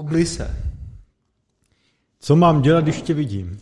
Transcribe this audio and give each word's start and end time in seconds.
Obli 0.00 0.26
se. 0.26 0.56
Co 2.20 2.36
mám 2.36 2.62
dělat, 2.62 2.84
když 2.84 3.02
tě 3.02 3.14
vidím? 3.14 3.58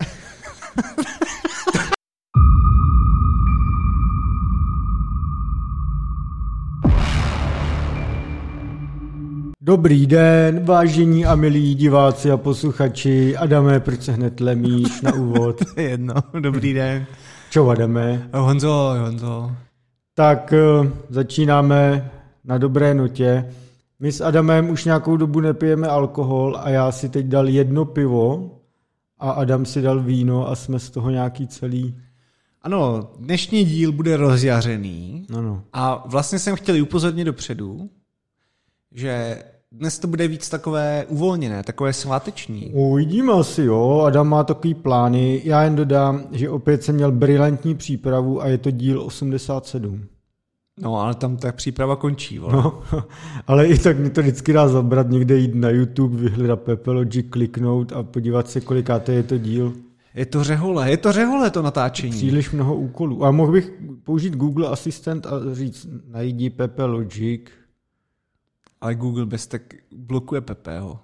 Dobrý 9.61 10.07
den, 10.07 10.65
vážení 10.65 11.27
a 11.27 11.35
milí 11.35 11.75
diváci 11.75 12.31
a 12.31 12.37
posluchači. 12.37 13.37
Adame, 13.37 13.81
proč 13.81 14.03
se 14.03 14.13
hned 14.13 14.41
lemíš 14.41 15.01
na 15.01 15.15
úvod? 15.15 15.57
Jedno, 15.77 16.15
dobrý 16.41 16.73
den. 16.73 17.07
Čau 17.51 17.69
Adame. 17.69 18.29
Honzo, 18.35 18.95
Honzo. 19.05 19.53
Tak 20.15 20.53
eh, 20.53 20.91
začínáme 21.09 22.11
na 22.45 22.59
dobré 22.59 22.95
notě. 22.95 23.45
My 24.01 24.13
s 24.13 24.21
Adamem 24.21 24.71
už 24.71 24.85
nějakou 24.85 25.17
dobu 25.17 25.41
nepijeme 25.41 25.89
alkohol 25.89 26.57
a 26.61 26.71
já 26.71 26.93
si 26.93 27.09
teď 27.09 27.27
dal 27.27 27.49
jedno 27.49 27.85
pivo 27.85 28.51
a 29.19 29.31
Adam 29.31 29.67
si 29.67 29.83
dal 29.83 30.03
víno 30.03 30.49
a 30.49 30.57
jsme 30.57 30.79
z 30.79 30.91
toho 30.91 31.11
nějaký 31.11 31.47
celý. 31.47 31.97
Ano, 32.63 33.11
dnešní 33.19 33.65
díl 33.65 33.93
bude 33.93 34.17
rozjařený 34.17 35.27
Ano. 35.37 35.63
a 35.73 36.05
vlastně 36.07 36.39
jsem 36.39 36.57
chtěl 36.57 36.83
upozornit 36.83 37.25
dopředu, 37.25 37.91
že 38.93 39.43
dnes 39.73 39.99
to 39.99 40.09
bude 40.09 40.29
víc 40.29 40.49
takové 40.49 41.05
uvolněné, 41.09 41.63
takové 41.63 41.93
sváteční. 41.93 42.71
Uvidíme 42.75 43.33
asi, 43.33 43.63
jo. 43.63 44.01
Adam 44.07 44.29
má 44.29 44.45
takový 44.45 44.75
plány. 44.75 45.41
Já 45.45 45.63
jen 45.63 45.77
dodám, 45.77 46.23
že 46.33 46.51
opět 46.51 46.83
jsem 46.83 46.95
měl 46.95 47.13
brilantní 47.13 47.75
přípravu 47.75 48.43
a 48.43 48.47
je 48.47 48.59
to 48.59 48.71
díl 48.71 49.03
87. 49.03 50.07
No, 50.81 51.01
ale 51.01 51.15
tam 51.15 51.37
ta 51.37 51.53
příprava 51.53 51.97
končí, 51.97 52.39
vole. 52.39 52.53
No, 52.53 52.83
ale 53.47 53.67
i 53.67 53.79
tak 53.79 53.99
mě 53.99 54.11
to 54.11 54.21
vždycky 54.21 54.53
dá 54.53 54.69
zabrat 54.69 55.09
někde 55.09 55.37
jít 55.37 55.55
na 55.55 55.71
YouTube, 55.71 56.17
vyhledat 56.17 56.61
Pepelogy, 56.61 57.23
kliknout 57.23 57.93
a 57.93 58.03
podívat 58.03 58.51
se, 58.51 58.61
kolikáté 58.61 59.13
je 59.13 59.23
to 59.23 59.39
díl. 59.39 59.73
Je 60.15 60.27
to 60.27 60.45
řehole, 60.45 60.91
je 60.91 60.97
to 60.97 61.13
řehole 61.13 61.51
to 61.51 61.63
natáčení. 61.63 62.13
Příliš 62.13 62.51
mnoho 62.51 62.77
úkolů. 62.77 63.25
A 63.25 63.31
mohl 63.31 63.53
bych 63.53 63.73
použít 64.03 64.37
Google 64.37 64.69
Assistant 64.69 65.27
a 65.27 65.31
říct, 65.53 65.87
najdi 66.07 66.51
Pepe 66.51 66.85
Logic. 66.85 67.41
Ale 68.81 68.95
Google 68.95 69.27
bez 69.27 69.47
tak 69.47 69.63
blokuje 69.97 70.41
Pepeho. 70.41 71.01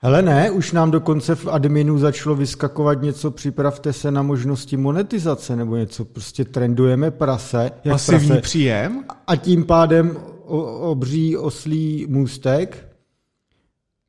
Hele 0.00 0.22
ne, 0.22 0.50
už 0.50 0.72
nám 0.72 0.90
dokonce 0.90 1.34
v 1.34 1.46
adminu 1.46 1.98
začalo 1.98 2.34
vyskakovat 2.36 3.02
něco, 3.02 3.30
připravte 3.30 3.92
se 3.92 4.10
na 4.10 4.22
možnosti 4.22 4.76
monetizace 4.76 5.56
nebo 5.56 5.76
něco, 5.76 6.04
prostě 6.04 6.44
trendujeme 6.44 7.10
prase. 7.10 7.70
Jak 7.84 7.94
Pasivní 7.94 8.28
prase. 8.28 8.40
příjem? 8.42 9.04
A 9.26 9.36
tím 9.36 9.64
pádem 9.64 10.16
obří 10.80 11.36
oslý 11.36 12.06
můstek. 12.08 12.88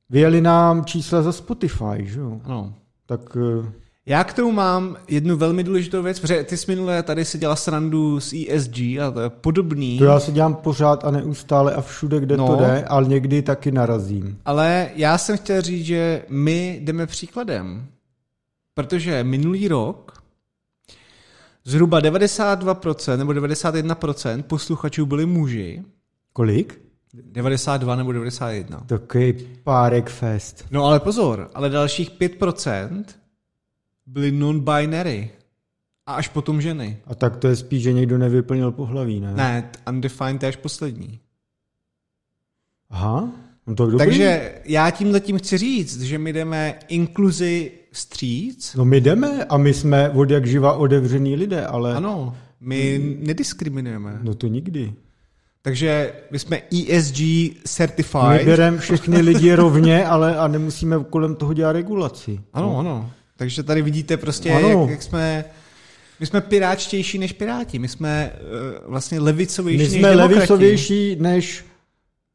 Vyjeli 0.10 0.42
nám 0.42 0.86
čísla 0.86 1.22
za 1.22 1.32
Spotify, 1.32 2.06
že 2.06 2.20
jo? 2.20 2.42
Ano. 2.44 2.74
Tak 3.06 3.38
eh, 3.38 3.72
Já 4.10 4.24
k 4.24 4.34
tomu 4.34 4.52
mám 4.52 4.98
jednu 5.08 5.38
velmi 5.38 5.64
důležitou 5.64 6.04
věc, 6.04 6.20
protože 6.20 6.44
ty 6.44 6.58
jsi 6.58 6.72
minule 6.72 7.04
tady 7.04 7.26
si 7.26 7.38
dělal 7.38 7.56
srandu 7.56 8.20
s 8.20 8.34
ESG 8.34 8.78
a 8.80 9.12
to 9.14 9.20
je 9.20 9.30
podobný. 9.30 9.98
to 9.98 10.06
já 10.06 10.20
se 10.20 10.32
dělám 10.32 10.56
pořád 10.56 11.06
a 11.06 11.12
neustále 11.12 11.74
a 11.74 11.82
všude, 11.82 12.20
kde 12.20 12.38
No. 12.38 12.48
to 12.48 12.56
jde, 12.56 12.84
ale 12.84 13.08
někdy 13.08 13.42
taky 13.42 13.72
narazím. 13.72 14.38
Ale 14.46 14.90
já 14.96 15.18
jsem 15.18 15.38
chtěl 15.38 15.62
říct, 15.62 15.86
že 15.86 16.26
my 16.30 16.80
jdeme 16.84 17.08
příkladem. 17.08 17.86
Protože 18.74 19.24
minulý 19.24 19.68
rok 19.68 20.24
zhruba 21.66 22.00
92% 22.02 23.18
nebo 23.18 23.32
91% 23.32 24.44
posluchačů 24.44 25.06
byli 25.06 25.26
muži. 25.26 25.84
Kolik? 26.34 26.82
92 27.14 27.96
nebo 27.96 28.12
91. 28.12 28.84
Takový 28.86 29.34
párek 29.64 30.10
fest. 30.10 30.66
No 30.72 30.86
ale 30.86 31.00
pozor, 31.00 31.50
ale 31.54 31.70
dalších 31.70 32.12
5% 32.12 33.04
byli 34.10 34.32
non-binary. 34.32 35.30
A 36.06 36.14
až 36.14 36.28
potom 36.28 36.62
ženy. 36.62 36.98
A 37.08 37.16
tak 37.16 37.38
to 37.38 37.48
je 37.48 37.56
spíš, 37.56 37.84
že 37.84 37.94
někdo 37.94 38.18
nevyplnil 38.18 38.72
pohlaví, 38.72 39.20
ne? 39.20 39.34
Ne, 39.34 39.70
undefined 39.90 40.44
je 40.44 40.50
až 40.50 40.56
poslední. 40.56 41.20
Aha, 42.90 43.30
no 43.68 43.76
to 43.76 43.86
je 43.86 43.92
dobrý. 43.92 44.06
Takže 44.06 44.54
já 44.66 44.92
tím 44.92 45.12
zatím 45.12 45.38
chci 45.38 45.58
říct, 45.58 46.02
že 46.02 46.18
my 46.18 46.34
jdeme 46.34 46.80
inkluzi 46.88 47.72
vstříc. 47.92 48.76
No 48.76 48.86
my 48.86 49.02
jdeme 49.02 49.46
a 49.46 49.58
my 49.58 49.74
jsme 49.74 50.10
od 50.10 50.32
jak 50.32 50.46
živa 50.46 50.74
otevřený 50.74 51.36
lidé, 51.36 51.66
ale... 51.66 51.96
Ano, 51.96 52.38
my 52.60 53.02
nediskriminujeme. 53.20 54.20
No 54.22 54.36
to 54.36 54.48
nikdy. 54.48 54.94
Takže 55.62 56.14
my 56.32 56.40
jsme 56.40 56.62
ESG 56.72 57.20
My 57.20 57.52
certified. 57.66 58.46
bereme 58.46 58.78
všechny 58.78 59.22
lidi 59.22 59.54
rovně, 59.56 60.06
ale 60.06 60.38
a 60.38 60.48
nemusíme 60.48 61.04
kolem 61.10 61.36
toho 61.36 61.54
dělat 61.54 61.72
regulaci. 61.72 62.40
Ano, 62.54 62.80
ano. 62.80 63.12
Takže 63.40 63.64
tady 63.64 63.82
vidíte 63.82 64.18
prostě, 64.18 64.52
Ano. 64.54 64.70
jak, 64.82 64.90
jak 64.90 65.02
jsme... 65.04 65.46
My 66.20 66.26
jsme 66.26 66.42
piráčtější 66.42 67.18
než 67.18 67.34
piráti. 67.34 67.80
My 67.80 67.88
jsme 67.88 68.32
uh, 68.34 68.92
vlastně 68.92 69.20
levicovější 69.20 69.78
My 69.78 69.84
než 69.90 70.00
jsme 70.00 70.10
demokrati. 70.10 70.34
levicovější 70.36 71.16
než 71.20 71.66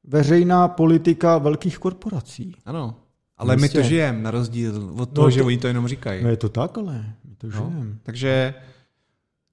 veřejná 0.05 0.69
politika 0.69 1.39
velkých 1.39 1.79
korporací. 1.79 2.57
Ano. 2.65 2.95
Ale 3.39 3.57
my 3.57 3.63
Jistě. 3.63 3.79
to 3.79 3.89
žijeme, 3.89 4.23
na 4.23 4.31
rozdíl 4.31 4.91
od 4.99 5.09
toho, 5.11 5.27
No 5.27 5.31
že 5.31 5.41
to- 5.41 5.47
oni 5.47 5.59
to 5.59 5.67
jenom 5.67 5.89
říkají. 5.89 6.25
No 6.25 6.31
je 6.31 6.37
to 6.37 6.49
tak, 6.49 6.79
ale 6.79 7.05
my 7.29 7.35
to 7.39 7.47
No. 7.47 7.53
žijeme. 7.53 7.93
Takže 8.03 8.55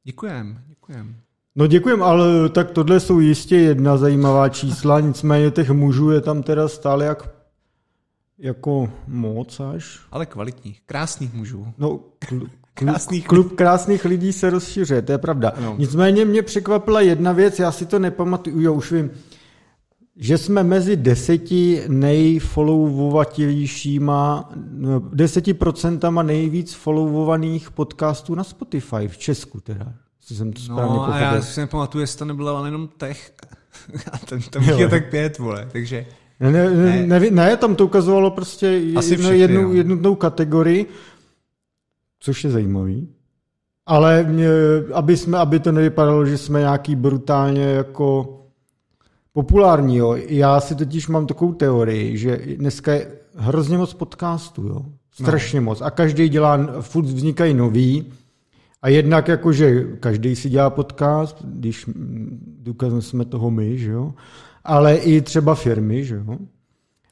děkujem, 0.04 0.60
děkujem. 0.68 1.16
No 1.56 1.68
děkujem, 1.68 2.04
ale 2.04 2.50
tak 2.50 2.72
tohle 2.72 3.00
jsou 3.00 3.20
jistě 3.20 3.56
jedna 3.58 3.98
zajímavá 3.98 4.50
čísla, 4.50 5.00
nicméně 5.00 5.52
těch 5.52 5.70
mužů 5.70 6.12
je 6.12 6.22
tam 6.22 6.44
teda 6.44 6.68
stále 6.68 7.06
jak 7.06 7.30
jako 8.42 8.90
moc 9.08 9.60
až. 9.60 10.00
Ale 10.12 10.26
kvalitních, 10.26 10.82
krásných 10.86 11.34
mužů. 11.34 11.68
No, 11.78 12.00
kl- 12.20 12.50
Krásných 12.74 13.28
klub, 13.28 13.56
krásných 13.56 14.06
lidí 14.06 14.34
se 14.34 14.50
rozšiřuje, 14.50 15.02
to 15.02 15.12
je 15.12 15.18
pravda. 15.18 15.50
Ano. 15.50 15.76
Nicméně 15.78 16.26
mě 16.26 16.42
překvapila 16.42 17.02
jedna 17.02 17.32
věc, 17.32 17.60
já 17.60 17.72
si 17.72 17.86
to 17.86 18.00
nepamatuju, 18.00 18.62
jo, 18.62 18.74
už 18.74 18.92
vím, 18.92 19.12
že 20.16 20.38
jsme 20.38 20.64
mezi 20.64 20.96
deseti 20.96 21.84
nejfollowovatějšíma, 21.88 24.50
no, 24.72 25.00
deseti 25.00 25.54
procentama 25.54 26.24
nejvíc 26.24 26.74
followovaných 26.74 27.72
podcastů 27.72 28.36
na 28.36 28.44
Spotify, 28.44 29.08
v 29.08 29.18
Česku 29.18 29.60
teda. 29.60 29.94
Jestli 30.22 30.36
jsem 30.36 30.54
to 30.54 30.62
správně 30.62 30.96
No 30.96 31.14
a 31.14 31.20
já 31.20 31.30
pochopil. 31.30 31.52
si 31.54 31.60
nepamatuju, 31.60 32.02
jestli 32.02 32.20
to 32.20 32.26
nebylo 32.26 32.58
ale 32.58 32.68
jenom 32.68 32.90
tech. 32.98 33.34
A 34.12 34.18
ten, 34.18 34.42
tam 34.42 34.64
je 34.64 34.90
tak 34.90 35.10
pět, 35.10 35.38
vole, 35.38 35.68
takže... 35.72 36.06
Ne, 36.42 36.52
ne, 36.52 37.06
Ne. 37.08 37.30
ne, 37.32 37.58
tam 37.58 37.76
to 37.76 37.86
ukazovalo 37.86 38.32
prostě 38.32 38.82
Asi 38.96 39.14
jedno, 39.14 39.26
všechny, 39.26 39.40
jednu, 39.40 39.62
jo. 39.62 39.74
jednotnou 39.74 40.16
kategorii, 40.16 40.86
což 42.20 42.44
je 42.44 42.50
zajímavý. 42.50 43.10
Ale 43.86 44.24
mě, 44.24 44.48
aby, 44.94 45.18
jsme, 45.18 45.38
aby 45.38 45.60
to 45.60 45.72
nevypadalo, 45.72 46.26
že 46.26 46.38
jsme 46.38 46.60
nějaký 46.60 46.96
brutálně 46.96 47.64
jako 47.64 48.38
populární. 49.34 49.98
Jo. 49.98 50.18
Já 50.28 50.60
si 50.60 50.76
totiž 50.76 51.08
mám 51.08 51.28
takovou 51.28 51.54
teorii, 51.54 52.18
že 52.18 52.42
dneska 52.58 52.94
je 52.94 53.08
hrozně 53.36 53.78
moc 53.78 53.94
podcastů. 53.94 54.68
Jo. 54.68 54.86
Strašně 55.14 55.60
no. 55.62 55.66
moc. 55.66 55.82
A 55.82 55.90
každý 55.90 56.30
dělá, 56.30 56.82
furt 56.82 57.06
vznikají 57.06 57.54
nový. 57.54 58.06
A 58.82 58.90
jednak 58.90 59.28
jakože 59.28 59.84
každý 60.00 60.36
si 60.36 60.50
dělá 60.50 60.70
podcast, 60.70 61.38
když 61.44 61.86
důkazem 62.60 63.02
jsme 63.02 63.26
toho 63.26 63.52
my, 63.52 63.78
že 63.78 63.92
jo? 63.92 64.14
Ale 64.64 64.96
i 64.96 65.22
třeba 65.22 65.56
firmy, 65.56 66.06
že 66.06 66.16
jo? 66.16 66.38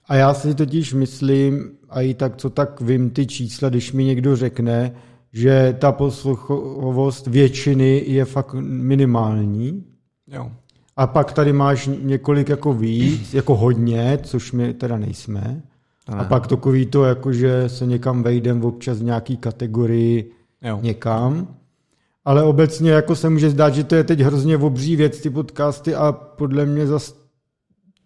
A 0.08 0.16
já 0.16 0.34
si 0.34 0.56
totiž 0.56 0.94
myslím, 0.94 1.72
a 1.90 2.02
i 2.02 2.14
tak, 2.14 2.38
co 2.38 2.50
tak 2.50 2.82
vím 2.82 3.10
ty 3.10 3.26
čísla, 3.28 3.70
když 3.70 3.94
mi 3.94 4.04
někdo 4.04 4.36
řekne, 4.36 4.92
že 5.34 5.76
ta 5.80 5.92
posluchovost 5.92 7.28
většiny 7.28 8.04
je 8.08 8.26
fakt 8.26 8.54
minimální, 8.60 9.84
Jo. 10.28 10.52
a 10.98 11.08
pak 11.08 11.34
tady 11.34 11.54
máš 11.54 11.90
několik 12.02 12.50
jako 12.50 12.74
víc, 12.74 13.34
jako 13.34 13.56
hodně, 13.56 14.20
což 14.24 14.52
my 14.52 14.74
teda 14.74 14.98
nejsme. 14.98 15.62
To 16.06 16.14
A 16.14 16.18
ne. 16.18 16.26
pak 16.30 16.48
takový 16.48 16.86
to, 16.86 17.04
jako 17.06 17.34
že 17.34 17.64
se 17.70 17.86
někam 17.86 18.24
vejdem 18.24 18.64
občas 18.66 19.00
v 19.00 19.04
nějaký 19.04 19.38
kategorii 19.38 20.32
Jo. 20.62 20.80
někam. 20.82 21.48
Ale 22.26 22.44
obecně 22.44 22.92
jako 22.92 23.16
se 23.16 23.30
může 23.30 23.50
zdát, 23.50 23.74
že 23.74 23.84
to 23.84 23.96
je 23.96 24.04
teď 24.04 24.20
hrozně 24.20 24.58
obří 24.58 24.96
věc, 24.96 25.22
ty 25.22 25.30
podcasty 25.30 25.96
a 25.96 26.12
podle 26.12 26.66
mě 26.66 26.88
zas 26.88 27.19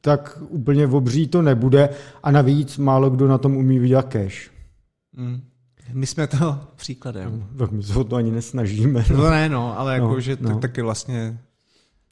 tak 0.06 0.38
úplně 0.50 0.88
obří 0.88 1.28
to 1.28 1.42
nebude 1.42 1.90
a 2.24 2.32
navíc 2.32 2.78
málo 2.78 3.10
kdo 3.10 3.28
na 3.28 3.38
tom 3.38 3.58
umí 3.58 3.80
vydělat 3.80 4.08
cash. 4.14 4.52
Mm. 5.18 5.42
My 5.94 6.06
jsme 6.08 6.28
to 6.28 6.60
příkladem. 6.76 7.46
Tak 7.58 7.72
my 7.72 7.84
se 7.84 8.00
o 8.00 8.04
to 8.04 8.16
ani 8.16 8.32
nesnažíme. 8.32 9.06
No 9.18 9.30
ne, 9.30 9.50
no, 9.50 9.80
ale 9.80 9.94
jako, 9.94 10.08
No, 10.08 10.20
že 10.20 10.38
no. 10.42 10.50
tak, 10.50 10.60
taky 10.60 10.82
vlastně... 10.82 11.38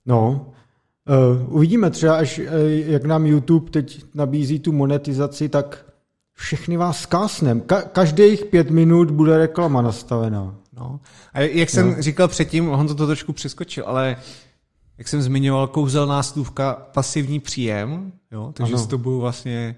No, 0.06 0.46
uh, 1.46 1.56
uvidíme 1.56 1.90
třeba, 1.90 2.16
až 2.18 2.40
uh, 2.40 2.46
jak 2.86 3.06
nám 3.06 3.26
YouTube 3.26 3.72
teď 3.72 4.04
nabízí 4.16 4.60
tu 4.60 4.72
monetizaci, 4.72 5.50
tak 5.50 5.86
všechny 6.34 6.78
vás 6.78 7.02
zkásnem. 7.02 7.62
Ka- 7.62 7.84
každých 7.92 8.46
pět 8.46 8.70
minut 8.70 9.12
bude 9.12 9.38
reklama 9.38 9.82
nastavená. 9.82 10.56
No. 10.78 11.00
A 11.34 11.40
jak 11.42 11.70
jsem 11.70 11.90
No. 11.96 12.02
říkal 12.02 12.28
předtím, 12.28 12.66
Honzo 12.68 12.96
to 12.96 13.06
trošku 13.08 13.34
přeskočil, 13.34 13.84
ale 13.88 14.16
jak 15.02 15.08
jsem 15.08 15.22
zmiňoval, 15.22 15.68
kouzelná 15.68 16.24
slůvka 16.24 16.74
pasivní 16.94 17.40
příjem, 17.40 18.12
jo, 18.32 18.52
takže 18.54 18.74
Ano. 18.74 18.84
s 18.84 18.88
tobou 18.88 19.20
vlastně 19.20 19.76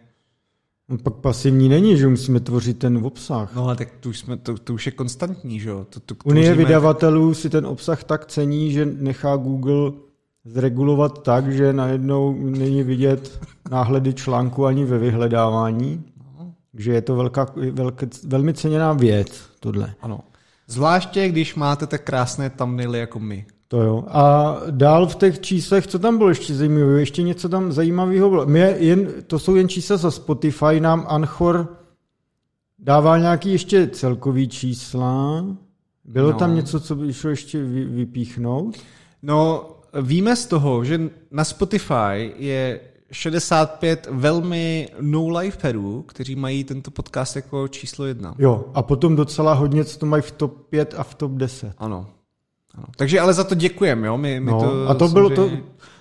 No, 0.90 0.98
pak 0.98 1.14
pasivní 1.14 1.70
není, 1.70 1.98
že 1.98 2.08
musíme 2.08 2.40
tvořit 2.40 2.80
ten 2.80 2.98
obsah. 2.98 3.56
No 3.56 3.64
ale 3.64 3.76
tak 3.76 3.88
to 4.00 4.10
už, 4.10 4.20
jsme, 4.20 4.38
to, 4.38 4.58
to 4.58 4.74
už 4.74 4.86
je 4.86 4.92
konstantní, 4.92 5.60
že 5.60 5.70
jo? 5.70 5.86
To, 5.90 6.00
to 6.00 6.16
Unie 6.26 6.56
vydavatelů 6.56 7.34
si 7.34 7.50
ten 7.50 7.66
obsah 7.66 8.04
tak 8.04 8.26
cení, 8.26 8.72
že 8.72 8.86
nechá 8.86 9.36
Google 9.36 9.92
zregulovat 10.46 11.24
tak, 11.24 11.52
že 11.52 11.74
najednou 11.74 12.34
není 12.34 12.84
vidět 12.84 13.40
náhledy 13.72 14.14
článku 14.14 14.66
ani 14.66 14.86
ve 14.86 14.98
vyhledávání. 14.98 16.04
Takže 16.72 16.94
je 16.94 17.02
to 17.02 17.16
velká, 17.16 17.48
velké, 17.72 18.08
velmi 18.24 18.54
ceněná 18.54 18.94
věc, 18.94 19.42
tohle. 19.60 19.94
Ano. 20.02 20.20
Zvláště, 20.68 21.30
když 21.30 21.56
máte 21.56 21.88
tak 21.88 22.04
krásné 22.04 22.50
thumbnaily 22.50 23.00
jako 23.00 23.20
my. 23.20 23.46
To 23.74 23.82
jo. 23.82 24.04
A 24.08 24.56
dál 24.72 25.08
v 25.08 25.16
těch 25.16 25.40
číslech, 25.40 25.88
co 25.88 26.00
tam 26.00 26.18
bylo 26.18 26.30
ještě 26.30 26.54
zajímavé? 26.56 27.00
Ještě 27.00 27.24
něco 27.24 27.50
tam 27.50 27.72
zajímavého 27.72 28.30
bylo. 28.30 28.46
Mě 28.46 28.76
jen, 28.80 29.08
to 29.28 29.40
jsou 29.40 29.56
jen 29.56 29.70
čísla 29.70 29.98
za 29.98 30.12
Spotify, 30.12 30.80
nám 30.80 31.06
Anchor 31.10 31.78
dával 32.80 33.20
nějaký 33.20 33.52
ještě 33.52 33.88
celkový 33.88 34.48
čísla. 34.48 35.46
Bylo 36.06 36.32
No. 36.32 36.38
tam 36.38 36.56
něco, 36.56 36.80
co 36.80 36.96
by 36.96 37.14
šlo 37.14 37.30
ještě 37.30 37.64
vy, 37.64 37.86
vypíchnout? 37.86 38.78
No, 39.22 39.70
víme 40.02 40.36
z 40.36 40.46
toho, 40.46 40.84
že 40.84 41.10
na 41.32 41.44
Spotify 41.44 42.34
je 42.38 42.80
65 43.12 44.08
velmi 44.12 44.90
no-liferů, 45.02 46.02
kteří 46.02 46.36
mají 46.36 46.64
tento 46.64 46.92
podcast 46.92 47.36
jako 47.36 47.68
číslo 47.68 48.06
jedna. 48.06 48.36
Jo, 48.40 48.66
a 48.74 48.82
potom 48.84 49.16
docela 49.16 49.54
hodně, 49.54 49.86
co 49.86 50.00
to 50.00 50.06
mají 50.06 50.22
v 50.22 50.32
top 50.32 50.68
5 50.70 50.94
a 50.98 51.04
v 51.04 51.16
top 51.16 51.32
10. 51.32 51.74
Ano. 51.78 52.06
Ano. 52.74 52.86
Takže 52.98 53.20
ale 53.20 53.34
za 53.34 53.44
to 53.44 53.56
děkujeme, 53.56 54.08
jo? 54.08 54.18
My, 54.18 54.40
my 54.40 54.52
No, 54.52 54.62
to 54.62 54.90
a 54.90 54.94
to 54.94 55.08
bylo 55.08 55.30
to, 55.30 55.50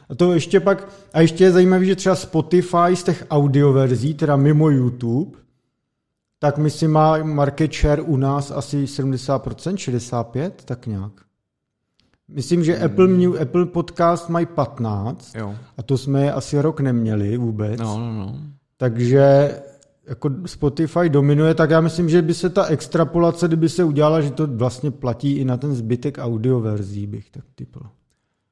a 0.09 0.15
to 0.15 0.33
ještě 0.33 0.61
pak, 0.61 0.89
a 1.13 1.21
ještě 1.21 1.45
je 1.45 1.53
zajímavé, 1.53 1.85
že 1.85 1.97
třeba 1.97 2.15
Spotify 2.15 2.97
z 2.97 3.03
těch 3.03 3.27
audioverzí, 3.31 4.15
teda 4.15 4.37
mimo 4.37 4.71
YouTube, 4.71 5.39
tak 6.39 6.59
myslím 6.59 6.91
má 6.91 7.23
market 7.23 7.75
share 7.75 8.03
u 8.03 8.17
nás 8.17 8.51
asi 8.51 8.85
70%, 8.85 9.75
65%, 9.75 10.53
tak 10.65 10.87
nějak. 10.87 11.13
Myslím, 12.29 12.65
že 12.65 12.79
Apple, 12.79 13.09
New, 13.09 13.43
Apple 13.43 13.67
Podcast 13.67 14.29
mají 14.29 14.47
15 14.47 15.35
Jo. 15.35 15.55
a 15.79 15.83
to 15.83 15.99
jsme 15.99 16.25
je 16.25 16.33
asi 16.33 16.61
rok 16.61 16.81
neměli 16.81 17.37
vůbec. 17.37 17.81
No, 17.81 17.99
no, 17.99 18.13
no. 18.13 18.37
Takže 18.77 19.51
jako 20.09 20.31
Spotify 20.47 21.09
dominuje, 21.09 21.55
tak 21.55 21.71
já 21.71 21.81
myslím, 21.81 22.09
že 22.09 22.23
by 22.23 22.35
se 22.35 22.51
ta 22.51 22.65
extrapolace, 22.65 23.47
kdyby 23.49 23.69
se 23.69 23.85
udělala, 23.85 24.21
že 24.21 24.31
to 24.31 24.47
vlastně 24.47 24.91
platí 24.91 25.33
i 25.37 25.45
na 25.45 25.57
ten 25.57 25.75
zbytek 25.75 26.19
audioverzí, 26.21 27.07
bych 27.07 27.31
tak 27.31 27.45
typl. 27.55 27.81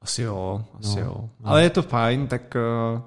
Asi 0.01 0.21
jo, 0.21 0.65
asi 0.79 0.99
No, 0.99 1.05
jo. 1.05 1.15
no. 1.17 1.29
Ale 1.43 1.63
je 1.63 1.69
to 1.69 1.81
fajn, 1.81 2.27
tak 2.27 2.55
uh, 2.95 3.01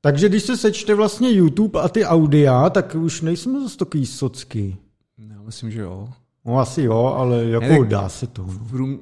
Takže 0.00 0.28
když 0.28 0.42
se 0.42 0.56
sečte 0.56 0.94
vlastně 0.94 1.30
YouTube 1.30 1.80
a 1.80 1.88
ty 1.88 2.04
audia, 2.04 2.70
tak 2.70 2.94
už 2.94 3.20
nejsme 3.20 3.60
zase 3.60 3.76
takový 3.76 4.06
socky. 4.06 4.76
já 5.18 5.42
myslím, 5.42 5.70
že 5.70 5.80
jo. 5.80 6.08
No 6.44 6.58
asi 6.58 6.82
jo, 6.82 7.14
ale 7.18 7.44
jako 7.44 7.66
Ne, 7.66 7.84
dá 7.84 8.08
se 8.08 8.26
to. 8.26 8.42
No. 8.42 8.48
V 8.52 8.98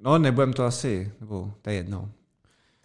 no, 0.00 0.18
nebudem 0.18 0.52
to 0.52 0.64
asi, 0.64 1.12
nebo 1.20 1.50
to 1.62 1.70
je 1.70 1.76
jedno. 1.76 2.08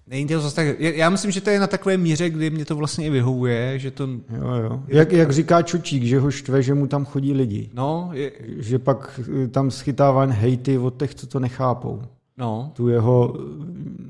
Není 0.07 0.27
to 0.27 0.39
zase 0.42 0.56
tak, 0.56 0.80
já 0.80 1.09
myslím, 1.09 1.31
že 1.31 1.42
to 1.42 1.50
je 1.50 1.59
na 1.59 1.68
takové 1.68 1.98
míře, 1.98 2.30
kdy 2.30 2.50
mě 2.50 2.65
to 2.65 2.75
vlastně 2.75 3.06
i 3.06 3.09
vyhovuje, 3.09 3.80
že 3.80 3.92
to, 3.92 4.03
Jo, 4.07 4.53
jo. 4.63 4.83
Jak, 4.88 5.12
jak 5.12 5.31
říká 5.31 5.62
Čučík, 5.62 6.03
že 6.03 6.19
ho 6.19 6.31
štve, 6.31 6.63
že 6.63 6.74
mu 6.74 6.88
tam 6.88 7.06
chodí 7.06 7.33
lidi. 7.33 7.69
no, 7.74 8.09
je, 8.13 8.31
Že 8.57 8.80
pak 8.80 9.19
eh, 9.44 9.48
tam 9.48 9.71
schytává 9.71 10.25
hejty 10.25 10.77
od 10.77 11.00
těch, 11.00 11.15
co 11.15 11.27
to 11.27 11.39
nechápou. 11.39 12.01
no, 12.38 12.71
Tu 12.75 12.88
jeho 12.89 13.36
eh, 13.38 13.42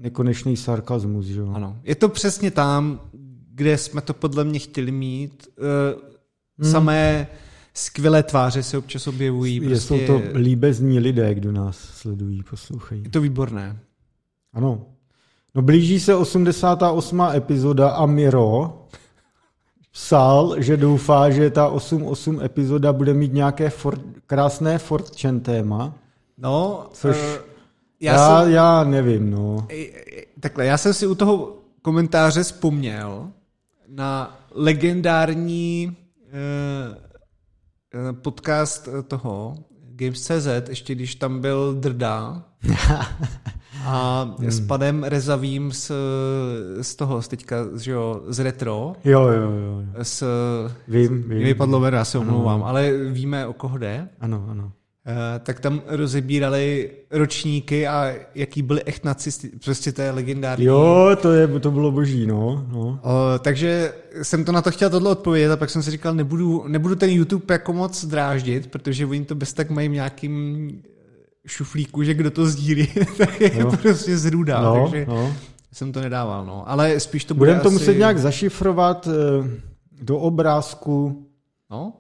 nekonečný 0.02 0.58
sarkazmus, 0.58 1.26
že 1.26 1.40
jo. 1.40 1.52
ano. 1.54 1.78
Je 1.84 1.96
to 1.96 2.10
přesně 2.10 2.52
tam, 2.52 3.00
kde 3.54 3.78
jsme 3.78 4.02
to 4.02 4.14
podle 4.14 4.44
mě 4.44 4.60
chtěli 4.60 4.92
mít. 4.92 5.48
Uh, 5.96 6.12
Hmm. 6.60 6.72
Samé 6.72 7.28
skvělé 7.74 8.24
tváře 8.24 8.64
se 8.64 8.78
občas 8.78 9.08
objevují. 9.08 9.56
Je, 9.56 9.62
Prostě 9.70 9.88
jsou 9.88 10.06
to 10.08 10.22
líbezní 10.34 11.00
lidé, 11.00 11.34
kdo 11.36 11.52
nás 11.52 11.78
sledují, 11.78 12.44
poslouchají. 12.50 13.04
je 13.04 13.10
to 13.10 13.22
výborné. 13.22 13.80
Ano. 14.54 14.86
No 15.56 15.62
blíží 15.62 16.00
se 16.00 16.16
88. 16.16 17.22
epizoda 17.22 17.90
a 17.90 18.06
Miro 18.06 18.78
psal, 19.92 20.56
že 20.62 20.78
doufá, 20.78 21.30
že 21.30 21.50
ta 21.50 21.68
88 21.68 22.42
epizoda 22.42 22.94
bude 22.94 23.14
mít 23.14 23.34
nějaké 23.34 23.70
for, 23.70 24.00
krásné 24.28 24.78
fortchen 24.78 25.40
téma. 25.40 25.94
No, 26.38 26.90
Což 26.94 27.18
eh, 27.18 27.40
Já, 28.00 28.14
já, 28.14 28.42
jsem, 28.42 28.52
já 28.52 28.84
nevím, 28.84 29.32
no. 29.32 29.68
Takhle, 30.40 30.66
já 30.66 30.78
jsem 30.78 30.94
si 30.94 31.08
u 31.08 31.16
toho 31.16 31.58
komentáře 31.82 32.44
vzpomněl 32.44 33.32
na 33.88 34.40
legendární 34.52 35.98
eh, 36.28 38.14
podcast 38.14 38.90
toho 39.08 39.56
Games.cz, 39.96 40.70
ještě 40.70 40.96
když 40.96 41.16
tam 41.16 41.42
byl 41.42 41.74
Drda 41.74 42.44
a 43.86 44.30
s 44.48 44.60
panem 44.60 45.04
Rezavým 45.04 45.72
z, 45.72 45.92
z 46.82 46.96
toho, 46.96 47.22
z 47.22 47.28
teďka, 47.28 47.56
že 47.78 47.92
jo, 47.92 48.22
z 48.28 48.40
Retro, 48.40 48.94
Jo, 49.04 49.22
jo, 49.28 49.52
jo. 49.52 49.84
s, 50.02 50.24
Vím, 50.88 51.24
vím. 51.28 51.44
vypadlo 51.44 51.80
jméno, 51.80 51.98
já 51.98 52.06
se 52.06 52.18
omlouvám, 52.18 52.64
ale 52.64 52.92
víme, 52.98 53.48
o 53.48 53.54
koho 53.54 53.78
jde. 53.78 54.08
Ano, 54.20 54.46
ano. 54.50 54.72
Eh, 55.08 55.40
tak 55.40 55.60
tam 55.60 55.82
rozebírali 55.88 56.92
ročníky 57.12 57.88
a 57.88 58.14
jaký 58.36 58.62
byli 58.62 58.84
echt 58.84 59.06
nacisti, 59.06 59.50
prostě 59.64 59.92
to 59.92 60.02
je 60.02 60.12
legendární. 60.12 60.66
Jo, 60.66 61.18
to, 61.22 61.32
je, 61.32 61.48
to 61.48 61.72
bylo 61.72 61.92
boží, 61.92 62.28
no. 62.28 62.66
no. 62.72 63.00
O, 63.04 63.40
takže 63.40 63.94
jsem 64.22 64.46
to 64.46 64.52
na 64.52 64.62
to 64.62 64.72
chtěl 64.72 64.90
tohle 64.90 65.12
odpovědět 65.12 65.52
a 65.52 65.58
pak 65.58 65.70
jsem 65.70 65.84
si 65.84 65.92
říkal, 65.92 66.14
nebudu, 66.14 66.64
nebudu 66.68 66.96
ten 66.96 67.10
YouTube 67.10 67.54
jako 67.54 67.74
moc 67.74 68.06
dráždit, 68.06 68.68
protože 68.72 69.06
oni 69.06 69.26
to 69.26 69.36
bez 69.36 69.54
tak 69.54 69.70
mají 69.70 69.90
nějakým 69.90 70.72
šuflíku, 71.48 72.04
že 72.04 72.14
kdo 72.14 72.32
to 72.32 72.46
sdílí, 72.46 72.88
tak 73.18 73.42
je 73.42 73.60
Jo. 73.60 73.72
prostě 73.82 74.18
zrůdá, 74.18 74.62
no, 74.62 74.84
takže 74.90 75.06
no. 75.10 75.34
jsem 75.74 75.92
to 75.92 76.02
nedával. 76.02 76.46
No. 76.46 76.70
Ale 76.70 77.00
spíš 77.00 77.26
to 77.26 77.34
bude 77.34 77.52
Budeme 77.52 77.62
to 77.62 77.68
asi... 77.68 77.74
muset 77.74 77.94
nějak 77.94 78.18
zašifrovat 78.20 79.08
eh, 79.08 79.50
do 80.02 80.18
obrázku 80.20 81.26
No? 81.70 81.94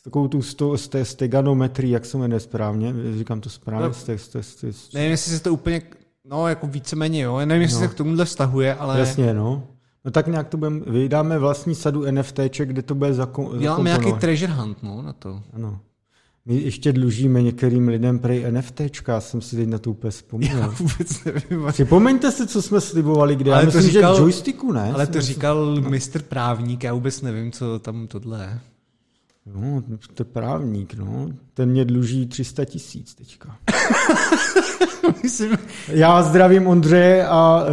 s 0.00 0.02
takovou 0.02 0.28
tu 0.28 0.42
sto, 0.42 0.78
z 0.78 0.88
té 0.88 1.04
steganometrii, 1.04 1.92
jak 1.92 2.04
se 2.06 2.18
jmenuje 2.18 2.40
správně, 2.40 2.94
říkám 3.18 3.40
to 3.40 3.50
správně, 3.50 3.86
No. 3.88 3.94
z 3.94 4.04
té, 4.04 4.18
z 4.18 4.28
té, 4.28 4.42
z 4.42 4.54
té, 4.54 4.66
Nevím, 4.94 5.10
jestli 5.10 5.32
se 5.32 5.42
to 5.42 5.52
úplně, 5.52 5.82
no 6.24 6.48
jako 6.48 6.66
víceméně, 6.66 7.22
jo. 7.22 7.38
Nevím, 7.44 7.62
jestli 7.62 7.74
No. 7.74 7.88
se 7.88 7.94
k 7.94 7.96
tomuhle 7.96 8.24
vztahuje, 8.24 8.74
ale 8.74 8.98
Jasně, 8.98 9.34
no. 9.34 9.62
No 10.04 10.10
tak 10.10 10.26
nějak 10.26 10.48
to 10.48 10.56
budeme, 10.56 10.80
vydáme 10.86 11.38
vlastní 11.38 11.74
sadu 11.74 12.04
NFTček, 12.10 12.68
kde 12.68 12.82
to 12.82 12.94
bude 12.94 13.14
zako, 13.14 13.56
děláme 13.58 13.84
nějaký 13.90 14.12
treasure 14.12 14.52
hunt, 14.52 14.82
no, 14.82 15.02
na 15.02 15.12
to. 15.12 15.42
Ano. 15.52 15.80
My 16.48 16.56
ještě 16.56 16.92
dlužíme 16.92 17.42
některým 17.42 17.88
lidem 17.88 18.18
prej 18.18 18.46
NFTčka, 18.50 19.12
já 19.12 19.20
jsem 19.20 19.40
si 19.40 19.56
teď 19.56 19.68
na 19.68 19.78
to 19.78 19.90
úplně 19.90 20.08
Já 20.08 20.10
vzpomněl. 20.10 20.74
vůbec 20.78 21.24
nevím. 21.24 21.66
Připomeňte 21.72 22.32
si, 22.32 22.46
co 22.46 22.62
jsme 22.62 22.80
slibovali, 22.80 23.36
kde. 23.36 23.52
Ale 23.52 23.64
já 23.64 23.70
to 23.70 23.76
myslím, 23.78 23.92
říkal- 23.94 24.16
že 24.16 24.22
joysticku, 24.22 24.72
ne? 24.72 24.92
Ale 24.92 25.06
to 25.06 25.20
říkal 25.20 25.80
mistr 25.80 26.22
právník, 26.22 26.84
já 26.84 26.94
vůbec 26.94 27.22
nevím, 27.22 27.52
co 27.52 27.78
tam 27.78 28.06
tohle 28.06 28.40
je. 28.44 28.58
No, 29.54 29.82
to 30.14 30.20
je 30.20 30.24
právník, 30.24 30.94
no. 30.94 31.28
Ten 31.54 31.68
mě 31.70 31.84
dluží 31.84 32.26
300 32.26 32.64
tisíc 32.64 33.14
teďka. 33.14 33.56
Myslím, 35.22 35.58
Já 35.88 36.22
zdravím 36.22 36.66
Ondřeje 36.66 37.26
a 37.26 37.64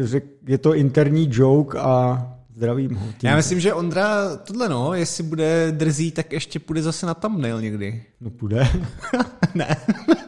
řek, 0.00 0.24
je 0.46 0.58
to 0.58 0.74
interní 0.74 1.28
joke 1.32 1.78
a 1.78 2.26
zdravím 2.60 2.94
ho. 2.94 3.06
já 3.22 3.36
myslím, 3.36 3.60
že 3.60 3.74
Ondra 3.74 4.36
tohle 4.36 4.68
no, 4.68 4.94
jestli 4.94 5.24
bude 5.24 5.72
drzý, 5.72 6.10
tak 6.10 6.32
ještě 6.32 6.58
půjde 6.58 6.82
zase 6.82 7.06
na 7.06 7.14
thumbnail 7.14 7.60
někdy. 7.60 8.04
No 8.20 8.30
půjde. 8.30 8.68
ne, 9.54 9.76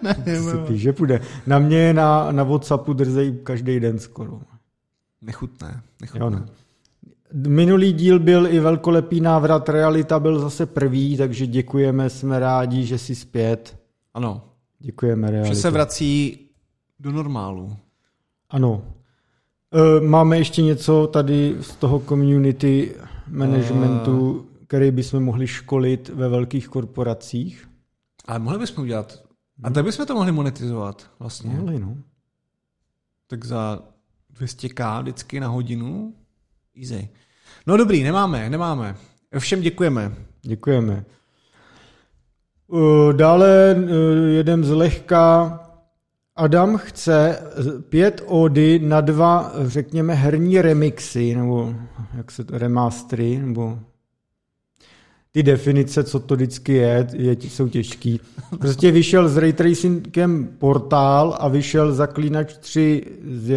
ne, 0.02 0.42
Se 0.42 0.58
píše, 0.58 0.92
půjde. 0.92 1.20
Na 1.46 1.58
mě 1.58 1.78
je 1.78 1.94
na, 1.94 2.32
na 2.32 2.44
Whatsappu 2.44 2.92
drzej 2.92 3.38
každý 3.44 3.80
den 3.80 3.98
skoro. 3.98 4.40
Nechutné, 5.22 5.82
nechutné. 6.00 6.24
Jo, 6.24 6.30
no. 6.30 6.44
Minulý 7.48 7.92
díl 7.92 8.18
byl 8.18 8.46
i 8.46 8.60
velkolepý 8.60 9.20
návrat, 9.20 9.68
realita 9.68 10.20
byl 10.20 10.38
zase 10.38 10.66
prvý, 10.66 11.16
takže 11.16 11.46
děkujeme, 11.46 12.10
jsme 12.10 12.38
rádi, 12.38 12.86
že 12.86 12.98
jsi 12.98 13.14
zpět. 13.14 13.76
Ano, 14.14 14.42
Děkujeme, 14.78 15.30
realita. 15.30 15.54
že 15.54 15.60
se 15.60 15.70
vrací 15.70 16.38
do 17.00 17.12
normálu. 17.12 17.76
Ano. 18.50 18.82
E, 19.72 20.00
Máme 20.00 20.38
ještě 20.38 20.62
něco 20.62 21.06
tady 21.06 21.56
z 21.60 21.76
toho 21.76 22.00
community 22.00 22.94
managementu, 23.28 24.46
který 24.66 24.90
bychom 24.90 25.24
mohli 25.24 25.46
školit 25.46 26.08
ve 26.08 26.28
velkých 26.28 26.68
korporacích? 26.68 27.68
Ale 28.26 28.38
mohli 28.38 28.58
bychom 28.58 28.84
udělat, 28.84 29.22
a 29.62 29.70
tak 29.70 29.84
bychom 29.84 30.06
to 30.06 30.14
mohli 30.14 30.32
monetizovat 30.32 31.10
vlastně. 31.18 31.50
Mohli, 31.50 31.78
no. 31.78 31.96
Tak 33.26 33.44
za 33.44 33.82
200k 34.40 35.02
vždycky 35.02 35.40
na 35.40 35.48
hodinu, 35.48 36.14
easy. 36.80 37.08
No 37.66 37.76
dobrý, 37.76 38.02
nemáme, 38.02 38.50
nemáme. 38.50 38.96
Všem 39.38 39.60
děkujeme. 39.60 40.14
Děkujeme. 40.42 41.04
E, 42.74 43.12
Dále 43.12 43.76
jedem 44.28 44.64
z 44.64 44.70
lehka. 44.70 45.58
Adam 46.36 46.76
chce 46.76 47.38
pět 47.88 48.22
ody 48.26 48.78
na 48.78 49.00
dva, 49.00 49.52
řekněme, 49.64 50.14
herní 50.14 50.62
remixy, 50.62 51.34
nebo 51.34 51.74
jak 52.16 52.30
se 52.30 52.44
to, 52.44 52.58
remastery, 52.58 53.38
nebo 53.38 53.78
ty 55.32 55.42
definice, 55.42 56.04
co 56.04 56.20
to 56.20 56.36
vždycky 56.36 56.72
je, 56.72 57.06
je 57.12 57.36
jsou 57.40 57.68
těžký. 57.68 58.20
Prostě 58.58 58.90
vyšel 58.90 59.28
s 59.28 59.36
ray 59.36 59.52
tracingem 59.52 60.48
portál 60.58 61.36
a 61.40 61.48
vyšel 61.48 61.92
zaklínač 61.92 62.56
3 62.56 63.06
s, 63.30 63.50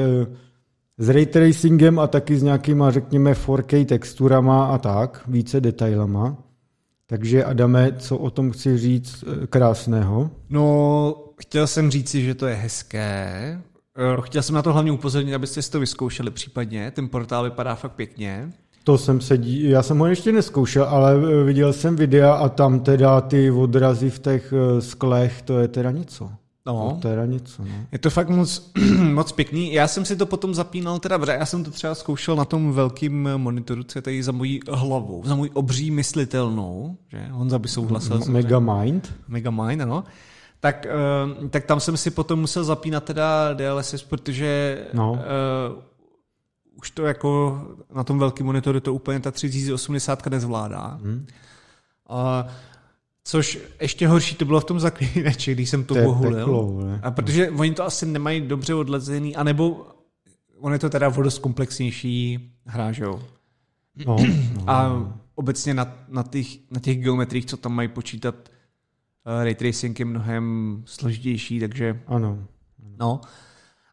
s 0.98 1.10
ray 1.10 1.26
tracingem 1.26 2.00
a 2.00 2.08
taky 2.08 2.38
s 2.38 2.44
nějakýma, 2.44 2.92
řekněme, 2.92 3.34
4K 3.34 3.86
texturama 3.86 4.66
a 4.66 4.78
tak, 4.78 5.24
více 5.28 5.62
detailama. 5.62 6.38
Takže 7.08 7.44
Adame, 7.44 7.94
co 7.98 8.18
o 8.18 8.30
tom 8.30 8.52
chci 8.52 8.78
říct 8.78 9.24
eh, 9.24 9.48
krásného? 9.48 10.30
No, 10.50 11.25
chtěl 11.42 11.68
jsem 11.68 11.92
říci, 11.92 12.22
že 12.24 12.36
to 12.36 12.48
je 12.48 12.56
hezké. 12.56 13.62
Eh, 13.98 14.22
chtěl 14.22 14.42
jsem 14.42 14.56
na 14.56 14.62
to 14.62 14.74
hlavně 14.74 14.92
upozornit, 14.92 15.34
abyste 15.34 15.62
si 15.62 15.72
to 15.72 15.80
vyzkoušeli 15.80 16.32
případně. 16.32 16.92
Ten 16.92 17.10
portál 17.10 17.44
vypadá 17.44 17.76
fakt 17.76 17.92
pěkně. 17.92 18.52
To 18.84 18.98
jsem 18.98 19.22
se 19.22 19.38
dí... 19.38 19.70
Já 19.70 19.84
jsem 19.84 20.00
ho 20.00 20.06
ještě 20.06 20.32
neskoušel, 20.32 20.84
ale 20.84 21.16
eh, 21.16 21.44
viděl 21.44 21.74
jsem 21.74 21.96
videa 21.96 22.34
a 22.34 22.50
tam 22.50 22.80
teda 22.80 23.22
ty 23.22 23.52
odrazy 23.52 24.10
v 24.10 24.20
těch 24.20 24.54
sklech, 24.80 25.42
to 25.42 25.60
je 25.60 25.68
teda 25.68 25.92
něco. 25.92 26.32
No. 26.68 26.98
To 27.02 27.08
je 27.08 27.14
teda 27.14 27.26
něco, 27.26 27.64
no. 27.64 27.74
Je 27.92 28.00
to 28.00 28.10
fakt 28.10 28.30
moc, 28.30 28.72
moc 29.14 29.32
pěkný. 29.32 29.74
Já 29.74 29.88
jsem 29.88 30.06
si 30.06 30.16
to 30.16 30.26
potom 30.26 30.54
zapínal, 30.54 31.00
teda, 31.00 31.20
já 31.34 31.46
jsem 31.46 31.64
to 31.64 31.72
třeba 31.72 31.96
zkoušel 31.96 32.36
na 32.36 32.46
tom 32.46 32.72
velkým 32.72 33.30
monitoru, 33.38 33.84
co 33.84 33.98
je 33.98 34.02
tady 34.02 34.24
za 34.24 34.32
mojí 34.32 34.60
hlavou, 34.72 35.22
za 35.26 35.36
můj 35.36 35.50
obří 35.54 35.92
myslitelnou, 35.92 36.98
že? 37.08 37.28
Honza 37.32 37.60
by 37.60 37.68
souhlasil. 37.68 38.22
Megamind. 38.28 39.14
Megamind, 39.28 39.82
ano. 39.82 40.04
Tak, 40.66 40.88
uh, 41.42 41.48
tak 41.50 41.66
tam 41.66 41.80
jsem 41.80 41.98
si 41.98 42.12
potom 42.12 42.40
musel 42.40 42.64
zapínat 42.64 43.04
teda 43.04 43.54
DLSS, 43.54 44.04
protože 44.04 44.80
no. 44.94 45.12
uh, 45.12 45.18
už 46.76 46.92
to 46.92 47.06
jako 47.06 47.62
na 47.96 48.04
tom 48.04 48.20
velkém 48.20 48.46
monitoru 48.46 48.80
to 48.80 48.94
úplně 48.94 49.20
ta 49.20 49.32
3080 49.32 50.28
nezvládá. 50.28 51.00
Hmm. 51.04 51.26
Uh, 52.10 52.52
Což 53.24 53.60
ještě 53.82 54.08
horší 54.08 54.36
to 54.36 54.46
bylo 54.46 54.60
v 54.60 54.66
tom 54.66 54.80
zaklínači, 54.80 55.54
když 55.54 55.70
jsem 55.70 55.84
to, 55.84 55.94
to 55.94 56.02
bohulil. 56.02 57.00
A 57.04 57.12
protože 57.12 57.50
oni 57.50 57.72
to 57.72 57.84
asi 57.84 58.06
nemají 58.06 58.42
dobře 58.42 58.74
odlezený, 58.76 59.36
anebo 59.36 59.88
on 60.60 60.74
je 60.74 60.80
to 60.80 60.90
teda 60.90 61.10
o 61.10 61.22
dost 61.22 61.40
komplexnější 61.40 62.40
hra, 62.66 62.92
že 62.92 63.04
jo? 63.04 63.22
No, 64.06 64.18
no. 64.56 64.64
A 64.68 65.06
obecně 65.36 65.74
na, 65.74 65.94
na, 66.08 66.24
těch, 66.24 66.48
na 66.72 66.80
těch 66.80 67.00
geometriích, 67.00 67.46
co 67.46 67.58
tam 67.58 67.74
mají 67.74 67.88
počítat, 67.88 68.36
ray 69.44 69.56
tracing 69.56 70.00
je 70.00 70.06
mnohem 70.06 70.82
složitější, 70.86 71.60
takže... 71.60 72.02
Ano. 72.08 72.48
No. 73.00 73.22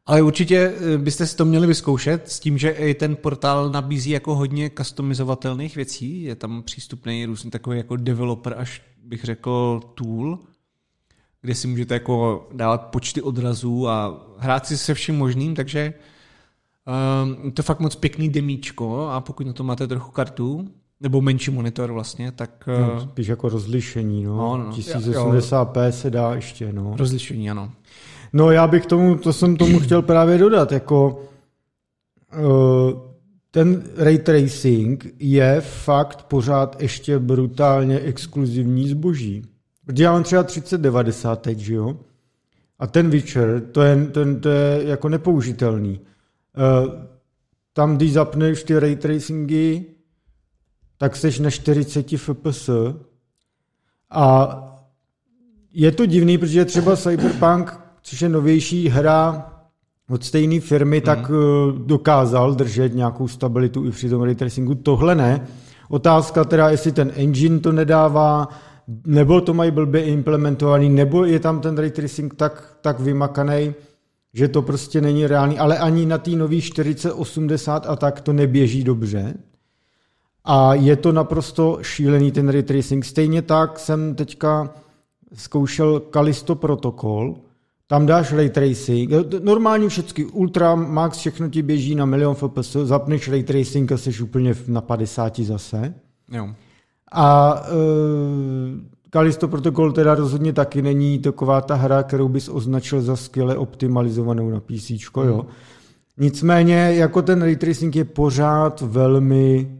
Ale 0.06 0.22
určitě 0.22 0.74
eh, 0.94 0.98
byste 0.98 1.26
si 1.26 1.36
to 1.36 1.44
měli 1.44 1.66
vyzkoušet 1.66 2.30
s 2.30 2.40
tím, 2.40 2.58
že 2.58 2.70
i 2.70 2.94
ten 2.94 3.16
portál 3.16 3.70
nabízí 3.70 4.10
jako 4.10 4.34
hodně 4.34 4.70
customizovatelných 4.70 5.76
věcí. 5.76 6.22
Je 6.22 6.34
tam 6.34 6.62
přístupný 6.62 7.26
různý 7.26 7.50
takový 7.50 7.76
jako 7.76 7.96
developer 7.96 8.54
až 8.58 8.82
bych 9.04 9.24
řekl, 9.24 9.80
tool, 9.94 10.38
kde 11.40 11.54
si 11.54 11.68
můžete 11.68 11.94
jako 11.94 12.48
dávat 12.52 12.82
počty 12.82 13.22
odrazů 13.22 13.88
a 13.88 14.26
hrát 14.38 14.66
si 14.66 14.78
se 14.78 14.94
vším 14.94 15.18
možným, 15.18 15.54
takže 15.54 15.94
um, 17.42 17.52
to 17.52 17.62
fakt 17.62 17.80
moc 17.80 17.96
pěkný 17.96 18.28
demíčko 18.28 19.08
a 19.08 19.20
pokud 19.20 19.46
na 19.46 19.52
to 19.52 19.64
máte 19.64 19.86
trochu 19.86 20.10
kartu, 20.10 20.68
nebo 21.02 21.20
menší 21.20 21.50
monitor 21.50 21.92
vlastně, 21.92 22.32
tak... 22.32 22.50
No, 22.66 22.96
eh, 22.96 23.00
spíš 23.00 23.26
jako 23.26 23.48
rozlišení, 23.48 24.24
no. 24.24 24.36
no, 24.36 24.56
no 24.58 24.70
1080p 24.70 25.88
se 25.88 26.10
dá 26.10 26.34
ještě, 26.34 26.72
no. 26.72 26.94
Rozlišení, 26.96 27.50
ano. 27.50 27.72
No 28.32 28.50
já 28.50 28.66
bych 28.66 28.86
tomu, 28.86 29.16
to 29.16 29.32
jsem 29.32 29.56
tomu 29.56 29.80
chtěl 29.80 30.02
právě 30.02 30.38
dodat, 30.38 30.72
jako 30.72 31.24
uh, 32.38 33.12
ten 33.50 33.82
ray 33.96 34.18
tracing 34.18 35.06
je 35.18 35.60
fakt 35.60 36.22
pořád 36.22 36.82
ještě 36.82 37.18
brutálně 37.18 38.00
exkluzivní 38.00 38.88
zboží. 38.88 39.42
Protože 39.86 40.04
já 40.04 40.12
mám 40.12 40.22
třeba 40.22 40.42
3090 40.42 41.42
teď, 41.42 41.58
že 41.58 41.74
jo? 41.74 41.96
A 42.78 42.86
ten 42.86 43.10
Witcher, 43.10 43.60
to 43.72 43.82
je, 43.82 44.06
ten, 44.06 44.40
to 44.40 44.48
je 44.48 44.82
jako 44.84 45.08
nepoužitelný. 45.08 46.00
Uh, 46.00 46.88
tam, 47.72 47.96
když 47.96 48.12
zapneš 48.12 48.62
ty 48.62 48.78
ray 48.78 48.96
tracingy, 48.96 49.84
tak 51.02 51.16
seš 51.16 51.38
na 51.38 51.50
40 51.50 52.06
fps 52.16 52.70
a 54.10 54.58
je 55.72 55.92
to 55.92 56.06
divný, 56.06 56.38
protože 56.38 56.64
třeba 56.64 56.96
Cyberpunk, 56.96 57.80
což 58.02 58.22
je 58.22 58.28
novější 58.28 58.88
hra, 58.88 59.50
od 60.10 60.24
stejné 60.24 60.60
firmy, 60.60 60.96
mm. 60.96 61.02
tak 61.02 61.30
eh, 61.30 61.72
dokázal 61.86 62.54
držet 62.54 62.94
nějakou 62.94 63.28
stabilitu 63.28 63.86
i 63.86 63.90
při 63.90 64.08
tom 64.08 64.22
ray 64.22 64.34
tracingu. 64.34 64.74
Tohle 64.74 65.14
ne. 65.14 65.46
Otázka 65.88 66.44
teda, 66.44 66.70
jestli 66.70 66.92
ten 66.92 67.12
engine 67.14 67.60
to 67.60 67.72
nedává, 67.72 68.48
nebo 69.06 69.40
to 69.40 69.54
mají 69.54 69.70
blbě 69.70 70.02
implementovaný, 70.02 70.88
nebo 70.88 71.24
je 71.24 71.40
tam 71.40 71.60
ten 71.60 71.78
ray 71.78 71.90
tracing 71.90 72.34
tak, 72.34 72.76
tak 72.80 73.00
vymakaný, 73.00 73.74
že 74.34 74.48
to 74.48 74.62
prostě 74.62 75.00
není 75.00 75.26
reálný, 75.26 75.58
ale 75.58 75.78
ani 75.78 76.06
na 76.06 76.18
té 76.18 76.30
nový 76.30 76.60
4080 76.60 77.86
a 77.86 77.96
tak 77.96 78.20
to 78.20 78.32
neběží 78.32 78.84
dobře. 78.84 79.34
A 80.44 80.74
je 80.74 80.96
to 80.96 81.12
naprosto 81.12 81.78
šílený 81.82 82.32
ten 82.32 82.48
ray 82.48 82.62
tracing. 82.62 83.04
Stejně 83.04 83.42
tak 83.42 83.78
jsem 83.78 84.14
teďka 84.14 84.74
zkoušel 85.34 86.00
Kalisto 86.00 86.54
protokol, 86.54 87.36
tam 87.86 88.06
dáš 88.06 88.32
ray 88.32 88.50
tracing, 88.50 89.10
normálně 89.42 89.88
všechny, 89.88 90.24
Ultra, 90.24 90.74
Max, 90.74 91.18
všechno 91.18 91.48
ti 91.48 91.62
běží 91.62 91.94
na 91.94 92.04
milion 92.04 92.34
FPS, 92.34 92.76
zapneš 92.82 93.28
ray 93.28 93.42
tracing 93.42 93.92
a 93.92 93.96
jsi 93.96 94.22
úplně 94.22 94.54
na 94.68 94.80
50 94.80 95.40
zase. 95.40 95.94
Jo. 96.32 96.48
A 97.12 97.54
uh, 97.60 98.80
Kalisto 99.10 99.48
Protocol 99.48 99.92
teda 99.92 100.14
rozhodně 100.14 100.52
taky 100.52 100.82
není 100.82 101.18
taková 101.18 101.60
ta 101.60 101.74
hra, 101.74 102.02
kterou 102.02 102.28
bys 102.28 102.48
označil 102.48 103.02
za 103.02 103.16
skvěle 103.16 103.56
optimalizovanou 103.56 104.50
na 104.50 104.60
PC, 104.60 104.90
mm. 104.90 105.28
jo. 105.28 105.46
Nicméně, 106.18 106.74
jako 106.74 107.22
ten 107.22 107.42
ray 107.42 107.56
tracing 107.56 107.96
je 107.96 108.04
pořád 108.04 108.80
velmi, 108.80 109.78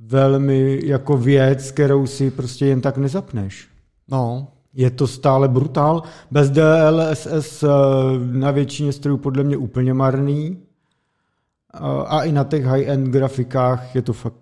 velmi 0.00 0.80
jako 0.84 1.16
věc, 1.16 1.70
kterou 1.70 2.06
si 2.06 2.30
prostě 2.30 2.66
jen 2.66 2.80
tak 2.80 2.96
nezapneš. 2.96 3.68
No, 4.08 4.48
je 4.72 4.90
to 4.90 5.06
stále 5.06 5.48
brutál. 5.48 6.02
Bez 6.30 6.50
DLSS 6.50 7.62
eh, 7.62 7.68
na 8.32 8.50
většině 8.50 8.92
strojů 8.92 9.16
podle 9.16 9.42
mě 9.42 9.56
úplně 9.56 9.94
marný. 9.94 10.62
A 12.06 12.22
i 12.22 12.32
na 12.32 12.44
těch 12.44 12.64
high-end 12.64 13.08
grafikách 13.08 13.94
je 13.94 14.02
to 14.02 14.12
fakt... 14.12 14.34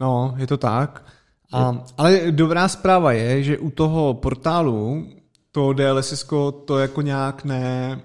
No, 0.00 0.34
je 0.36 0.46
to 0.46 0.56
tak. 0.56 1.04
A, 1.52 1.84
ale 1.98 2.20
dobrá 2.30 2.68
zpráva 2.68 3.12
je, 3.12 3.42
že 3.42 3.58
u 3.58 3.70
toho 3.70 4.14
portálu 4.14 5.06
to 5.52 5.72
DLSS 5.72 6.26
to 6.64 6.78
jako 6.78 7.02
nějak 7.02 7.44
ne... 7.44 8.00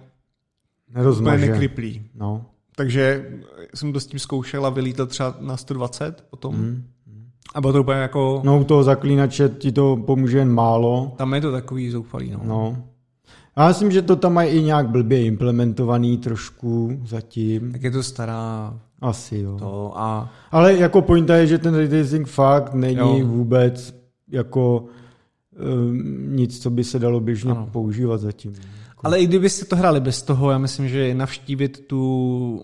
Nerozmaže. 0.89 1.48
nekriplí. 1.48 2.10
No. 2.15 2.46
Takže 2.75 3.32
jsem 3.75 3.94
to 3.94 4.00
s 4.00 4.08
tím 4.08 4.20
zkoušel 4.20 4.65
a 4.65 4.70
vylítl 4.70 5.06
třeba 5.06 5.36
na 5.39 5.58
120 5.58 6.25
potom. 6.30 6.56
Mm. 6.56 6.84
A 7.56 7.62
bylo 7.62 7.74
to 7.74 7.82
úplně 7.82 8.00
jako... 8.00 8.42
No 8.44 8.60
u 8.60 8.63
toho 8.63 8.84
zaklínače 8.84 9.50
ti 9.50 9.72
to 9.72 9.98
pomůže 10.06 10.38
jen 10.38 10.50
málo. 10.50 11.13
Tam 11.18 11.34
je 11.34 11.42
to 11.42 11.51
takový 11.51 11.89
zoufalý, 11.89 12.32
no. 12.32 12.39
no. 12.44 12.84
Já 13.58 13.68
myslím, 13.68 13.92
že 13.92 14.01
to 14.01 14.15
tam 14.15 14.34
mají 14.34 14.50
i 14.50 14.62
nějak 14.62 14.89
blbě 14.89 15.25
implementovaný 15.25 16.18
trošku 16.18 17.00
zatím. 17.06 17.72
Tak 17.72 17.84
je 17.84 17.92
to 17.92 18.03
stará... 18.03 18.74
Asi 19.01 19.38
jo. 19.38 19.58
To 19.60 19.92
a... 19.96 20.30
Ale 20.51 20.74
jako 20.74 21.01
pointa 21.01 21.36
je, 21.36 21.48
že 21.48 21.58
ten 21.58 21.75
ray 21.75 22.06
fakt 22.25 22.74
není 22.74 23.20
jo. 23.20 23.27
vůbec 23.27 23.96
jako 24.32 24.86
um, 25.75 26.36
nic, 26.36 26.60
co 26.60 26.70
by 26.70 26.84
se 26.84 27.00
dalo 27.00 27.20
běžně 27.20 27.51
ano. 27.51 27.70
používat 27.72 28.22
zatím. 28.22 28.53
Ale 29.03 29.19
i 29.19 29.25
kdybyste 29.27 29.65
to 29.65 29.75
hráli 29.75 30.00
bez 30.00 30.22
toho, 30.22 30.51
já 30.51 30.57
myslím, 30.57 30.89
že 30.89 31.13
navštívit 31.13 31.88
tu 31.88 32.63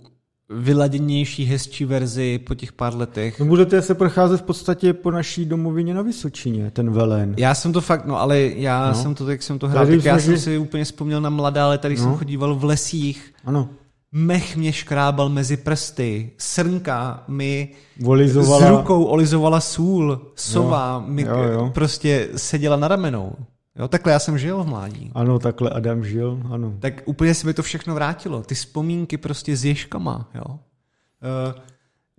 vyladěnější, 0.50 1.46
hezčí 1.46 1.86
verzi 1.86 2.40
po 2.48 2.56
těch 2.56 2.74
pár 2.74 2.96
letech. 2.96 3.40
No 3.40 3.46
budete 3.46 3.82
se 3.82 3.96
procházet 3.96 4.42
v 4.42 4.44
podstatě 4.44 4.94
po 4.94 5.12
naší 5.12 5.46
domovině 5.46 5.94
na 5.94 6.02
Vysočině, 6.02 6.72
ten 6.72 6.92
Velen. 6.92 7.36
Já 7.38 7.56
jsem 7.56 7.74
to 7.74 7.82
fakt, 7.82 8.06
no 8.06 8.20
ale 8.20 8.40
já 8.40 8.88
no. 8.88 8.94
jsem 8.96 9.16
to, 9.16 9.32
jak 9.32 9.44
jsem 9.44 9.60
to 9.60 9.68
hrál, 9.68 9.88
tak 9.88 10.06
já 10.06 10.20
jsem 10.20 10.38
si 10.38 10.58
úplně 10.58 10.84
vzpomněl 10.84 11.22
na 11.22 11.30
mladá 11.30 11.66
ale 11.66 11.78
tady 11.78 11.96
no. 11.96 12.04
jsem 12.04 12.16
chodíval 12.16 12.56
v 12.56 12.64
lesích. 12.64 13.34
Ano. 13.46 13.70
Mech 14.12 14.58
mě 14.58 14.74
škrábal 14.74 15.30
mezi 15.30 15.58
prsty, 15.58 16.32
srnka 16.38 17.24
mi 17.28 17.70
olizovala. 18.06 18.68
s 18.68 18.70
rukou 18.70 19.04
olizovala 19.04 19.60
sůl, 19.60 20.22
sova 20.36 21.04
jo. 21.06 21.14
mi 21.14 21.22
jo, 21.22 21.44
jo. 21.44 21.72
prostě 21.74 22.30
seděla 22.36 22.76
na 22.76 22.88
ramenou. 22.88 23.32
Jo, 23.76 23.88
takhle 23.88 24.14
já 24.14 24.20
jsem 24.20 24.38
žil 24.38 24.64
v 24.64 24.68
mládí. 24.68 25.12
Ano, 25.16 25.40
takhle 25.40 25.70
Adam 25.70 26.04
žil, 26.04 26.42
ano. 26.52 26.74
Tak 26.80 27.02
úplně 27.06 27.34
se 27.34 27.48
mi 27.48 27.54
to 27.54 27.64
všechno 27.64 27.96
vrátilo. 27.96 28.44
Ty 28.44 28.56
vzpomínky 28.56 29.18
prostě 29.18 29.58
s 29.58 29.66
ježkama, 29.66 30.30
jo. 30.36 30.46
Uh, 30.46 31.62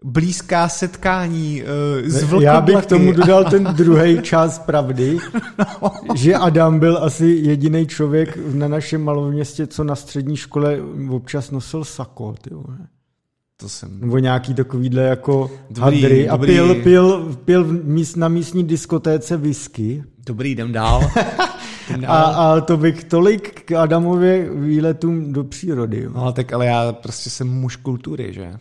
blízká 0.05 0.69
setkání 0.69 1.63
uh, 1.63 2.09
s 2.09 2.23
vlkoblaky. 2.23 2.45
Já 2.45 2.61
bych 2.61 2.77
k 2.77 2.87
tomu 2.87 3.13
dodal 3.13 3.45
ten 3.45 3.65
druhý 3.77 4.23
čas 4.23 4.59
pravdy, 4.59 5.19
no. 5.59 5.93
že 6.15 6.35
Adam 6.35 6.79
byl 6.79 6.99
asi 7.05 7.27
jediný 7.27 7.87
člověk 7.87 8.39
na 8.55 8.69
našem 8.69 9.05
malém 9.05 9.33
městě, 9.33 9.67
co 9.67 9.85
na 9.85 9.97
střední 9.97 10.37
škole 10.37 10.79
občas 11.11 11.51
nosil 11.51 11.85
sako. 11.85 12.35
Ty 12.41 12.51
To 13.61 13.69
jsem... 13.69 14.01
Nebo 14.01 14.19
nějaký 14.19 14.55
takovýhle 14.55 15.03
jako 15.03 15.51
Dobrý, 15.71 16.03
hadry 16.03 16.29
a 16.29 16.37
dobrý. 16.37 16.53
pil, 16.53 16.75
pil, 16.75 17.37
pil 17.45 17.65
míst, 17.85 18.17
na 18.17 18.29
místní 18.29 18.65
diskotéce 18.65 19.37
whisky. 19.37 20.05
Dobrý, 20.27 20.51
jdem 20.51 20.73
dál. 20.73 21.01
jdem 21.91 22.05
A, 22.11 22.17
dál. 22.21 22.41
a 22.41 22.61
to 22.61 22.77
bych 22.77 23.05
tolik 23.05 23.63
k 23.65 23.73
Adamově 23.73 24.51
výletům 24.55 25.33
do 25.33 25.45
přírody. 25.45 26.09
No, 26.15 26.33
tak 26.33 26.53
ale 26.53 26.67
já 26.67 26.93
prostě 26.93 27.31
jsem 27.31 27.49
muž 27.49 27.77
kultury, 27.77 28.33
že? 28.33 28.53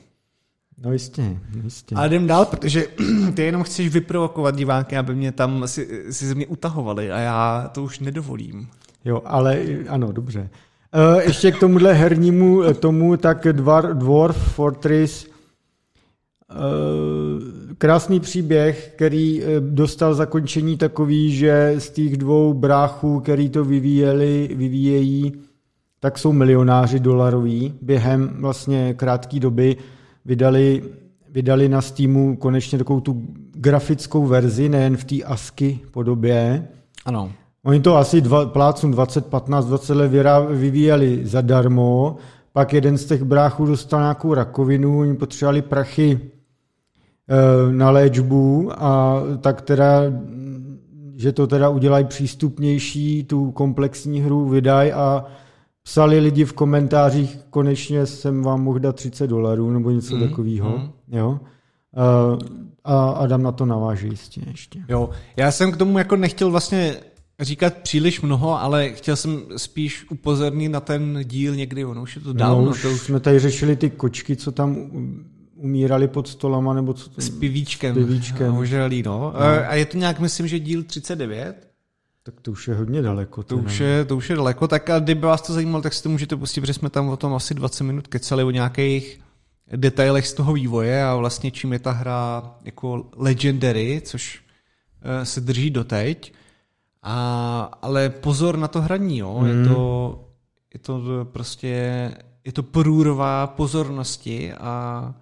No 0.83 0.93
jistě, 0.93 1.37
jistě. 1.63 1.95
A 1.95 2.05
jdem 2.05 2.27
dál, 2.27 2.45
protože 2.45 2.85
ty 3.33 3.41
jenom 3.43 3.63
chceš 3.63 3.89
vyprovokovat 3.89 4.55
diváky, 4.55 4.97
aby 4.97 5.15
mě 5.15 5.31
tam 5.31 5.67
si, 5.67 6.03
si 6.09 6.27
ze 6.27 6.35
mě 6.35 6.47
utahovali 6.47 7.11
a 7.11 7.19
já 7.19 7.69
to 7.73 7.83
už 7.83 7.99
nedovolím. 7.99 8.67
Jo, 9.05 9.21
ale 9.25 9.61
ano, 9.89 10.11
dobře. 10.11 10.49
E, 10.93 11.24
ještě 11.24 11.51
k 11.51 11.60
tomuhle 11.60 11.93
hernímu 11.93 12.63
eh, 12.63 12.74
tomu, 12.74 13.17
tak 13.17 13.48
Dwar, 13.51 13.98
Dwarf 13.98 14.38
Fortress, 14.38 15.25
e, 15.25 15.29
krásný 17.75 18.19
příběh, 18.19 18.91
který 18.96 19.43
eh, 19.43 19.60
dostal 19.60 20.13
zakončení 20.13 20.77
takový, 20.77 21.36
že 21.36 21.75
z 21.77 21.89
těch 21.89 22.17
dvou 22.17 22.53
bráchů, 22.53 23.19
který 23.19 23.50
to 23.50 23.65
vyvíjeli, 23.65 24.50
vyvíjejí, 24.55 25.34
tak 26.00 26.17
jsou 26.17 26.31
milionáři 26.31 27.00
dolaroví. 27.00 27.74
Během 27.81 28.36
vlastně 28.39 28.93
krátké 28.93 29.39
doby 29.39 29.77
vydali, 30.25 30.84
vydali 31.29 31.69
na 31.69 31.81
Steamu 31.81 32.36
konečně 32.36 32.77
takovou 32.77 33.00
tu 33.00 33.24
grafickou 33.51 34.25
verzi, 34.25 34.69
nejen 34.69 34.98
v 34.98 35.03
té 35.03 35.24
ASCII 35.24 35.79
podobě. 35.91 36.67
Ano. 37.05 37.31
Oni 37.65 37.79
to 37.79 37.95
asi 37.97 38.21
dva, 38.21 38.45
plácům 38.45 38.91
20, 38.91 39.25
15, 39.25 39.65
20 39.65 39.93
let 39.93 40.11
vyvíjeli 40.51 41.25
zadarmo, 41.25 42.15
pak 42.53 42.73
jeden 42.73 42.97
z 42.97 43.05
těch 43.05 43.23
bráchů 43.23 43.65
dostal 43.65 43.99
nějakou 43.99 44.33
rakovinu, 44.33 44.99
oni 44.99 45.15
potřebovali 45.15 45.61
prachy 45.61 46.19
eh, 47.29 47.73
na 47.73 47.89
léčbu 47.91 48.71
a 48.77 49.21
tak 49.41 49.61
teda, 49.61 50.01
že 51.15 51.31
to 51.31 51.47
teda 51.47 51.69
udělají 51.69 52.05
přístupnější, 52.05 53.23
tu 53.23 53.51
komplexní 53.51 54.21
hru 54.21 54.49
vydají 54.49 54.91
a 54.93 55.25
psali 55.83 56.19
lidi 56.19 56.45
v 56.45 56.53
komentářích, 56.53 57.39
konečně 57.49 58.05
jsem 58.05 58.43
vám 58.43 58.63
mohl 58.63 58.79
dát 58.79 58.95
30 58.95 59.27
dolarů 59.27 59.71
nebo 59.71 59.91
něco 59.91 60.15
Mm, 60.15 60.29
takového. 60.29 60.69
mm. 60.77 60.89
Jo? 61.17 61.39
Eh, 61.97 62.59
A 62.83 63.09
Adam 63.09 63.43
na 63.43 63.51
to 63.51 63.65
naváže 63.65 64.07
jistě 64.07 64.41
ještě. 64.47 64.79
Jo, 64.89 65.09
já 65.37 65.51
jsem 65.51 65.71
k 65.71 65.77
tomu 65.77 65.97
jako 65.97 66.15
nechtěl 66.15 66.51
vlastně 66.51 66.95
říkat 67.39 67.74
příliš 67.74 68.22
mnoho, 68.22 68.62
ale 68.62 68.89
chtěl 68.89 69.15
jsem 69.15 69.41
spíš 69.58 70.05
upozornit 70.10 70.69
na 70.69 70.79
ten 70.79 71.19
díl 71.24 71.55
někdy, 71.55 71.86
ono 71.86 72.01
už 72.01 72.15
je 72.15 72.22
to 72.22 72.34
dávno, 72.34 72.65
no, 72.65 72.72
už 72.72 72.81
to 72.81 72.91
už 72.91 73.01
jsme 73.01 73.19
tady 73.19 73.39
řešili 73.39 73.75
ty 73.75 73.89
kočky, 73.89 74.36
co 74.36 74.51
tam 74.51 74.91
umírali 75.55 76.08
pod 76.08 76.27
stolama, 76.27 76.74
nebo 76.74 76.93
co 76.93 77.10
to... 77.10 77.22
s 77.22 77.29
pivíčkem, 77.29 77.96
S 77.96 77.98
pivíčkem. 77.98 78.58
ožralý, 78.58 79.03
no. 79.03 79.19
no. 79.19 79.39
A 79.69 79.75
je 79.75 79.86
to 79.86 79.98
nějak, 79.98 80.19
myslím, 80.19 80.48
že 80.48 80.60
díl 80.60 80.84
39, 80.84 81.67
Tak 82.24 82.41
to 82.41 82.51
už 82.51 82.67
je 82.67 82.74
hodně 82.74 83.01
daleko. 83.01 83.43
to 83.43 83.58
už, 83.58 83.79
je, 83.79 84.05
to 84.05 84.17
už 84.17 84.29
je 84.29 84.36
daleko, 84.36 84.67
tak 84.67 84.89
a 84.89 85.00
kdyby 85.00 85.22
vás 85.22 85.41
to 85.41 85.53
zajímalo, 85.53 85.81
tak 85.81 85.93
si 85.93 86.03
to 86.03 86.10
můžete 86.10 86.36
pustit, 86.36 86.62
protože 86.62 86.74
jsme 86.74 86.89
tam 86.89 87.10
o 87.10 87.17
tom 87.17 87.34
asi 87.34 87.53
20 87.53 87.84
minut 87.84 88.08
kecali 88.08 88.43
o 88.43 88.51
nějakých 88.51 89.19
detailech 89.75 90.27
z 90.27 90.34
toho 90.34 90.53
vývoje 90.53 91.03
a 91.03 91.15
vlastně 91.15 91.51
čím 91.51 91.74
je 91.74 91.79
ta 91.79 91.91
hra 91.91 92.51
jako 92.65 93.10
legendary, 93.15 94.01
což 94.05 94.41
eh, 95.01 95.25
se 95.25 95.41
drží 95.41 95.69
doteď. 95.69 96.34
A, 97.03 97.61
ale 97.81 98.09
pozor 98.09 98.57
na 98.57 98.67
to 98.67 98.81
hraní, 98.81 99.17
jo. 99.17 99.33
Hmm. 99.37 99.47
Je, 99.63 99.69
to, 99.69 100.29
je 100.73 100.79
to 100.79 101.25
prostě, 101.25 101.67
je 102.45 102.51
to 102.51 102.63
průrová 102.63 103.47
pozornosti 103.47 104.53
a 104.53 105.13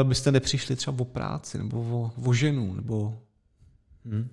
eh, 0.00 0.04
byste 0.04 0.32
nepřišli 0.32 0.76
třeba 0.76 0.96
o 1.00 1.04
práci, 1.04 1.58
nebo 1.58 1.80
o, 1.80 2.12
o 2.28 2.32
ženu, 2.32 2.74
nebo 2.74 3.18
Hm. 4.04 4.28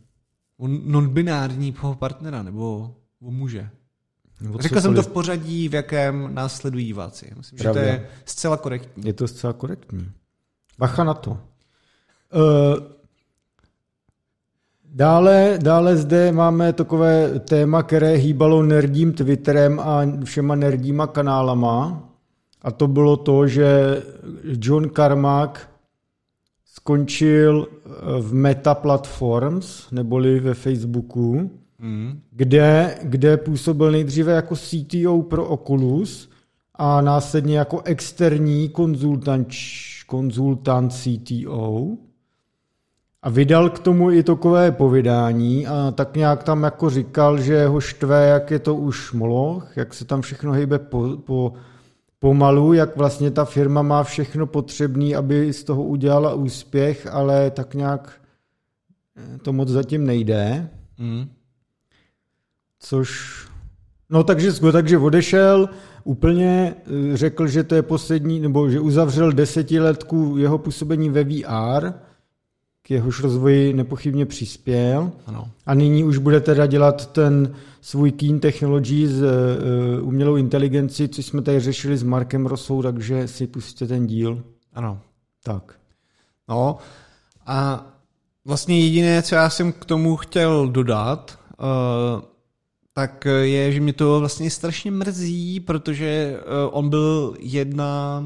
o 0.57 0.67
non-binárního 0.67 1.95
partnera, 1.95 2.43
nebo 2.43 2.95
o 3.21 3.31
muže. 3.31 3.69
Nebo 4.41 4.57
Řekl 4.62 4.81
jsem 4.81 4.95
to 4.95 5.03
v 5.03 5.07
pořadí, 5.07 5.69
v 5.69 5.73
jakém 5.73 6.33
následují 6.36 6.86
diváci. 6.86 7.33
Myslím, 7.38 7.57
Pravda. 7.60 7.81
že 7.81 7.88
to 7.88 7.93
je 7.93 8.10
zcela 8.25 8.57
korektní. 8.57 9.05
Je 9.05 9.13
to 9.13 9.27
zcela 9.27 9.53
korektní. 9.53 10.12
Bacha 10.77 11.03
na 11.03 11.13
to. 11.13 11.31
Uh, 11.31 11.38
dále, 14.97 15.60
dále 15.62 15.97
zde 15.97 16.31
máme 16.31 16.73
takové 16.73 17.39
téma, 17.39 17.83
které 17.83 18.13
hýbalo 18.15 18.63
nerdím 18.63 19.13
Twitterem 19.13 19.79
a 19.79 20.01
všema 20.23 20.55
nerdíma 20.55 21.07
kanálama. 21.07 22.03
A 22.62 22.71
to 22.71 22.88
bylo 22.88 23.17
to, 23.17 23.47
že 23.47 24.01
John 24.43 24.89
Carmack 24.89 25.60
skončil 26.65 27.67
eh, 27.67 27.89
v 28.21 28.33
Meta 28.33 28.75
Platforms, 28.75 29.91
neboli 29.91 30.39
ve 30.39 30.53
Facebooku, 30.53 31.49
Mm. 31.79 32.19
kde, 32.31 32.97
kde 33.03 33.38
působil 33.38 33.91
nejdříve 33.91 34.33
jako 34.33 34.55
CTO 34.55 35.21
pro 35.21 35.45
Oculus 35.45 36.29
a 36.75 37.01
následně 37.01 37.57
jako 37.57 37.81
externí 37.81 38.69
konzultant, 38.69 39.47
konzultant 40.07 40.93
CTO. 40.93 41.88
A 43.21 43.30
vydal 43.30 43.69
k 43.69 43.80
tomu 43.80 44.12
i 44.12 44.23
takové 44.23 44.71
povídání 44.71 45.67
a 45.67 45.91
tak 45.91 46.15
nějak 46.15 46.43
tam 46.43 46.63
jako 46.63 46.89
říkal, 46.89 47.41
že 47.41 47.67
ho 47.67 47.80
štve, 47.80 48.27
jak 48.27 48.51
je 48.51 48.60
to 48.60 48.75
už 48.75 49.13
moloch, 49.13 49.77
jak 49.77 49.93
se 49.93 50.06
tam 50.06 50.21
všechno 50.21 50.51
hejbe 50.51 50.80
po, 50.80 51.17
po, 51.17 51.53
pomalu, 52.19 52.73
jak 52.73 52.97
vlastně 52.97 53.32
ta 53.32 53.45
firma 53.45 53.82
má 53.82 54.03
všechno 54.03 54.47
potřebné, 54.47 55.15
aby 55.15 55.53
z 55.53 55.63
toho 55.63 55.84
udělala 55.84 56.34
úspěch, 56.34 57.08
ale 57.12 57.51
tak 57.51 57.73
nějak 57.73 58.21
eh, 59.17 59.38
to 59.38 59.53
moc 59.53 59.69
zatím 59.69 60.06
nejde. 60.06 60.69
Mm. 60.97 61.30
Což... 62.80 63.38
No 64.10 64.23
takže, 64.23 64.51
takže 64.71 64.97
odešel, 64.97 65.69
úplně 66.03 66.75
eh, 66.77 67.17
řekl, 67.17 67.47
že 67.47 67.63
to 67.63 67.75
je 67.75 67.82
poslední, 67.82 68.39
nebo 68.39 68.69
že 68.69 68.80
uzavřel 68.80 69.32
desetiletku 69.32 70.38
jeho 70.38 70.58
působení 70.58 71.10
ve 71.10 71.23
VR, 71.23 71.93
k 72.88 72.91
jehož 72.91 73.19
rozvoji 73.19 73.73
nepochybně 73.73 74.26
přispěl. 74.26 75.12
Ano. 75.26 75.52
A 75.65 75.73
nyní 75.73 76.04
už 76.04 76.17
bude 76.17 76.39
teda 76.39 76.65
dělat 76.65 77.12
ten 77.12 77.56
svůj 77.82 78.12
Keen 78.12 78.39
Technologies 78.39 79.12
uh, 79.12 80.08
umělou 80.08 80.36
inteligenci, 80.36 81.08
což 81.08 81.26
jsme 81.26 81.41
tady 81.41 81.60
řešili 81.60 81.97
s 81.97 82.04
Markem 82.04 82.45
Rosou, 82.45 82.82
takže 82.82 83.28
si 83.28 83.47
pustíte 83.47 83.88
ten 83.88 84.08
díl. 84.08 84.43
Ano. 84.73 85.00
Tak. 85.43 85.80
No 86.50 86.78
a 87.45 87.88
vlastně 88.45 88.80
jediné, 88.80 89.23
co 89.23 89.36
já 89.36 89.50
jsem 89.50 89.71
k 89.71 89.86
tomu 89.86 90.15
chtěl 90.15 90.67
dodat, 90.67 91.39
uh, 91.60 92.21
tak 92.93 93.28
je, 93.41 93.71
že 93.71 93.80
mě 93.80 93.93
to 93.93 94.19
vlastně 94.19 94.50
strašně 94.50 94.91
mrzí, 94.91 95.60
protože 95.60 96.39
uh, 96.39 96.78
on 96.78 96.89
byl 96.89 97.36
jedna 97.39 98.23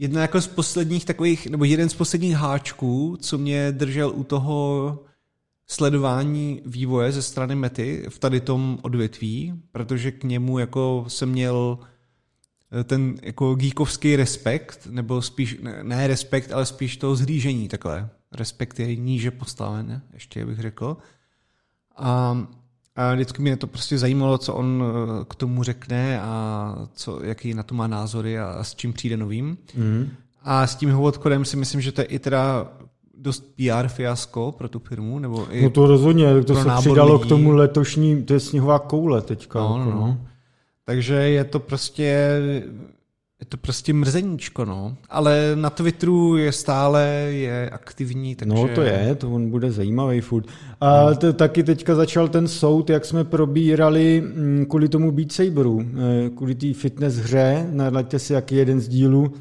jedna 0.00 0.22
jako 0.22 0.40
z 0.40 0.46
posledních 0.46 1.04
takových, 1.04 1.46
nebo 1.46 1.64
jeden 1.64 1.88
z 1.88 1.94
posledních 1.94 2.34
háčků, 2.34 3.16
co 3.20 3.38
mě 3.38 3.72
držel 3.72 4.12
u 4.14 4.24
toho 4.24 4.98
sledování 5.66 6.62
vývoje 6.66 7.12
ze 7.12 7.22
strany 7.22 7.54
Mety 7.54 8.06
v 8.08 8.18
tady 8.18 8.40
tom 8.40 8.78
odvětví, 8.82 9.54
protože 9.72 10.12
k 10.12 10.24
němu 10.24 10.58
jako 10.58 11.04
jsem 11.08 11.28
měl 11.28 11.78
eh, 12.80 12.84
ten 12.84 13.14
jako 13.22 13.54
geekovský 13.54 14.16
respekt, 14.16 14.88
nebo 14.90 15.22
spíš, 15.22 15.58
ne, 15.62 15.80
ne 15.82 16.06
respekt, 16.06 16.52
ale 16.52 16.66
spíš 16.66 16.96
to 16.96 17.16
zhlížení 17.16 17.68
takhle. 17.68 18.08
Respekt 18.32 18.80
je 18.80 18.96
níže 18.96 19.30
postaven, 19.30 20.02
ještě 20.12 20.46
bych 20.46 20.58
řekl. 20.58 20.96
A, 21.96 22.46
a 23.00 23.14
vždycky 23.14 23.42
mě 23.42 23.56
to 23.56 23.66
prostě 23.66 23.98
zajímalo, 23.98 24.38
co 24.38 24.54
on 24.54 24.84
eh, 24.84 25.24
k 25.28 25.34
tomu 25.34 25.62
řekne 25.62 26.20
a 26.20 26.74
co, 26.94 27.24
jaký 27.24 27.54
na 27.54 27.62
to 27.62 27.74
má 27.74 27.86
názory 27.86 28.38
a, 28.38 28.64
s 28.64 28.74
čím 28.74 28.92
přijde 28.92 29.16
novým. 29.16 29.58
Mm. 29.76 30.08
A 30.42 30.66
s 30.66 30.76
tím 30.76 30.90
Hovodkodem 30.90 31.44
si 31.44 31.56
myslím, 31.56 31.80
že 31.80 31.92
to 31.92 32.00
je 32.00 32.04
i 32.04 32.18
teda 32.18 32.66
dost 33.14 33.44
PR 33.56 33.88
fiasko 33.88 34.52
pro 34.52 34.68
tu 34.68 34.78
firmu, 34.78 35.18
nebo 35.18 35.46
i... 35.50 35.62
No 35.62 35.70
to 35.70 35.86
rozhodně, 35.86 36.42
to 36.42 36.54
se 36.54 36.68
přidalo 36.78 37.12
lidí. 37.14 37.24
k 37.24 37.28
tomu 37.28 37.50
letošní, 37.50 38.22
to 38.22 38.32
je 38.32 38.40
sněhová 38.40 38.78
koule 38.78 39.22
teďka. 39.22 39.58
No, 39.58 39.78
jako, 39.78 39.90
no, 39.90 39.96
no. 39.96 40.20
Takže 40.84 41.14
je 41.14 41.44
to 41.44 41.60
prostě 41.60 42.40
je 43.40 43.46
to 43.46 43.56
prostě 43.56 43.92
mrzeníčko, 43.92 44.64
no. 44.64 44.96
Ale 45.10 45.52
na 45.54 45.70
Twitteru 45.70 46.36
je 46.36 46.52
stále 46.52 47.02
je 47.30 47.70
aktivní, 47.70 48.34
takže... 48.34 48.54
No 48.54 48.68
to 48.74 48.82
je, 48.82 49.14
to 49.14 49.30
on 49.30 49.50
bude 49.50 49.72
zajímavý 49.72 50.20
furt. 50.20 50.46
A 50.80 51.14
to, 51.14 51.32
taky 51.32 51.62
teďka 51.62 51.94
začal 51.94 52.28
ten 52.28 52.48
soud, 52.48 52.90
jak 52.90 53.04
jsme 53.04 53.24
probírali 53.24 54.20
mm, 54.20 54.66
kvůli 54.68 54.88
tomu 54.88 55.12
Beat 55.12 55.32
Saberu, 55.32 55.84
eh, 55.84 56.30
kvůli 56.30 56.54
té 56.54 56.72
fitness 56.74 57.14
hře, 57.14 57.66
nahleďte 57.70 58.18
si, 58.18 58.32
jaký 58.32 58.54
je 58.54 58.60
jeden 58.60 58.80
z 58.80 58.88
dílů, 58.88 59.32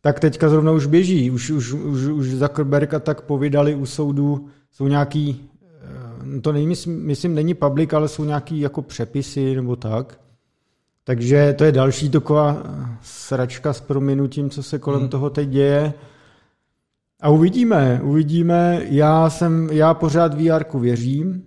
tak 0.00 0.20
teďka 0.20 0.48
zrovna 0.48 0.72
už 0.72 0.86
běží, 0.86 1.30
už, 1.30 1.50
už, 1.50 1.72
už, 1.72 2.04
už 2.04 2.30
Zuckerberg 2.30 2.94
a 2.94 2.98
tak 2.98 3.20
povídali 3.20 3.74
u 3.74 3.86
soudu, 3.86 4.48
jsou 4.72 4.88
nějaký, 4.88 5.48
eh, 6.36 6.40
to 6.40 6.52
není, 6.52 6.66
myslím, 6.66 7.06
myslím, 7.06 7.34
není 7.34 7.54
public, 7.54 7.92
ale 7.92 8.08
jsou 8.08 8.24
nějaký 8.24 8.60
jako 8.60 8.82
přepisy 8.82 9.54
nebo 9.54 9.76
tak. 9.76 10.19
Takže 11.04 11.54
to 11.58 11.64
je 11.64 11.72
další 11.72 12.08
taková 12.08 12.62
sračka 13.02 13.72
s 13.72 13.80
prominutím, 13.80 14.50
co 14.50 14.62
se 14.62 14.78
kolem 14.78 15.00
hmm. 15.00 15.08
toho 15.08 15.30
teď 15.30 15.48
děje. 15.48 15.94
A 17.20 17.28
uvidíme, 17.28 18.00
uvidíme. 18.02 18.82
Já 18.88 19.30
jsem, 19.30 19.68
já 19.72 19.94
pořád 19.94 20.34
VR 20.34 20.78
věřím. 20.78 21.42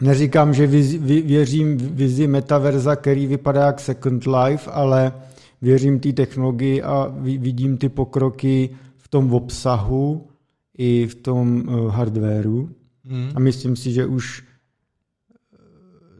Neříkám, 0.00 0.54
že 0.54 0.66
viz, 0.66 0.94
věřím 1.24 1.76
vizi 1.76 2.26
metaverza, 2.26 2.96
který 2.96 3.26
vypadá 3.26 3.66
jak 3.66 3.80
Second 3.80 4.24
Life, 4.26 4.70
ale 4.70 5.12
věřím 5.62 6.00
té 6.00 6.12
technologii 6.12 6.82
a 6.82 7.14
vidím 7.18 7.76
ty 7.78 7.88
pokroky 7.88 8.70
v 8.96 9.08
tom 9.08 9.34
obsahu 9.34 10.26
i 10.78 11.06
v 11.06 11.14
tom 11.14 11.68
uh, 11.68 11.88
hardwareu. 11.88 12.68
Hmm. 13.04 13.30
A 13.34 13.40
myslím 13.40 13.76
si, 13.76 13.92
že 13.92 14.06
už 14.06 14.44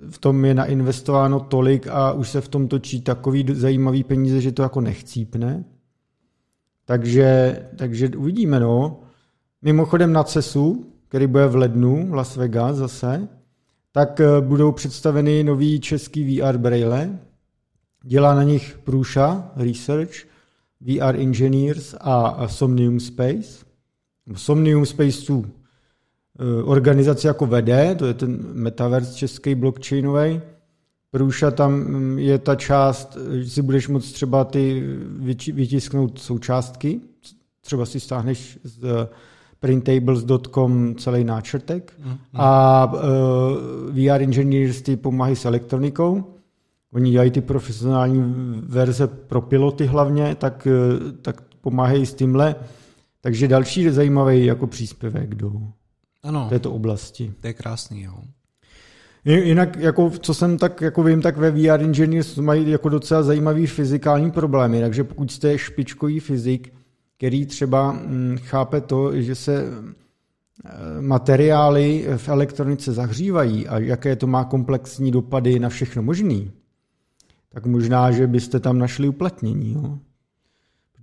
v 0.08 0.18
tom 0.18 0.44
je 0.44 0.54
nainvestováno 0.54 1.40
tolik 1.40 1.86
a 1.86 2.12
už 2.12 2.30
se 2.30 2.40
v 2.40 2.48
tom 2.48 2.68
točí 2.68 3.00
takový 3.00 3.46
zajímavý 3.52 4.04
peníze, 4.04 4.40
že 4.40 4.52
to 4.52 4.62
jako 4.62 4.80
nechcípne. 4.80 5.64
Takže, 6.84 7.58
takže 7.76 8.08
uvidíme, 8.16 8.60
no. 8.60 9.00
Mimochodem 9.62 10.12
na 10.12 10.24
CESu, 10.24 10.86
který 11.08 11.26
bude 11.26 11.46
v 11.46 11.56
lednu, 11.56 12.08
Las 12.12 12.36
Vegas 12.36 12.76
zase, 12.76 13.28
tak 13.92 14.20
eh, 14.20 14.40
budou 14.40 14.72
představeny 14.72 15.44
nový 15.44 15.80
český 15.80 16.40
VR 16.40 16.58
braille. 16.58 17.18
Dělá 18.02 18.34
na 18.34 18.42
nich 18.42 18.78
Průša 18.84 19.50
Research, 19.56 20.12
VR 20.80 21.16
Engineers 21.16 21.94
a 22.00 22.48
Somnium 22.48 23.00
Space. 23.00 23.64
Somnium 24.34 24.86
Space 24.86 25.32
2 25.32 25.42
Eh, 25.42 25.59
organizaci 26.64 27.26
jako 27.26 27.46
vede, 27.46 27.94
to 27.94 28.06
je 28.06 28.14
ten 28.14 28.38
metaverse 28.52 29.14
český 29.14 29.54
blockchainový. 29.54 30.40
Průša 31.10 31.50
tam 31.50 31.72
mm, 31.72 32.18
je 32.18 32.38
ta 32.38 32.54
část, 32.54 33.18
že 33.32 33.50
si 33.50 33.62
budeš 33.62 33.88
moct 33.88 34.12
třeba 34.12 34.44
ty 34.44 34.82
vytisknout 35.52 36.18
součástky, 36.18 37.00
třeba 37.60 37.86
si 37.86 38.00
stáhneš 38.00 38.58
z 38.64 38.84
eh, 38.84 39.08
printables.com 39.60 40.94
celý 40.94 41.24
náčrtek 41.24 41.92
mm, 41.98 42.10
mm. 42.10 42.18
a 42.34 42.84
uh, 42.92 43.00
eh, 43.98 44.16
VR 44.16 44.22
Engineers 44.22 44.82
ty 44.82 44.96
pomáhají 44.96 45.36
s 45.36 45.44
elektronikou. 45.44 46.24
Oni 46.92 47.10
dělají 47.10 47.30
ty 47.30 47.40
profesionální 47.40 48.22
verze 48.66 49.06
pro 49.06 49.40
piloty 49.40 49.86
hlavně, 49.86 50.34
tak, 50.34 50.68
tak 51.22 51.42
pomáhají 51.60 52.06
s 52.06 52.14
tímhle. 52.14 52.54
Takže 53.20 53.48
další 53.48 53.90
zajímavý 53.90 54.44
jako 54.44 54.66
příspěvek 54.66 55.34
do, 55.34 55.52
ano. 56.22 56.46
této 56.48 56.72
oblasti. 56.72 57.34
To 57.40 57.46
je 57.46 57.52
krásný, 57.52 58.02
jo. 58.02 58.14
Jinak, 59.24 59.76
jako, 59.76 60.10
co 60.10 60.34
jsem 60.34 60.58
tak 60.58 60.80
jako 60.80 61.02
vím, 61.02 61.22
tak 61.22 61.36
ve 61.36 61.50
VR 61.50 61.82
Engineers 61.82 62.36
mají 62.36 62.70
jako 62.70 62.88
docela 62.88 63.22
zajímavý 63.22 63.66
fyzikální 63.66 64.30
problémy, 64.30 64.80
takže 64.80 65.04
pokud 65.04 65.32
jste 65.32 65.58
špičkový 65.58 66.20
fyzik, 66.20 66.72
který 67.16 67.46
třeba 67.46 67.90
hm, 67.90 68.36
chápe 68.42 68.80
to, 68.80 69.20
že 69.20 69.34
se 69.34 69.64
eh, 69.64 71.00
materiály 71.00 72.06
v 72.16 72.28
elektronice 72.28 72.92
zahřívají 72.92 73.68
a 73.68 73.78
jaké 73.78 74.16
to 74.16 74.26
má 74.26 74.44
komplexní 74.44 75.10
dopady 75.10 75.58
na 75.58 75.68
všechno 75.68 76.02
možný, 76.02 76.52
tak 77.48 77.66
možná, 77.66 78.10
že 78.10 78.26
byste 78.26 78.60
tam 78.60 78.78
našli 78.78 79.08
uplatnění. 79.08 79.72
Jo? 79.72 79.98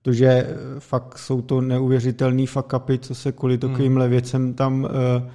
Protože 0.08 0.26
eh, 0.26 0.80
fakt 0.80 1.17
jsou 1.17 1.41
to 1.41 1.62
neuvěřitelný 1.62 2.48
fuck-upy, 2.48 3.00
co 3.00 3.15
se 3.15 3.32
kvůli 3.32 3.58
takovýmhle 3.58 4.06
hmm. 4.06 4.12
věcem 4.12 4.54
tam 4.54 4.88
eh, 4.88 5.30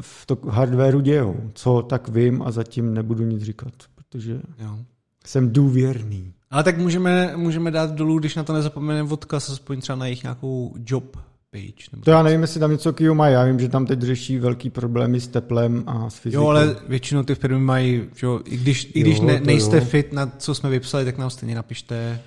v 0.00 0.26
to 0.26 0.38
hardwareu 0.48 1.00
dějou. 1.00 1.36
Co 1.54 1.82
tak 1.82 2.08
vím 2.08 2.42
a 2.42 2.50
zatím 2.50 2.94
nebudu 2.94 3.24
nic 3.24 3.42
říkat, 3.42 3.72
protože 3.94 4.40
jo. 4.58 4.78
jsem 5.26 5.52
důvěrný. 5.52 6.32
Ale 6.50 6.62
tak 6.62 6.78
můžeme, 6.78 7.32
můžeme 7.36 7.70
dát 7.70 7.90
dolů, 7.90 8.18
když 8.18 8.36
na 8.36 8.42
to 8.42 8.52
nezapomeneme 8.52 9.12
odkaz, 9.12 9.50
aspoň 9.50 9.80
třeba 9.80 9.96
na 9.96 10.06
jejich 10.06 10.22
nějakou 10.22 10.74
job 10.86 11.16
page. 11.50 11.88
Nebo 11.92 12.04
to 12.04 12.10
já 12.10 12.22
nevím, 12.22 12.42
jestli 12.42 12.60
tam 12.60 12.70
něco 12.70 12.92
kýho 12.92 13.14
mají. 13.14 13.34
Já 13.34 13.44
vím, 13.44 13.60
že 13.60 13.68
tam 13.68 13.86
teď 13.86 14.00
řeší 14.00 14.38
velký 14.38 14.70
problémy 14.70 15.20
s 15.20 15.28
teplem 15.28 15.84
a 15.86 16.10
s 16.10 16.18
fyzikou. 16.18 16.42
Jo, 16.42 16.48
ale 16.48 16.76
většinou 16.88 17.22
ty 17.22 17.34
firmy 17.34 17.60
mají, 17.60 18.04
že 18.16 18.26
jo, 18.26 18.40
i 18.44 18.56
když, 18.56 18.90
i 18.94 19.00
když 19.00 19.18
jo, 19.18 19.24
ne, 19.24 19.40
nejste 19.40 19.76
jo. 19.76 19.84
fit 19.84 20.12
na 20.12 20.32
co 20.38 20.54
jsme 20.54 20.70
vypsali, 20.70 21.04
tak 21.04 21.18
nám 21.18 21.30
stejně 21.30 21.54
napište 21.54 22.20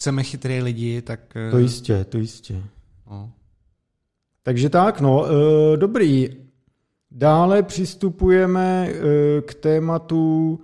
chceme 0.00 0.22
chytré 0.22 0.62
lidi, 0.62 1.02
tak... 1.02 1.20
To 1.50 1.56
eh, 1.56 1.60
jistě, 1.60 2.04
to 2.04 2.18
jistě. 2.18 2.62
No. 3.10 3.32
Takže 4.42 4.68
tak, 4.68 5.00
no, 5.00 5.26
e, 5.26 5.76
dobrý. 5.76 6.28
Dále 7.10 7.62
přistupujeme 7.62 8.88
e, 8.88 8.92
k 9.42 9.54
tématu 9.54 10.60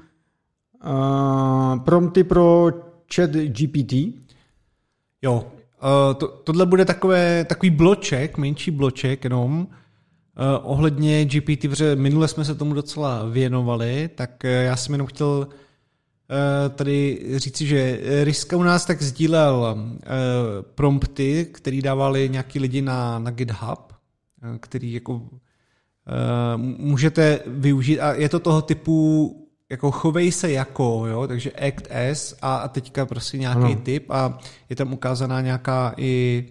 prompty 1.85 2.25
pro 2.25 2.70
chat 3.14 3.31
GPT. 3.31 3.92
Jo, 5.22 5.44
to, 6.16 6.29
tohle 6.29 6.66
bude 6.66 6.85
takové, 6.85 7.44
takový 7.44 7.70
bloček, 7.70 8.38
menší 8.38 8.70
bloček 8.70 9.25
jenom, 9.25 9.66
ohledně 10.62 11.25
GPT, 11.25 11.68
protože 11.68 11.96
minule 11.96 12.29
jsme 12.29 12.44
se 12.44 12.55
tomu 12.55 12.75
docela 12.75 13.29
věnovali, 13.29 14.11
tak 14.14 14.44
já 14.44 14.77
jsem 14.77 14.94
jenom 14.94 15.07
chtěl 15.07 15.49
Eh, 15.49 15.65
tady 16.75 17.27
říci, 17.37 17.67
že 17.67 18.01
Riska 18.25 18.57
u 18.57 18.62
nás 18.62 18.85
tak 18.85 19.03
sdílel 19.03 19.77
eh, 19.79 20.07
prompty, 20.75 21.45
který 21.53 21.83
dávali 21.83 22.29
nějaký 22.29 22.59
lidi 22.59 22.83
na, 22.83 23.19
na 23.19 23.31
GitHub, 23.31 23.93
eh, 24.43 24.59
který 24.59 24.93
jako 24.93 25.23
můžete 26.79 27.41
využít 27.47 28.01
a 28.01 28.15
je 28.15 28.29
to 28.29 28.41
toho 28.41 28.62
typu 28.62 29.33
jako 29.71 29.91
chovej 29.91 30.33
se 30.33 30.51
jako, 30.51 31.07
jo, 31.07 31.27
takže 31.27 31.53
act 31.53 31.91
as 31.91 32.35
a, 32.43 32.57
a 32.57 32.69
teďka 32.69 33.07
prostě 33.07 33.39
nějaký 33.39 33.61
ano. 33.61 33.81
typ 33.83 34.11
a 34.11 34.39
je 34.71 34.77
tam 34.77 34.93
ukázaná 34.93 35.41
nějaká 35.41 35.95
i 35.97 36.45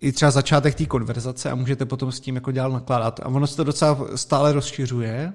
i 0.00 0.12
třeba 0.12 0.30
začátek 0.30 0.74
té 0.74 0.86
konverzace 0.86 1.50
a 1.50 1.54
můžete 1.54 1.86
potom 1.86 2.12
s 2.12 2.20
tím 2.20 2.34
jako 2.34 2.52
dál 2.52 2.72
nakládat. 2.72 3.20
A 3.20 3.26
ono 3.26 3.46
se 3.46 3.56
to 3.56 3.64
docela 3.64 3.98
stále 4.14 4.52
rozšiřuje, 4.52 5.32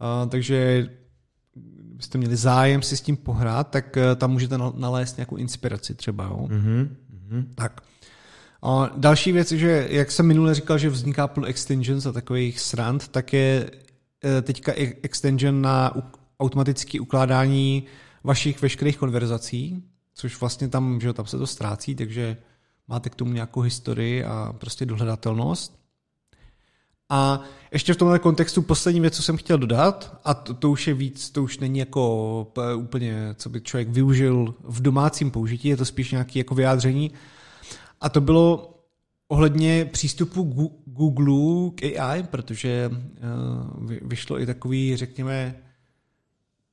uh, 0.00 0.28
takže 0.28 0.88
byste 2.02 2.18
měli 2.18 2.36
zájem 2.36 2.82
si 2.82 2.96
s 2.96 3.00
tím 3.00 3.16
pohrát, 3.16 3.70
tak 3.70 3.96
eh, 3.96 4.16
tam 4.16 4.30
můžete 4.30 4.58
nalézt 4.74 5.16
nějakou 5.16 5.36
inspiraci 5.36 5.94
třeba. 5.94 6.24
Jo? 6.24 6.46
Mm-hmm. 6.50 7.44
Tak. 7.54 7.80
A 8.62 8.90
další 8.96 9.32
věc, 9.32 9.52
že 9.52 9.86
jak 9.90 10.10
jsem 10.10 10.26
minule 10.26 10.54
říkal, 10.54 10.78
že 10.78 10.90
vzniká 10.90 11.26
plno 11.28 11.46
extensions 11.46 12.06
a 12.06 12.12
takových 12.12 12.60
srand, 12.60 13.08
tak 13.08 13.32
je 13.32 13.70
eh, 14.24 14.42
teďka 14.42 14.72
extension 15.02 15.62
na 15.62 15.94
automatické 16.40 17.00
ukládání 17.00 17.84
vašich 18.24 18.62
veškerých 18.62 18.96
konverzací, 18.96 19.84
což 20.14 20.40
vlastně 20.40 20.68
tam, 20.68 21.00
že 21.00 21.12
tam 21.12 21.26
se 21.26 21.38
to 21.38 21.46
ztrácí, 21.46 21.94
takže 21.94 22.36
máte 22.88 23.10
k 23.10 23.14
tomu 23.14 23.32
nějakou 23.32 23.60
historii 23.60 24.24
a 24.24 24.52
prostě 24.58 24.86
dohledatelnost. 24.86 25.81
A 27.14 27.40
ještě 27.72 27.94
v 27.94 27.96
tomhle 27.96 28.18
kontextu 28.18 28.62
poslední 28.62 29.00
věc, 29.00 29.16
co 29.16 29.22
jsem 29.22 29.36
chtěl 29.36 29.58
dodat, 29.58 30.20
a 30.24 30.34
to, 30.34 30.54
to 30.54 30.70
už 30.70 30.86
je 30.86 30.94
víc, 30.94 31.30
to 31.30 31.42
už 31.42 31.58
není 31.58 31.78
jako 31.78 32.52
úplně, 32.76 33.34
co 33.34 33.48
by 33.48 33.60
člověk 33.60 33.88
využil 33.88 34.54
v 34.64 34.82
domácím 34.82 35.30
použití, 35.30 35.68
je 35.68 35.76
to 35.76 35.84
spíš 35.84 36.10
nějaké 36.10 36.38
jako 36.38 36.54
vyjádření. 36.54 37.10
A 38.00 38.08
to 38.08 38.20
bylo 38.20 38.78
ohledně 39.28 39.84
přístupu 39.84 40.42
Google 40.86 41.70
k 41.74 42.00
AI, 42.00 42.22
protože 42.22 42.90
uh, 42.90 43.92
vyšlo 44.02 44.40
i 44.40 44.46
takový, 44.46 44.96
řekněme, 44.96 45.54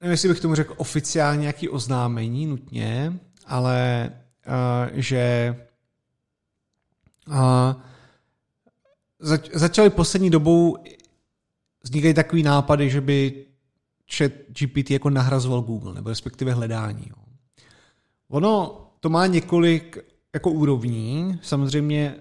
nevím, 0.01 0.11
jestli 0.11 0.29
bych 0.29 0.39
tomu 0.39 0.55
řekl 0.55 0.73
oficiálně 0.77 1.41
nějaký 1.41 1.69
oznámení 1.69 2.45
nutně, 2.45 3.19
ale 3.45 4.09
uh, 4.47 4.99
že 4.99 5.55
zač- 9.19 9.49
začaly 9.53 9.89
poslední 9.89 10.29
dobou 10.29 10.77
vznikají 11.83 12.13
takový 12.13 12.43
nápady, 12.43 12.89
že 12.89 13.01
by 13.01 13.45
chat 14.17 14.31
GPT 14.47 14.91
jako 14.91 15.09
nahrazoval 15.09 15.61
Google, 15.61 15.93
nebo 15.93 16.09
respektive 16.09 16.53
hledání. 16.53 17.05
Jo. 17.09 17.15
Ono 18.29 18.81
to 18.99 19.09
má 19.09 19.27
několik 19.27 19.97
jako 20.33 20.51
úrovní, 20.51 21.39
samozřejmě 21.41 22.15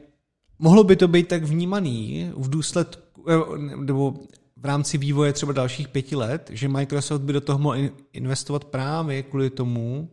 mohlo 0.58 0.84
by 0.84 0.96
to 0.96 1.08
být 1.08 1.28
tak 1.28 1.44
vnímaný 1.44 2.30
v 2.36 2.50
důsledku, 2.50 3.24
eh, 3.30 3.58
nebo 3.76 4.14
v 4.56 4.64
rámci 4.64 4.98
vývoje 4.98 5.32
třeba 5.32 5.52
dalších 5.52 5.88
pěti 5.88 6.16
let, 6.16 6.50
že 6.52 6.68
Microsoft 6.68 7.22
by 7.22 7.32
do 7.32 7.40
toho 7.40 7.58
mohl 7.58 7.76
investovat 8.12 8.64
právě 8.64 9.22
kvůli 9.22 9.50
tomu, 9.50 10.10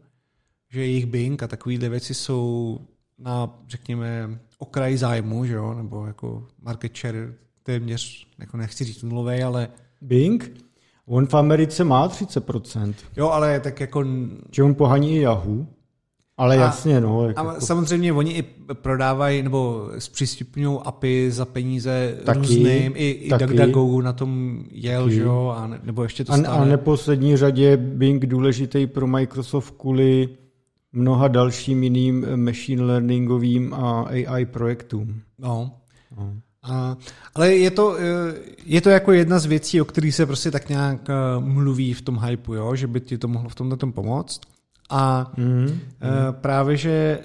že 0.70 0.82
jejich 0.82 1.06
Bing 1.06 1.44
a 1.44 1.48
takovéhle 1.48 1.90
věci 1.90 2.14
jsou 2.14 2.80
na, 3.20 3.60
řekněme, 3.68 4.40
okraj 4.60 4.98
zájmu, 4.98 5.46
že 5.46 5.54
jo, 5.54 5.74
nebo 5.74 6.06
jako 6.06 6.44
market 6.62 6.98
share 6.98 7.34
téměř, 7.64 8.28
jako 8.40 8.58
nechci 8.58 8.84
říct 8.84 9.04
nulový, 9.04 9.44
ale... 9.44 9.68
Bing? 10.02 10.52
On 11.06 11.28
v 11.28 11.34
Americe 11.34 11.84
má 11.84 12.10
30%. 12.10 12.94
Jo, 13.18 13.30
ale 13.30 13.60
tak 13.60 13.80
jako... 13.80 14.06
Že 14.52 14.64
on 14.64 14.76
pohaní 14.76 15.16
i 15.16 15.22
Yahoo? 15.22 15.66
Ale 16.38 16.58
A- 16.58 16.62
jasně, 16.62 17.02
no. 17.02 17.28
Jak 17.28 17.40
A 17.40 17.44
jako, 17.44 17.62
samozřejmě 17.62 18.14
oni 18.14 18.32
i 18.32 18.44
prodávají 18.74 19.44
nebo 19.44 19.90
zpřístupňují 19.98 20.80
API 20.84 21.32
za 21.32 21.46
peníze 21.46 22.18
Taky, 22.26 22.40
různým, 22.40 22.94
i, 22.96 23.10
i. 23.10 23.30
DuckDuckGo 23.30 24.02
na 24.02 24.14
tom 24.14 24.64
jel, 24.72 25.04
Taky. 25.04 25.16
že 25.16 25.22
jo, 25.22 25.54
a 25.58 25.68
ne, 25.68 25.80
nebo 25.84 26.04
ještě 26.04 26.24
to 26.26 26.34
a, 26.34 26.38
stále. 26.38 26.58
a 26.58 26.66
neposlední 26.66 27.38
řadě 27.38 27.78
Bing 27.78 28.26
důležitý 28.26 28.88
pro 28.88 29.08
Microsoft 29.08 29.76
kvůli 29.78 30.30
mnoha 30.96 31.28
dalším 31.28 31.84
jiným 31.84 32.26
eh, 32.28 32.38
machine 32.38 32.84
learningovým 32.84 33.74
a 33.74 34.02
AI 34.02 34.46
projektům. 34.46 35.22
No. 35.40 35.72
No. 36.18 36.34
A, 36.64 36.98
ale 37.36 37.56
je 37.56 37.72
to, 37.72 37.98
eh, 38.00 38.34
je 38.66 38.82
to 38.82 38.90
jako 38.90 39.12
jedna 39.12 39.40
z 39.40 39.46
věcí, 39.46 39.82
o 39.82 39.86
kterých 39.86 40.16
se 40.16 40.26
prostě 40.26 40.52
tak 40.52 40.70
nějak 40.70 41.10
eh, 41.10 41.14
mluví 41.40 41.94
v 41.94 42.02
tom 42.02 42.20
hypeu, 42.20 42.54
jo? 42.54 42.76
že 42.76 42.88
by 42.88 43.00
ti 43.02 43.18
to 43.18 43.28
mohlo 43.28 43.50
v 43.50 43.56
tomhle 43.56 43.78
tom 43.78 43.92
pomoct. 43.92 44.42
A 44.90 45.32
Mm. 45.38 45.68
Eh, 45.68 46.32
Právě, 46.32 46.78
že 46.78 47.20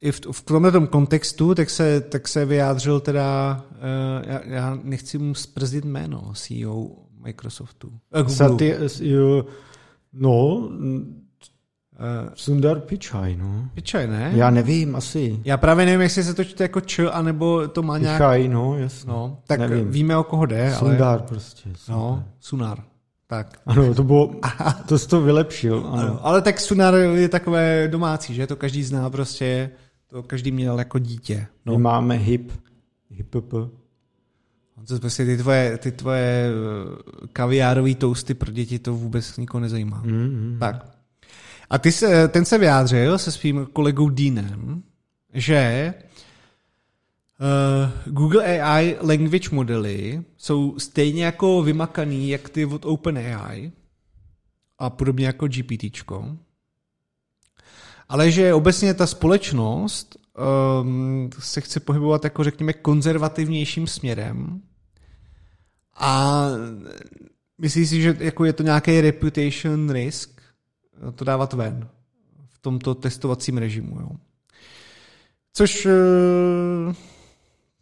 i 0.00 0.12
v, 0.12 0.20
v 0.32 0.42
tomhle 0.42 0.72
tom 0.72 0.86
kontextu, 0.86 1.54
tak 1.54 1.70
se, 1.70 2.00
tak 2.00 2.28
se 2.28 2.44
vyjádřil 2.44 3.00
teda, 3.00 3.60
já, 4.26 4.40
já 4.44 4.78
nechci 4.82 5.18
mu 5.18 5.34
sprzdit 5.34 5.84
jméno 5.84 6.32
CEO 6.34 6.86
Microsoftu. 7.24 7.92
Google. 8.16 8.34
Sati, 8.34 8.74
jo, 9.00 9.46
no, 10.12 10.68
mm, 11.98 12.26
Eh, 12.26 12.30
Sundar 12.34 12.80
Pichai, 12.80 13.36
no. 13.36 13.68
Pičaj, 13.74 14.06
ne? 14.06 14.32
Já 14.34 14.50
nevím, 14.50 14.96
asi. 14.96 15.40
Já 15.44 15.56
právě 15.56 15.86
nevím, 15.86 16.00
jestli 16.00 16.24
se 16.24 16.34
to 16.34 16.44
čte 16.44 16.64
jako 16.64 16.80
č, 16.80 17.10
anebo 17.10 17.68
to 17.68 17.82
má 17.82 17.98
nějak... 17.98 18.16
Pichai, 18.16 18.48
no, 18.48 18.78
jasně. 18.78 19.10
No, 19.12 19.38
tak 19.46 19.60
Nevím. 19.60 19.90
víme, 19.90 20.16
o 20.16 20.24
koho 20.24 20.46
jde, 20.46 20.62
ale... 20.74 20.78
Sundar 20.78 21.22
prostě. 21.22 21.70
No, 21.88 22.24
Sunar. 22.40 22.78
Tak. 23.26 23.60
Ano, 23.66 23.94
to 23.94 24.02
bylo, 24.04 24.34
to 24.86 24.98
jsi 24.98 25.08
to 25.08 25.20
vylepšil, 25.20 25.86
ano. 25.86 26.02
Ano. 26.02 26.26
Ale 26.26 26.42
tak 26.42 26.60
Sunar 26.60 26.94
je 26.94 27.28
takové 27.28 27.88
domácí, 27.88 28.34
že? 28.34 28.46
To 28.46 28.56
každý 28.56 28.84
zná 28.84 29.10
prostě, 29.10 29.70
to 30.06 30.22
každý 30.22 30.52
měl 30.52 30.78
jako 30.78 30.98
dítě. 30.98 31.46
No. 31.66 31.72
My 31.72 31.82
máme 31.82 32.14
hip, 32.16 32.52
hip, 33.10 33.30
To 33.30 33.70
prostě 35.00 35.24
ty 35.24 35.36
tvoje, 35.36 35.78
ty 35.78 35.92
tvoje 35.92 36.50
eh, 36.50 37.26
kaviárový 37.32 37.94
toasty 37.94 38.34
pro 38.34 38.52
děti 38.52 38.78
to 38.78 38.94
vůbec 38.94 39.36
nikoho 39.36 39.60
nezajímá. 39.60 40.02
mm, 40.04 40.12
mm. 40.12 40.56
Tak. 40.60 41.01
A 41.72 41.78
ty 41.78 41.92
se, 41.92 42.28
ten 42.28 42.44
se 42.44 42.58
vyjádřil 42.58 43.18
se 43.18 43.32
svým 43.32 43.66
kolegou 43.72 44.08
Deanem, 44.08 44.82
že 45.34 45.94
uh, 47.40 48.12
Google 48.12 48.60
AI 48.62 48.96
language 49.00 49.48
modely 49.52 50.22
jsou 50.36 50.78
stejně 50.78 51.24
jako 51.24 51.62
vymakaný, 51.62 52.28
jak 52.28 52.48
ty 52.48 52.64
od 52.64 52.84
OpenAI 52.84 53.72
a 54.78 54.90
podobně 54.90 55.26
jako 55.26 55.48
GPTčko. 55.48 56.36
Ale 58.08 58.30
že 58.30 58.54
obecně 58.54 58.94
ta 58.94 59.06
společnost 59.06 60.16
um, 60.82 61.30
se 61.38 61.60
chce 61.60 61.80
pohybovat 61.80 62.24
jako 62.24 62.44
řekněme 62.44 62.72
konzervativnějším 62.72 63.86
směrem 63.86 64.60
a 65.94 66.42
myslíš 67.58 67.88
si, 67.88 68.02
že 68.02 68.16
jako 68.20 68.44
je 68.44 68.52
to 68.52 68.62
nějaký 68.62 69.00
reputation 69.00 69.90
risk 69.90 70.31
to 71.14 71.24
dávat 71.24 71.52
ven 71.52 71.88
v 72.48 72.58
tomto 72.58 72.94
testovacím 72.94 73.58
režimu. 73.58 74.00
Jo? 74.00 74.08
Což 75.52 75.86
uh, 75.86 75.92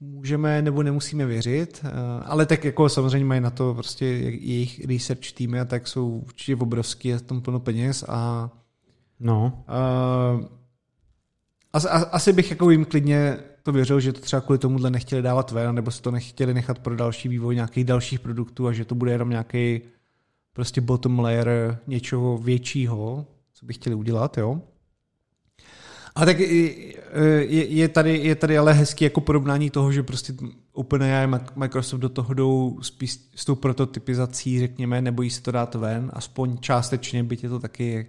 můžeme 0.00 0.62
nebo 0.62 0.82
nemusíme 0.82 1.26
věřit, 1.26 1.80
uh, 1.84 1.90
ale 2.24 2.46
tak 2.46 2.64
jako 2.64 2.88
samozřejmě 2.88 3.26
mají 3.26 3.40
na 3.40 3.50
to 3.50 3.74
prostě 3.74 4.06
jejich 4.06 4.84
research 4.84 5.32
týmy 5.32 5.60
a 5.60 5.64
tak 5.64 5.88
jsou 5.88 6.08
určitě 6.08 6.56
obrovský, 6.56 7.08
je 7.08 7.20
tam 7.20 7.40
plno 7.40 7.60
peněz 7.60 8.04
a 8.08 8.50
No, 9.20 9.64
Uh, 9.68 10.46
asi, 11.72 11.88
asi 11.88 12.32
bych 12.32 12.50
jako 12.50 12.70
jim 12.70 12.84
klidně 12.84 13.36
to 13.62 13.72
věřil, 13.72 14.00
že 14.00 14.12
to 14.12 14.20
třeba 14.20 14.40
kvůli 14.40 14.58
tomuhle 14.58 14.90
nechtěli 14.90 15.22
dávat 15.22 15.50
ven, 15.50 15.74
nebo 15.74 15.90
si 15.90 16.02
to 16.02 16.10
nechtěli 16.10 16.54
nechat 16.54 16.78
pro 16.78 16.96
další 16.96 17.28
vývoj 17.28 17.54
nějakých 17.54 17.84
dalších 17.84 18.20
produktů 18.20 18.66
a 18.66 18.72
že 18.72 18.84
to 18.84 18.94
bude 18.94 19.12
jenom 19.12 19.30
nějaký 19.30 19.80
prostě 20.52 20.80
bottom 20.80 21.18
layer 21.18 21.78
něčeho 21.86 22.38
většího, 22.38 23.26
co 23.52 23.66
by 23.66 23.72
chtěli 23.72 23.94
udělat, 23.94 24.38
jo. 24.38 24.60
A 26.14 26.24
tak 26.24 26.38
je, 26.38 27.66
je, 27.66 27.88
tady, 27.88 28.18
je 28.18 28.34
tady 28.34 28.58
ale 28.58 28.72
hezký 28.72 29.04
jako 29.04 29.20
porovnání 29.20 29.70
toho, 29.70 29.92
že 29.92 30.02
prostě 30.02 30.32
OpenAI 30.72 31.24
a 31.24 31.40
Microsoft 31.56 32.00
do 32.00 32.08
toho 32.08 32.34
jdou 32.34 32.78
spíš 32.82 33.18
s 33.34 33.44
tou 33.44 33.54
prototypizací, 33.54 34.58
řekněme, 34.58 35.02
nebojí 35.02 35.30
se 35.30 35.42
to 35.42 35.50
dát 35.50 35.74
ven, 35.74 36.10
aspoň 36.14 36.58
částečně, 36.58 37.24
byť 37.24 37.42
je 37.42 37.48
to 37.48 37.58
taky 37.60 38.06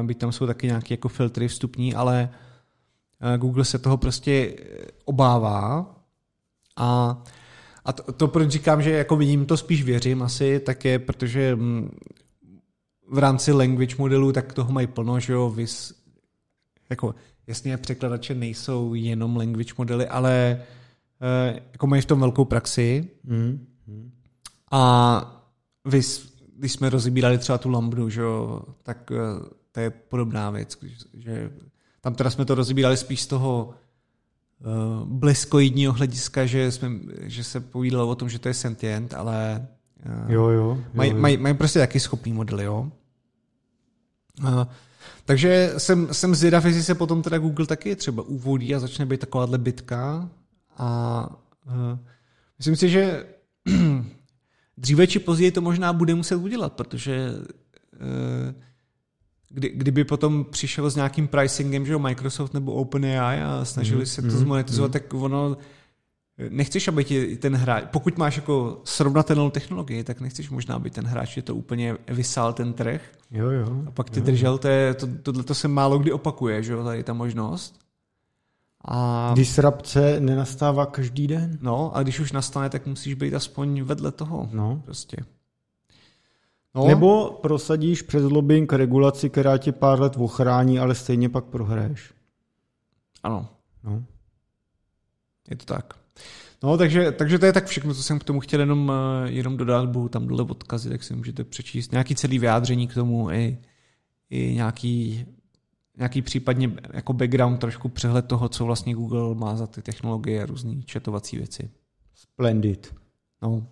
Uh, 0.00 0.06
byť 0.06 0.18
tam 0.18 0.32
jsou 0.32 0.46
taky 0.46 0.66
nějaké 0.66 0.94
jako 0.94 1.08
filtry 1.08 1.48
vstupní, 1.48 1.94
ale 1.94 2.30
uh, 3.22 3.36
Google 3.36 3.64
se 3.64 3.78
toho 3.78 3.96
prostě 3.96 4.56
obává 5.04 5.94
a, 6.76 7.22
a 7.84 7.92
to, 7.92 8.12
to, 8.12 8.28
proč 8.28 8.50
říkám, 8.50 8.82
že 8.82 8.90
jako 8.90 9.16
vidím 9.16 9.46
to 9.46 9.56
spíš 9.56 9.82
věřím 9.82 10.22
asi, 10.22 10.60
tak 10.60 10.84
je, 10.84 10.98
protože 10.98 11.56
mm, 11.56 11.90
v 13.10 13.18
rámci 13.18 13.52
language 13.52 13.96
modelu 13.98 14.32
tak 14.32 14.52
toho 14.52 14.72
mají 14.72 14.86
plno, 14.86 15.20
že 15.20 15.32
jo, 15.32 15.50
vys, 15.50 15.94
jako 16.90 17.14
jasně 17.46 17.76
překladače 17.76 18.34
nejsou 18.34 18.94
jenom 18.94 19.36
language 19.36 19.74
modely, 19.78 20.06
ale 20.06 20.62
uh, 21.52 21.56
jako 21.72 21.86
mají 21.86 22.02
v 22.02 22.06
tom 22.06 22.20
velkou 22.20 22.44
praxi 22.44 23.08
mm. 23.24 23.66
a 24.72 25.46
vys, 25.84 26.34
když 26.56 26.72
jsme 26.72 26.90
rozbírali 26.90 27.38
třeba 27.38 27.58
tu 27.58 27.70
lambdu, 27.70 28.10
že 28.10 28.20
jo, 28.20 28.62
tak 28.82 29.10
uh, 29.10 29.16
to 29.72 29.80
je 29.80 29.90
podobná 29.90 30.50
věc, 30.50 30.78
že 31.14 31.50
tam 32.00 32.14
teda 32.14 32.30
jsme 32.30 32.44
to 32.44 32.54
rozbírali 32.54 32.96
spíš 32.96 33.22
z 33.22 33.26
toho 33.26 33.74
bleskoidního 35.04 35.92
hlediska, 35.92 36.46
že, 36.46 36.72
jsme, 36.72 36.90
že 37.20 37.44
se 37.44 37.60
povídalo 37.60 38.08
o 38.08 38.14
tom, 38.14 38.28
že 38.28 38.38
to 38.38 38.48
je 38.48 38.54
sentient, 38.54 39.14
ale 39.14 39.66
uh, 40.06 40.32
jo, 40.32 40.48
jo, 40.48 40.60
jo, 40.60 40.78
mají, 40.94 41.10
jo. 41.10 41.16
Maj, 41.16 41.36
mají 41.36 41.54
prostě 41.54 41.78
taky 41.78 42.00
schopný 42.00 42.32
modely, 42.32 42.64
jo. 42.64 42.92
Uh, 44.42 44.64
takže 45.24 45.72
jsem, 45.78 46.14
jsem 46.14 46.34
zvědav, 46.34 46.64
jestli 46.64 46.82
se 46.82 46.94
potom 46.94 47.22
teda 47.22 47.38
Google 47.38 47.66
taky 47.66 47.96
třeba 47.96 48.22
uvolí 48.22 48.74
a 48.74 48.78
začne 48.80 49.06
být 49.06 49.20
takováhle 49.20 49.58
bitka 49.58 50.28
a 50.76 51.28
uh, 51.66 51.98
myslím 52.58 52.76
si, 52.76 52.88
že 52.88 53.26
dříve 54.76 55.06
či 55.06 55.18
později 55.18 55.50
to 55.50 55.60
možná 55.60 55.92
bude 55.92 56.14
muset 56.14 56.36
udělat, 56.36 56.72
protože 56.72 57.30
uh, 57.32 58.54
kdy, 59.50 59.68
kdyby 59.74 60.04
potom 60.04 60.44
přišel 60.50 60.90
s 60.90 60.96
nějakým 60.96 61.28
pricingem, 61.28 61.86
že 61.86 61.92
jo, 61.92 61.98
Microsoft 61.98 62.54
nebo 62.54 62.72
OpenAI 62.72 63.42
a 63.42 63.64
snažili 63.64 64.00
mm, 64.00 64.06
se 64.06 64.22
to 64.22 64.28
mm, 64.28 64.38
zmonetizovat, 64.38 64.88
mm. 64.88 64.92
tak 64.92 65.14
ono 65.14 65.56
nechceš, 66.48 66.88
aby 66.88 67.04
ti 67.04 67.36
ten 67.36 67.56
hráč, 67.56 67.84
pokud 67.90 68.18
máš 68.18 68.36
jako 68.36 68.80
srovnatelnou 68.84 69.50
technologii, 69.50 70.04
tak 70.04 70.20
nechceš 70.20 70.50
možná, 70.50 70.74
aby 70.74 70.90
ten 70.90 71.06
hráč 71.06 71.36
je 71.36 71.42
to 71.42 71.54
úplně 71.54 71.96
vysál 72.08 72.52
ten 72.52 72.72
trh. 72.72 73.02
Jo, 73.30 73.50
jo. 73.50 73.82
A 73.86 73.90
pak 73.90 74.10
ty 74.10 74.20
jo. 74.20 74.26
držel, 74.26 74.58
to, 74.58 74.68
je, 74.68 74.94
to, 74.94 75.06
tohle 75.22 75.42
to 75.42 75.54
se 75.54 75.68
málo 75.68 75.98
kdy 75.98 76.12
opakuje, 76.12 76.62
že 76.62 76.72
jo, 76.72 76.84
tady 76.84 77.02
ta 77.04 77.12
možnost. 77.12 77.80
A... 78.84 79.32
Disrupce 79.34 80.20
nenastává 80.20 80.86
každý 80.86 81.26
den. 81.26 81.58
No, 81.60 81.96
a 81.96 82.02
když 82.02 82.20
už 82.20 82.32
nastane, 82.32 82.70
tak 82.70 82.86
musíš 82.86 83.14
být 83.14 83.34
aspoň 83.34 83.82
vedle 83.82 84.12
toho. 84.12 84.48
No. 84.52 84.82
Prostě. 84.84 85.16
No. 86.74 86.86
Nebo 86.86 87.38
prosadíš 87.42 88.02
přes 88.02 88.22
lobbying 88.22 88.72
regulaci, 88.72 89.30
která 89.30 89.58
tě 89.58 89.72
pár 89.72 90.00
let 90.00 90.16
ochrání, 90.16 90.78
ale 90.78 90.94
stejně 90.94 91.28
pak 91.28 91.44
prohraješ. 91.44 92.14
Ano. 93.22 93.48
No. 93.84 94.04
Je 95.50 95.56
to 95.56 95.64
tak. 95.64 95.94
No, 96.62 96.78
takže, 96.78 97.12
takže 97.12 97.38
to 97.38 97.46
je 97.46 97.52
tak 97.52 97.66
všechno, 97.66 97.94
co 97.94 98.02
jsem 98.02 98.18
k 98.18 98.24
tomu 98.24 98.40
chtěl 98.40 98.60
jenom, 98.60 98.92
jenom 99.24 99.56
dodat, 99.56 99.88
budou 99.88 100.08
tam 100.08 100.26
dole 100.26 100.42
odkazy, 100.42 100.90
tak 100.90 101.02
si 101.02 101.14
můžete 101.14 101.44
přečíst 101.44 101.92
nějaký 101.92 102.14
celý 102.14 102.38
vyjádření 102.38 102.88
k 102.88 102.94
tomu 102.94 103.30
i, 103.30 103.58
i 104.30 104.54
nějaký, 104.54 105.26
nějaký 105.96 106.22
případně 106.22 106.72
jako 106.92 107.12
background, 107.12 107.60
trošku 107.60 107.88
přehled 107.88 108.26
toho, 108.26 108.48
co 108.48 108.64
vlastně 108.64 108.94
Google 108.94 109.34
má 109.34 109.56
za 109.56 109.66
ty 109.66 109.82
technologie 109.82 110.42
a 110.42 110.46
různé 110.46 110.82
četovací 110.82 111.36
věci. 111.36 111.70
Splendid. 112.14 112.94
No. 113.42 113.66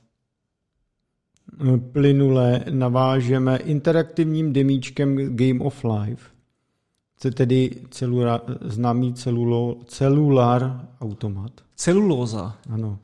Plynule 1.93 2.65
navážeme 2.71 3.57
interaktivním 3.57 4.53
demíčkem 4.53 5.37
Game 5.37 5.61
of 5.61 5.85
Life. 5.85 6.31
Je 7.25 7.31
tedy 7.31 7.71
celula, 7.91 8.43
známý 8.61 9.15
celulo, 9.15 9.77
celular 9.87 10.89
automat. 11.01 11.53
Celulóza. 11.77 12.57
Ano. 12.71 12.99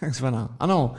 Takzvaná. 0.00 0.56
Ano. 0.60 0.94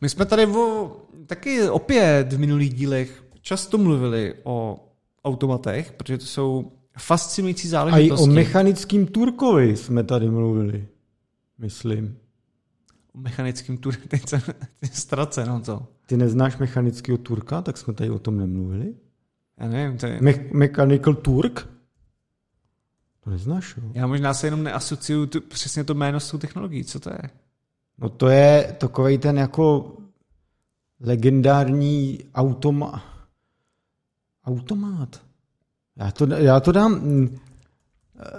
My 0.00 0.08
jsme 0.08 0.26
tady 0.26 0.46
o, 0.46 0.96
taky 1.26 1.68
opět 1.68 2.32
v 2.32 2.38
minulých 2.38 2.74
dílech 2.74 3.24
často 3.40 3.78
mluvili 3.78 4.34
o 4.44 4.84
automatech, 5.24 5.92
protože 5.92 6.18
to 6.18 6.24
jsou 6.24 6.72
fascinující 6.98 7.68
záležitosti. 7.68 8.22
A 8.22 8.26
i 8.26 8.30
o 8.30 8.34
mechanickým 8.34 9.06
Turkovi 9.06 9.76
jsme 9.76 10.04
tady 10.04 10.30
mluvili, 10.30 10.88
myslím. 11.58 12.18
O 13.14 13.18
mechanickým 13.18 13.78
Turku, 13.78 14.02
teď 14.08 14.28
jsem 14.28 14.40
ztracen, 14.92 15.48
no 15.48 15.60
co? 15.60 15.86
Ty 16.06 16.16
neznáš 16.16 16.58
mechanického 16.58 17.18
Turka, 17.18 17.62
tak 17.62 17.76
jsme 17.76 17.94
tady 17.94 18.10
o 18.10 18.18
tom 18.18 18.36
nemluvili? 18.36 18.94
Já 19.58 19.68
nevím, 19.68 19.98
to 19.98 20.06
je... 20.06 20.20
Me- 20.20 20.48
Mechanical 20.52 21.14
Turk? 21.14 21.68
To 23.24 23.30
neznáš, 23.30 23.76
jo? 23.76 23.90
Já 23.94 24.06
možná 24.06 24.34
se 24.34 24.46
jenom 24.46 24.62
neasociuju 24.62 25.26
tu, 25.26 25.40
přesně 25.40 25.84
to 25.84 25.94
jméno 25.94 26.20
s 26.20 26.30
tou 26.30 26.38
technologií. 26.38 26.84
Co 26.84 27.00
to 27.00 27.10
je? 27.10 27.30
No 27.98 28.08
to 28.08 28.28
je 28.28 28.76
takový 28.80 29.18
ten 29.18 29.38
jako 29.38 29.96
legendární 31.00 32.18
automa, 32.34 33.04
automat. 34.44 35.20
Já 35.96 36.10
to, 36.10 36.26
já 36.26 36.60
to 36.60 36.72
dám, 36.72 37.00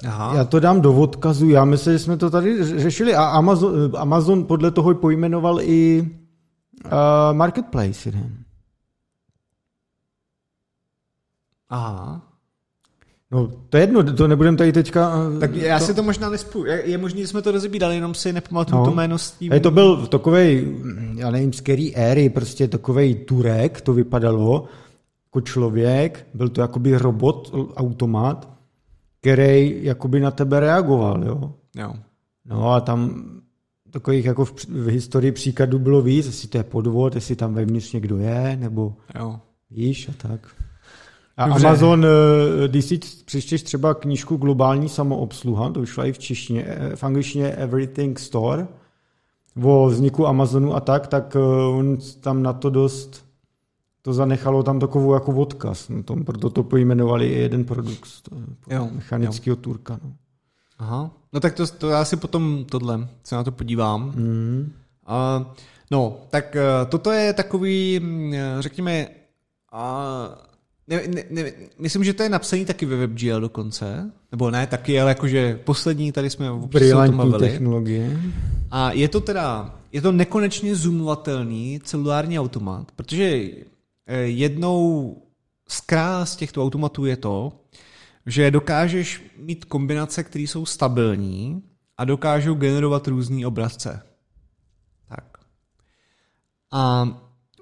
Aha. 0.08 0.36
já 0.36 0.46
to 0.46 0.60
dám 0.60 0.82
do 0.82 0.94
odkazu. 0.94 1.50
Já 1.50 1.66
myslím, 1.66 1.94
že 1.94 2.00
jsme 2.00 2.18
to 2.18 2.30
tady 2.30 2.80
řešili 2.80 3.16
a 3.16 3.24
Amazon, 3.26 3.92
Amazon 3.98 4.46
podle 4.46 4.72
toho 4.72 4.96
pojmenoval 4.96 5.62
i 5.62 6.10
uh, 6.86 6.92
Marketplace 7.32 8.10
jeden. 8.10 8.38
Aha. 11.70 12.22
No, 13.32 13.48
to 13.70 13.78
je 13.78 13.84
jedno, 13.84 14.14
to 14.14 14.28
nebudeme 14.28 14.58
tady 14.58 14.72
teďka... 14.74 15.14
eh, 15.36 15.40
Tak 15.40 15.56
já 15.56 15.80
to, 15.80 15.86
si 15.86 15.94
to 15.94 16.04
možná 16.04 16.30
nespu. 16.30 16.66
Je, 16.66 16.90
je 16.90 16.98
možný, 16.98 17.22
že 17.22 17.28
jsme 17.28 17.42
to 17.42 17.52
rozebírali, 17.52 17.96
jenom 17.96 18.14
si 18.14 18.34
nepamatuju 18.34 18.80
No. 18.80 18.86
to 18.86 18.92
jméno 18.96 19.18
s 19.18 19.32
tím. 19.32 19.52
Hej, 19.52 19.60
to 19.60 19.72
byl 19.72 20.08
takovej, 20.08 20.78
já 21.16 21.32
nevím, 21.32 21.54
z 21.54 21.62
který 21.62 21.96
éry, 21.96 22.30
prostě 22.30 22.68
takovej 22.68 23.16
Turek, 23.16 23.82
to 23.82 23.94
vypadalo, 23.94 24.66
jako 25.28 25.42
člověk, 25.42 26.28
byl 26.34 26.50
to 26.50 26.62
jakoby 26.62 26.98
robot, 26.98 27.52
automat, 27.76 28.50
který 29.22 29.80
jakoby 29.84 30.20
na 30.20 30.32
tebe 30.32 30.60
reagoval, 30.60 31.24
jo. 31.24 31.54
Jo. 31.76 31.94
No 32.46 32.72
a 32.74 32.82
tam 32.82 33.24
takových 33.94 34.26
jako 34.26 34.46
v, 34.46 34.54
v 34.70 34.88
historii 34.88 35.32
příkladů 35.32 35.80
bylo 35.80 36.02
víc, 36.02 36.26
jestli 36.26 36.48
to 36.48 36.58
je 36.58 36.64
podvod, 36.64 37.16
jestli 37.16 37.36
tam 37.36 37.54
vevnitř 37.54 37.94
někdo 37.94 38.18
je, 38.18 38.58
nebo 38.60 38.94
Jo. 39.20 39.40
víš 39.72 40.10
a 40.10 40.28
tak. 40.28 40.48
A 41.38 41.48
Dobře. 41.48 41.68
Amazon, 41.68 42.06
eh, 42.06 42.68
když 42.68 42.86
si 42.86 43.00
přečteš 43.26 43.64
třeba 43.64 43.94
knížku 43.94 44.38
Globální 44.38 44.90
samoobsluha, 44.90 45.70
to 45.70 45.82
vyšla 45.82 46.06
i 46.06 46.12
v 46.12 46.20
češtině, 46.20 46.66
eh, 46.68 46.96
v 46.96 47.04
angličtině 47.04 47.52
Everything 47.52 48.20
Store, 48.20 48.68
o 49.64 49.88
vzniku 49.88 50.28
Amazonu 50.28 50.76
a 50.76 50.80
tak, 50.80 51.08
tak 51.08 51.36
eh, 51.36 51.40
on 51.66 51.98
tam 52.22 52.44
na 52.44 52.54
to 52.54 52.70
dost 52.70 53.26
to 54.02 54.14
zanechalo 54.14 54.64
tam 54.64 54.80
takovou 54.80 55.14
jako 55.14 55.32
odkaz. 55.32 55.90
No, 55.90 56.04
tom, 56.04 56.26
proto 56.26 56.50
to 56.50 56.64
pojmenovali 56.64 57.28
i 57.28 57.40
jeden 57.40 57.66
produkt 57.66 58.10
to, 58.30 58.36
Jo, 58.76 58.90
mechanického 58.92 59.56
turka. 59.56 60.00
No. 60.04 60.14
Aha. 60.84 61.12
No 61.34 61.40
tak 61.40 61.54
to, 61.54 61.68
to 61.68 61.90
já 61.90 62.06
si 62.06 62.16
potom 62.16 62.66
tohle 62.70 63.08
se 63.24 63.36
na 63.36 63.44
to 63.44 63.52
podívám. 63.52 64.14
Mm. 64.16 64.74
Uh, 65.10 65.46
no, 65.92 66.18
tak 66.30 66.56
uh, 66.56 66.90
toto 66.90 67.12
je 67.12 67.34
takový, 67.34 68.00
mm, 68.00 68.34
řekněme, 68.60 69.08
uh, 69.74 70.36
ne, 70.88 71.02
ne, 71.08 71.24
ne, 71.30 71.52
myslím, 71.80 72.04
že 72.04 72.14
to 72.14 72.24
je 72.24 72.30
napsaný 72.30 72.66
taky 72.66 72.86
ve 72.86 72.96
WebGL 72.96 73.42
dokonce, 73.42 74.12
nebo 74.32 74.52
ne 74.52 74.68
taky, 74.68 75.02
ale 75.02 75.12
jakože 75.12 75.60
poslední, 75.64 76.12
tady 76.12 76.30
jsme 76.30 76.52
o 76.52 76.68
tom 77.06 77.18
bavili. 77.18 77.40
technologie. 77.40 78.20
A 78.72 78.92
je 78.92 79.08
to 79.08 79.22
teda, 79.22 79.76
je 79.92 80.02
to 80.02 80.12
nekonečně 80.12 80.76
zoomovatelný 80.76 81.80
celulární 81.84 82.40
automat, 82.40 82.92
protože 82.96 83.42
eh, 84.08 84.18
jednou 84.18 85.16
z 85.68 85.82
krás 85.82 86.36
těchto 86.36 86.64
automatů 86.64 87.06
je 87.06 87.18
to, 87.18 87.52
že 88.26 88.52
dokážeš 88.52 89.22
mít 89.38 89.66
kombinace, 89.66 90.24
které 90.24 90.44
jsou 90.44 90.66
stabilní 90.66 91.64
a 91.98 92.06
dokážou 92.06 92.56
generovat 92.56 93.08
různý 93.08 93.46
obrazce. 93.46 94.02
Tak. 95.10 95.38
A 96.72 97.10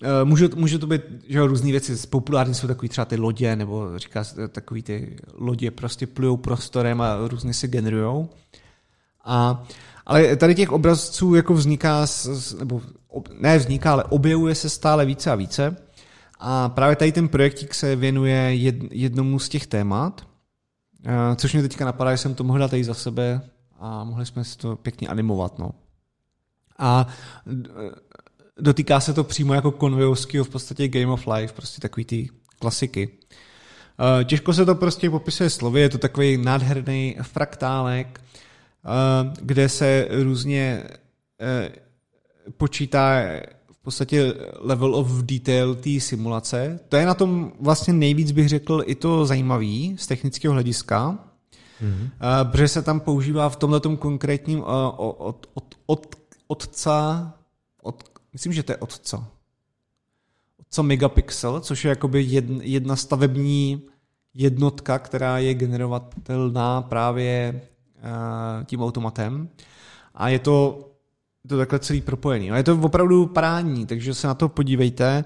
e, 0.03 0.25
může, 0.25 0.49
může 0.55 0.79
to 0.79 0.87
být, 0.87 1.01
že 1.27 1.37
jo, 1.37 1.47
různé 1.47 1.71
věci, 1.71 2.07
populární 2.07 2.53
jsou 2.53 2.67
takový 2.67 2.89
třeba 2.89 3.05
ty 3.05 3.15
lodě, 3.15 3.55
nebo 3.55 3.99
říká 3.99 4.23
se 4.23 4.47
takový 4.47 4.83
ty 4.83 5.17
lodě 5.33 5.71
prostě 5.71 6.07
plujou 6.07 6.37
prostorem 6.37 7.01
a 7.01 7.27
různě 7.27 7.53
se 7.53 7.67
generujou. 7.67 8.29
A, 9.25 9.63
ale 10.05 10.35
tady 10.35 10.55
těch 10.55 10.71
obrazců 10.71 11.35
jako 11.35 11.53
vzniká, 11.53 12.05
nebo 12.59 12.81
ne 13.39 13.57
vzniká, 13.57 13.91
ale 13.91 14.03
objevuje 14.03 14.55
se 14.55 14.69
stále 14.69 15.05
více 15.05 15.31
a 15.31 15.35
více. 15.35 15.77
A 16.39 16.69
právě 16.69 16.95
tady 16.95 17.11
ten 17.11 17.27
projektík 17.27 17.73
se 17.73 17.95
věnuje 17.95 18.55
jed, 18.55 18.75
jednomu 18.91 19.39
z 19.39 19.49
těch 19.49 19.67
témat, 19.67 20.27
což 21.35 21.53
mě 21.53 21.61
teďka 21.61 21.85
napadá, 21.85 22.11
že 22.11 22.17
jsem 22.17 22.35
to 22.35 22.43
mohl 22.43 22.59
dát 22.59 22.71
tady 22.71 22.83
za 22.83 22.93
sebe 22.93 23.41
a 23.79 24.03
mohli 24.03 24.25
jsme 24.25 24.43
si 24.43 24.57
to 24.57 24.75
pěkně 24.75 25.07
animovat. 25.07 25.59
No. 25.59 25.71
A 26.79 27.07
d- 27.45 27.69
dotýká 28.59 28.99
se 28.99 29.13
to 29.13 29.23
přímo 29.23 29.53
jako 29.53 29.71
konvejovského 29.71 30.45
v 30.45 30.49
podstatě 30.49 30.87
Game 30.87 31.11
of 31.13 31.27
Life, 31.27 31.53
prostě 31.53 31.81
takový 31.81 32.05
ty 32.05 32.29
klasiky. 32.59 33.09
Eh, 34.19 34.23
Těžko 34.23 34.53
se 34.53 34.65
to 34.65 34.75
prostě 34.75 35.09
popisuje 35.09 35.49
slovy, 35.49 35.81
je 35.81 35.89
to 35.89 35.97
takový 35.97 36.37
nádherný 36.37 37.17
fraktálek, 37.21 38.21
eh, 38.21 39.33
kde 39.41 39.69
se 39.69 40.07
různě 40.09 40.83
eh, 41.41 41.71
počítá 42.57 43.21
v 43.81 43.83
podstatě 43.83 44.33
level 44.59 44.95
of 44.95 45.07
detail 45.11 45.75
té 45.75 45.99
simulace. 45.99 46.79
To 46.89 46.97
je 46.97 47.05
na 47.05 47.13
tom 47.13 47.51
vlastně 47.59 47.93
nejvíc 47.93 48.31
bych 48.31 48.49
řekl 48.49 48.83
i 48.85 48.95
to 48.95 49.25
zajímavý 49.25 49.95
z 49.99 50.07
technického 50.07 50.53
hlediska, 50.53 51.19
mm-hmm. 51.81 52.09
protože 52.51 52.67
se 52.67 52.81
tam 52.81 52.99
používá 52.99 53.49
v 53.49 53.55
tomhle 53.55 53.81
konkrétním 53.99 54.59
eh, 54.59 54.63
od, 54.97 55.15
od, 55.19 55.45
od, 55.53 55.75
od, 55.85 56.15
otca, 56.47 57.33
od, 57.81 58.03
myslím, 58.33 58.53
že 58.53 58.63
to 58.63 58.71
je 58.71 58.77
otca, 58.77 59.27
otca 60.59 60.81
megapixel, 60.81 61.59
což 61.59 61.85
je 61.85 61.89
jakoby 61.89 62.23
jedna, 62.23 62.59
jedna 62.61 62.95
stavební 62.95 63.81
jednotka, 64.33 64.99
která 64.99 65.37
je 65.37 65.53
generovatelná 65.53 66.81
právě 66.81 67.61
uh, 67.95 68.63
tím 68.65 68.83
automatem. 68.83 69.49
A 70.15 70.29
je 70.29 70.39
to, 70.39 70.87
to 71.47 71.57
takhle 71.57 71.79
celý 71.79 72.01
propojený. 72.01 72.51
A 72.51 72.57
je 72.57 72.63
to 72.63 72.77
opravdu 72.77 73.25
parádní, 73.25 73.85
takže 73.85 74.13
se 74.13 74.27
na 74.27 74.33
to 74.33 74.49
podívejte. 74.49 75.25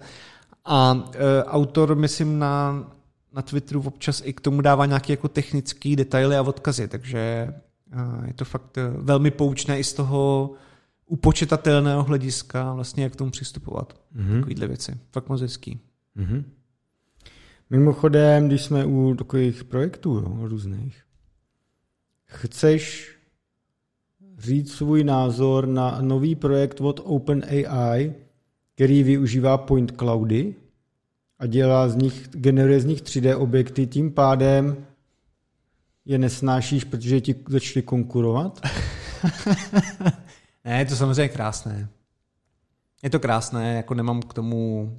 A 0.65 0.93
uh, 0.93 1.01
autor, 1.45 1.95
myslím, 1.95 2.39
na, 2.39 2.86
na 3.34 3.41
Twitteru 3.41 3.82
občas 3.86 4.21
i 4.25 4.34
k 4.34 4.41
tomu 4.41 4.62
dává 4.62 4.86
nějaké 4.86 5.13
jako 5.13 5.28
technické 5.28 5.95
detaily 5.95 6.38
a 6.38 6.41
odkazy, 6.41 6.88
takže 6.88 7.54
uh, 7.95 8.25
je 8.25 8.34
to 8.34 8.45
fakt 8.45 8.78
uh, 8.78 9.04
velmi 9.04 9.32
poučné 9.32 9.80
i 9.80 9.84
z 9.84 9.93
toho 9.93 10.54
upočetatelného 11.06 12.04
hlediska, 12.04 12.73
vlastně 12.73 13.04
jak 13.04 13.13
k 13.13 13.15
tomu 13.15 13.32
přistupovat. 13.32 13.93
Mm-hmm. 14.15 14.39
Takovýhle 14.39 14.67
věci. 14.67 14.97
Fakt 15.12 15.30
moc 15.30 15.41
hezký. 15.41 15.80
Mm-hmm. 16.17 16.43
Mimochodem, 17.69 18.47
když 18.47 18.63
jsme 18.63 18.86
u 18.86 19.15
takových 19.15 19.63
projektů 19.63 20.13
jo, 20.13 20.47
různých, 20.47 21.04
chceš 22.25 23.14
říct 24.46 24.74
svůj 24.74 25.04
názor 25.04 25.68
na 25.68 25.98
nový 26.02 26.36
projekt 26.36 26.82
od 26.82 27.02
OpenAI, 27.04 28.14
který 28.76 29.04
využívá 29.04 29.58
point 29.58 29.92
cloudy 29.98 30.56
a 31.40 31.46
dělá 31.46 31.90
z 31.90 31.96
nich, 31.96 32.30
generuje 32.32 32.80
z 32.80 32.86
nich 32.86 33.02
3D 33.02 33.42
objekty, 33.42 33.88
tím 33.88 34.12
pádem 34.12 34.86
je 36.06 36.18
nesnášíš, 36.18 36.84
protože 36.84 37.22
ti 37.22 37.36
začali 37.50 37.84
konkurovat? 37.84 38.62
Ne, 40.66 40.80
je 40.80 40.86
to 40.86 40.96
samozřejmě 40.96 41.30
krásné. 41.30 41.90
Je 43.04 43.10
to 43.10 43.20
krásné, 43.20 43.76
jako 43.76 43.94
nemám 43.94 44.22
k 44.22 44.34
tomu... 44.34 44.92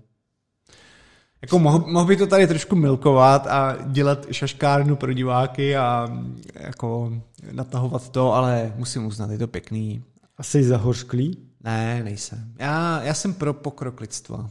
Jako 1.42 1.58
mohl, 1.58 1.84
mohl 1.86 2.06
by 2.06 2.16
to 2.16 2.26
tady 2.26 2.46
trošku 2.46 2.76
milkovat 2.76 3.46
a 3.46 3.76
dělat 3.86 4.26
šaškárnu 4.30 4.96
pro 4.96 5.12
diváky 5.12 5.76
a 5.76 6.08
jako 6.54 7.12
natahovat 7.52 8.08
to, 8.08 8.34
ale 8.34 8.72
musím 8.76 9.06
uznat, 9.06 9.30
je 9.30 9.38
to 9.38 9.46
pěkný. 9.46 10.02
A 10.36 10.42
jsi 10.42 10.64
zahořklý? 10.64 11.38
Ne, 11.64 12.04
nejsem. 12.04 12.52
Já, 12.58 13.02
já 13.02 13.14
jsem 13.14 13.34
pro 13.34 13.54
pokrok 13.54 14.00
lidstva. 14.00 14.50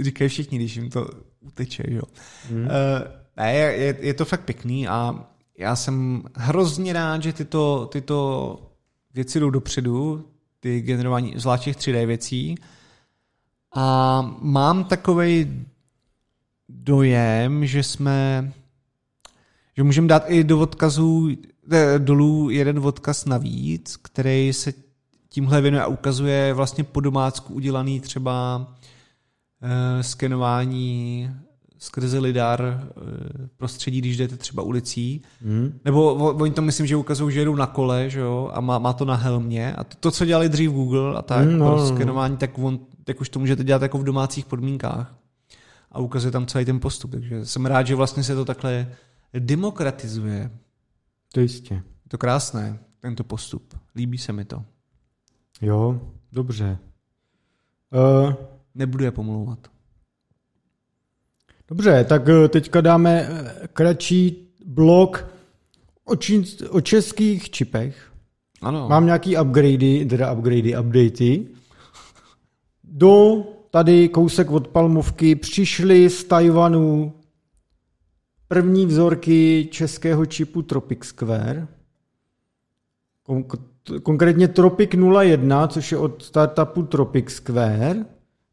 Říkají 0.00 0.28
všichni, 0.28 0.58
když 0.58 0.76
jim 0.76 0.90
to 0.90 1.08
uteče, 1.40 1.82
jo. 1.86 2.02
Hmm. 2.50 2.62
Uh, 2.62 2.68
ne, 3.36 3.54
je, 3.54 3.96
je 4.00 4.14
to 4.14 4.24
fakt 4.24 4.44
pěkný 4.44 4.88
a 4.88 5.26
já 5.58 5.76
jsem 5.76 6.22
hrozně 6.34 6.92
rád, 6.92 7.22
že 7.22 7.32
tyto, 7.32 7.88
tyto 7.92 8.58
věci 9.14 9.40
jdou 9.40 9.50
dopředu, 9.50 10.24
ty 10.60 10.80
generování 10.80 11.34
zvlášť 11.36 11.64
těch 11.64 11.76
3D 11.76 12.06
věcí. 12.06 12.54
A 13.74 14.20
mám 14.40 14.84
takový 14.84 15.66
dojem, 16.68 17.66
že 17.66 17.82
jsme 17.82 18.52
že 19.76 19.82
můžeme 19.82 20.08
dát 20.08 20.24
i 20.26 20.44
do 20.44 20.60
odkazů 20.60 21.28
eh, 21.72 21.98
dolů 21.98 22.50
jeden 22.50 22.78
odkaz 22.78 23.24
navíc, 23.24 23.96
který 23.96 24.52
se 24.52 24.72
tímhle 25.28 25.60
věnuje 25.60 25.82
a 25.82 25.86
ukazuje 25.86 26.54
vlastně 26.54 26.84
po 26.84 27.00
domácku 27.00 27.54
udělaný 27.54 28.00
třeba 28.00 28.66
eh, 29.62 30.02
skenování 30.02 31.30
skrze 31.78 32.18
lidar 32.18 32.62
eh, 32.62 33.48
prostředí, 33.56 33.98
když 33.98 34.16
jdete 34.16 34.36
třeba 34.36 34.62
ulicí. 34.62 35.22
Hmm. 35.42 35.78
Nebo 35.84 36.14
oni 36.14 36.52
to 36.52 36.62
myslím, 36.62 36.86
že 36.86 36.96
ukazují, 36.96 37.34
že 37.34 37.40
jedou 37.40 37.54
na 37.54 37.66
kole, 37.66 38.10
že 38.10 38.20
jo, 38.20 38.50
a 38.54 38.60
má, 38.60 38.78
má 38.78 38.92
to 38.92 39.04
na 39.04 39.14
helmě. 39.14 39.74
A 39.74 39.84
to, 39.84 39.96
to, 40.00 40.10
co 40.10 40.24
dělali 40.24 40.48
dřív 40.48 40.70
Google 40.70 41.18
a 41.18 41.22
tak, 41.22 41.46
Mm, 41.46 41.52
mm, 41.52 41.58
no, 41.58 41.64
no, 41.64 41.70
no. 41.70 41.76
pro 41.76 41.96
skenování, 41.96 42.36
tak, 42.36 42.58
on, 42.58 42.78
tak 43.04 43.20
už 43.20 43.28
to 43.28 43.38
můžete 43.38 43.64
dělat 43.64 43.82
jako 43.82 43.98
v 43.98 44.04
domácích 44.04 44.46
podmínkách. 44.46 45.17
A 45.98 46.00
ukazuje 46.00 46.32
tam 46.32 46.46
celý 46.46 46.64
ten 46.64 46.80
postup. 46.80 47.10
Takže 47.10 47.46
jsem 47.46 47.66
rád, 47.66 47.86
že 47.86 47.94
vlastně 47.94 48.22
se 48.22 48.34
to 48.34 48.44
takhle 48.44 48.92
demokratizuje. 49.38 50.50
To 51.32 51.40
jistě. 51.40 51.74
Je 51.74 52.08
to 52.08 52.18
krásné, 52.18 52.78
tento 53.00 53.24
postup. 53.24 53.74
Líbí 53.96 54.18
se 54.18 54.32
mi 54.32 54.44
to. 54.44 54.64
Jo, 55.62 56.00
dobře. 56.32 56.78
Uh, 57.92 58.34
Nebudu 58.74 59.04
je 59.04 59.10
pomlouvat. 59.10 59.58
Dobře, 61.68 62.04
tak 62.04 62.28
eh, 62.28 62.48
teďka 62.48 62.80
dáme 62.80 63.28
eh, 63.30 63.68
kratší 63.72 64.52
blok 64.64 65.26
o, 66.04 66.16
čín, 66.16 66.44
o 66.70 66.80
českých 66.80 67.50
čipech. 67.50 68.12
Ano. 68.62 68.88
Mám 68.88 69.06
nějaký 69.06 69.38
upgradey, 69.38 70.06
teda 70.06 70.32
upgradey, 70.32 70.78
updatey. 70.80 71.46
Do 72.84 73.44
tady 73.70 74.08
kousek 74.08 74.50
od 74.50 74.68
Palmovky 74.68 75.34
přišly 75.34 76.10
z 76.10 76.24
Tajvanu 76.24 77.12
první 78.48 78.86
vzorky 78.86 79.68
českého 79.70 80.26
čipu 80.26 80.62
Tropic 80.62 81.04
Square. 81.04 81.68
Konkrétně 84.02 84.48
Tropic 84.48 84.90
01, 85.20 85.68
což 85.68 85.92
je 85.92 85.98
od 85.98 86.22
startupu 86.22 86.82
Tropic 86.82 87.30
Square. 87.30 88.04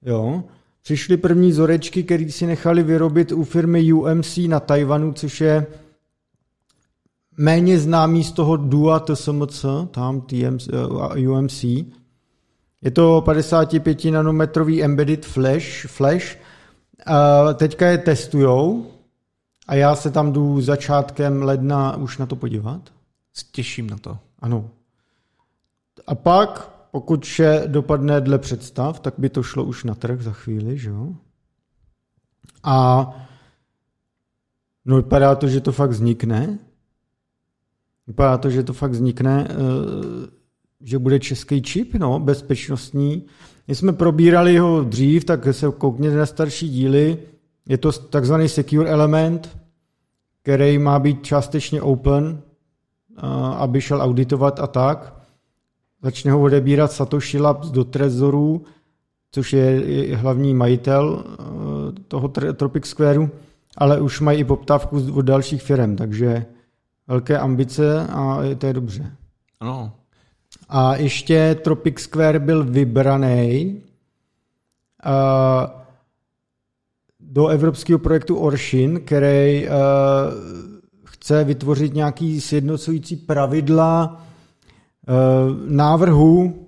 Jo. 0.02 0.44
Přišly 0.82 1.18
první 1.18 1.50
vzorečky, 1.50 2.04
které 2.04 2.32
si 2.32 2.46
nechali 2.46 2.84
vyrobit 2.84 3.32
u 3.32 3.44
firmy 3.44 3.94
UMC 3.94 4.38
na 4.38 4.60
Tajvanu, 4.60 5.14
což 5.14 5.42
je 5.42 5.68
méně 7.38 7.80
známý 7.80 8.24
z 8.24 8.32
toho 8.32 8.58
DUA 8.58 9.00
TSMC, 9.00 9.66
tam 9.92 10.22
TMC, 10.22 10.70
UMC. 11.28 11.66
Je 12.86 12.92
to 12.92 13.22
55 13.22 14.06
nanometrový 14.06 14.84
embedded 14.84 15.26
flash, 15.26 15.86
flash. 15.88 16.38
Uh, 17.08 17.54
teďka 17.54 17.88
je 17.88 17.98
testujou 17.98 18.92
a 19.68 19.76
já 19.76 19.96
se 19.96 20.12
tam 20.12 20.34
jdu 20.34 20.62
začátkem 20.62 21.44
ledna 21.44 21.98
už 21.98 22.18
na 22.18 22.26
to 22.26 22.36
podívat. 22.36 22.90
Těším 23.52 23.90
na 23.90 23.98
to. 23.98 24.18
Ano. 24.40 24.70
A 26.08 26.16
pak, 26.16 26.72
pokud 26.92 27.26
vše 27.26 27.64
dopadne 27.68 28.22
dle 28.22 28.40
představ, 28.40 29.00
tak 29.00 29.14
by 29.18 29.30
to 29.30 29.44
šlo 29.44 29.64
už 29.64 29.84
na 29.84 29.96
trh 29.96 30.22
za 30.22 30.32
chvíli, 30.32 30.78
že 30.78 30.90
jo? 30.90 31.14
A 32.64 33.10
no 34.86 34.96
vypadá 34.96 35.36
to, 35.36 35.48
že 35.48 35.62
to 35.62 35.72
fakt 35.72 35.90
vznikne. 35.90 36.60
Vypadá 38.08 38.38
to, 38.38 38.50
že 38.50 38.64
to 38.64 38.74
fakt 38.74 38.92
vznikne, 38.92 39.48
eh, 39.50 39.56
že 40.86 41.00
bude 41.00 41.20
český 41.20 41.62
čip, 41.62 41.94
no, 41.94 42.20
bezpečnostní. 42.20 43.26
My 43.68 43.76
jsme 43.76 43.94
probírali 43.94 44.58
ho 44.58 44.84
dřív, 44.84 45.26
tak 45.26 45.48
se 45.52 45.68
koukněte 45.78 46.16
na 46.16 46.26
starší 46.26 46.70
díly. 46.70 47.18
Je 47.68 47.78
to 47.78 47.92
takzvaný 47.92 48.50
secure 48.50 48.90
element, 48.90 49.58
který 50.42 50.78
má 50.78 51.00
být 51.00 51.24
částečně 51.24 51.82
open, 51.82 52.42
aby 53.58 53.82
šel 53.82 54.02
auditovat 54.02 54.60
a 54.60 54.68
tak. 54.68 55.16
Začne 56.02 56.32
ho 56.32 56.42
odebírat 56.42 56.92
Satoshi 56.92 57.40
Labs 57.40 57.72
do 57.72 57.84
Trezoru, 57.84 58.64
což 59.32 59.54
je 59.54 60.18
hlavní 60.18 60.54
majitel 60.54 61.24
eh, 61.26 61.36
toho 62.08 62.28
Tropic 62.28 62.86
Squareu, 62.86 63.30
ale 63.78 64.02
už 64.02 64.20
mají 64.20 64.40
i 64.40 64.44
poptávku 64.44 65.14
od 65.14 65.22
dalších 65.22 65.62
firm, 65.62 65.96
takže 65.96 66.46
velké 67.08 67.40
ambice 67.40 68.08
a 68.08 68.40
to 68.58 68.68
je 68.68 68.74
dobře. 68.74 69.12
Ano. 69.60 69.92
A 70.70 70.96
ještě 70.96 71.56
Tropic 71.56 72.00
Square 72.00 72.40
byl 72.40 72.64
vybraný 72.64 73.82
do 77.20 77.48
evropského 77.48 78.00
projektu 78.00 78.36
Orshin, 78.36 79.00
který 79.00 79.68
chce 81.04 81.44
vytvořit 81.44 81.94
nějaký 81.94 82.42
sjednocující 82.42 83.16
pravidla 83.16 84.22
návrhu, 85.68 86.68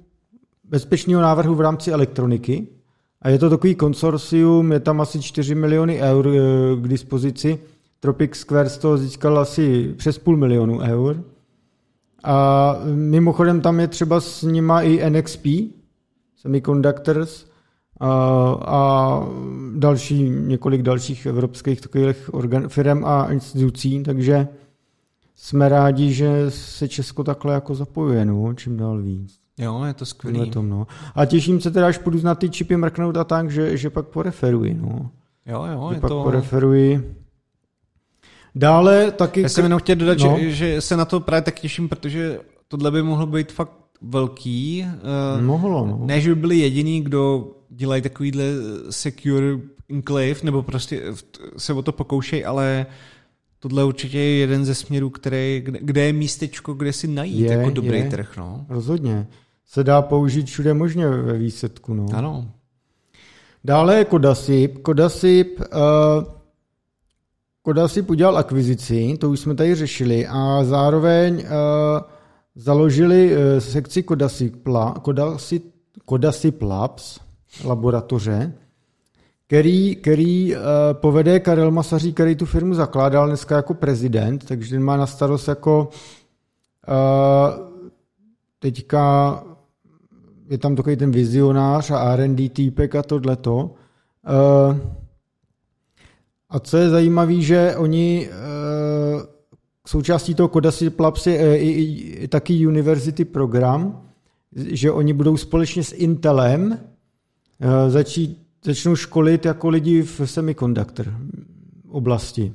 bezpečného 0.64 1.22
návrhu 1.22 1.56
v 1.56 1.62
rámci 1.62 1.92
elektroniky. 1.92 2.68
A 3.22 3.30
je 3.30 3.40
to 3.40 3.50
takový 3.50 3.76
konsorcium, 3.76 4.72
je 4.72 4.80
tam 4.80 5.02
asi 5.02 5.22
4 5.22 5.56
miliony 5.56 6.02
eur 6.02 6.30
k 6.82 6.88
dispozici 6.88 7.60
Tropic 8.00 8.36
Square 8.36 8.70
z 8.70 8.78
toho 8.78 8.98
získal 8.98 9.40
asi 9.40 9.94
přes 9.98 10.18
půl 10.18 10.38
milionu 10.38 10.80
eur. 10.80 11.24
A 12.28 12.76
mimochodem 12.94 13.62
tam 13.62 13.80
je 13.80 13.88
třeba 13.88 14.22
s 14.22 14.44
nima 14.44 14.82
i 14.82 15.10
NXP, 15.10 15.46
Semiconductors, 16.36 17.46
a, 18.00 18.10
a 18.66 19.24
další, 19.76 20.30
několik 20.30 20.82
dalších 20.82 21.26
evropských 21.26 21.82
takových 21.82 22.34
organ, 22.34 22.70
firm 22.70 23.06
a 23.06 23.32
institucí, 23.32 24.04
takže 24.04 24.48
jsme 25.36 25.70
rádi, 25.70 26.14
že 26.14 26.46
se 26.50 26.88
Česko 26.88 27.24
takhle 27.24 27.54
jako 27.54 27.76
zapojuje, 27.76 28.26
no, 28.26 28.54
čím 28.54 28.78
dál 28.78 29.02
víc. 29.02 29.40
Jo, 29.58 29.84
je 29.84 29.94
to 29.94 30.06
skvělý. 30.06 30.52
Tom, 30.52 30.70
no. 30.70 30.88
A 31.16 31.26
těším 31.26 31.62
se 31.62 31.72
teda, 31.72 31.88
až 31.88 31.98
půjdu 31.98 32.22
na 32.24 32.36
ty 32.36 32.50
čipy 32.50 32.78
mrknout 32.78 33.18
a 33.18 33.24
tak, 33.24 33.52
že, 33.52 33.78
že 33.78 33.90
pak 33.90 34.08
poreferuji, 34.08 34.74
no. 34.74 35.12
Jo, 35.46 35.66
jo, 35.72 35.88
že 35.90 35.96
je 35.96 36.02
pak 36.02 36.10
to... 36.10 36.24
poreferuji 36.24 37.16
Dále 38.58 39.12
taky... 39.12 39.42
Já 39.42 39.50
jsem 39.50 39.64
jenom 39.64 39.80
chtěl 39.80 39.96
dodat, 39.96 40.18
no. 40.20 40.38
že, 40.40 40.52
že 40.52 40.82
se 40.82 40.98
na 40.98 41.06
to 41.06 41.20
právě 41.20 41.42
tak 41.42 41.60
těším, 41.60 41.90
protože 41.90 42.40
tohle 42.68 42.92
by 42.92 43.04
mohlo 43.04 43.26
být 43.28 43.52
fakt 43.52 43.72
velký. 44.02 44.86
Uh, 45.38 45.46
Mohlo, 45.46 45.86
no. 45.86 46.00
Ne, 46.06 46.22
že 46.22 46.36
by 46.36 46.42
byli 46.42 46.58
jediní, 46.58 47.02
kdo 47.02 47.52
dělají 47.70 48.02
takovýhle 48.02 48.44
secure 48.90 49.58
enclave, 49.90 50.36
nebo 50.44 50.64
prostě 50.64 51.02
se 51.58 51.74
o 51.74 51.82
to 51.82 51.92
pokoušejí, 51.92 52.46
ale 52.46 52.86
tohle 53.60 53.84
určitě 53.84 54.18
je 54.18 54.38
jeden 54.38 54.66
ze 54.66 54.76
směrů, 54.76 55.10
který, 55.10 55.62
kde, 55.66 55.80
kde 55.82 56.02
je 56.06 56.14
místečko, 56.14 56.74
kde 56.74 56.94
si 56.94 57.08
najít 57.08 57.40
je, 57.40 57.52
jako 57.52 57.70
dobrý 57.70 58.00
je. 58.00 58.10
trh. 58.10 58.38
No. 58.38 58.66
Rozhodně. 58.70 59.28
Se 59.66 59.84
dá 59.84 60.02
použít 60.02 60.46
všude 60.46 60.74
možně 60.74 61.08
ve 61.10 61.38
výsledku. 61.38 61.94
No. 61.94 62.06
Ano. 62.14 62.52
Dále 63.64 63.98
je 63.98 64.06
Kodasip. 64.06 64.78
Kodasip 64.78 65.60
uh, 65.60 66.37
Koda 67.68 67.88
si 67.88 68.02
udělal 68.02 68.38
akvizici, 68.38 69.18
to 69.20 69.30
už 69.30 69.40
jsme 69.40 69.56
tady 69.56 69.76
řešili, 69.76 70.28
a 70.28 70.64
zároveň 70.64 71.36
uh, 71.36 71.44
založili 72.56 73.32
uh, 73.32 73.60
sekci 73.60 74.04
Kodasip, 74.04 74.68
Kodasip 76.06 76.62
Labs, 76.62 77.20
laboratoře, 77.66 78.54
který, 79.48 79.96
který 79.96 80.56
uh, 80.56 80.62
povede 80.94 81.40
Karel 81.40 81.72
Masaří, 81.72 82.14
který 82.14 82.36
tu 82.36 82.46
firmu 82.46 82.74
zakládal 82.74 83.28
dneska 83.28 83.56
jako 83.56 83.74
prezident, 83.74 84.46
takže 84.46 84.70
ten 84.70 84.84
má 84.84 84.98
na 84.98 85.08
starost 85.08 85.48
jako 85.48 85.90
uh, 86.88 87.68
teďka 88.60 89.44
je 90.50 90.58
tam 90.58 90.76
takový 90.76 90.96
ten 90.96 91.12
vizionář 91.12 91.92
a 91.92 92.14
R&D 92.14 92.50
týpek 92.50 92.96
a 92.96 93.04
tohleto. 93.04 93.72
Uh, 94.30 94.78
a 96.50 96.60
co 96.60 96.78
je 96.78 96.90
zajímavé, 96.90 97.42
že 97.42 97.76
oni 97.78 98.30
uh, 98.30 99.22
součástí 99.88 100.36
toho 100.36 100.50
Kodasi 100.50 100.92
Labs 101.00 101.28
je 101.28 101.48
uh, 101.48 101.56
i, 101.56 101.70
i, 101.70 102.28
taky 102.28 102.68
University 102.68 103.26
program, 103.26 104.02
že 104.56 104.92
oni 104.92 105.14
budou 105.14 105.38
společně 105.38 105.84
s 105.84 105.92
Intelem 105.92 106.72
uh, 106.72 106.78
začít, 107.88 108.48
začnou 108.64 108.96
školit 108.96 109.46
jako 109.46 109.70
lidi 109.70 110.02
v 110.02 110.22
semiconductor 110.26 111.14
oblasti. 111.90 112.54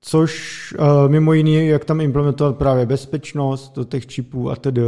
Což 0.00 0.74
mimo 1.08 1.32
jiný, 1.32 1.66
jak 1.66 1.84
tam 1.84 2.00
implementovat 2.00 2.56
právě 2.56 2.86
bezpečnost 2.86 3.72
do 3.76 3.84
těch 3.84 4.06
čipů 4.06 4.50
a 4.50 4.56
tedy. 4.56 4.82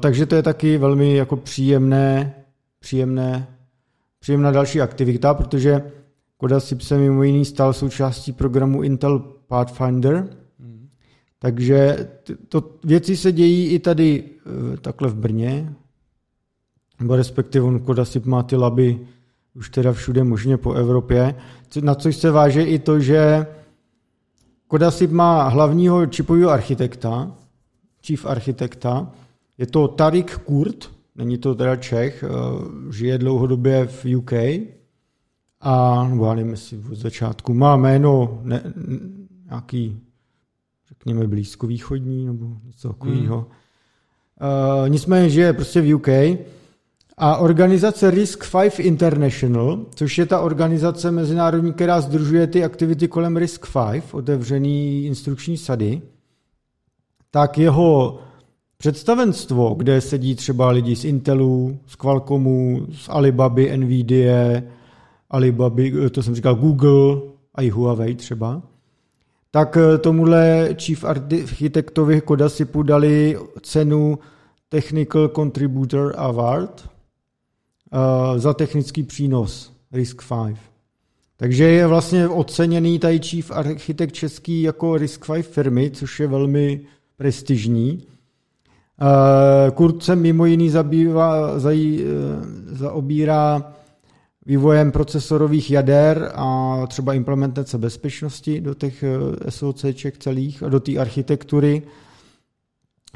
Takže 0.00 0.26
to 0.26 0.34
je 0.34 0.42
taky 0.42 0.78
velmi 0.78 1.16
jako 1.16 1.36
příjemné, 1.36 2.34
příjemné 2.80 3.55
příjemná 4.20 4.50
další 4.50 4.80
aktivita, 4.80 5.34
protože 5.34 5.92
Kodasip 6.36 6.80
se 6.80 6.98
mimo 6.98 7.22
jiný 7.22 7.44
stal 7.44 7.72
součástí 7.72 8.32
programu 8.32 8.82
Intel 8.82 9.18
Pathfinder, 9.18 10.36
hmm. 10.60 10.88
takže 11.38 12.08
to 12.48 12.70
věci 12.84 13.16
se 13.16 13.32
dějí 13.32 13.66
i 13.66 13.78
tady 13.78 14.24
eh, 14.24 14.76
takhle 14.76 15.08
v 15.08 15.14
Brně, 15.14 15.74
nebo 17.00 17.16
respektive 17.16 17.64
on 17.64 17.80
Kodasip 17.80 18.24
má 18.24 18.42
ty 18.42 18.56
laby 18.56 19.00
už 19.54 19.70
teda 19.70 19.92
všude 19.92 20.24
možně 20.24 20.56
po 20.56 20.72
Evropě, 20.72 21.34
na 21.80 21.94
což 21.94 22.16
se 22.16 22.30
váže 22.30 22.62
i 22.62 22.78
to, 22.78 23.00
že 23.00 23.46
Kodasip 24.66 25.10
má 25.10 25.48
hlavního 25.48 26.06
čipového 26.06 26.50
architekta, 26.50 27.36
chief 28.06 28.26
architekta, 28.26 29.12
je 29.58 29.66
to 29.66 29.88
Tarik 29.88 30.38
Kurt, 30.38 30.95
Není 31.16 31.38
to 31.38 31.54
teda 31.54 31.76
Čech, 31.76 32.24
eh, 32.24 32.92
žije 32.92 33.18
dlouhodobě 33.18 33.86
v 33.86 34.16
UK 34.16 34.32
a, 35.60 36.06
nebo 36.08 36.26
já 36.26 36.34
nevím, 36.34 36.50
jestli 36.50 36.78
od 36.92 36.98
začátku 36.98 37.54
má 37.54 37.76
jméno 37.76 38.40
ne, 38.42 38.62
nějaký, 39.44 40.00
řekněme, 40.88 41.26
blízkovýchodní 41.26 42.26
nebo 42.26 42.46
něco 42.64 42.88
takového. 42.88 43.36
Hmm. 43.36 43.46
Uh, 44.82 44.88
nicméně 44.88 45.30
žije 45.30 45.52
prostě 45.52 45.80
v 45.80 45.94
UK 45.94 46.08
A 47.18 47.36
organizace 47.36 48.10
Risk 48.10 48.44
5 48.60 48.80
International, 48.80 49.86
což 49.94 50.18
je 50.18 50.26
ta 50.26 50.40
organizace 50.40 51.10
mezinárodní, 51.10 51.72
která 51.72 52.00
združuje 52.00 52.46
ty 52.46 52.64
aktivity 52.64 53.08
kolem 53.08 53.36
Risk 53.36 53.66
5, 53.90 54.04
otevřený 54.14 55.04
instrukční 55.04 55.56
sady, 55.56 56.02
tak 57.30 57.58
jeho 57.58 58.18
představenstvo, 58.78 59.74
kde 59.74 60.00
sedí 60.00 60.34
třeba 60.34 60.70
lidi 60.70 60.96
z 60.96 61.04
Intelu, 61.04 61.78
z 61.86 61.96
Qualcommu, 61.96 62.86
z 62.92 63.08
Alibaby, 63.08 63.76
Nvidia, 63.76 64.62
Alibaby, 65.30 66.10
to 66.10 66.22
jsem 66.22 66.34
říkal 66.34 66.54
Google 66.54 67.20
a 67.54 67.62
i 67.62 67.68
Huawei 67.68 68.14
třeba, 68.14 68.62
tak 69.50 69.78
tomuhle 70.00 70.68
chief 70.78 71.04
architektovi 71.04 72.20
Kodasipu 72.20 72.82
dali 72.82 73.38
cenu 73.62 74.18
Technical 74.68 75.28
Contributor 75.28 76.14
Award 76.16 76.88
uh, 77.92 78.38
za 78.38 78.54
technický 78.54 79.02
přínos 79.02 79.72
Risk 79.92 80.22
5. 80.44 80.56
Takže 81.36 81.64
je 81.64 81.86
vlastně 81.86 82.28
oceněný 82.28 82.98
tady 82.98 83.18
chief 83.18 83.50
architekt 83.50 84.12
český 84.12 84.62
jako 84.62 84.96
Risk 84.96 85.26
5 85.26 85.42
firmy, 85.42 85.90
což 85.90 86.20
je 86.20 86.26
velmi 86.26 86.80
prestižní. 87.16 88.06
Uh, 89.02 89.70
Kurt 89.70 90.02
se 90.02 90.16
mimo 90.16 90.46
jiný 90.46 90.70
zabývá, 90.70 91.58
zaj, 91.58 92.04
uh, 92.04 92.44
zaobírá 92.66 93.72
vývojem 94.46 94.92
procesorových 94.92 95.70
jader 95.70 96.32
a 96.34 96.76
třeba 96.86 97.14
implementace 97.14 97.78
bezpečnosti 97.78 98.60
do 98.60 98.74
těch 98.74 99.04
SOCček 99.48 100.18
celých 100.18 100.62
a 100.62 100.68
do 100.68 100.80
té 100.80 100.96
architektury 100.98 101.82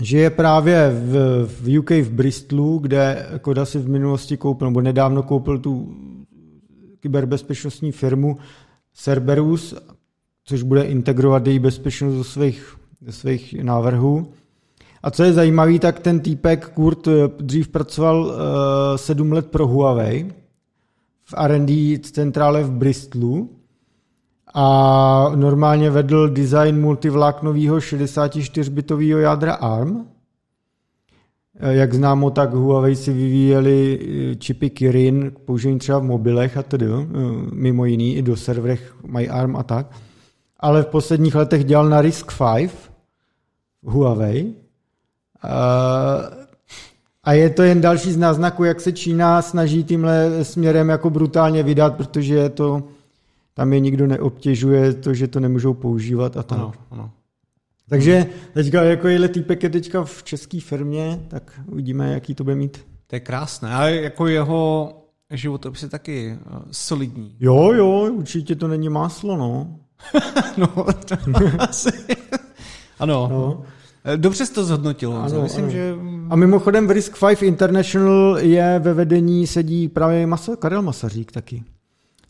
že 0.03 0.19
je 0.19 0.31
právě 0.31 0.91
v, 0.91 1.47
v 1.47 1.79
UK 1.79 1.91
v 1.91 2.11
Bristolu, 2.11 2.79
kde 2.79 3.27
Koda 3.41 3.65
si 3.65 3.79
v 3.79 3.89
minulosti 3.89 4.37
koupil, 4.37 4.69
nebo 4.69 4.81
nedávno 4.81 5.23
koupil 5.23 5.59
tu 5.59 5.97
kyberbezpečnostní 7.01 7.93
firmu 7.93 8.39
Cerberus, 8.95 9.75
což 10.45 10.63
bude 10.63 10.83
integrovat 10.83 11.47
její 11.47 11.59
bezpečnost 11.59 12.15
do 12.15 12.25
svých, 12.25 12.77
do 13.01 13.13
svých 13.13 13.63
návrhů. 13.63 14.33
A 15.03 15.11
co 15.11 15.23
je 15.23 15.33
zajímavé, 15.33 15.79
tak 15.79 15.99
ten 16.01 16.21
týpek 16.21 16.69
Kurt 16.69 17.09
dřív 17.41 17.69
pracoval 17.69 18.25
uh, 18.25 18.33
sedm 18.97 19.33
let 19.33 19.47
pro 19.47 19.67
Huawei 19.67 20.33
v 21.25 21.35
R&D 21.37 21.99
centrále 21.99 22.63
v 22.63 22.71
Bristolu 22.71 23.51
a 24.55 25.33
normálně 25.35 25.91
vedl 25.91 26.29
design 26.29 26.81
multivláknového 26.81 27.77
64-bitového 27.77 29.19
jádra 29.19 29.55
ARM. 29.55 30.07
Jak 31.61 31.95
známo, 31.95 32.31
tak 32.31 32.55
Huawei 32.55 32.97
si 32.97 33.13
vyvíjeli 33.13 33.99
eh, 34.01 34.37
čipy 34.37 34.71
Kirin 34.71 35.31
k 35.31 35.39
použití 35.39 35.79
třeba 35.79 35.99
v 35.99 36.03
mobilech 36.03 36.57
a 36.57 36.63
tedy, 36.63 36.87
eh, 36.87 37.07
mimo 37.53 37.85
jiný 37.85 38.17
i 38.17 38.23
do 38.23 38.37
serverech 38.37 38.95
mají 39.07 39.29
ARM 39.29 39.57
a 39.57 39.63
tak. 39.63 39.87
Ale 40.61 40.83
v 40.83 40.87
posledních 40.87 41.35
letech 41.35 41.65
dělal 41.65 41.89
na 41.89 42.01
Risk 42.01 42.33
5 42.39 42.71
Huawei. 43.83 44.55
A 47.25 47.33
je 47.33 47.51
to 47.51 47.63
jen 47.63 47.81
další 47.81 48.13
z 48.13 48.17
náznaků, 48.17 48.65
jak 48.65 48.81
se 48.81 48.93
Čína 48.93 49.43
snaží 49.43 49.85
tímhle 49.85 50.45
směrem 50.45 50.89
jako 50.89 51.11
brutálně 51.11 51.63
vydat, 51.63 51.97
protože 51.97 52.35
je 52.35 52.49
to 52.49 52.83
tam 53.55 53.73
je 53.73 53.81
nikdo 53.81 54.07
neobtěžuje 54.07 54.95
to, 54.95 55.15
že 55.15 55.29
to 55.29 55.41
nemůžou 55.41 55.75
používat 55.75 56.37
a 56.37 56.43
tak. 56.43 56.59
Ano, 56.59 56.73
ano. 56.91 57.11
Takže 57.89 58.27
teďka 58.53 58.83
jako 58.83 59.09
je 59.09 59.29
týpek 59.29 59.63
je 59.63 59.71
teďka 59.71 60.05
v 60.05 60.23
české 60.23 60.61
firmě, 60.61 61.21
tak 61.29 61.61
uvidíme, 61.67 62.13
jaký 62.13 62.35
to 62.35 62.45
bude 62.45 62.57
mít. 62.57 62.87
To 63.07 63.17
je 63.17 63.21
krásné. 63.21 63.75
A 63.75 63.89
jako 63.89 64.27
jeho 64.27 64.93
životopis 65.31 65.83
je 65.83 65.89
taky 65.89 66.39
uh, 66.51 66.59
solidní. 66.71 67.37
Jo, 67.41 67.73
jo, 67.73 68.09
určitě 68.13 68.55
to 68.55 68.69
není 68.69 68.89
máslo, 68.89 69.37
no. 69.37 69.77
no, 70.57 70.67
to 71.09 71.17
asi. 71.59 71.91
ano. 72.99 73.29
No. 73.31 73.65
Eh, 74.05 74.17
dobře 74.17 74.47
jsi 74.47 74.55
to 74.55 74.65
zhodnotil. 74.65 75.17
Ano, 75.17 75.43
Myslím, 75.43 75.65
ano. 75.65 75.73
že... 75.73 75.95
A 76.31 76.37
mimochodem 76.37 76.87
v 76.87 76.91
Risk 76.91 77.19
5 77.29 77.43
International 77.43 78.39
je 78.39 78.79
ve 78.79 78.95
vedení 78.95 79.47
sedí 79.47 79.89
právě 79.89 80.27
Masa, 80.27 80.57
Karel 80.57 80.83
Masařík 80.83 81.33
taky 81.33 81.65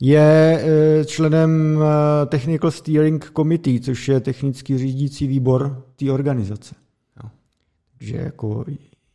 je 0.01 0.61
eh, 0.63 1.05
členem 1.05 1.79
eh, 1.83 2.27
Technical 2.27 2.71
Steering 2.71 3.33
Committee, 3.37 3.81
což 3.81 4.09
je 4.09 4.21
technický 4.21 4.79
řídící 4.79 5.27
výbor 5.27 5.85
té 5.97 6.13
organizace. 6.13 6.75
No. 7.23 7.31
Takže 7.99 8.17
jako 8.17 8.65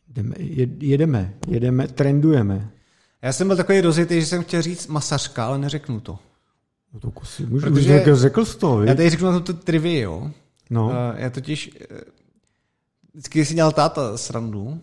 jdeme, 0.08 0.34
jedeme, 0.80 1.34
jedeme, 1.48 1.88
trendujeme. 1.88 2.70
Já 3.22 3.32
jsem 3.32 3.46
byl 3.46 3.56
takový 3.56 3.80
rozjetý, 3.80 4.20
že 4.20 4.26
jsem 4.26 4.42
chtěl 4.42 4.62
říct 4.62 4.86
masařka, 4.86 5.46
ale 5.46 5.58
neřeknu 5.58 6.00
to. 6.00 6.18
No 6.94 7.00
to 7.00 7.12
si 7.24 7.46
můžu, 7.46 7.66
Protože 7.66 7.98
řekl, 7.98 8.16
řekl 8.16 8.44
jsi 8.44 8.58
to, 8.58 8.82
Já 8.82 8.94
tady 8.94 9.10
řeknu 9.10 9.30
na 9.30 9.40
to 9.40 9.52
trivii, 9.52 10.00
jo. 10.00 10.30
No. 10.70 10.86
Uh, 10.86 10.92
já 11.16 11.30
totiž, 11.30 11.70
vždycky 13.16 13.44
si 13.44 13.54
dělal 13.54 13.72
táta 13.72 14.16
srandu, 14.16 14.62
uh, 14.64 14.78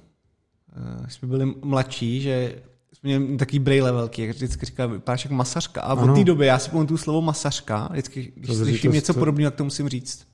jsme 1.07 1.27
byli 1.27 1.53
mladší, 1.63 2.21
že 2.21 2.55
jsme 2.93 3.19
měli 3.19 3.37
takový 3.37 3.59
brejle 3.59 3.91
velký, 3.91 4.21
jak 4.21 4.35
vždycky 4.35 4.65
říkal, 4.65 4.89
vypadáš 4.89 5.23
jako 5.25 5.35
masařka. 5.35 5.81
A 5.81 5.91
ano. 5.91 6.13
od 6.13 6.15
té 6.15 6.23
doby 6.23 6.45
já 6.45 6.59
si 6.59 6.69
pamatuju 6.69 6.97
slovo 6.97 7.21
masařka, 7.21 7.87
vždycky, 7.91 8.31
když 8.35 8.47
to 8.47 8.55
slyším 8.55 8.91
to, 8.91 8.95
něco 8.95 9.13
to... 9.13 9.19
podobného, 9.19 9.51
tak 9.51 9.57
to 9.57 9.63
musím 9.63 9.89
říct. 9.89 10.27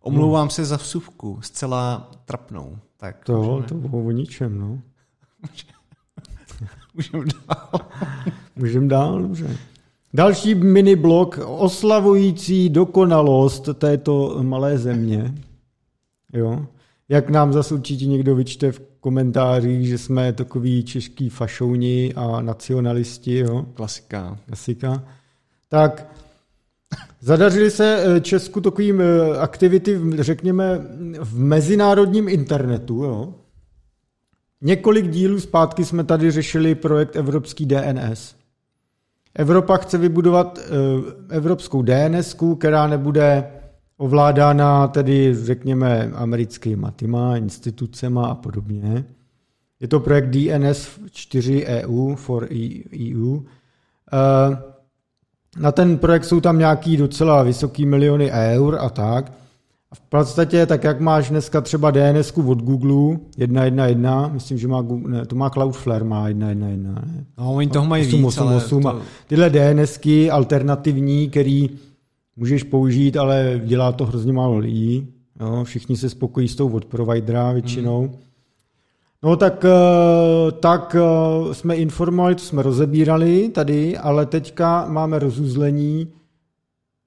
Omlouvám 0.00 0.46
no. 0.46 0.50
se 0.50 0.64
za 0.64 0.76
vsuvku, 0.76 1.38
zcela 1.42 2.10
trapnou. 2.24 2.78
Tak, 2.96 3.24
to, 3.24 3.42
můžeme... 3.42 3.66
to 3.66 3.74
bylo 3.74 4.04
o 4.04 4.10
ničem, 4.10 4.58
no. 4.58 4.82
Můžeme 6.94 7.24
dál. 7.48 7.80
Můžeme 8.56 8.88
dál, 8.88 9.22
dobře. 9.22 9.58
Další 10.14 10.54
mini 10.54 10.96
blok 10.96 11.38
oslavující 11.46 12.68
dokonalost 12.68 13.68
této 13.78 14.38
malé 14.42 14.78
země. 14.78 15.34
Jo. 16.32 16.66
Jak 17.08 17.30
nám 17.30 17.52
zase 17.52 17.74
určitě 17.74 18.06
někdo 18.06 18.34
vyčte 18.34 18.72
v 18.72 18.82
komentářích, 19.00 19.88
že 19.88 19.98
jsme 19.98 20.32
takový 20.32 20.84
čeští 20.84 21.28
fašouni 21.28 22.12
a 22.16 22.40
nacionalisti. 22.40 23.38
Jo? 23.38 23.66
Klasika. 23.74 24.38
Klasika. 24.46 25.04
Tak 25.68 26.12
zadařili 27.20 27.70
se 27.70 28.04
eh, 28.16 28.20
Česku 28.20 28.60
takovým 28.60 29.00
eh, 29.00 29.38
aktivity, 29.38 30.00
řekněme, 30.18 30.78
v 31.20 31.38
mezinárodním 31.38 32.28
internetu. 32.28 33.04
Jo? 33.04 33.34
Několik 34.60 35.10
dílů 35.10 35.40
zpátky 35.40 35.84
jsme 35.84 36.04
tady 36.04 36.30
řešili 36.30 36.74
projekt 36.74 37.16
Evropský 37.16 37.66
DNS. 37.66 38.34
Evropa 39.34 39.76
chce 39.76 39.98
vybudovat 39.98 40.58
eh, 40.58 41.36
evropskou 41.36 41.82
DNS, 41.82 42.36
která 42.58 42.86
nebude 42.86 43.52
ovládána 43.98 44.88
tedy, 44.88 45.34
řekněme, 45.34 46.10
americkýma 46.14 46.90
týma, 46.90 47.36
institucema 47.36 48.26
a 48.26 48.34
podobně. 48.34 49.04
Je 49.80 49.88
to 49.88 50.00
projekt 50.00 50.30
DNS 50.30 50.88
4 51.10 51.66
EU 51.66 52.14
for 52.14 52.48
EU. 53.00 53.40
Eh, 54.12 54.58
na 55.58 55.72
ten 55.72 55.98
projekt 55.98 56.24
jsou 56.24 56.40
tam 56.40 56.58
nějaký 56.58 56.96
docela 56.96 57.42
vysoký 57.42 57.86
miliony 57.86 58.30
eur 58.30 58.78
a 58.80 58.88
tak. 58.88 59.32
A 59.92 59.94
v 59.94 60.00
podstatě, 60.00 60.66
tak 60.66 60.84
jak 60.84 61.00
máš 61.00 61.30
dneska 61.30 61.60
třeba 61.60 61.90
DNS 61.90 62.32
od 62.36 62.62
Google 62.62 63.18
1.1.1, 63.38 64.32
myslím, 64.32 64.58
že 64.58 64.68
má, 64.68 64.84
ne, 65.06 65.26
to 65.26 65.36
má 65.36 65.50
Cloudflare, 65.50 66.04
má 66.04 66.28
1.1.1. 66.28 66.82
Ne? 66.82 67.24
No, 67.38 67.54
oni 67.54 67.68
toho 67.68 67.86
mají 67.86 68.06
8, 68.06 68.16
víc, 68.16 68.26
8, 68.26 68.54
8, 68.54 68.86
ale 68.86 69.00
to... 69.00 69.06
Tyhle 69.26 69.50
DNSky 69.50 70.30
alternativní, 70.30 71.30
který 71.30 71.70
můžeš 72.38 72.62
použít, 72.62 73.16
ale 73.16 73.60
dělá 73.64 73.92
to 73.92 74.06
hrozně 74.06 74.32
málo 74.32 74.58
lidí. 74.58 75.08
Jo, 75.40 75.64
všichni 75.64 75.96
se 75.96 76.10
spokojí 76.10 76.48
s 76.48 76.56
tou 76.56 76.68
od 76.68 76.84
providera 76.84 77.52
většinou. 77.52 78.00
Hmm. 78.00 78.16
No 79.22 79.36
tak, 79.36 79.64
eh, 79.64 80.52
tak 80.52 80.96
eh, 80.98 81.54
jsme 81.54 81.76
informovali, 81.76 82.34
to 82.34 82.40
jsme 82.42 82.62
rozebírali 82.62 83.48
tady, 83.48 83.98
ale 83.98 84.26
teďka 84.26 84.86
máme 84.88 85.18
rozuzlení, 85.18 86.08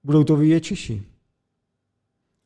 budou 0.03 0.23
to 0.23 0.35
vidět 0.35 0.59
Češi. 0.59 1.01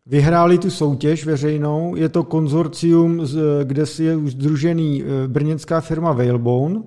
Vyhráli 0.06 0.58
tu 0.58 0.70
soutěž 0.70 1.26
veřejnou, 1.26 1.96
je 1.96 2.10
to 2.10 2.24
konzorcium, 2.24 3.26
kde 3.64 3.86
si 3.86 4.04
je 4.04 4.16
už 4.16 4.32
združený 4.32 5.04
eh, 5.04 5.28
brněnská 5.28 5.82
firma 5.82 6.12
Whalebone, 6.12 6.82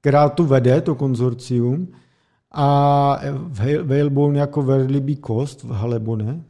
která 0.00 0.28
tu 0.28 0.44
vede, 0.44 0.80
to 0.80 0.94
konzorcium, 0.94 1.88
a 2.54 3.20
Whalebone 3.82 4.38
jako 4.38 4.62
Verlibý 4.62 5.16
kost 5.16 5.62
v 5.62 5.70
Halebone. 5.70 6.40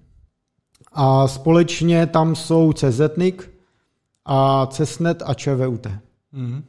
A 0.92 1.28
společně 1.28 2.06
tam 2.06 2.36
jsou 2.36 2.72
CZNIC 2.72 3.34
a 4.24 4.66
CESNET 4.66 5.22
a 5.26 5.34
ČVUT. 5.34 5.86
Mm-hmm. 5.86 6.62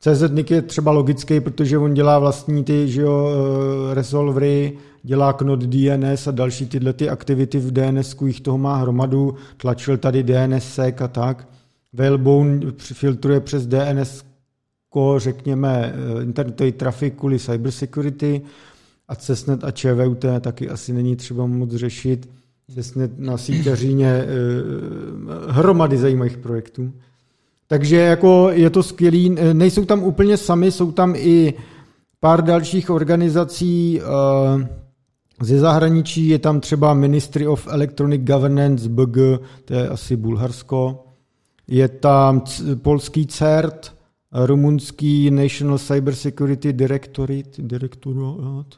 CZNIC 0.00 0.50
je 0.50 0.62
třeba 0.62 0.92
logický, 0.92 1.40
protože 1.40 1.78
on 1.78 1.94
dělá 1.94 2.18
vlastní 2.18 2.64
ty 2.64 2.88
že 2.88 3.02
jo, 3.02 3.28
eh, 3.30 3.94
resolvery, 3.94 4.78
dělá 5.02 5.32
Knot 5.32 5.60
DNS 5.60 6.26
a 6.26 6.30
další 6.30 6.66
tyhle 6.66 6.92
ty 6.92 7.08
aktivity 7.08 7.58
v 7.58 7.72
DNS, 7.72 8.16
jich 8.26 8.40
toho 8.40 8.58
má 8.58 8.76
hromadu, 8.76 9.34
tlačil 9.56 9.96
tady 9.98 10.22
DNS 10.22 10.74
sec 10.74 11.00
a 11.00 11.08
tak. 11.08 11.48
Whalebone 11.92 12.60
filtruje 12.78 13.40
přes 13.40 13.66
DNS 13.66 14.24
jako 14.90 15.18
řekněme 15.18 15.94
eh, 15.94 16.22
internetový 16.22 16.72
trafik 16.72 17.14
kvůli 17.14 17.38
cybersecurity 17.38 18.42
a 19.08 19.16
CESNET 19.16 19.64
a 19.64 19.70
ČVUT 19.70 20.24
taky 20.40 20.68
asi 20.68 20.92
není 20.92 21.16
třeba 21.16 21.46
moc 21.46 21.70
řešit. 21.70 22.30
CESNET 22.74 23.18
na 23.18 23.36
síťaříně 23.36 24.06
eh, 24.08 24.26
hromady 25.48 25.98
zajímavých 25.98 26.36
projektů. 26.36 26.92
Takže 27.66 27.96
jako 27.96 28.50
je 28.52 28.70
to 28.70 28.82
skvělý. 28.82 29.36
Nejsou 29.52 29.84
tam 29.84 30.02
úplně 30.02 30.36
sami, 30.36 30.72
jsou 30.72 30.92
tam 30.92 31.14
i 31.16 31.54
pár 32.20 32.44
dalších 32.44 32.90
organizací 32.90 34.00
ze 35.42 35.58
zahraničí. 35.58 36.28
Je 36.28 36.38
tam 36.38 36.60
třeba 36.60 36.94
Ministry 36.94 37.46
of 37.46 37.68
Electronic 37.70 38.22
Governance 38.22 38.88
BG, 38.88 39.16
to 39.64 39.74
je 39.74 39.88
asi 39.88 40.16
Bulharsko. 40.16 41.04
Je 41.68 41.88
tam 41.88 42.42
polský 42.82 43.26
CERT, 43.26 43.99
rumunský 44.32 45.30
National 45.30 45.78
Cyber 45.78 46.14
Security 46.14 46.72
Directorate, 46.72 47.62
Directorate, 47.62 48.76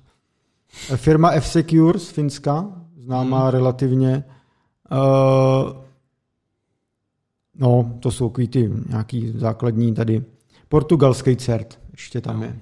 firma 0.96 1.30
F-Secure 1.30 1.98
z 1.98 2.09
Finska, 2.09 2.72
známá 2.96 3.40
hmm. 3.40 3.50
relativně. 3.50 4.24
Uh, 4.92 5.72
no, 7.59 7.98
to 8.00 8.11
jsou 8.11 8.28
takový 8.28 8.48
ty 8.48 8.70
nějaký 8.88 9.32
základní 9.36 9.94
tady. 9.94 10.24
Portugalský 10.68 11.36
CERT 11.36 11.78
ještě 11.92 12.20
tam 12.20 12.40
no. 12.40 12.46
je. 12.46 12.59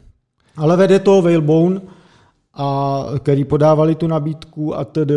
Ale 0.57 0.77
vede 0.77 0.99
to 0.99 1.23
Whalebone, 1.23 1.81
a 2.55 3.05
který 3.19 3.45
podávali 3.45 3.95
tu 3.95 4.07
nabídku 4.07 4.77
a 4.77 4.85
tedy. 4.85 5.15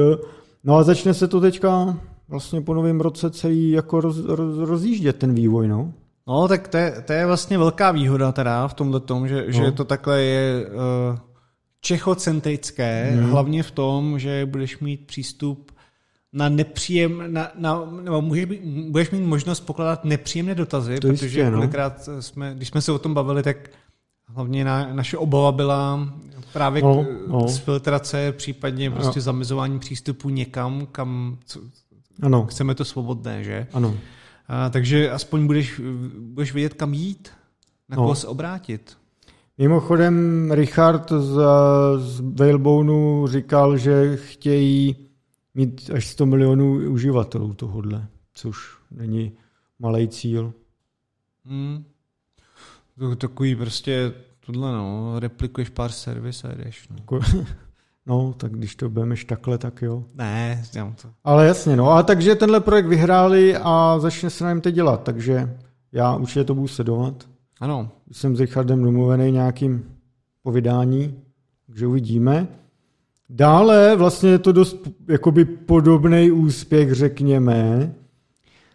No 0.64 0.76
a 0.76 0.84
začne 0.84 1.14
se 1.14 1.28
to 1.28 1.42
teďka 1.42 1.98
vlastně 2.28 2.62
po 2.62 2.74
novém 2.74 3.02
roce 3.02 3.30
celý 3.30 3.72
jako 3.72 4.02
roz, 4.02 4.18
roz, 4.18 4.58
rozjíždět 4.58 5.18
ten 5.18 5.34
vývoj, 5.34 5.68
no. 5.68 5.94
No, 6.28 6.48
tak 6.48 6.68
to 6.68 6.78
je, 6.78 7.02
to 7.08 7.14
je 7.14 7.26
vlastně 7.26 7.58
velká 7.58 7.92
výhoda 7.92 8.32
teda 8.32 8.68
v 8.68 8.74
tomhle 8.74 9.00
tom, 9.00 9.28
že, 9.28 9.46
no. 9.46 9.52
že 9.52 9.72
to 9.72 9.86
takhle 9.86 10.22
je 10.22 10.66
uh, 10.66 11.20
čechocentrické, 11.82 13.12
hmm. 13.12 13.30
hlavně 13.32 13.64
v 13.64 13.72
tom, 13.72 14.20
že 14.20 14.46
budeš 14.46 14.80
mít 14.80 15.08
přístup 15.08 15.72
na 16.34 16.50
nepříjem, 16.50 17.34
na, 17.34 17.52
na, 17.56 17.86
nebo 18.02 18.22
můžeš, 18.22 18.46
budeš 18.90 19.12
mít 19.12 19.22
možnost 19.22 19.60
pokládat 19.60 20.06
nepříjemné 20.06 20.56
dotazy, 20.56 21.00
to 21.00 21.08
protože 21.08 21.26
jistě, 21.26 21.52
no. 21.52 21.58
kolikrát 21.58 22.10
jsme, 22.20 22.54
když 22.56 22.68
jsme 22.68 22.82
se 22.82 22.92
o 22.92 23.00
tom 23.00 23.14
bavili, 23.14 23.44
tak 23.44 23.70
hlavně 24.26 24.66
na, 24.66 24.94
naše 24.94 25.18
obava 25.18 25.52
byla 25.52 26.10
právě 26.54 26.82
no, 26.82 27.06
no. 27.28 27.48
z 27.48 27.58
filtrace, 27.58 28.32
případně 28.32 28.92
prostě 28.92 29.20
no. 29.20 29.24
zamezování 29.24 29.80
přístupu 29.80 30.30
někam, 30.30 30.88
kam 30.92 31.38
co, 31.46 31.60
ano. 32.22 32.46
chceme 32.46 32.76
to 32.76 32.86
svobodné, 32.86 33.44
že? 33.44 33.68
Ano. 33.74 33.96
A, 34.48 34.70
takže 34.70 35.12
aspoň 35.12 35.48
budeš, 35.48 35.82
budeš 36.20 36.54
vědět, 36.54 36.74
kam 36.74 36.94
jít, 36.94 37.30
na 37.90 37.96
no. 37.96 38.04
koho 38.04 38.16
se 38.16 38.28
obrátit. 38.28 38.98
Mimochodem, 39.58 40.52
Richard 40.52 41.10
z, 41.10 41.40
z 41.98 42.20
Whaleboneu 42.20 43.28
říkal, 43.28 43.78
že 43.78 44.18
chtějí 44.18 44.96
mít 45.54 45.90
až 45.94 46.08
100 46.08 46.26
milionů 46.26 46.92
uživatelů 46.92 47.54
tohodle, 47.54 48.08
což 48.34 48.58
není 48.92 49.32
malý 49.80 50.08
cíl. 50.08 50.54
Hmm. 51.46 51.86
To 53.00 53.16
takový 53.16 53.56
prostě 53.56 54.14
tohle 54.46 54.72
no, 54.72 55.20
replikuješ 55.20 55.70
pár 55.70 55.92
servis 55.92 56.44
a 56.44 56.48
jdeš. 56.56 56.88
No. 56.90 57.20
No, 58.06 58.34
tak 58.38 58.52
když 58.52 58.76
to 58.76 58.90
budemeš 58.90 59.26
takhle, 59.26 59.58
tak 59.58 59.82
jo. 59.82 60.04
Ne, 60.16 60.64
dělám 60.72 60.94
to. 61.02 61.08
Ale 61.24 61.48
jasně, 61.48 61.76
no. 61.76 61.92
A 61.92 62.04
takže 62.04 62.36
tenhle 62.36 62.60
projekt 62.60 62.86
vyhráli 62.86 63.56
a 63.58 64.00
začne 64.00 64.30
se 64.30 64.44
na 64.44 64.50
něm 64.50 64.62
teď 64.62 64.76
dělat, 64.76 65.04
takže 65.04 65.58
já 65.92 66.16
určitě 66.16 66.44
to 66.44 66.56
budu 66.56 66.68
sledovat. 66.68 67.24
Ano. 67.60 67.90
Jsem 68.12 68.36
s 68.36 68.40
Richardem 68.40 68.84
domluvený 68.84 69.32
nějakým 69.32 69.84
povídání, 70.44 71.16
takže 71.68 71.88
uvidíme. 71.88 72.48
Dále 73.30 73.96
vlastně 73.96 74.30
je 74.30 74.40
to 74.40 74.52
dost 74.52 74.78
jakoby 75.08 75.46
podobný 75.46 76.32
úspěch, 76.32 76.94
řekněme, 76.94 77.94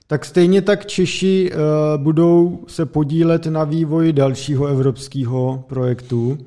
tak 0.07 0.25
stejně 0.25 0.63
tak 0.63 0.87
Češi 0.87 1.51
uh, 1.53 1.59
budou 2.03 2.65
se 2.69 2.87
podílet 2.87 3.47
na 3.47 3.65
vývoji 3.65 4.13
dalšího 4.13 4.67
evropského 4.67 5.65
projektu. 5.69 6.39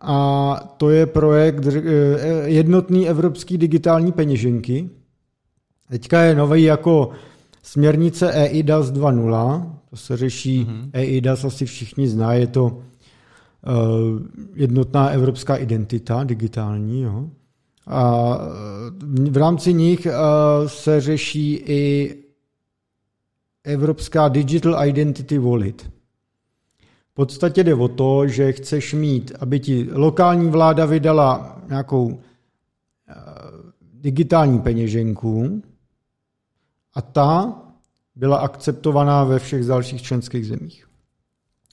A 0.00 0.74
to 0.76 0.90
je 0.90 1.06
projekt 1.06 1.66
uh, 1.66 1.74
jednotný 2.44 3.08
evropský 3.08 3.58
digitální 3.58 4.12
peněženky. 4.12 4.90
Teďka 5.88 6.22
je 6.22 6.34
nový 6.34 6.62
jako 6.62 7.10
směrnice 7.62 8.32
EIDAS 8.32 8.92
2.0, 8.92 9.72
to 9.90 9.96
se 9.96 10.16
řeší, 10.16 10.64
mm-hmm. 10.64 10.90
EIDAS 10.92 11.44
asi 11.44 11.66
všichni 11.66 12.08
zná, 12.08 12.32
je 12.32 12.46
to 12.46 12.64
uh, 12.64 12.72
jednotná 14.54 15.08
evropská 15.08 15.56
identita 15.56 16.24
digitální. 16.24 17.02
Jo. 17.02 17.28
A 17.86 18.38
v 19.30 19.36
rámci 19.36 19.72
nich 19.72 20.06
uh, 20.06 20.12
se 20.68 21.00
řeší 21.00 21.54
i 21.54 22.14
Evropská 23.64 24.28
Digital 24.28 24.88
Identity 24.88 25.38
Wallet. 25.38 25.90
Podstatě 27.20 27.64
jde 27.64 27.74
o 27.74 27.88
to, 27.88 28.28
že 28.28 28.52
chceš 28.52 28.94
mít, 28.94 29.32
aby 29.40 29.60
ti 29.60 29.88
lokální 29.92 30.50
vláda 30.50 30.86
vydala 30.86 31.58
nějakou 31.68 32.18
eh, 33.08 33.14
digitální 33.92 34.58
peněženku 34.58 35.62
a 36.94 37.02
ta 37.02 37.54
byla 38.16 38.36
akceptovaná 38.36 39.24
ve 39.24 39.38
všech 39.38 39.64
dalších 39.64 40.02
členských 40.02 40.46
zemích. 40.46 40.86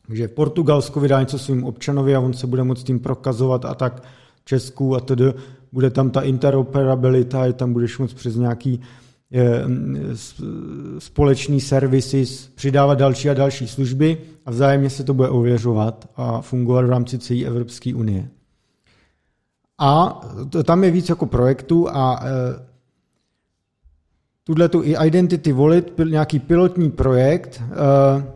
Takže 0.07 0.27
Portugalsko 0.27 0.99
vydá 0.99 1.19
něco 1.19 1.39
svým 1.39 1.63
občanovi 1.63 2.15
a 2.15 2.19
on 2.19 2.33
se 2.33 2.47
bude 2.47 2.63
moct 2.63 2.83
tím 2.83 2.99
prokazovat 2.99 3.65
a 3.65 3.75
tak 3.75 4.03
Česku 4.45 4.95
a 4.95 4.99
tedy 4.99 5.33
bude 5.71 5.89
tam 5.89 6.09
ta 6.09 6.21
interoperabilita, 6.21 7.45
je 7.45 7.53
tam 7.53 7.73
budeš 7.73 7.97
moct 7.97 8.13
přes 8.13 8.35
nějaký 8.35 8.81
společný 10.99 11.61
servisy, 11.61 12.25
přidávat 12.55 12.95
další 12.95 13.29
a 13.29 13.33
další 13.33 13.67
služby 13.67 14.17
a 14.45 14.51
vzájemně 14.51 14.89
se 14.89 15.03
to 15.03 15.13
bude 15.13 15.29
ověřovat 15.29 16.09
a 16.15 16.41
fungovat 16.41 16.85
v 16.85 16.89
rámci 16.89 17.19
celé 17.19 17.43
Evropské 17.43 17.95
unie. 17.95 18.29
A 19.79 20.21
tam 20.63 20.83
je 20.83 20.91
víc 20.91 21.09
jako 21.09 21.25
projektů 21.25 21.89
a 21.89 22.23
e, 22.23 22.29
tuhle 24.43 24.69
tu 24.69 24.83
Identity 24.83 25.53
Wallet 25.53 25.99
nějaký 26.09 26.39
pilotní 26.39 26.91
projekt. 26.91 27.61
E, 27.61 28.33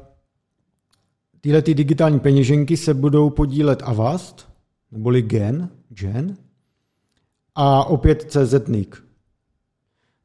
tyhle 1.42 1.62
ty 1.62 1.74
digitální 1.74 2.20
peněženky 2.20 2.78
se 2.78 2.94
budou 2.94 3.30
podílet 3.30 3.82
Avast, 3.86 4.50
neboli 4.92 5.22
Gen, 5.22 5.70
Gen 5.90 6.38
a 7.56 7.86
opět 7.86 8.32
CZNIC 8.32 9.11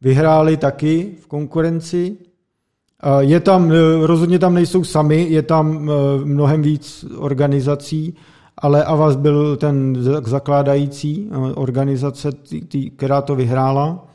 vyhráli 0.01 0.57
taky 0.57 1.17
v 1.21 1.27
konkurenci. 1.27 2.17
Je 3.21 3.41
tam, 3.41 3.73
e, 3.73 4.07
rozhodně 4.07 4.39
tam 4.39 4.55
nejsou 4.55 4.85
sami, 4.85 5.27
je 5.31 5.43
tam 5.43 5.91
e, 5.91 6.25
mnohem 6.25 6.63
víc 6.63 7.05
organizací, 7.17 8.15
ale 8.59 8.85
Avas 8.85 9.17
byl 9.17 9.57
ten 9.57 9.97
zakládající 10.25 11.29
e, 11.31 11.37
organizace, 11.37 12.31
která 12.97 13.23
to 13.23 13.37
vyhrála. 13.37 14.07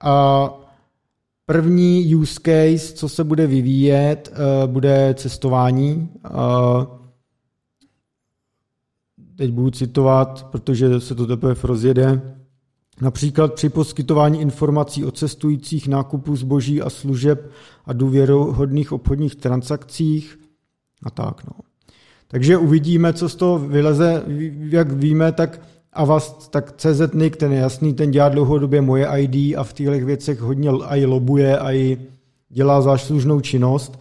A 0.00 0.48
první 1.46 2.14
use 2.14 2.40
case, 2.42 2.94
co 2.94 3.08
se 3.08 3.24
bude 3.24 3.46
vyvíjet, 3.46 4.32
bude 4.66 5.14
cestování. 5.18 6.08
Teď 9.36 9.50
budu 9.50 9.70
citovat, 9.70 10.46
protože 10.50 11.00
se 11.00 11.14
to 11.14 11.26
teprve 11.26 11.54
rozjede. 11.62 12.34
Například 13.00 13.54
při 13.54 13.68
poskytování 13.68 14.40
informací 14.40 15.04
o 15.04 15.10
cestujících, 15.10 15.88
nákupu 15.88 16.36
zboží 16.36 16.82
a 16.82 16.90
služeb 16.90 17.50
a 17.86 17.92
důvěrohodných 17.92 18.92
obchodních 18.92 19.34
transakcích 19.34 20.38
a 21.02 21.10
tak. 21.10 21.44
No. 21.44 21.52
Takže 22.28 22.56
uvidíme, 22.56 23.12
co 23.12 23.28
z 23.28 23.36
toho 23.36 23.58
vyleze. 23.58 24.22
Jak 24.58 24.92
víme, 24.92 25.32
tak 25.32 25.60
Avast, 25.92 26.50
tak 26.50 26.72
CZNIC, 26.76 27.36
ten 27.36 27.52
je 27.52 27.58
jasný, 27.58 27.94
ten 27.94 28.10
dělá 28.10 28.28
dlouhodobě 28.28 28.80
moje 28.80 29.08
ID 29.16 29.56
a 29.56 29.64
v 29.64 29.72
těchto 29.72 30.06
věcech 30.06 30.40
hodně 30.40 30.70
i 30.70 31.06
lobuje 31.06 31.58
a 31.58 31.72
i 31.72 31.98
dělá 32.48 32.82
záslužnou 32.82 33.40
činnost. 33.40 33.98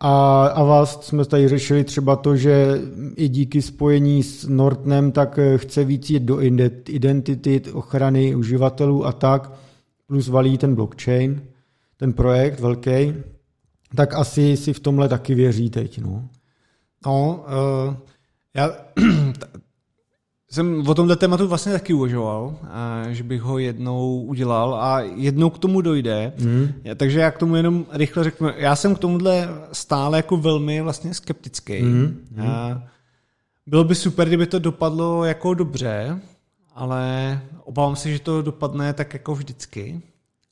A 0.00 0.46
Avast 0.46 1.04
jsme 1.04 1.24
tady 1.24 1.48
řešili 1.48 1.84
třeba 1.84 2.16
to, 2.16 2.36
že 2.36 2.80
i 3.16 3.28
díky 3.28 3.62
spojení 3.62 4.22
s 4.22 4.48
Nortnem 4.48 5.12
tak 5.12 5.38
eh, 5.38 5.58
chce 5.58 5.84
víc 5.84 6.10
jít 6.10 6.22
do 6.22 6.40
identity, 6.88 7.62
ochrany 7.72 8.34
uživatelů 8.34 9.06
a 9.06 9.12
tak, 9.12 9.52
plus 10.06 10.28
valí 10.28 10.58
ten 10.58 10.74
blockchain, 10.74 11.42
ten 11.96 12.12
projekt 12.12 12.60
velký, 12.60 13.14
tak 13.94 14.14
asi 14.14 14.56
si 14.56 14.72
v 14.72 14.80
tomhle 14.80 15.08
taky 15.08 15.34
věří 15.34 15.70
teď. 15.70 15.98
No, 15.98 16.28
no 17.06 17.44
uh, 17.46 17.94
já 18.54 18.70
jsem 20.52 20.88
o 20.88 20.94
tomhle 20.94 21.16
tématu 21.16 21.48
vlastně 21.48 21.72
taky 21.72 21.94
uvažoval, 21.94 22.56
a 22.70 23.02
že 23.10 23.22
bych 23.22 23.42
ho 23.42 23.58
jednou 23.58 24.22
udělal 24.22 24.74
a 24.74 25.00
jednou 25.00 25.50
k 25.50 25.58
tomu 25.58 25.80
dojde. 25.80 26.32
Mm. 26.38 26.68
Já, 26.84 26.94
takže 26.94 27.20
já 27.20 27.30
k 27.30 27.38
tomu 27.38 27.56
jenom 27.56 27.86
rychle 27.92 28.24
řeknu. 28.24 28.48
Já 28.56 28.76
jsem 28.76 28.94
k 28.94 28.98
tomuhle 28.98 29.48
stále 29.72 30.18
jako 30.18 30.36
velmi 30.36 30.80
vlastně 30.80 31.14
skeptický. 31.14 31.82
Mm. 31.82 32.24
A 32.38 32.82
bylo 33.66 33.84
by 33.84 33.94
super, 33.94 34.28
kdyby 34.28 34.46
to 34.46 34.58
dopadlo 34.58 35.24
jako 35.24 35.54
dobře, 35.54 36.20
ale 36.74 37.40
obávám 37.64 37.96
se, 37.96 38.10
že 38.10 38.18
to 38.18 38.42
dopadne 38.42 38.92
tak 38.92 39.12
jako 39.12 39.34
vždycky. 39.34 40.00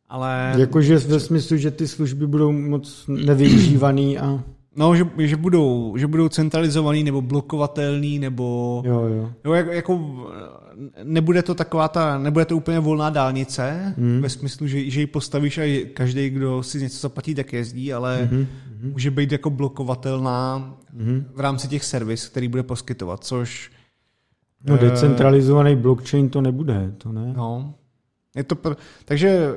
Ale... 0.09 0.55
Jakože 0.59 0.99
ve 0.99 1.21
smyslu, 1.21 1.57
že 1.57 1.71
ty 1.71 1.89
služby 1.89 2.27
budou 2.27 2.53
moc 2.53 3.05
nevyužívaný 3.09 4.19
a... 4.19 4.43
No, 4.79 4.95
že, 4.95 5.07
že, 5.19 5.37
budou, 5.37 5.97
že 5.97 6.07
budou 6.07 6.29
centralizovaný 6.29 7.05
nebo 7.05 7.23
blokovatelný, 7.23 8.19
nebo... 8.19 8.83
Jo, 8.87 9.01
jo. 9.01 9.33
jo 9.45 9.53
jako, 9.53 9.71
jako, 9.73 10.27
nebude 11.03 11.43
to 11.43 11.55
taková 11.55 11.89
ta, 11.89 12.19
nebude 12.19 12.45
to 12.45 12.57
úplně 12.57 12.81
volná 12.81 13.11
dálnice, 13.11 13.95
mm. 13.97 14.21
ve 14.23 14.29
smyslu, 14.29 14.67
že, 14.67 14.91
že 14.91 15.01
ji 15.01 15.07
postavíš 15.07 15.59
a 15.59 15.87
každý, 15.95 16.31
kdo 16.31 16.63
si 16.63 16.81
něco 16.81 16.99
zaplatí, 16.99 17.35
tak 17.35 17.53
jezdí, 17.53 17.93
ale 17.93 18.29
mm-hmm. 18.33 18.47
může 18.93 19.11
být 19.11 19.33
jako 19.33 19.51
blokovatelná 19.51 20.75
mm-hmm. 20.97 21.25
v 21.35 21.41
rámci 21.41 21.69
těch 21.69 21.85
servis, 21.85 22.29
který 22.29 22.49
bude 22.49 22.63
poskytovat, 22.63 23.25
což... 23.25 23.71
No, 24.65 24.77
decentralizovaný 24.77 25.77
blockchain 25.77 26.29
to 26.29 26.41
nebude, 26.41 26.95
to 26.99 27.13
ne. 27.13 27.33
No, 27.37 27.75
je 28.37 28.45
to, 28.45 28.55
pr- 28.55 28.77
takže 29.05 29.55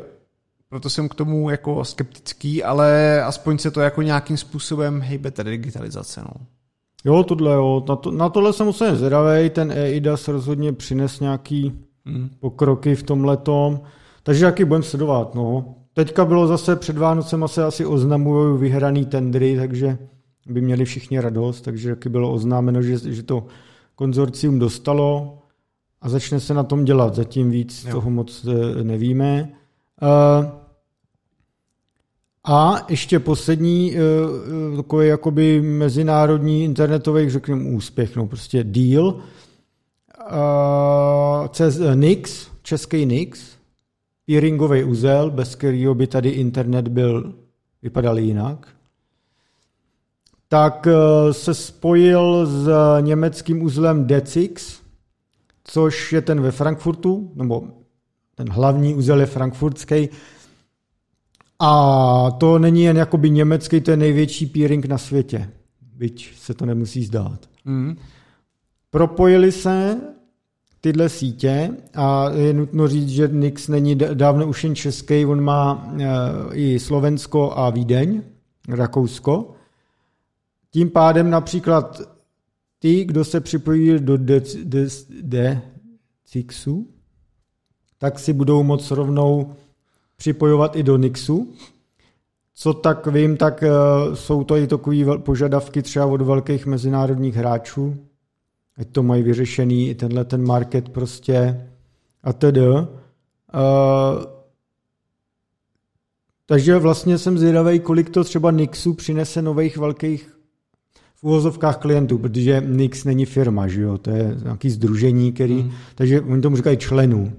proto 0.72 0.90
jsem 0.90 1.10
k 1.10 1.16
tomu 1.16 1.50
jako 1.50 1.86
skeptický, 1.86 2.64
ale 2.64 3.22
aspoň 3.24 3.58
se 3.58 3.72
to 3.72 3.82
jako 3.82 4.02
nějakým 4.02 4.38
způsobem 4.38 5.02
hejbe 5.02 5.32
ta 5.32 5.44
digitalizace. 5.44 6.22
No. 6.22 6.46
Jo, 7.06 7.24
tohle 7.24 7.54
jo. 7.54 7.84
Na, 7.90 7.96
to, 7.96 8.12
na 8.12 8.30
tohle 8.30 8.54
jsem 8.54 8.66
musel 8.66 8.96
zvědavej. 8.96 9.50
Ten 9.50 9.72
EIDAS 9.72 10.28
rozhodně 10.28 10.74
přines 10.74 11.20
nějaký 11.20 11.74
hmm. 12.06 12.30
pokroky 12.40 12.96
v 12.96 13.04
tom 13.04 13.26
letom. 13.26 13.80
Takže 14.24 14.46
jaký 14.46 14.66
budeme 14.66 14.84
sledovat, 14.84 15.36
no. 15.36 15.76
Teďka 15.94 16.26
bylo 16.26 16.48
zase 16.48 16.76
před 16.76 16.98
Vánocem 16.98 17.48
se 17.48 17.64
asi 17.64 17.86
oznamují 17.86 18.60
vyhraný 18.60 19.06
tendry, 19.06 19.58
takže 19.58 19.98
by 20.46 20.62
měli 20.62 20.86
všichni 20.86 21.20
radost, 21.20 21.62
takže 21.62 21.90
jaký 21.90 22.10
bylo 22.10 22.32
oznámeno, 22.32 22.82
že, 22.82 23.14
že 23.14 23.24
to 23.24 23.46
konzorcium 23.96 24.60
dostalo 24.60 25.38
a 26.02 26.10
začne 26.10 26.40
se 26.40 26.54
na 26.54 26.64
tom 26.64 26.86
dělat. 26.86 27.16
Zatím 27.16 27.52
víc 27.52 27.86
jo. 27.86 27.92
toho 27.92 28.10
moc 28.10 28.46
eh, 28.46 28.84
nevíme. 28.84 29.50
Uh, 30.02 30.61
a 32.44 32.86
ještě 32.90 33.20
poslední 33.20 33.96
uh, 33.96 34.78
takový 34.78 35.08
jakoby 35.08 35.62
mezinárodní 35.62 36.64
internetový, 36.64 37.30
řekněme, 37.30 37.76
úspěch, 37.76 38.16
no 38.16 38.28
prostě 38.28 38.64
deal. 38.64 39.06
Uh, 39.06 39.22
cez 41.50 41.80
Nix, 41.96 42.48
český 42.64 43.06
Nix, 43.06 43.42
peeringový 44.26 44.84
uzel, 44.84 45.32
bez 45.32 45.56
kterého 45.56 45.96
by 45.96 46.08
tady 46.08 46.30
internet 46.30 46.88
byl, 46.88 47.34
vypadal 47.82 48.20
jinak, 48.20 48.68
tak 50.48 50.88
se 51.32 51.54
spojil 51.54 52.46
s 52.46 52.70
německým 53.02 53.62
uzlem 53.62 54.08
Decix, 54.08 54.82
což 55.64 56.14
je 56.14 56.22
ten 56.22 56.42
ve 56.42 56.52
Frankfurtu, 56.52 57.32
nebo 57.36 57.68
ten 58.36 58.50
hlavní 58.50 58.96
uzel 58.96 59.20
je 59.20 59.26
frankfurtský, 59.26 60.10
a 61.64 62.32
to 62.32 62.60
není 62.60 62.84
jen 62.84 62.98
jakoby 62.98 63.30
německý, 63.30 63.82
to 63.82 63.92
je 63.92 63.98
největší 63.98 64.46
peering 64.46 64.86
na 64.86 64.98
světě. 64.98 65.50
Byť 65.96 66.36
se 66.36 66.54
to 66.54 66.66
nemusí 66.66 67.04
zdát. 67.04 67.50
Mm. 67.66 67.96
Propojili 68.90 69.52
se 69.52 70.02
tyhle 70.82 71.10
sítě 71.10 71.70
a 71.96 72.30
je 72.30 72.54
nutno 72.54 72.88
říct, 72.88 73.10
že 73.10 73.28
Nix 73.28 73.68
není 73.68 73.96
dávno 73.96 74.48
už 74.48 74.64
jen 74.64 74.76
český, 74.76 75.26
on 75.26 75.42
má 75.42 75.92
e, 75.98 76.06
i 76.54 76.80
Slovensko 76.80 77.58
a 77.58 77.70
Vídeň, 77.70 78.22
Rakousko. 78.70 79.52
Tím 80.72 80.90
pádem 80.90 81.30
například 81.30 82.02
ty, 82.80 83.06
kdo 83.06 83.26
se 83.26 83.42
připojí 83.42 84.00
do 84.00 84.18
Decixu, 85.22 86.88
tak 87.98 88.20
si 88.20 88.34
budou 88.34 88.64
moc 88.64 88.92
rovnou 88.92 89.54
připojovat 90.22 90.76
i 90.76 90.84
do 90.84 90.98
Nixu. 90.98 91.54
Co 92.56 92.74
tak 92.74 93.08
vím, 93.08 93.38
tak 93.38 93.64
uh, 93.64 94.16
jsou 94.16 94.44
to 94.44 94.58
i 94.58 94.68
takové 94.68 95.18
požadavky 95.18 95.82
třeba 95.82 96.06
od 96.06 96.22
velkých 96.22 96.66
mezinárodních 96.66 97.36
hráčů, 97.36 97.98
ať 98.78 98.88
to 98.88 99.04
mají 99.04 99.24
vyřešený 99.24 99.90
i 99.90 99.96
tenhle 99.96 100.26
ten 100.26 100.46
market 100.46 100.90
prostě 100.90 101.68
a 102.24 102.34
tedy. 102.34 102.68
Uh, 102.68 102.86
takže 106.46 106.78
vlastně 106.78 107.18
jsem 107.18 107.38
zvědavý, 107.38 107.80
kolik 107.80 108.10
to 108.10 108.24
třeba 108.24 108.52
Nixu 108.52 108.94
přinese 108.94 109.42
nových 109.42 109.78
velkých 109.78 110.38
v 111.16 111.24
uvozovkách 111.24 111.78
klientů, 111.78 112.18
protože 112.18 112.64
Nix 112.66 113.04
není 113.04 113.26
firma, 113.26 113.68
že 113.68 113.82
jo? 113.82 113.98
to 113.98 114.10
je 114.10 114.38
nějaký 114.44 114.70
združení, 114.70 115.32
který, 115.32 115.62
hmm. 115.62 115.72
takže 115.96 116.22
oni 116.22 116.42
tomu 116.42 116.56
říkají 116.56 116.78
členů 116.78 117.34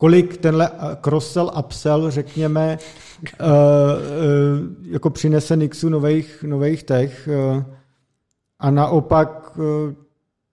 kolik 0.00 0.36
tenhle 0.36 0.68
eh, 0.68 0.96
cross-sell, 1.00 1.50
upsell, 1.58 2.10
řekněme, 2.10 2.78
uh, 3.40 3.46
uh, 3.46 3.52
jako 4.92 5.10
přinese 5.10 5.56
Nixu 5.56 5.88
nových, 5.88 6.44
nových 6.48 6.82
tech 6.82 7.28
uh, 7.56 7.62
a 8.58 8.70
naopak 8.70 9.58
uh, 9.58 9.64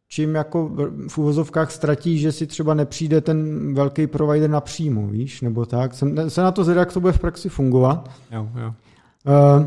čím 0.09 0.35
jako 0.35 0.71
v 1.07 1.17
uvozovkách 1.17 1.71
ztratí, 1.71 2.19
že 2.19 2.31
si 2.31 2.47
třeba 2.47 2.73
nepřijde 2.73 3.21
ten 3.21 3.73
velký 3.73 4.07
provider 4.07 4.49
napřímo, 4.49 5.07
víš, 5.07 5.41
nebo 5.41 5.65
tak. 5.65 5.93
Jsem 5.93 6.29
se 6.29 6.41
na 6.41 6.51
to 6.51 6.63
zvědavý, 6.63 6.81
jak 6.81 6.93
to 6.93 6.99
bude 6.99 7.13
v 7.13 7.19
praxi 7.19 7.49
fungovat. 7.49 8.11
Jo, 8.31 8.49
jo. 8.61 8.73
Uh, 9.27 9.65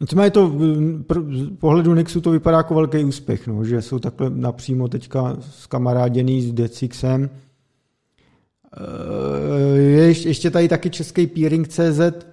Nicméně 0.00 0.30
to 0.30 0.52
z 1.30 1.56
pohledu 1.58 1.94
Nixu 1.94 2.20
to 2.20 2.30
vypadá 2.30 2.56
jako 2.56 2.74
velký 2.74 3.04
úspěch, 3.04 3.46
no, 3.46 3.64
že 3.64 3.82
jsou 3.82 3.98
takhle 3.98 4.30
napřímo 4.30 4.88
teďka 4.88 5.36
skamaráděný 5.40 6.42
s 6.42 6.52
Decixem 6.52 7.30
Eh, 7.30 7.51
je 9.74 10.08
ještě 10.08 10.50
tady 10.50 10.68
taky 10.68 10.90
český 10.90 11.26
peering.cz, 11.26 12.26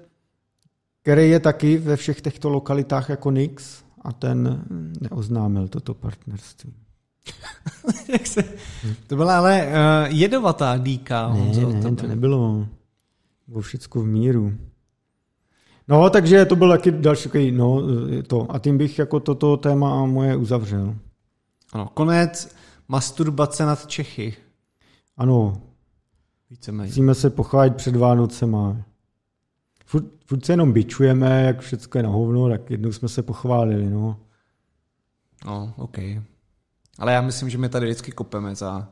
který 1.02 1.30
je 1.30 1.40
taky 1.40 1.78
ve 1.78 1.96
všech 1.96 2.22
těchto 2.22 2.50
lokalitách 2.50 3.10
jako 3.10 3.32
Nix 3.32 3.84
a 4.02 4.14
ten 4.14 4.64
neoznámil 5.02 5.68
toto 5.68 5.94
partnerství. 5.94 6.74
Jak 8.12 8.28
se, 8.28 8.44
to 9.08 9.16
byla 9.16 9.38
ale 9.38 9.68
uh, 9.68 10.16
jedovatá 10.16 10.78
díka. 10.78 11.34
Ne, 11.34 11.66
ne, 11.66 11.82
to, 11.82 11.96
to 11.96 12.08
nebylo. 12.08 12.68
Bylo 13.48 13.62
všechno 13.62 14.02
v 14.02 14.06
míru. 14.06 14.54
No, 15.88 16.10
takže 16.10 16.46
to 16.46 16.56
byl 16.56 16.70
taky 16.70 16.92
další 16.92 17.52
no, 17.52 17.82
to. 18.28 18.52
A 18.52 18.60
tím 18.60 18.78
bych 18.78 19.00
jako 19.00 19.20
toto 19.20 19.58
téma 19.58 20.06
moje 20.06 20.36
uzavřel. 20.36 20.96
Ano, 21.74 21.90
konec 21.94 22.56
masturbace 22.88 23.66
nad 23.66 23.88
Čechy. 23.88 24.36
Ano, 25.18 25.62
Víceméně. 26.50 26.88
Musíme 26.88 27.16
se 27.16 27.30
pochválit 27.30 27.76
před 27.76 27.96
Vánocema. 27.96 28.78
Furt, 29.86 30.06
furt 30.26 30.46
se 30.46 30.54
jenom 30.54 30.74
bičujeme, 30.74 31.44
jak 31.44 31.60
všechno 31.60 32.00
je 32.00 32.04
na 32.04 32.10
hovno, 32.10 32.50
tak 32.50 32.72
jednou 32.72 32.92
jsme 32.92 33.10
se 33.10 33.24
pochválili, 33.24 33.90
no. 33.90 34.20
No, 35.46 35.74
OK. 35.78 35.98
Ale 37.00 37.14
já 37.14 37.22
myslím, 37.22 37.50
že 37.50 37.58
my 37.58 37.70
tady 37.70 37.86
vždycky 37.86 38.12
kopeme 38.12 38.56
za... 38.56 38.88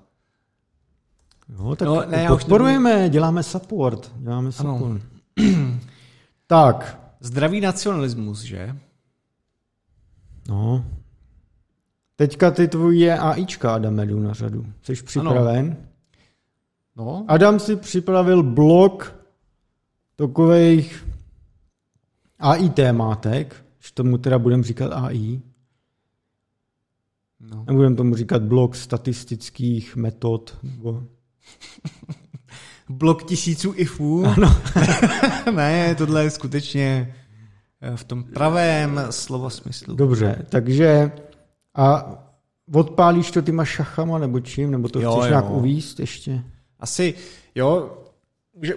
No, 1.50 1.76
tak 1.76 1.88
no, 1.88 2.06
ne, 2.06 2.28
podporujeme, 2.28 2.96
nebudu... 2.96 3.14
děláme 3.14 3.44
support. 3.44 4.12
Děláme 4.18 4.52
support. 4.52 5.02
tak. 6.48 7.00
Zdravý 7.20 7.62
nacionalismus, 7.62 8.42
že? 8.42 8.76
No. 10.50 10.86
Teďka 12.16 12.52
ty 12.52 12.68
tvoje 12.68 13.20
AIčka, 13.20 13.76
Adame, 13.76 14.06
jdu 14.06 14.20
na 14.20 14.34
řadu. 14.34 14.66
Jsi 14.82 15.04
připraven? 15.04 15.66
Ano. 15.66 15.87
No. 16.98 17.26
Adam 17.28 17.60
si 17.60 17.76
připravil 17.76 18.44
blok 18.44 19.16
takových 20.16 21.08
AI 22.40 22.70
témátek, 22.70 23.66
že 23.80 23.94
tomu 23.94 24.18
teda 24.18 24.40
budeme 24.40 24.64
říkat 24.64 24.92
AI. 24.94 25.42
No. 27.40 27.66
Nebudeme 27.68 27.96
tomu 27.96 28.16
říkat 28.16 28.42
blok 28.42 28.76
statistických 28.76 29.96
metod. 29.96 30.58
Nebo... 30.64 31.04
blok 32.90 33.24
tisíců 33.24 33.74
ifů. 33.76 34.26
Ano. 34.26 34.56
ne, 35.56 35.96
tohle 35.96 36.24
je 36.24 36.30
skutečně 36.30 37.16
v 37.96 38.04
tom 38.04 38.24
pravém 38.24 39.02
slova 39.10 39.50
smyslu. 39.50 39.96
Dobře, 39.96 40.46
takže 40.50 41.12
a 41.76 42.16
odpálíš 42.74 43.32
to 43.32 43.42
tyma 43.42 43.66
šachama 43.66 44.18
nebo 44.18 44.40
čím, 44.40 44.72
nebo 44.72 44.90
to 44.90 45.02
jo, 45.02 45.12
chceš 45.12 45.24
jo. 45.24 45.30
nějak 45.30 45.50
uvíst 45.50 46.00
ještě? 46.00 46.44
Asi, 46.80 47.14
jo, 47.56 47.98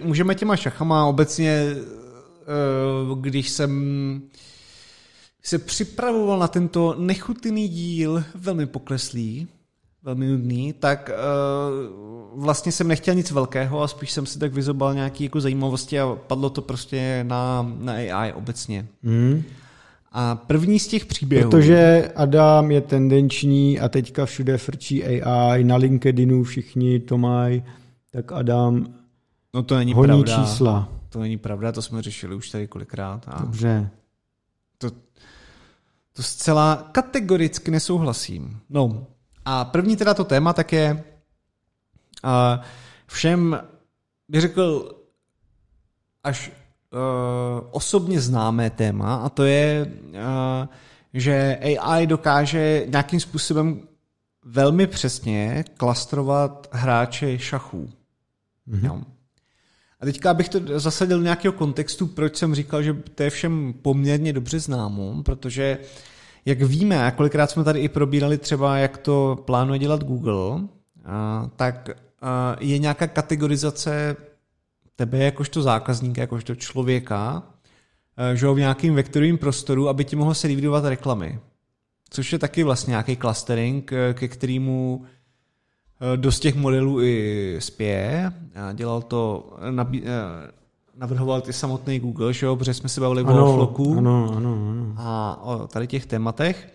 můžeme 0.01 0.35
těma 0.35 0.55
šachama 0.55 1.05
obecně, 1.05 1.65
eh, 1.71 3.15
když 3.21 3.49
jsem 3.49 4.21
se 5.43 5.59
připravoval 5.59 6.39
na 6.39 6.47
tento 6.47 6.95
nechutný 6.99 7.67
díl, 7.67 8.23
velmi 8.35 8.65
pokleslý, 8.65 9.47
velmi 10.03 10.27
nudný, 10.27 10.73
tak 10.73 11.11
uh, 12.33 12.43
vlastně 12.43 12.71
jsem 12.71 12.87
nechtěl 12.87 13.15
nic 13.15 13.31
velkého 13.31 13.81
a 13.81 13.87
spíš 13.87 14.11
jsem 14.11 14.25
si 14.25 14.39
tak 14.39 14.53
vyzobal 14.53 14.93
nějaké 14.93 15.23
jako 15.23 15.41
zajímavosti 15.41 15.99
a 15.99 16.17
padlo 16.27 16.49
to 16.49 16.61
prostě 16.61 17.25
na, 17.27 17.73
na 17.79 17.93
AI 17.93 18.33
obecně. 18.33 18.87
Hmm. 19.03 19.43
A 20.11 20.35
první 20.35 20.79
z 20.79 20.87
těch 20.87 21.05
příběhů... 21.05 21.51
Protože 21.51 22.11
Adam 22.15 22.71
je 22.71 22.81
tendenční 22.81 23.79
a 23.79 23.89
teďka 23.89 24.25
všude 24.25 24.57
frčí 24.57 25.03
AI, 25.03 25.63
na 25.63 25.75
LinkedInu 25.75 26.43
všichni 26.43 26.99
to 26.99 27.17
mají, 27.17 27.63
tak 28.11 28.31
Adam 28.31 28.93
no 29.53 29.63
to 29.63 29.77
není 29.77 29.93
honí 29.93 30.23
pravda. 30.23 30.43
čísla. 30.45 30.89
To 31.09 31.19
není 31.19 31.37
pravda, 31.37 31.71
to 31.71 31.81
jsme 31.81 32.01
řešili 32.01 32.35
už 32.35 32.49
tady 32.49 32.67
kolikrát. 32.67 33.25
A 33.27 33.41
Dobře. 33.41 33.89
to, 34.77 34.91
to 36.13 36.23
zcela 36.23 36.89
kategoricky 36.91 37.71
nesouhlasím. 37.71 38.59
No 38.69 39.07
a 39.45 39.65
první 39.65 39.95
teda 39.95 40.13
to 40.13 40.23
téma 40.23 40.53
tak 40.53 40.73
je 40.73 41.03
uh, 42.23 42.63
všem, 43.07 43.59
bych 44.29 44.41
řekl, 44.41 44.95
až 46.23 46.51
uh, 46.51 47.67
osobně 47.71 48.21
známé 48.21 48.69
téma 48.69 49.15
a 49.15 49.29
to 49.29 49.43
je, 49.43 49.91
uh, 50.05 50.67
že 51.13 51.59
AI 51.61 52.07
dokáže 52.07 52.85
nějakým 52.87 53.19
způsobem 53.19 53.87
velmi 54.45 54.87
přesně 54.87 55.63
klastrovat 55.77 56.67
hráče 56.71 57.39
šachů. 57.39 57.89
Mm-hmm. 58.71 58.85
Jo. 58.85 59.01
A 59.99 60.05
teďka 60.05 60.31
abych 60.31 60.49
to 60.49 60.79
zasadil 60.79 61.17
do 61.17 61.23
nějakého 61.23 61.53
kontextu, 61.53 62.07
proč 62.07 62.35
jsem 62.35 62.55
říkal, 62.55 62.83
že 62.83 62.93
to 62.93 63.23
je 63.23 63.29
všem 63.29 63.73
poměrně 63.81 64.33
dobře 64.33 64.59
známo, 64.59 65.23
protože 65.23 65.77
jak 66.45 66.61
víme, 66.61 67.05
a 67.05 67.11
kolikrát 67.11 67.51
jsme 67.51 67.63
tady 67.63 67.79
i 67.79 67.89
probírali 67.89 68.37
třeba, 68.37 68.77
jak 68.77 68.97
to 68.97 69.43
plánuje 69.45 69.79
dělat 69.79 70.03
Google, 70.03 70.61
a, 71.05 71.49
tak 71.55 71.89
a, 72.21 72.55
je 72.59 72.77
nějaká 72.77 73.07
kategorizace 73.07 74.15
tebe 74.95 75.17
jakožto 75.17 75.61
zákazníka, 75.61 76.21
jakožto 76.21 76.55
člověka, 76.55 77.43
že 78.33 78.47
v 78.47 78.55
nějakým 78.55 78.95
vektorovém 78.95 79.37
prostoru, 79.37 79.89
aby 79.89 80.05
ti 80.05 80.15
mohl 80.15 80.33
servírovat 80.33 80.85
reklamy. 80.85 81.39
Což 82.09 82.33
je 82.33 82.39
taky 82.39 82.63
vlastně 82.63 82.91
nějaký 82.91 83.17
clustering, 83.17 83.91
ke 84.13 84.27
kterému 84.27 85.05
dost 86.15 86.39
těch 86.39 86.55
modelů 86.55 87.01
i 87.01 87.55
spěje. 87.59 88.31
Dělal 88.73 89.01
to, 89.01 89.53
nabí, 89.69 90.03
navrhoval 90.95 91.41
ty 91.41 91.53
samotný 91.53 91.99
Google, 91.99 92.33
že 92.33 92.45
jo, 92.45 92.55
protože 92.55 92.73
jsme 92.73 92.89
se 92.89 93.01
bavili 93.01 93.23
Ano, 93.23 93.53
o 93.53 93.55
floku 93.55 93.97
ano, 93.97 94.33
ano, 94.37 94.53
ano. 94.67 94.93
a 94.97 95.39
o 95.43 95.67
tady 95.67 95.87
těch 95.87 96.05
tématech. 96.05 96.73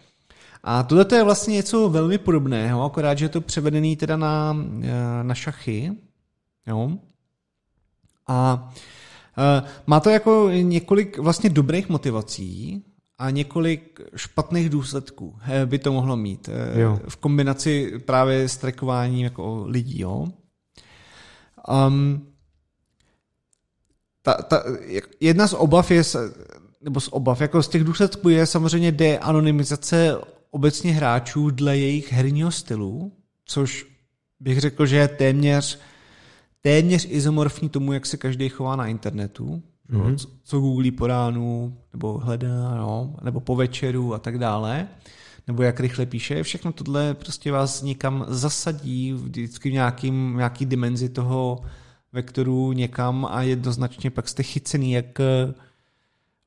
A 0.64 0.82
tohle 0.82 1.04
to 1.04 1.14
je 1.14 1.24
vlastně 1.24 1.54
něco 1.54 1.88
velmi 1.88 2.18
podobného, 2.18 2.84
akorát, 2.84 3.18
že 3.18 3.24
je 3.24 3.28
to 3.28 3.40
převedený 3.40 3.96
teda 3.96 4.16
na, 4.16 4.56
na 5.22 5.34
šachy. 5.34 5.92
Jo. 6.66 6.90
A 8.28 8.70
má 9.86 10.00
to 10.00 10.10
jako 10.10 10.48
několik 10.50 11.18
vlastně 11.18 11.50
dobrých 11.50 11.88
motivací 11.88 12.84
a 13.18 13.30
několik 13.30 14.00
špatných 14.16 14.70
důsledků 14.70 15.38
e, 15.48 15.66
by 15.66 15.78
to 15.78 15.92
mohlo 15.92 16.16
mít. 16.16 16.48
e, 16.48 16.80
Jo. 16.80 17.00
V 17.08 17.16
kombinaci 17.16 17.98
právě 17.98 18.48
s 18.48 18.56
trackováním 18.56 19.24
jako 19.24 19.64
lidí. 19.66 20.00
Jo. 20.00 20.28
Um, 21.88 22.26
ta, 24.22 24.34
ta, 24.34 24.62
jedna 25.20 25.48
z 25.48 25.52
obav 25.52 25.90
je, 25.90 26.02
nebo 26.80 27.00
z 27.00 27.08
obav, 27.08 27.40
jako 27.40 27.62
z 27.62 27.68
těch 27.68 27.84
důsledků 27.84 28.28
je 28.28 28.46
samozřejmě 28.46 28.92
de-anonymizace 28.92 30.16
obecně 30.50 30.92
hráčů 30.92 31.50
dle 31.50 31.78
jejich 31.78 32.12
herního 32.12 32.50
stylu, 32.50 33.12
což 33.44 33.86
bych 34.40 34.60
řekl, 34.60 34.86
že 34.86 34.96
je 34.96 35.08
téměř, 35.08 35.78
téměř 36.60 37.06
izomorfní 37.10 37.68
tomu, 37.68 37.92
jak 37.92 38.06
se 38.06 38.16
každý 38.16 38.48
chová 38.48 38.76
na 38.76 38.86
internetu, 38.86 39.62
mm-hmm. 39.90 40.16
co, 40.16 40.28
co 40.44 40.60
googlí 40.60 40.90
po 40.90 41.06
ránu, 41.06 41.76
nebo 41.92 42.18
hledá, 42.18 42.74
no, 42.74 43.14
nebo 43.22 43.40
po 43.40 43.56
večeru 43.56 44.14
a 44.14 44.18
tak 44.18 44.38
dále, 44.38 44.88
nebo 45.46 45.62
jak 45.62 45.80
rychle 45.80 46.06
píše, 46.06 46.42
všechno 46.42 46.72
tohle 46.72 47.14
prostě 47.14 47.52
vás 47.52 47.82
někam 47.82 48.24
zasadí 48.28 49.12
vždycky 49.12 49.70
v 49.70 49.72
nějakým, 49.72 50.36
nějaký 50.36 50.66
dimenzi 50.66 51.08
toho 51.08 51.60
vektoru 52.12 52.72
někam 52.72 53.28
a 53.30 53.42
jednoznačně 53.42 54.10
pak 54.10 54.28
jste 54.28 54.42
chycený 54.42 54.92
jak 54.92 55.20
eh, 55.20 55.54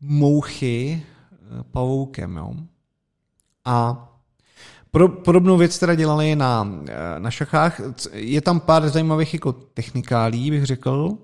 mouchy 0.02 1.04
eh, 1.32 1.64
pavoukem. 1.72 2.38
Jo? 2.38 2.54
A 3.66 4.06
pro, 4.92 5.10
podobnou 5.10 5.58
věc 5.58 5.80
teda 5.80 5.96
dělali 5.96 6.36
na, 6.36 6.72
eh, 6.88 7.20
na 7.20 7.32
šachách. 7.32 7.82
Je 8.14 8.42
tam 8.42 8.60
pár 8.60 8.90
zajímavých 8.90 9.34
jako 9.34 9.52
technikálí, 9.52 10.52
bych 10.52 10.66
řekl. 10.66 11.18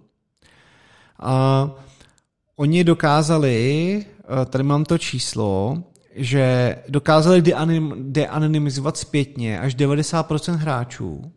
A 1.19 1.69
oni 2.55 2.83
dokázali, 2.83 4.05
eh, 4.41 4.45
tady 4.45 4.63
mám 4.63 4.83
to 4.85 4.97
číslo, 4.97 5.83
že 6.15 6.75
dokázali 6.89 7.41
deanym- 7.41 7.93
deanonymizovat 7.97 8.97
zpětně 8.97 9.59
až 9.59 9.75
90% 9.75 10.55
hráčů 10.55 11.31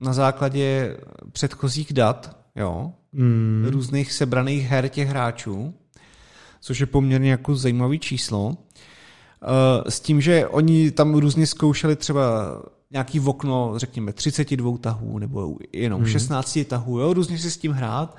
na 0.00 0.12
základě 0.12 0.96
předchozích 1.32 1.92
dat, 1.92 2.36
jo, 2.56 2.92
Mm. 3.12 3.66
různých 3.70 4.12
sebraných 4.12 4.62
her 4.66 4.88
těch 4.88 5.08
hráčů, 5.08 5.74
což 6.60 6.80
je 6.80 6.86
poměrně 6.86 7.30
jako 7.30 7.56
zajímavý 7.56 7.98
číslo. 7.98 8.56
Eh, 9.42 9.90
S 9.90 10.00
tím, 10.00 10.20
že 10.20 10.46
oni 10.46 10.90
tam 10.90 11.14
různě 11.14 11.46
zkoušeli 11.46 11.96
třeba 11.96 12.22
nějaký 12.90 13.20
okno, 13.20 13.72
řekněme, 13.76 14.12
32 14.12 14.78
tahů 14.78 15.18
nebo 15.18 15.56
jenom 15.72 16.00
Mhm. 16.00 16.10
16 16.10 16.64
tahů, 16.64 16.98
jo, 16.98 17.12
různě 17.14 17.38
si 17.38 17.50
s 17.50 17.56
tím 17.56 17.72
hrát 17.72 18.16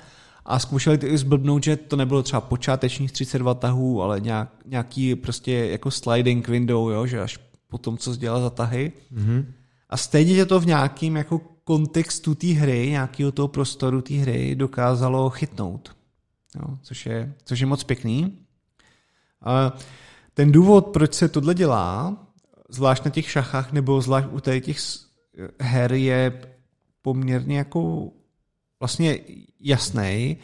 a 0.48 0.58
zkoušeli 0.58 0.98
to 0.98 1.06
i 1.06 1.18
zblbnout, 1.18 1.64
že 1.64 1.76
to 1.76 1.96
nebylo 1.96 2.22
třeba 2.22 2.40
počátečních 2.40 3.12
32 3.12 3.54
tahů, 3.54 4.02
ale 4.02 4.20
nějak, 4.20 4.48
nějaký 4.66 5.14
prostě 5.14 5.52
jako 5.52 5.90
sliding 5.90 6.48
window, 6.48 6.90
jo, 6.90 7.06
že 7.06 7.20
až 7.20 7.38
po 7.68 7.78
tom, 7.78 7.98
co 7.98 8.16
dělal 8.16 8.40
za 8.40 8.50
tahy. 8.50 8.92
Mhm. 9.10 9.52
A 9.88 9.96
stejně 9.96 10.34
tě 10.34 10.46
to 10.46 10.60
v 10.60 10.66
nějakým 10.66 11.16
jako 11.16 11.40
kontextu 11.64 12.34
té 12.34 12.46
hry, 12.46 12.90
nějakého 12.90 13.32
toho 13.32 13.48
prostoru 13.48 14.02
té 14.02 14.14
hry 14.14 14.54
dokázalo 14.54 15.30
chytnout. 15.30 15.96
Jo, 16.56 16.78
což, 16.82 17.06
je, 17.06 17.34
což 17.44 17.60
je 17.60 17.66
moc 17.66 17.84
pěkný. 17.84 18.38
A 19.42 19.72
ten 20.34 20.52
důvod, 20.52 20.86
proč 20.86 21.14
se 21.14 21.28
tohle 21.28 21.54
dělá, 21.54 22.16
zvlášť 22.68 23.04
na 23.04 23.10
těch 23.10 23.30
šachách 23.30 23.72
nebo 23.72 24.00
zvlášť 24.00 24.28
u 24.32 24.40
těch 24.40 24.78
her, 25.60 25.92
je 25.92 26.40
poměrně 27.02 27.58
jako 27.58 28.10
vlastně 28.80 29.18
jasný 29.60 30.36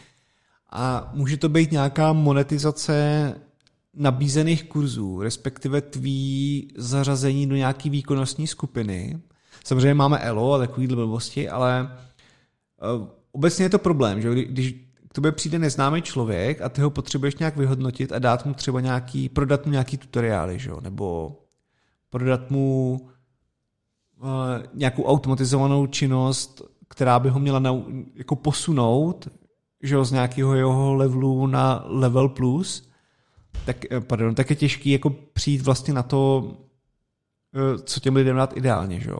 a 0.70 1.10
může 1.14 1.36
to 1.36 1.48
být 1.48 1.72
nějaká 1.72 2.12
monetizace 2.12 3.34
nabízených 3.94 4.64
kurzů, 4.64 5.22
respektive 5.22 5.80
tvý 5.80 6.68
zařazení 6.76 7.46
do 7.46 7.56
nějaký 7.56 7.90
výkonnostní 7.90 8.46
skupiny. 8.46 9.20
Samozřejmě 9.64 9.94
máme 9.94 10.18
ELO 10.18 10.52
a 10.52 10.58
takový 10.58 10.86
blbosti, 10.86 11.48
ale 11.48 11.90
eh, 11.92 13.08
obecně 13.32 13.64
je 13.64 13.68
to 13.68 13.78
problém, 13.78 14.20
že 14.20 14.30
kdy- 14.32 14.44
když 14.44 14.74
k 15.08 15.14
tobě 15.14 15.32
přijde 15.32 15.58
neznámý 15.58 16.02
člověk 16.02 16.60
a 16.60 16.68
ty 16.68 16.80
ho 16.80 16.90
potřebuješ 16.90 17.36
nějak 17.36 17.56
vyhodnotit 17.56 18.12
a 18.12 18.18
dát 18.18 18.46
mu 18.46 18.54
třeba 18.54 18.80
nějaký, 18.80 19.28
prodat 19.28 19.66
mu 19.66 19.72
nějaký 19.72 19.96
tutoriály, 19.96 20.58
že 20.58 20.70
nebo 20.80 21.36
prodat 22.10 22.50
mu 22.50 23.00
uh, 24.20 24.28
nějakou 24.74 25.04
automatizovanou 25.04 25.86
činnost, 25.86 26.62
která 26.92 27.18
by 27.18 27.28
ho 27.28 27.40
měla 27.40 27.58
nau, 27.58 27.82
jako 28.14 28.36
posunout 28.36 29.28
že 29.82 29.94
jo, 29.94 30.04
z 30.04 30.12
nějakého 30.12 30.54
jeho 30.54 30.94
levelu 30.94 31.46
na 31.46 31.84
level 31.86 32.28
plus, 32.28 32.88
tak, 33.64 33.92
eh, 33.92 34.00
pardon, 34.00 34.34
tak 34.34 34.50
je 34.50 34.56
těžký 34.56 34.90
jako 34.90 35.10
přijít 35.10 35.62
vlastně 35.62 35.94
na 35.94 36.02
to, 36.02 36.52
eh, 37.54 37.78
co 37.78 38.00
těm 38.00 38.16
lidem 38.16 38.36
dát 38.36 38.56
ideálně. 38.56 39.00
Že 39.00 39.10
jo. 39.10 39.18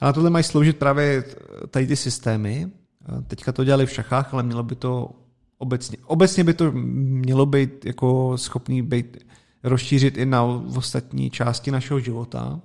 A 0.00 0.06
na 0.06 0.12
tohle 0.12 0.30
mají 0.30 0.44
sloužit 0.44 0.76
právě 0.76 1.24
tady 1.70 1.86
ty 1.86 1.96
systémy. 1.96 2.70
Eh, 3.18 3.22
Teďka 3.22 3.52
to 3.52 3.64
dělali 3.64 3.86
v 3.86 3.90
šachách, 3.90 4.34
ale 4.34 4.42
mělo 4.42 4.62
by 4.62 4.74
to 4.74 5.10
obecně, 5.58 5.98
obecně 6.06 6.44
by 6.44 6.54
to 6.54 6.72
mělo 6.72 7.46
být 7.46 7.84
jako 7.84 8.38
schopný 8.38 8.82
být, 8.82 9.16
rozšířit 9.62 10.16
i 10.16 10.26
na 10.26 10.42
ostatní 10.76 11.30
části 11.30 11.70
našeho 11.70 12.00
života. 12.00 12.60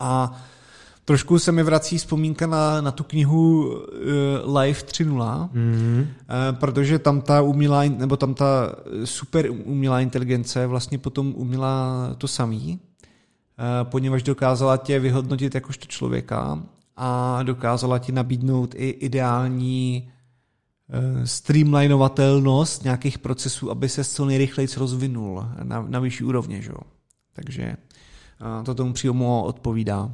A 0.00 0.42
trošku 1.08 1.38
se 1.38 1.52
mi 1.52 1.62
vrací 1.62 1.98
vzpomínka 1.98 2.46
na, 2.46 2.80
na 2.80 2.90
tu 2.90 3.04
knihu 3.04 3.66
uh, 4.44 4.56
Life 4.58 4.86
3.0, 4.86 5.48
Mhm. 5.52 6.06
Eh, 6.28 6.52
protože 6.52 6.98
tam 6.98 7.20
ta 7.20 7.42
umělá, 7.42 7.84
nebo 7.84 8.16
tam 8.16 8.34
ta 8.34 8.72
super 9.04 9.50
umělá 9.50 10.00
inteligence 10.00 10.66
vlastně 10.66 10.98
potom 10.98 11.34
uměla 11.36 11.96
to 12.18 12.28
samý, 12.28 12.78
eh, 12.80 13.84
poněvadž 13.84 14.22
dokázala 14.22 14.76
tě 14.76 15.00
vyhodnotit 15.00 15.54
jakožto 15.54 15.86
člověka 15.86 16.62
a 16.96 17.42
dokázala 17.42 17.98
ti 17.98 18.12
nabídnout 18.12 18.74
i 18.76 18.88
ideální 18.88 20.10
eh, 20.90 21.26
streamlinovatelnost 21.26 22.84
nějakých 22.84 23.18
procesů, 23.18 23.70
aby 23.70 23.88
se 23.88 24.04
co 24.04 24.24
nejrychleji 24.24 24.68
rozvinul 24.76 25.44
na, 25.62 25.82
na 25.88 26.00
vyšší 26.00 26.24
úrovně. 26.24 26.62
Že? 26.62 26.70
jo. 26.70 26.80
Takže 27.32 27.76
to 28.64 28.74
tomu 28.74 28.92
přímo 28.92 29.44
odpovídá. 29.44 30.10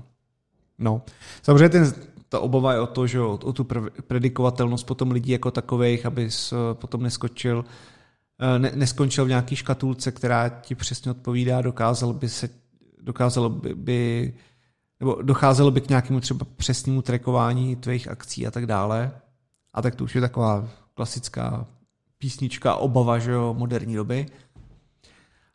No, 0.78 1.02
samozřejmě 1.42 1.68
ten, 1.68 1.92
ta 2.28 2.40
obava 2.40 2.72
je 2.72 2.80
o 2.80 2.86
to, 2.86 3.06
že 3.06 3.20
o, 3.20 3.32
o 3.32 3.52
tu 3.52 3.66
predikovatelnost 4.06 4.86
potom 4.86 5.10
lidí 5.10 5.32
jako 5.32 5.50
takových, 5.50 6.06
aby 6.06 6.28
potom 6.72 7.02
neskočil, 7.02 7.64
eh, 8.38 8.58
ne, 8.58 8.72
neskončil 8.74 9.24
v 9.24 9.28
nějaký 9.28 9.56
škatulce, 9.56 10.12
která 10.12 10.48
ti 10.48 10.74
přesně 10.74 11.10
odpovídá, 11.10 11.62
dokázal 11.62 12.12
by 12.12 12.28
se, 12.28 12.48
dokázalo 13.02 13.48
by, 13.48 13.74
by 13.74 14.32
nebo 15.00 15.22
docházelo 15.22 15.70
by 15.70 15.80
k 15.80 15.88
nějakému 15.88 16.20
třeba 16.20 16.46
přesnému 16.56 17.02
trackování 17.02 17.76
tvých 17.76 18.08
akcí 18.08 18.46
a 18.46 18.50
tak 18.50 18.66
dále. 18.66 19.12
A 19.74 19.82
tak 19.82 19.94
to 19.94 20.04
už 20.04 20.14
je 20.14 20.20
taková 20.20 20.68
klasická 20.94 21.66
písnička, 22.18 22.74
obava, 22.74 23.18
že 23.18 23.30
jo, 23.30 23.54
moderní 23.58 23.94
doby. 23.94 24.26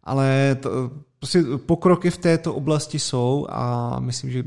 Ale 0.03 0.57
to, 0.61 0.91
prostě 1.20 1.43
pokroky 1.65 2.11
v 2.11 2.17
této 2.17 2.53
oblasti 2.55 2.99
jsou 2.99 3.47
a 3.49 3.95
myslím, 3.99 4.32
že 4.32 4.43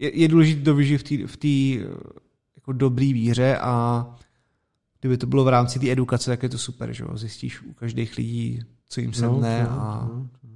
je, 0.00 0.18
je 0.20 0.28
důležité 0.28 0.62
to 0.62 0.74
vyžít 0.74 1.26
v 1.26 1.36
té 1.36 1.84
jako 2.56 2.72
dobrý 2.72 3.12
víře 3.12 3.58
a 3.60 4.06
kdyby 5.00 5.16
to 5.16 5.26
bylo 5.26 5.44
v 5.44 5.48
rámci 5.48 5.78
té 5.78 5.90
edukace, 5.90 6.30
tak 6.30 6.42
je 6.42 6.48
to 6.48 6.58
super, 6.58 6.92
že 6.92 7.04
jo? 7.04 7.16
Zjistíš 7.16 7.62
u 7.62 7.72
každých 7.72 8.16
lidí, 8.16 8.60
co 8.88 9.00
jim 9.00 9.12
sedne 9.12 9.62
no, 9.62 9.70
a... 9.70 10.08
No, 10.12 10.28
no. 10.44 10.50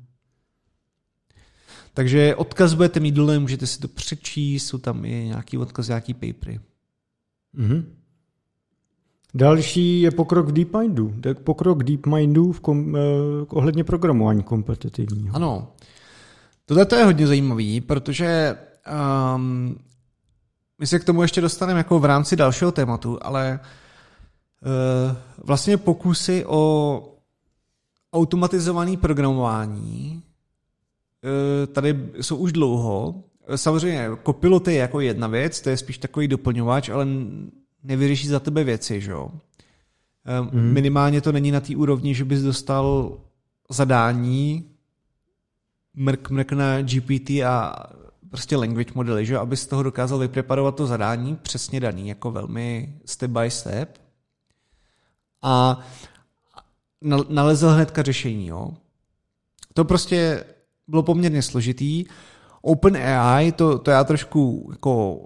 Takže 1.94 2.34
odkaz 2.34 2.74
budete 2.74 3.00
mít 3.00 3.14
dole, 3.14 3.38
můžete 3.38 3.66
si 3.66 3.80
to 3.80 3.88
přečíst, 3.88 4.66
jsou 4.66 4.78
tam 4.78 5.04
i 5.04 5.24
nějaký 5.24 5.58
odkaz, 5.58 5.88
nějaký 5.88 6.14
papery. 6.14 6.60
Mm-hmm. 7.58 7.84
Další 9.34 10.00
je 10.00 10.10
pokrok 10.10 10.52
DeepMindu. 10.52 11.14
Pokrok 11.44 11.84
DeepMindu 11.84 12.52
v 12.52 12.60
kom, 12.60 12.96
eh, 12.96 13.00
ohledně 13.48 13.84
programování 13.84 14.42
kompetitivního. 14.42 15.36
Ano. 15.36 15.72
Tohle 16.66 16.86
to 16.86 16.96
je 16.96 17.04
hodně 17.04 17.26
zajímavý, 17.26 17.80
protože 17.80 18.56
um, 19.36 19.78
my 20.78 20.86
se 20.86 20.98
k 20.98 21.04
tomu 21.04 21.22
ještě 21.22 21.40
dostaneme 21.40 21.80
jako 21.80 21.98
v 21.98 22.04
rámci 22.04 22.36
dalšího 22.36 22.72
tématu, 22.72 23.18
ale 23.22 23.60
uh, 23.60 25.16
vlastně 25.44 25.76
pokusy 25.76 26.44
o 26.46 27.02
automatizované 28.12 28.96
programování 28.96 30.22
uh, 31.24 31.66
tady 31.72 32.10
jsou 32.20 32.36
už 32.36 32.52
dlouho. 32.52 33.24
Samozřejmě 33.56 34.08
kopiloty 34.22 34.72
je 34.72 34.78
jako 34.78 35.00
jedna 35.00 35.26
věc, 35.26 35.60
to 35.60 35.70
je 35.70 35.76
spíš 35.76 35.98
takový 35.98 36.28
doplňovač, 36.28 36.88
ale 36.88 37.06
nevyřeší 37.82 38.28
za 38.28 38.40
tebe 38.40 38.64
věci, 38.64 39.00
že 39.00 39.10
jo. 39.10 39.30
Mm. 40.52 40.72
Minimálně 40.72 41.20
to 41.20 41.32
není 41.32 41.50
na 41.50 41.60
té 41.60 41.76
úrovni, 41.76 42.14
že 42.14 42.24
bys 42.24 42.42
dostal 42.42 43.18
zadání, 43.70 44.70
mrk, 45.94 46.30
mrk 46.30 46.52
na 46.52 46.82
GPT 46.82 47.30
a 47.30 47.74
prostě 48.34 48.56
language 48.56 48.92
modely, 48.94 49.26
že 49.26 49.38
aby 49.38 49.56
z 49.56 49.66
toho 49.66 49.82
dokázal 49.82 50.18
vypreparovat 50.18 50.74
to 50.74 50.86
zadání 50.86 51.36
přesně 51.36 51.80
daný, 51.80 52.08
jako 52.08 52.30
velmi 52.30 52.98
step 53.04 53.30
by 53.30 53.50
step. 53.50 53.98
A 55.42 55.80
nalezl 57.28 57.68
hnedka 57.68 58.02
řešení, 58.02 58.46
jo. 58.46 58.70
To 59.74 59.84
prostě 59.84 60.44
bylo 60.88 61.02
poměrně 61.02 61.42
složitý. 61.42 62.04
OpenAI, 62.62 63.52
to, 63.52 63.78
to 63.78 63.90
já 63.90 64.04
trošku 64.04 64.68
jako 64.70 65.18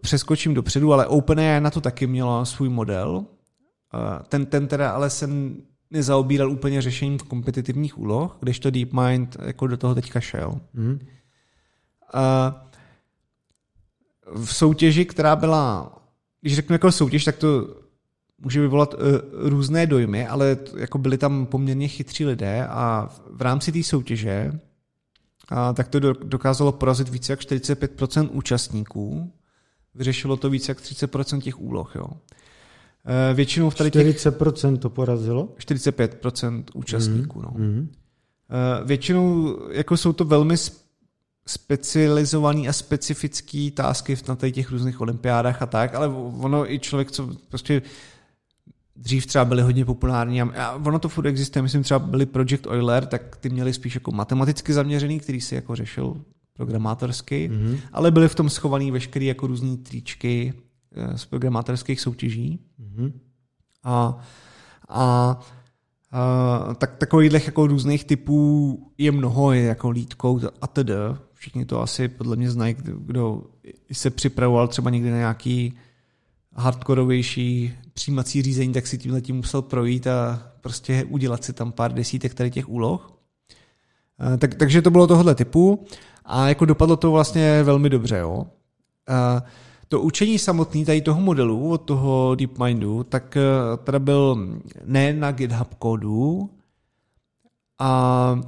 přeskočím 0.00 0.54
dopředu, 0.54 0.92
ale 0.92 1.06
OpenAI 1.06 1.60
na 1.60 1.70
to 1.70 1.80
taky 1.80 2.06
měla 2.06 2.44
svůj 2.44 2.68
model. 2.68 3.24
Ten, 4.28 4.46
ten 4.46 4.66
teda 4.66 4.90
ale 4.90 5.10
jsem 5.10 5.56
nezaobíral 5.90 6.50
úplně 6.50 6.82
řešením 6.82 7.18
kompetitivních 7.18 7.98
úloh, 7.98 8.36
kdežto 8.40 8.70
DeepMind 8.70 9.36
jako 9.42 9.66
do 9.66 9.76
toho 9.76 9.94
teďka 9.94 10.20
šel. 10.20 10.60
Mm. 10.74 10.98
V 14.34 14.54
soutěži, 14.54 15.04
která 15.04 15.36
byla, 15.36 15.92
když 16.40 16.54
řeknu 16.54 16.74
jako 16.74 16.92
soutěž, 16.92 17.24
tak 17.24 17.36
to 17.36 17.76
může 18.38 18.60
vyvolat 18.60 18.94
uh, 18.94 19.00
různé 19.48 19.86
dojmy, 19.86 20.26
ale 20.26 20.56
jako 20.76 20.98
byli 20.98 21.18
tam 21.18 21.46
poměrně 21.46 21.88
chytří 21.88 22.24
lidé 22.24 22.66
a 22.66 23.08
v 23.30 23.42
rámci 23.42 23.72
té 23.72 23.82
soutěže 23.82 24.52
a 25.48 25.72
tak 25.72 25.88
to 25.88 26.12
dokázalo 26.12 26.72
porazit 26.72 27.08
více 27.08 27.32
jak 27.32 27.40
45% 27.40 28.28
účastníků. 28.32 29.32
Vyřešilo 29.94 30.36
to 30.36 30.50
více 30.50 30.70
jak 30.70 30.78
30% 30.78 31.40
těch 31.40 31.60
úloh. 31.60 31.96
Jo. 31.96 32.08
E, 33.30 33.34
většinou 33.34 33.70
v 33.70 33.74
tady 33.74 33.90
těch... 33.90 34.16
40% 34.16 34.78
to 34.78 34.90
porazilo? 34.90 35.48
45% 35.58 36.64
účastníků. 36.74 37.40
Mm-hmm. 37.40 37.42
No. 37.42 37.50
Mm-hmm. 37.50 37.88
Většinou 38.84 39.56
jako 39.70 39.96
jsou 39.96 40.12
to 40.12 40.24
velmi 40.24 40.56
specializovaný 41.48 42.68
a 42.68 42.72
specifický 42.72 43.70
tásky 43.70 44.16
na 44.28 44.36
těch 44.36 44.70
různých 44.70 45.00
olympiádách 45.00 45.62
a 45.62 45.66
tak, 45.66 45.94
ale 45.94 46.08
ono 46.40 46.72
i 46.72 46.78
člověk, 46.78 47.10
co 47.10 47.28
prostě 47.48 47.82
dřív 48.96 49.26
třeba 49.26 49.44
byly 49.44 49.62
hodně 49.62 49.84
populární 49.84 50.42
a 50.42 50.72
ono 50.72 50.98
to 50.98 51.08
furt 51.08 51.26
existuje, 51.26 51.62
myslím 51.62 51.82
třeba 51.82 51.98
byli 51.98 52.26
Project 52.26 52.66
Euler, 52.66 53.06
tak 53.06 53.36
ty 53.36 53.50
měli 53.50 53.72
spíš 53.72 53.94
jako 53.94 54.12
matematicky 54.12 54.72
zaměřený, 54.72 55.20
který 55.20 55.40
si 55.40 55.54
jako 55.54 55.76
řešil 55.76 56.16
programátorsky, 56.52 57.50
mm-hmm. 57.52 57.78
ale 57.92 58.10
byly 58.10 58.28
v 58.28 58.34
tom 58.34 58.50
schovaný 58.50 58.90
veškerý 58.90 59.26
jako 59.26 59.46
různý 59.46 59.76
tričky 59.76 60.52
eh, 60.94 61.18
z 61.18 61.26
programátorských 61.26 62.00
soutěží. 62.00 62.58
Mm-hmm. 62.80 63.12
A, 63.84 64.18
a 64.88 65.38
a 66.12 66.74
tak 66.74 66.96
takových 66.96 67.46
jako 67.46 67.66
různých 67.66 68.04
typů 68.04 68.92
je 68.98 69.12
mnoho, 69.12 69.52
je 69.52 69.62
jako 69.62 69.94
code 70.20 70.48
a 70.60 70.66
td. 70.66 70.90
Všichni 71.32 71.64
to 71.64 71.82
asi 71.82 72.08
podle 72.08 72.36
mě 72.36 72.50
znají, 72.50 72.74
kdo, 72.74 72.92
kdo 72.98 73.42
se 73.92 74.10
připravoval 74.10 74.68
třeba 74.68 74.90
někdy 74.90 75.10
na 75.10 75.16
nějaký 75.16 75.78
hardkorovější 76.54 77.72
přijímací 77.94 78.42
řízení, 78.42 78.72
tak 78.72 78.86
si 78.86 78.98
tímhle 78.98 79.20
tím 79.20 79.36
musel 79.36 79.62
projít 79.62 80.06
a 80.06 80.42
prostě 80.60 81.04
udělat 81.04 81.44
si 81.44 81.52
tam 81.52 81.72
pár 81.72 81.92
desítek 81.92 82.34
tady 82.34 82.50
těch 82.50 82.68
úloh. 82.68 83.18
Eh, 84.34 84.36
tak, 84.36 84.54
takže 84.54 84.82
to 84.82 84.90
bylo 84.90 85.06
tohle 85.06 85.34
typu 85.34 85.86
a 86.24 86.48
jako 86.48 86.64
dopadlo 86.64 86.96
to 86.96 87.10
vlastně 87.10 87.62
velmi 87.62 87.90
dobře. 87.90 88.18
Jo. 88.18 88.46
Eh, 89.08 89.42
to 89.88 90.00
učení 90.00 90.38
samotný 90.38 90.84
tady 90.84 91.00
toho 91.00 91.20
modelu 91.20 91.70
od 91.70 91.78
toho 91.78 92.34
DeepMindu, 92.34 93.04
tak 93.04 93.36
eh, 93.36 93.42
teda 93.84 93.98
byl 93.98 94.48
ne 94.84 95.12
na 95.12 95.32
GitHub 95.32 95.74
kódu, 95.74 96.50
a, 97.78 98.40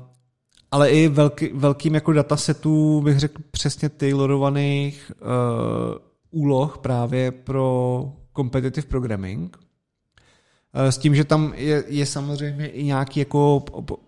ale 0.71 0.91
i 0.91 1.09
velký, 1.09 1.49
velkým 1.55 1.95
jako 1.95 2.13
datasetu, 2.13 3.01
bych 3.01 3.19
řekl, 3.19 3.43
přesně 3.51 3.89
tailorovaných 3.89 5.13
uh, 5.21 6.41
úloh 6.43 6.79
právě 6.79 7.31
pro 7.31 8.13
competitive 8.37 8.87
programming. 8.87 9.59
Eh, 10.75 10.93
s 10.93 10.99
tím, 10.99 11.15
že 11.15 11.25
tam 11.25 11.53
je, 11.57 11.85
je 11.89 12.07
samozřejmě 12.07 12.69
i 12.69 12.85
nějaký 12.85 13.21
jako 13.21 13.65
uh, 13.91 13.99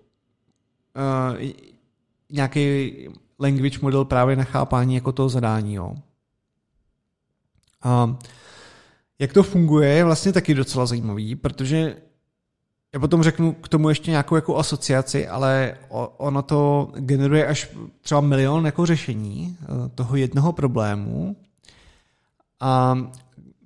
nějaký 2.31 2.93
language 3.41 3.79
model 3.83 4.05
právě 4.05 4.37
na 4.37 4.45
chápání 4.45 4.95
jako 4.95 5.13
toho 5.13 5.29
zadání. 5.29 5.75
Jo. 5.75 5.95
A 7.83 8.17
jak 9.19 9.33
to 9.33 9.43
funguje, 9.43 9.89
je 9.89 10.05
vlastně 10.05 10.33
taky 10.33 10.55
docela 10.55 10.87
zajímavý, 10.87 11.37
protože 11.37 11.97
já 12.95 13.01
potom 13.01 13.23
řeknu 13.23 13.53
k 13.53 13.69
tomu 13.69 13.89
ještě 13.89 14.11
nějakou 14.11 14.35
jako 14.35 14.57
asociaci, 14.57 15.29
ale 15.29 15.77
ono 16.17 16.43
to 16.43 16.93
generuje 16.95 17.47
až 17.47 17.71
třeba 18.01 18.21
milion 18.21 18.67
jako 18.67 18.87
řešení 18.87 19.57
eh, 19.63 19.67
toho 19.95 20.17
jednoho 20.17 20.53
problému 20.53 21.37
a 22.61 22.99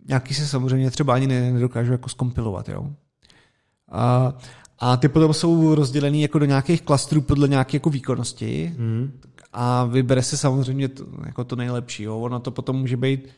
nějaký 0.08 0.34
se 0.34 0.46
samozřejmě 0.46 0.90
třeba 0.90 1.14
ani 1.14 1.26
nedokážu 1.26 1.92
jako 1.92 2.08
skompilovat, 2.08 2.68
jo. 2.68 2.90
A, 3.90 4.34
a 4.78 4.96
ty 4.96 5.08
potom 5.08 5.34
jsou 5.34 5.74
rozdělený 5.74 6.22
jako 6.22 6.38
do 6.38 6.44
nějakých 6.44 6.82
klastrů 6.82 7.20
podle 7.20 7.48
nějaké 7.48 7.76
jako 7.76 7.90
výkonnosti 7.90 8.74
mm. 8.78 9.20
a 9.52 9.84
vybere 9.84 10.22
se 10.22 10.36
samozřejmě 10.36 10.88
to, 10.88 11.04
jako 11.26 11.44
to 11.44 11.56
nejlepší, 11.56 12.02
jo. 12.02 12.18
Ono 12.18 12.40
to 12.40 12.50
potom 12.50 12.76
může 12.76 12.96
být 12.96 13.28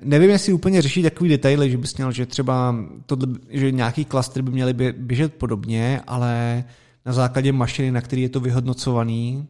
Nevím, 0.00 0.30
jestli 0.30 0.52
úplně 0.52 0.82
řešit 0.82 1.02
takový 1.02 1.30
detaily, 1.30 1.70
že 1.70 1.78
bys 1.78 1.96
měl, 1.96 2.12
že 2.12 2.26
třeba 2.26 2.76
tohle, 3.06 3.26
že 3.50 3.72
nějaký 3.72 4.04
klastry 4.04 4.42
by 4.42 4.50
měly 4.50 4.92
běžet 4.92 5.34
podobně, 5.34 6.00
ale 6.06 6.64
na 7.06 7.12
základě 7.12 7.52
mašiny, 7.52 7.90
na 7.90 8.00
který 8.00 8.22
je 8.22 8.28
to 8.28 8.40
vyhodnocovaný, 8.40 9.48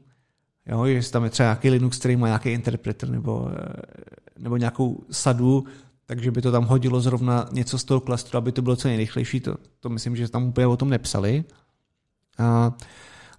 jo, 0.66 0.86
že 0.86 1.10
tam 1.10 1.24
je 1.24 1.30
třeba 1.30 1.46
nějaký 1.46 1.70
Linux, 1.70 1.98
který 1.98 2.16
má 2.16 2.26
nějaký 2.26 2.48
interpreter 2.48 3.08
nebo, 3.08 3.48
nebo 4.38 4.56
nějakou 4.56 5.04
sadu, 5.10 5.64
takže 6.06 6.30
by 6.30 6.42
to 6.42 6.52
tam 6.52 6.64
hodilo 6.64 7.00
zrovna 7.00 7.48
něco 7.52 7.78
z 7.78 7.84
toho 7.84 8.00
klastru, 8.00 8.38
aby 8.38 8.52
to 8.52 8.62
bylo 8.62 8.76
co 8.76 8.88
nejrychlejší. 8.88 9.40
To, 9.40 9.56
to 9.80 9.88
myslím, 9.88 10.16
že 10.16 10.28
tam 10.28 10.44
úplně 10.44 10.66
o 10.66 10.76
tom 10.76 10.90
nepsali. 10.90 11.44
A, 12.38 12.76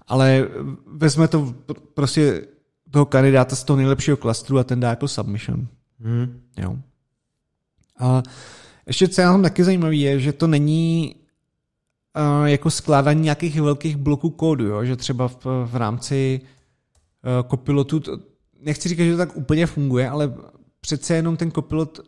ale 0.08 0.48
vezme 0.88 1.28
to 1.28 1.56
prostě 1.94 2.48
toho 2.92 3.06
kandidáta 3.06 3.56
z 3.56 3.64
toho 3.64 3.78
nejlepšího 3.78 4.18
klastru 4.18 4.60
a 4.60 4.64
ten 4.64 4.80
dá 4.80 4.90
jako 4.90 5.08
submission. 5.08 5.68
Hmm. 6.00 6.42
Jo. 6.58 6.78
A 8.00 8.24
ještě 8.88 9.08
co 9.08 9.22
je 9.22 9.28
tam 9.28 9.42
taky 9.42 9.64
zajímavé 9.64 9.96
je, 9.96 10.20
že 10.20 10.34
to 10.34 10.48
není 10.48 11.16
uh, 12.18 12.46
jako 12.46 12.72
skládání 12.72 13.22
nějakých 13.22 13.62
velkých 13.62 13.98
bloků 13.98 14.30
kódu, 14.30 14.66
jo? 14.66 14.86
že 14.86 14.96
třeba 14.96 15.28
v, 15.28 15.46
v 15.66 15.76
rámci 15.76 16.42
uh, 16.42 17.50
copilotu 17.50 18.02
nechci 18.62 18.90
říkat, 18.90 19.04
že 19.04 19.12
to 19.12 19.18
tak 19.18 19.38
úplně 19.38 19.66
funguje, 19.66 20.10
ale 20.10 20.34
přece 20.82 21.16
jenom 21.16 21.38
ten 21.38 21.52
kopilot 21.52 22.00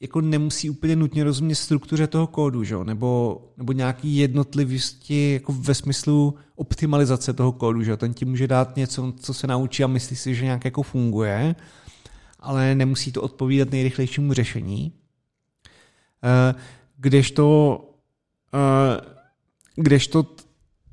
jako 0.00 0.20
nemusí 0.20 0.70
úplně 0.70 0.96
nutně 0.96 1.24
rozumět 1.24 1.54
struktuře 1.54 2.06
toho 2.06 2.26
kódu, 2.26 2.64
že? 2.64 2.76
Nebo, 2.84 3.40
nebo 3.56 3.72
nějaký 3.72 4.16
jednotlivosti 4.16 5.32
jako 5.32 5.52
ve 5.52 5.74
smyslu 5.74 6.34
optimalizace 6.56 7.32
toho 7.32 7.52
kódu. 7.52 7.82
Že? 7.82 7.96
Ten 7.96 8.14
ti 8.14 8.24
může 8.24 8.46
dát 8.46 8.76
něco, 8.76 9.12
co 9.20 9.34
se 9.34 9.46
naučí 9.46 9.84
a 9.84 9.86
myslí 9.86 10.16
si, 10.16 10.34
že 10.34 10.44
nějak 10.44 10.64
jako 10.64 10.82
funguje, 10.82 11.54
ale 12.44 12.74
nemusí 12.74 13.12
to 13.12 13.22
odpovídat 13.22 13.70
nejrychlejšímu 13.70 14.32
řešení. 14.32 14.92
Eh, 16.24 16.54
kdežto, 16.96 17.80
eh, 18.54 19.00
kdežto 19.76 20.26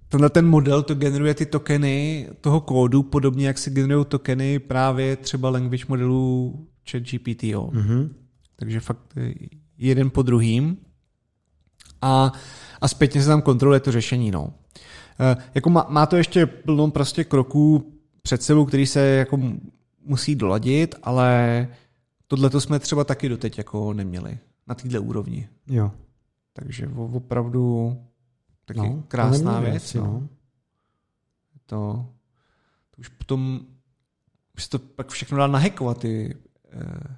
tenhle 0.10 0.30
ten 0.30 0.48
model 0.48 0.84
to 0.84 0.96
generuje 0.96 1.34
ty 1.34 1.46
tokeny 1.46 2.28
toho 2.42 2.62
kódu, 2.62 3.04
podobně 3.04 3.48
jak 3.48 3.58
se 3.58 3.70
generují 3.70 4.06
tokeny 4.06 4.60
právě 4.60 5.16
třeba 5.16 5.50
language 5.50 5.86
modelů 5.88 6.56
ChatGPT. 6.92 7.44
Mm-hmm. 7.44 8.10
Takže 8.56 8.80
fakt 8.80 9.16
jeden 9.78 10.10
po 10.10 10.22
druhým. 10.22 10.78
A, 12.02 12.32
a 12.82 12.88
zpětně 12.88 13.22
se 13.22 13.28
tam 13.28 13.42
kontroluje 13.42 13.80
to 13.80 13.92
řešení. 13.92 14.32
No. 14.32 14.54
E, 15.20 15.38
jako 15.56 15.70
má, 15.70 15.86
má, 15.90 16.06
to 16.06 16.16
ještě 16.16 16.46
plnou 16.46 16.92
prostě 16.92 17.24
kroků 17.24 17.94
před 18.22 18.44
sebou, 18.44 18.66
který 18.66 18.88
se 18.88 19.00
jako 19.00 19.40
musí 20.04 20.36
doladit, 20.36 20.96
ale 21.04 21.68
tohle 22.28 22.50
to 22.50 22.62
jsme 22.62 22.80
třeba 22.80 23.04
taky 23.04 23.30
doteď 23.30 23.58
jako 23.58 23.94
neměli 23.94 24.40
na 24.68 24.76
této 24.76 25.04
úrovni. 25.04 25.50
Jo. 25.68 25.92
Takže 26.54 26.90
opravdu 26.96 27.98
taky 28.66 28.80
no, 28.80 29.04
krásná 29.08 29.60
věc. 29.60 29.72
věc 29.72 29.94
no. 29.94 30.04
no. 30.04 30.28
To, 31.66 32.06
to 32.92 33.00
už 33.00 33.08
potom 33.08 33.62
už 34.58 34.68
to 34.68 34.80
pak 34.80 35.10
všechno 35.10 35.38
dá 35.38 35.48
nahekovat 35.48 35.98
ty 35.98 36.36
eh, 36.72 37.18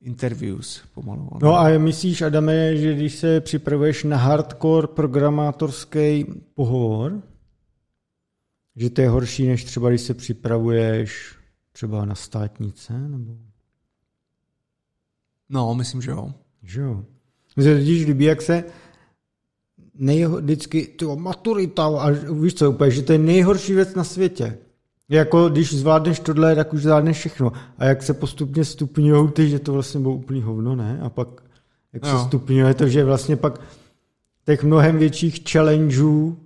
interviews 0.00 0.82
pomalu. 0.94 1.30
No 1.42 1.58
a 1.58 1.78
myslíš, 1.78 2.22
Adame, 2.22 2.76
že 2.76 2.94
když 2.94 3.14
se 3.14 3.40
připravuješ 3.40 4.04
na 4.04 4.16
hardcore 4.16 4.86
programátorský 4.86 6.26
pohovor, 6.54 7.22
že 8.76 8.90
to 8.90 9.00
je 9.00 9.08
horší, 9.08 9.46
než 9.46 9.64
třeba 9.64 9.88
když 9.88 10.00
se 10.00 10.14
připravuješ 10.14 11.36
třeba 11.74 12.04
na 12.04 12.14
státnice? 12.14 13.08
Nebo... 13.08 13.32
No, 15.48 15.74
myslím, 15.74 16.02
že 16.02 16.10
jo. 16.10 16.32
Že 16.62 16.80
jo. 16.80 17.04
Mně 17.56 17.64
se 17.64 17.78
totiž 17.78 18.06
líbí, 18.06 18.24
jak 18.24 18.42
se 18.42 18.64
nejho, 19.94 20.36
vždycky, 20.36 20.86
tyjo, 20.86 21.16
maturita, 21.16 21.84
a 21.86 22.10
víš 22.10 22.54
co, 22.54 22.70
úplně, 22.70 22.90
že 22.90 23.02
to 23.02 23.12
je 23.12 23.18
nejhorší 23.18 23.74
věc 23.74 23.94
na 23.94 24.04
světě. 24.04 24.58
Jako 25.08 25.48
když 25.48 25.74
zvládneš 25.74 26.20
tohle, 26.20 26.56
tak 26.56 26.72
už 26.72 26.82
zvládneš 26.82 27.18
všechno. 27.18 27.52
A 27.78 27.84
jak 27.84 28.02
se 28.02 28.14
postupně 28.14 28.64
stupňují 28.64 29.30
ty, 29.30 29.48
že 29.48 29.58
to 29.58 29.72
vlastně 29.72 30.00
bylo 30.00 30.14
úplný 30.14 30.42
hovno, 30.42 30.76
ne? 30.76 31.00
A 31.02 31.10
pak 31.10 31.28
jak 31.92 32.06
se 32.06 32.18
stupňuje 32.26 32.74
to, 32.74 32.88
že 32.88 33.04
vlastně 33.04 33.36
pak 33.36 33.60
těch 34.46 34.64
mnohem 34.64 34.98
větších 34.98 35.42
challengeů 35.50 36.38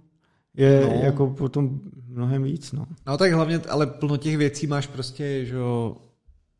je 0.54 0.86
no. 0.86 1.00
jako 1.02 1.26
potom 1.26 1.80
mnohem 2.18 2.42
víc, 2.42 2.72
no. 2.72 2.86
No 3.06 3.18
tak 3.18 3.32
hlavně, 3.32 3.58
ale 3.58 3.86
plno 3.86 4.16
těch 4.16 4.36
věcí 4.36 4.66
máš 4.66 4.86
prostě, 4.86 5.44
že 5.44 5.56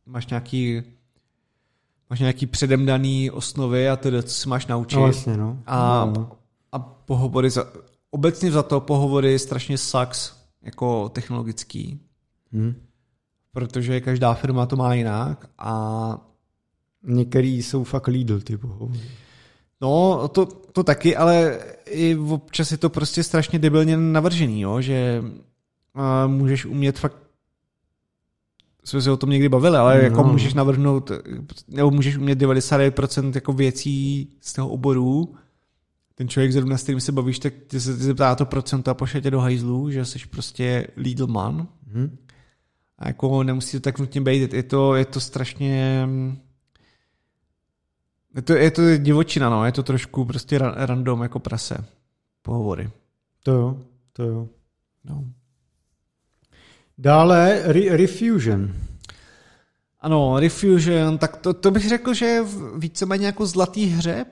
máš 0.07 0.27
nějaký 0.27 0.83
máš 2.11 2.21
nějaký 2.21 2.47
předem 2.47 2.87
daný 2.87 3.31
osnovy 3.31 3.89
a 3.89 3.97
tedy, 3.97 4.23
co 4.23 4.35
si 4.35 4.49
máš 4.49 4.67
naučit. 4.67 4.97
No 4.97 5.03
vlastně, 5.03 5.37
no. 5.37 5.59
A, 5.67 6.05
no. 6.05 6.31
a 6.73 6.79
pohovory, 6.79 7.51
za, 7.51 7.67
obecně 8.11 8.51
za 8.51 8.63
to 8.63 8.81
pohovory 8.81 9.39
strašně 9.39 9.79
sucks 9.79 10.33
jako 10.63 11.09
technologický. 11.09 12.01
Hmm. 12.53 12.75
Protože 13.53 14.01
každá 14.01 14.35
firma 14.35 14.67
to 14.67 14.77
má 14.77 14.95
jinak 14.95 15.51
a 15.59 16.29
Některý 17.03 17.63
jsou 17.63 17.85
fakt 17.85 18.07
Lidl, 18.07 18.41
ty 18.41 18.59
No, 19.81 20.29
to, 20.29 20.47
to 20.47 20.85
taky, 20.85 21.17
ale 21.17 21.59
i 21.87 22.17
občas 22.17 22.73
je 22.73 22.79
to 22.79 22.91
prostě 22.91 23.23
strašně 23.23 23.59
debilně 23.59 23.97
navržený, 23.97 24.61
jo? 24.61 24.81
že 24.81 25.23
uh, 25.95 26.31
můžeš 26.33 26.67
umět 26.67 26.99
fakt 26.99 27.17
jsme 28.89 29.03
se 29.03 29.11
o 29.11 29.17
tom 29.17 29.31
někdy 29.31 29.49
bavili, 29.49 29.77
ale 29.77 29.97
no. 29.97 30.01
jako 30.01 30.25
můžeš 30.25 30.55
navrhnout, 30.55 31.11
nebo 31.69 31.91
můžeš 31.91 32.17
umět 32.17 32.39
99% 32.39 33.33
jako 33.35 33.53
věcí 33.53 34.29
z 34.41 34.53
toho 34.53 34.69
oboru, 34.69 35.35
ten 36.15 36.29
člověk 36.29 36.53
zrovna 36.53 36.79
s 36.79 36.83
kterým 36.83 37.01
se 37.01 37.13
bavíš, 37.13 37.39
tak 37.39 37.55
ty 37.67 37.81
se 37.81 37.95
zeptá 37.95 38.35
to 38.35 38.47
procento 38.47 38.91
a 38.91 38.95
pošle 38.95 39.21
tě 39.21 39.31
do 39.31 39.41
hajzlu, 39.41 39.91
že 39.91 40.05
jsi 40.05 40.19
prostě 40.31 40.87
Lidlman. 40.97 41.69
Hmm. 41.93 42.19
A 42.99 43.09
jako 43.09 43.43
nemusí 43.43 43.77
to 43.77 43.81
tak 43.81 43.99
nutně 43.99 44.21
být. 44.21 44.53
Je 44.53 44.63
to, 44.63 44.95
je 44.95 45.05
to 45.05 45.21
strašně... 45.21 46.09
Je 48.37 48.43
to, 48.43 48.53
je 48.53 48.71
to 48.71 48.97
divočina, 48.97 49.51
no. 49.51 49.65
Je 49.65 49.73
to 49.73 49.83
trošku 49.83 50.25
prostě 50.25 50.59
random 50.59 51.23
jako 51.23 51.39
prase. 51.39 51.85
Pohovory. 52.43 52.91
To 53.43 53.53
jo, 53.53 53.81
to 54.13 54.23
jo. 54.23 54.49
No. 55.05 55.25
Dále 56.99 57.63
re- 57.65 57.97
Refusion. 57.97 58.73
Ano, 60.01 60.41
Refusion, 60.41 61.19
tak 61.19 61.37
to, 61.37 61.55
to 61.55 61.71
bych 61.71 61.89
řekl, 61.89 62.15
že 62.15 62.27
je 62.27 62.45
víceméně 62.77 63.27
jako 63.27 63.47
zlatý 63.47 63.87
hřeb 63.87 64.29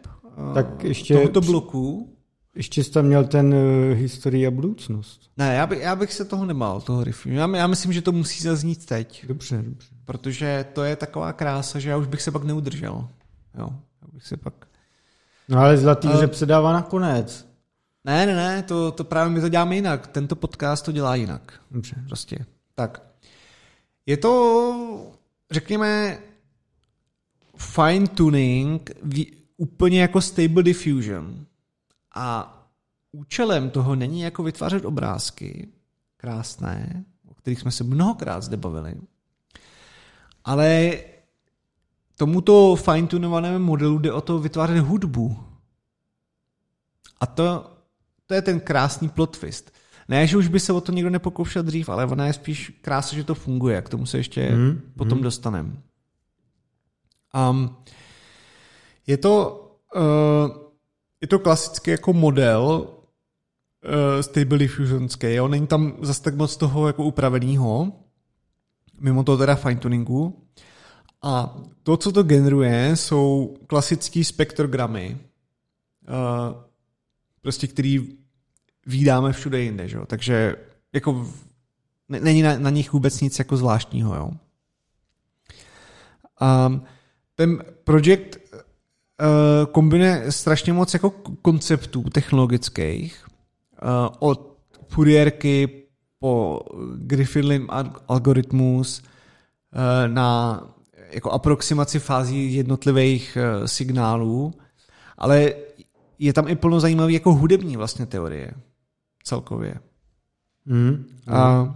tak 0.55 0.85
ještě, 0.85 1.14
tohoto 1.14 1.41
bloku. 1.41 2.12
Ještě 2.55 2.85
jsi 2.85 2.91
tam 2.91 3.05
měl 3.05 3.25
ten 3.25 3.55
uh, 3.55 3.99
historii 3.99 4.47
a 4.47 4.51
budoucnost. 4.51 5.21
Ne, 5.37 5.55
já, 5.55 5.67
by, 5.67 5.79
já 5.79 5.97
bych 5.97 6.12
se 6.12 6.25
toho 6.25 6.47
nemal, 6.47 6.81
toho 6.81 7.05
riffu. 7.05 7.29
Já, 7.29 7.57
já 7.57 7.67
myslím, 7.67 7.93
že 7.93 8.03
to 8.03 8.12
musí 8.12 8.43
zaznít 8.43 8.87
teď. 8.87 9.27
Dobře, 9.27 9.62
dobře. 9.62 9.89
Protože 10.05 10.67
to 10.73 10.85
je 10.85 10.97
taková 10.97 11.33
krása, 11.33 11.79
že 11.79 11.91
já 11.91 11.97
už 11.97 12.07
bych 12.07 12.23
se 12.23 12.31
pak 12.31 12.45
neudržel. 12.45 13.09
Jo, 13.59 13.69
já 14.03 14.09
bych 14.12 14.27
se 14.27 14.37
pak... 14.37 14.55
No 15.49 15.59
ale 15.59 15.77
zlatý 15.77 16.09
uh, 16.09 16.25
se 16.25 16.47
dává 16.47 16.73
nakonec. 16.73 17.47
Ne, 18.05 18.27
ne, 18.27 18.35
ne, 18.35 18.62
to, 18.62 18.93
to 18.93 19.05
právě 19.05 19.35
my 19.35 19.41
to 19.41 19.49
děláme 19.49 19.75
jinak. 19.75 20.07
Tento 20.07 20.37
podcast 20.37 20.85
to 20.85 20.93
dělá 20.93 21.14
jinak. 21.14 21.53
Dobře. 21.71 21.97
Prostě. 22.07 22.37
Tak. 22.77 23.03
Je 24.07 24.16
to, 24.16 25.12
řekněme, 25.51 26.18
fine 27.57 28.07
tuning 28.07 28.91
úplně 29.57 30.01
jako 30.01 30.20
Stable 30.20 30.62
Diffusion. 30.62 31.47
A 32.14 32.53
účelem 33.12 33.70
toho 33.70 33.95
není 33.95 34.20
jako 34.20 34.43
vytvářet 34.43 34.85
obrázky 34.85 35.68
krásné, 36.16 37.05
o 37.29 37.35
kterých 37.35 37.61
jsme 37.61 37.70
se 37.70 37.85
mnohokrát 37.85 38.41
zde 38.41 38.57
bavili, 38.57 38.95
ale 40.45 40.99
tomuto 42.16 42.77
fine-tunovanému 42.77 43.64
modelu 43.64 43.99
jde 43.99 44.12
o 44.12 44.20
to 44.20 44.39
vytvářet 44.39 44.79
hudbu. 44.79 45.45
A 47.20 47.27
to, 47.27 47.77
to 48.27 48.35
je 48.35 48.43
ten 48.43 48.61
krásný 48.61 49.09
plot 49.09 49.39
twist. 49.39 49.72
Ne, 50.09 50.27
že 50.27 50.37
už 50.37 50.49
by 50.49 50.61
se 50.61 50.73
o 50.73 50.81
to 50.81 50.93
někdo 50.93 51.11
nepokoušel 51.11 51.63
dřív, 51.63 51.89
ale 51.89 52.07
ona 52.07 52.27
je 52.27 52.33
spíš 52.33 52.73
krása, 52.81 53.17
že 53.17 53.25
to 53.25 53.35
funguje. 53.35 53.83
K 53.83 53.89
tomu 53.89 54.07
se 54.07 54.19
ještě 54.19 54.51
mm, 54.51 54.81
potom 54.97 55.19
mm. 55.19 55.25
dostaneme. 55.25 55.73
Um, 57.51 57.77
je 59.07 59.17
to, 59.17 59.63
uh, 59.97 60.57
je 61.21 61.29
to 61.29 61.39
klasický 61.39 61.91
jako 61.91 62.13
model 62.13 62.89
uh, 63.87 64.21
Stable 64.21 64.59
Diffusionský, 64.59 65.35
jo? 65.35 65.49
není 65.49 65.67
tam 65.67 65.97
zase 66.01 66.23
tak 66.23 66.35
moc 66.35 66.57
toho 66.57 66.87
jako 66.87 67.05
upraveného, 67.05 67.93
mimo 69.01 69.25
to 69.25 69.37
teda 69.37 69.55
fine 69.55 69.81
tuningu. 69.81 70.43
A 71.23 71.57
to, 71.83 71.97
co 71.97 72.12
to 72.12 72.23
generuje, 72.23 72.97
jsou 72.97 73.57
klasické 73.66 74.24
spektrogramy, 74.24 75.19
uh, 76.09 76.62
prostě 77.43 77.66
který 77.66 78.19
vydáme 78.87 79.33
všude 79.33 79.61
jinde, 79.61 79.89
že? 79.89 79.99
takže 80.07 80.57
jako 80.93 81.27
není 82.09 82.43
na, 82.43 82.59
na 82.59 82.71
nich 82.71 82.93
vůbec 82.93 83.21
nic 83.21 83.39
jako 83.39 83.57
zvláštního. 83.57 84.15
Jo? 84.15 84.31
Um, 86.67 86.83
ten 87.35 87.65
projekt 87.85 88.39
uh, 88.55 89.73
kombinuje 89.73 90.33
strašně 90.33 90.73
moc 90.73 90.95
jako 90.95 91.11
konceptů 91.43 92.03
technologických, 92.03 93.27
uh, 93.83 93.89
od 94.19 94.57
Fourierky 94.89 95.83
po 96.19 96.61
Griffin 96.97 97.67
algoritmus 98.09 99.03
uh, 99.03 100.13
na 100.13 100.61
jako 101.11 101.31
aproximaci 101.31 101.99
fází 101.99 102.55
jednotlivých 102.55 103.39
signálů, 103.67 104.55
ale 105.19 105.53
je 106.19 106.33
tam 106.33 106.49
i 106.49 106.57
plno 106.57 106.81
zajímavý 106.81 107.15
jako 107.15 107.35
hudební 107.35 107.77
vlastně 107.77 108.07
teorie 108.07 108.53
celkově. 109.27 109.74
Mm, 110.66 111.05
A 111.27 111.74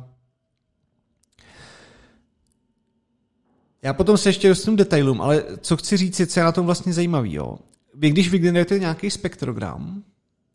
Já 3.82 3.92
potom 3.92 4.16
se 4.16 4.28
ještě 4.28 4.48
dostanu 4.48 4.76
detailům, 4.76 5.20
ale 5.20 5.44
co 5.60 5.76
chci 5.76 5.96
říct, 5.96 6.20
je, 6.20 6.26
co 6.26 6.40
je 6.40 6.44
na 6.44 6.52
tom 6.52 6.66
vlastně 6.66 6.92
zajímavý. 6.92 7.34
Jo. 7.34 7.58
Vy, 7.94 8.10
když 8.10 8.30
vygenerujete 8.30 8.78
nějaký 8.78 9.10
spektrogram, 9.10 10.02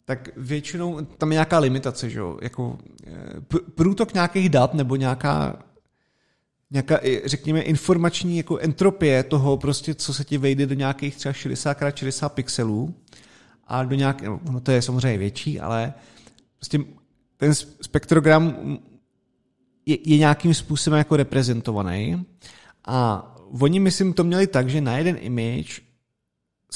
tak 0.05 0.29
většinou 0.37 1.01
tam 1.01 1.31
je 1.31 1.35
nějaká 1.35 1.59
limitace, 1.59 2.09
že 2.09 2.19
jo? 2.19 2.37
Jako 2.41 2.77
eh, 3.07 3.59
průtok 3.75 4.13
nějakých 4.13 4.49
dat 4.49 4.73
nebo 4.73 4.95
nějaká 4.95 5.63
nějaká, 6.71 6.99
řekněme, 7.25 7.61
informační 7.61 8.37
jako 8.37 8.57
entropie 8.57 9.23
toho 9.23 9.57
prostě, 9.57 9.95
co 9.95 10.13
se 10.13 10.23
ti 10.23 10.37
vejde 10.37 10.65
do 10.65 10.75
nějakých 10.75 11.15
třeba 11.15 11.33
60x60 11.33 12.29
pixelů 12.29 12.95
a 13.67 13.83
do 13.83 13.95
nějak, 13.95 14.21
no 14.51 14.59
to 14.59 14.71
je 14.71 14.81
samozřejmě 14.81 15.17
větší, 15.17 15.59
ale 15.59 15.93
prostě 16.65 16.93
ten 17.37 17.55
spektrogram 17.81 18.55
je, 19.85 19.97
je 20.09 20.17
nějakým 20.17 20.53
způsobem 20.53 20.97
jako 20.97 21.15
reprezentovaný 21.15 22.25
a 22.85 23.31
oni, 23.59 23.79
myslím, 23.79 24.13
to 24.13 24.23
měli 24.23 24.47
tak, 24.47 24.69
že 24.69 24.81
na 24.81 24.97
jeden 24.97 25.17
image 25.19 25.81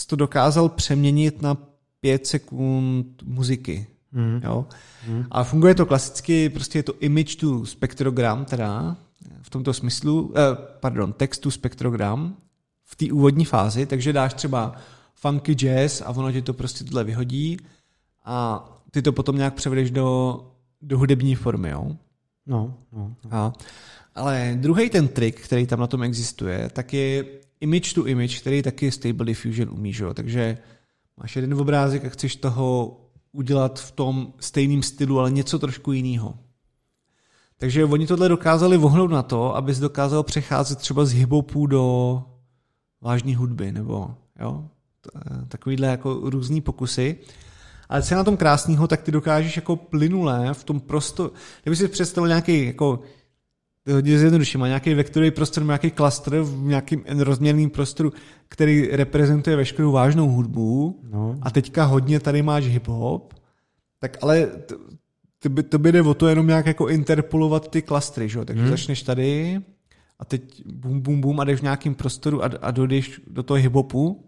to 0.07 0.15
dokázal 0.15 0.69
přeměnit 0.69 1.41
na 1.41 1.57
pět 1.99 2.27
sekund 2.27 3.23
muziky. 3.23 3.87
Mm. 4.11 4.41
Jo? 4.43 4.65
Mm. 5.07 5.25
A 5.31 5.43
funguje 5.43 5.75
to 5.75 5.85
klasicky, 5.85 6.49
prostě 6.49 6.79
je 6.79 6.83
to 6.83 6.93
image 6.99 7.35
to 7.35 7.65
spektrogram, 7.65 8.45
teda 8.45 8.97
v 9.41 9.49
tomto 9.49 9.73
smyslu, 9.73 10.33
eh, 10.35 10.57
pardon, 10.79 11.13
text 11.13 11.39
to 11.39 11.51
spektrogram 11.51 12.35
v 12.85 12.95
té 12.95 13.13
úvodní 13.13 13.45
fázi, 13.45 13.85
takže 13.85 14.13
dáš 14.13 14.33
třeba 14.33 14.75
funky 15.15 15.53
jazz 15.53 16.01
a 16.01 16.09
ono 16.09 16.31
ti 16.31 16.41
to 16.41 16.53
prostě 16.53 16.83
tohle 16.83 17.03
vyhodí 17.03 17.57
a 18.25 18.65
ty 18.91 19.01
to 19.01 19.11
potom 19.11 19.37
nějak 19.37 19.53
převedeš 19.53 19.91
do, 19.91 20.39
do 20.81 20.97
hudební 20.97 21.35
formy, 21.35 21.69
jo? 21.69 21.95
No, 22.45 22.73
no. 22.91 23.15
no. 23.25 23.31
A, 23.31 23.53
ale 24.15 24.57
druhý 24.59 24.89
ten 24.89 25.07
trik, 25.07 25.41
který 25.41 25.67
tam 25.67 25.79
na 25.79 25.87
tom 25.87 26.03
existuje, 26.03 26.69
tak 26.73 26.93
je 26.93 27.25
image 27.61 27.93
to 27.93 28.07
image, 28.07 28.39
který 28.39 28.61
taky 28.61 28.91
Stable 28.91 29.25
Diffusion 29.25 29.69
umí, 29.69 29.93
jo? 29.99 30.13
takže 30.13 30.57
máš 31.17 31.35
jeden 31.35 31.53
obrázek 31.53 32.05
a 32.05 32.09
chceš 32.09 32.35
toho 32.35 32.97
udělat 33.31 33.79
v 33.79 33.91
tom 33.91 34.33
stejném 34.39 34.83
stylu, 34.83 35.19
ale 35.19 35.31
něco 35.31 35.59
trošku 35.59 35.91
jiného. 35.91 36.37
Takže 37.57 37.85
oni 37.85 38.07
tohle 38.07 38.29
dokázali 38.29 38.77
vohnout 38.77 39.11
na 39.11 39.23
to, 39.23 39.55
abys 39.55 39.79
dokázal 39.79 40.23
přecházet 40.23 40.79
třeba 40.79 41.05
z 41.05 41.13
hiphopu 41.13 41.67
do 41.67 42.23
vážné 43.01 43.35
hudby, 43.35 43.71
nebo 43.71 44.15
jo, 44.39 44.69
takovýhle 45.47 45.87
jako 45.87 46.19
různý 46.23 46.61
pokusy. 46.61 47.17
Ale 47.89 48.01
co 48.01 48.13
je 48.13 48.17
na 48.17 48.23
tom 48.23 48.37
krásného, 48.37 48.87
tak 48.87 49.01
ty 49.01 49.11
dokážeš 49.11 49.55
jako 49.55 49.75
plynulé 49.75 50.53
v 50.53 50.63
tom 50.63 50.79
prostoru, 50.79 51.31
kdyby 51.63 51.75
si 51.75 51.87
představil 51.87 52.27
nějaký 52.27 52.65
jako 52.65 52.99
hodně 53.93 54.19
zjednoduším, 54.19 54.59
má 54.59 54.67
nějaký 54.67 54.93
vektorový 54.93 55.31
prostor, 55.31 55.65
nějaký 55.65 55.91
klastr 55.91 56.39
v 56.39 56.63
nějakým 56.63 57.03
rozměrným 57.19 57.69
prostoru, 57.69 58.13
který 58.49 58.87
reprezentuje 58.87 59.55
veškerou 59.55 59.91
vážnou 59.91 60.29
hudbu 60.29 60.99
no. 61.11 61.35
a 61.41 61.51
teďka 61.51 61.83
hodně 61.83 62.19
tady 62.19 62.41
máš 62.41 62.63
hip-hop, 62.65 63.21
tak 63.99 64.17
ale 64.21 64.45
to, 64.47 64.75
to, 65.39 65.49
by, 65.49 65.63
to 65.63 65.79
by 65.79 65.91
jde 65.91 66.01
o 66.01 66.13
to 66.13 66.27
jenom 66.27 66.47
nějak 66.47 66.65
jako 66.65 66.89
interpolovat 66.89 67.71
ty 67.71 67.81
klastry, 67.81 68.29
že? 68.29 68.45
takže 68.45 68.63
hmm. 68.63 68.71
začneš 68.71 69.03
tady 69.03 69.59
a 70.19 70.25
teď 70.25 70.63
bum, 70.65 71.01
bum, 71.01 71.21
bum 71.21 71.39
a 71.39 71.43
jdeš 71.43 71.59
v 71.59 71.63
nějakým 71.63 71.95
prostoru 71.95 72.43
a, 72.43 72.49
a 72.61 72.71
dojdeš 72.71 73.21
do 73.27 73.43
toho 73.43 73.57
hip-hopu, 73.57 74.23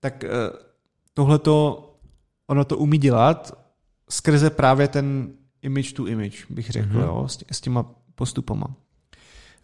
tak 0.00 0.24
uh, 0.24 0.56
tohleto 1.14 1.88
ono 2.46 2.64
to 2.64 2.78
umí 2.78 2.98
dělat 2.98 3.58
skrze 4.08 4.50
právě 4.50 4.88
ten 4.88 5.32
image 5.62 5.92
to 5.92 6.06
image, 6.06 6.46
bych 6.50 6.70
řekl, 6.70 6.88
mm-hmm. 6.88 7.04
jo, 7.04 7.28
s, 7.28 7.44
s 7.50 7.60
těma 7.60 7.86
postupama. 8.14 8.66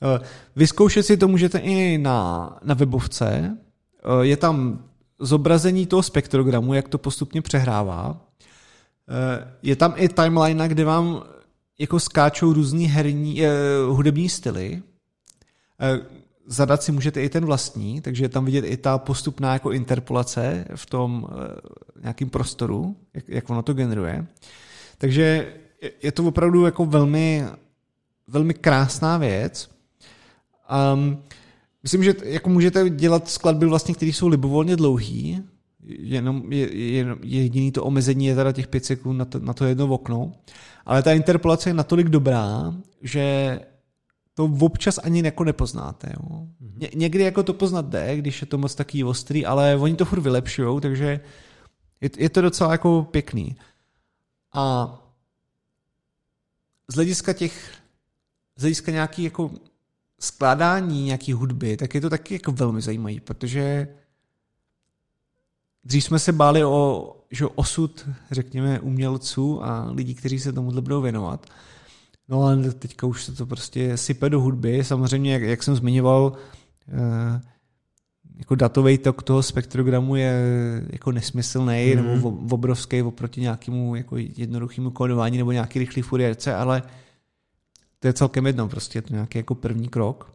Eh, 0.03 0.21
vyzkoušet 0.57 1.07
si 1.07 1.17
to 1.17 1.29
můžete 1.29 1.59
i 1.59 1.99
na, 1.99 2.59
na 2.65 2.75
webovce. 2.75 3.29
Eh, 3.29 4.27
je 4.27 4.37
tam 4.37 4.85
zobrazení 5.19 5.87
toho 5.87 6.03
spektrogramu, 6.03 6.75
jak 6.75 6.89
to 6.89 6.99
postupně 6.99 7.43
přehrává. 7.43 8.21
Eh, 9.09 9.55
je 9.63 9.77
tam 9.77 9.95
i 9.97 10.09
timeline, 10.09 10.69
kde 10.69 10.85
vám 10.85 11.23
jako 11.79 12.01
skáčou 12.01 12.53
různý 12.53 12.87
herní, 12.87 13.43
hudební 13.89 14.29
styly. 14.29 14.83
Zadat 16.47 16.83
si 16.83 16.93
můžete 16.93 17.23
i 17.23 17.29
ten 17.29 17.45
vlastní, 17.45 18.01
takže 18.01 18.25
je 18.25 18.29
tam 18.29 18.45
vidět 18.45 18.65
i 18.65 18.77
ta 18.77 18.99
postupná 18.99 19.53
jako 19.53 19.73
interpolace 19.73 20.65
v 20.75 20.87
tom 20.87 21.27
nějakém 22.03 22.31
prostoru, 22.31 22.97
jak, 23.15 23.29
jak 23.29 23.51
ono 23.51 23.63
to 23.63 23.75
generuje. 23.75 24.27
Takže 24.99 25.53
je 26.03 26.13
to 26.13 26.25
opravdu 26.25 26.65
jako 26.65 26.87
velmi 26.87 27.45
velmi 28.29 28.55
krásná 28.55 29.19
věc. 29.19 29.71
Um, 30.95 31.19
myslím, 31.83 32.05
že 32.05 32.15
jako 32.25 32.51
můžete 32.51 32.91
dělat 32.91 33.29
skladby 33.29 33.67
vlastně, 33.67 33.95
které 33.95 34.13
jsou 34.13 34.29
libovolně 34.29 34.77
dlouhý, 34.77 35.43
jenom 35.89 36.53
je, 36.53 36.77
je, 36.77 37.07
je 37.23 37.43
jediný 37.43 37.73
to 37.73 37.85
omezení 37.85 38.27
je 38.27 38.35
teda 38.35 38.53
těch 38.53 38.69
pět 38.69 38.85
sekund 38.85 39.17
na 39.17 39.25
to, 39.25 39.39
na 39.39 39.53
to 39.53 39.65
jedno 39.65 39.87
okno, 39.87 40.33
ale 40.87 41.03
ta 41.03 41.13
interpolace 41.13 41.71
je 41.71 41.75
natolik 41.75 42.09
dobrá, 42.09 42.75
že 43.03 43.61
to 44.35 44.45
občas 44.61 44.99
ani 45.03 45.23
jako 45.25 45.45
nepoznáte. 45.45 46.13
Jo. 46.13 46.47
Mm-hmm. 46.63 46.73
Ně, 46.77 46.89
někdy 46.95 47.23
jako 47.25 47.43
to 47.43 47.53
poznat 47.53 47.87
jde, 47.87 48.17
když 48.17 48.41
je 48.41 48.47
to 48.47 48.59
moc 48.59 48.75
taký 48.75 49.05
ostrý, 49.05 49.47
ale 49.47 49.77
oni 49.77 49.95
to 49.95 50.05
furt 50.05 50.21
vylepšují, 50.21 50.81
takže 50.81 51.21
je, 52.01 52.11
je 52.17 52.29
to 52.29 52.41
docela 52.41 52.73
jako 52.73 53.09
pěkný. 53.11 53.57
A 54.53 54.95
z 56.89 56.95
hlediska 56.95 57.33
těch 57.33 57.75
z 58.57 58.61
hlediska 58.61 58.93
nějaký 58.93 59.23
jako 59.23 59.51
skládání 60.21 61.05
nějaký 61.05 61.33
hudby, 61.33 61.77
tak 61.77 61.95
je 61.95 62.01
to 62.01 62.11
taky 62.11 62.35
jako 62.35 62.53
velmi 62.53 62.81
zajímavý, 62.81 63.21
protože 63.21 63.89
dřív 65.85 66.05
jsme 66.05 66.19
se 66.19 66.33
báli 66.33 66.65
o 66.65 67.15
že 67.31 67.47
osud, 67.47 68.09
řekněme, 68.31 68.81
umělců 68.81 69.65
a 69.65 69.91
lidí, 69.91 70.15
kteří 70.15 70.39
se 70.39 70.53
tomuhle 70.53 70.81
budou 70.81 71.01
věnovat. 71.01 71.47
No 72.29 72.43
ale 72.43 72.73
teďka 72.73 73.07
už 73.07 73.25
se 73.25 73.33
to 73.33 73.47
prostě 73.47 73.97
sype 73.97 74.31
do 74.31 74.41
hudby. 74.41 74.85
Samozřejmě, 74.85 75.33
jak, 75.33 75.43
jak 75.43 75.63
jsem 75.63 75.77
zmiňoval, 75.77 76.33
eh, 76.89 77.41
jako 78.39 78.55
datový 78.55 78.99
tok 78.99 79.23
toho 79.23 79.43
spektrogramu 79.43 80.17
je 80.17 80.43
jako 80.91 81.13
nesmyslný 81.13 81.95
mm. 81.97 82.07
nebo 82.07 82.29
obrovský 82.51 83.03
oproti 83.03 83.41
nějakému 83.41 83.97
jako 83.97 84.17
jednoduchému 84.17 84.91
kódování 84.91 85.39
nebo 85.39 85.53
nějaký 85.53 85.79
rychlý 85.79 86.03
furiérce, 86.03 86.55
ale 86.55 86.83
to 87.99 88.07
je 88.07 88.13
celkem 88.13 88.47
jedno, 88.47 88.69
prostě 88.69 88.99
je 88.99 89.03
to 89.03 89.15
nějaký 89.15 89.39
jako 89.39 89.55
první 89.55 89.89
krok. 89.89 90.33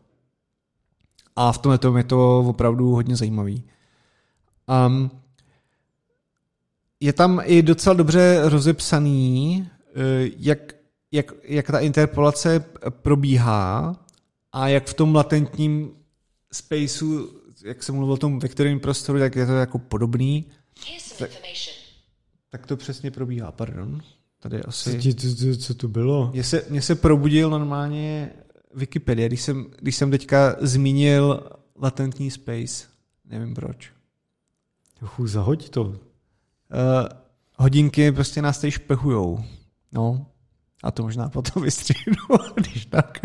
A 1.36 1.52
v 1.52 1.58
tomhle 1.58 1.78
tom 1.78 1.98
je 1.98 2.04
to 2.04 2.40
opravdu 2.40 2.92
hodně 2.92 3.16
zajímavý. 3.16 3.64
Um, 4.88 5.12
je 7.00 7.14
tam 7.14 7.42
i 7.44 7.62
docela 7.62 7.94
dobře 7.94 8.42
rozepsaný, 8.44 9.68
eh, 9.96 10.30
jak, 10.38 10.74
jak, 11.12 11.34
jak 11.44 11.72
ta 11.72 11.80
interpolace 11.80 12.66
probíhá 12.90 13.96
a 14.52 14.68
jak 14.68 14.88
v 14.88 14.94
tom 14.94 15.16
latentním 15.16 15.92
spaceu, 16.52 17.30
jak 17.64 17.84
jsem 17.84 17.96
mluvil 17.96 18.14
o 18.14 18.18
tom 18.18 18.40
vektorovém 18.40 18.80
prostoru, 18.80 19.20
tak 19.20 19.36
je 19.36 19.46
to 19.46 19.52
jako 19.52 19.80
podobný. 19.80 20.46
Tak, 21.18 21.30
tak 22.50 22.68
to 22.68 22.78
přesně 22.78 23.12
probíhá, 23.12 23.52
pardon. 23.52 24.02
Tady 24.40 24.64
asi... 24.64 25.14
Co, 25.14 25.36
co, 25.36 25.58
co 25.58 25.74
to 25.74 25.88
bylo? 25.88 26.30
Mně 26.34 26.44
se, 26.44 26.66
mě 26.70 26.82
se 26.82 26.96
probudil 26.96 27.50
normálně 27.50 28.34
Wikipedia, 28.76 29.28
když 29.28 29.42
jsem, 29.42 29.66
když 29.80 29.96
jsem 29.96 30.12
teďka 30.12 30.56
zmínil 30.60 31.50
latentní 31.76 32.32
space. 32.32 32.86
Nevím 33.26 33.54
proč. 33.54 33.92
Chuj, 35.06 35.28
zahoď 35.28 35.70
to. 35.70 35.84
Uh, 35.84 35.96
hodinky 37.58 38.12
prostě 38.12 38.42
nás 38.42 38.60
tady 38.60 38.72
špehujou. 38.72 39.44
No, 39.92 40.26
a 40.84 40.92
to 40.92 41.04
možná 41.04 41.30
potom 41.30 41.64
vystříhnu, 41.64 42.38
když 42.56 42.86
tak. 42.86 43.22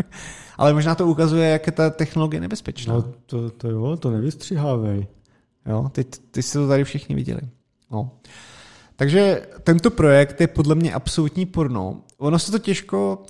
Ale 0.59 0.73
možná 0.73 0.95
to 0.95 1.07
ukazuje, 1.07 1.49
jak 1.49 1.67
je 1.67 1.71
ta 1.71 1.89
technologie 1.89 2.41
nebezpečná. 2.41 2.93
No 2.93 3.01
to, 3.25 3.49
to 3.49 3.69
jo, 3.69 3.97
to 3.97 4.11
nevystřihávej. 4.11 5.07
Jo, 5.65 5.89
ty, 5.91 6.03
ty 6.03 6.43
jste 6.43 6.59
to 6.59 6.67
tady 6.67 6.83
všichni 6.83 7.15
viděli. 7.15 7.41
No. 7.91 8.11
Takže 8.95 9.47
tento 9.63 9.91
projekt 9.91 10.41
je 10.41 10.47
podle 10.47 10.75
mě 10.75 10.93
absolutní 10.93 11.45
porno. 11.45 12.01
Ono 12.17 12.39
se 12.39 12.51
to 12.51 12.59
těžko, 12.59 13.23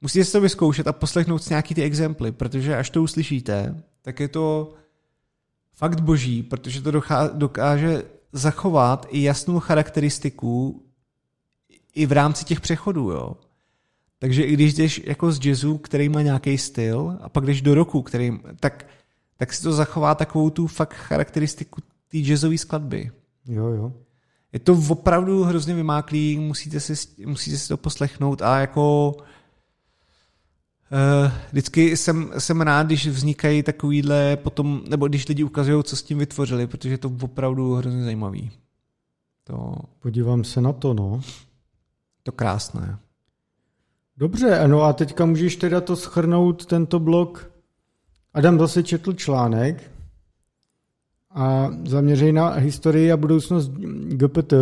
musíte 0.00 0.24
se 0.24 0.32
to 0.32 0.40
vyzkoušet 0.40 0.86
a 0.86 0.92
poslechnout 0.92 1.42
si 1.42 1.52
nějaký 1.52 1.74
ty 1.74 1.82
exemply, 1.82 2.32
protože 2.32 2.76
až 2.76 2.90
to 2.90 3.02
uslyšíte, 3.02 3.82
tak 4.02 4.20
je 4.20 4.28
to 4.28 4.74
fakt 5.74 6.00
boží, 6.00 6.42
protože 6.42 6.82
to 6.82 6.90
dokáže 7.32 8.02
zachovat 8.32 9.06
i 9.10 9.22
jasnou 9.22 9.60
charakteristiku 9.60 10.82
i 11.94 12.06
v 12.06 12.12
rámci 12.12 12.44
těch 12.44 12.60
přechodů, 12.60 13.10
jo. 13.10 13.36
Takže 14.18 14.42
i 14.42 14.52
když 14.52 14.74
jdeš 14.74 15.02
jako 15.06 15.32
z 15.32 15.46
jazzu, 15.46 15.78
který 15.78 16.08
má 16.08 16.22
nějaký 16.22 16.58
styl, 16.58 17.18
a 17.20 17.28
pak 17.28 17.46
jdeš 17.46 17.62
do 17.62 17.74
roku, 17.74 18.02
který, 18.02 18.40
tak, 18.60 18.86
tak 19.36 19.52
si 19.52 19.62
to 19.62 19.72
zachová 19.72 20.14
takovou 20.14 20.50
tu 20.50 20.66
fakt 20.66 20.94
charakteristiku 20.94 21.80
té 22.10 22.18
jazzové 22.18 22.58
skladby. 22.58 23.10
Jo, 23.46 23.66
jo 23.66 23.92
je 24.52 24.58
to 24.58 24.82
opravdu 24.88 25.44
hrozně 25.44 25.74
vymáklý, 25.74 26.38
musíte 26.38 26.80
si, 26.80 26.94
musíte 27.26 27.58
si 27.58 27.68
to 27.68 27.76
poslechnout 27.76 28.42
a 28.42 28.60
jako 28.60 29.14
uh, 29.16 29.24
vždycky 31.50 31.96
jsem, 31.96 32.30
jsem 32.38 32.60
rád, 32.60 32.86
když 32.86 33.06
vznikají 33.06 33.62
takovýhle 33.62 34.36
potom, 34.36 34.82
nebo 34.88 35.08
když 35.08 35.28
lidi 35.28 35.44
ukazují, 35.44 35.84
co 35.84 35.96
s 35.96 36.02
tím 36.02 36.18
vytvořili, 36.18 36.66
protože 36.66 36.90
je 36.90 36.98
to 36.98 37.12
opravdu 37.20 37.74
hrozně 37.74 38.04
zajímavý. 38.04 38.50
To... 39.44 39.74
Podívám 39.98 40.44
se 40.44 40.60
na 40.60 40.72
to, 40.72 40.94
no. 40.94 41.20
To 42.22 42.32
krásné. 42.32 42.98
Dobře, 44.18 44.68
no 44.68 44.82
a 44.82 44.92
teďka 44.92 45.26
můžeš 45.26 45.56
teda 45.56 45.80
to 45.80 45.96
schrnout, 45.96 46.66
tento 46.66 46.98
blok 46.98 47.50
Adam 48.34 48.58
zase 48.58 48.82
četl 48.82 49.12
článek 49.12 49.90
a 51.30 51.70
zaměřej 51.84 52.32
na 52.32 52.48
historii 52.48 53.12
a 53.12 53.16
budoucnost 53.16 53.68
GPT 54.08 54.52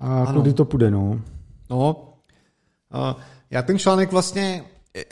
a 0.00 0.24
ano. 0.24 0.32
kudy 0.32 0.52
to 0.52 0.64
půjde, 0.64 0.90
no. 0.90 1.20
No, 1.70 3.16
já 3.50 3.62
ten 3.62 3.78
článek 3.78 4.12
vlastně 4.12 4.64
eh, 4.96 5.04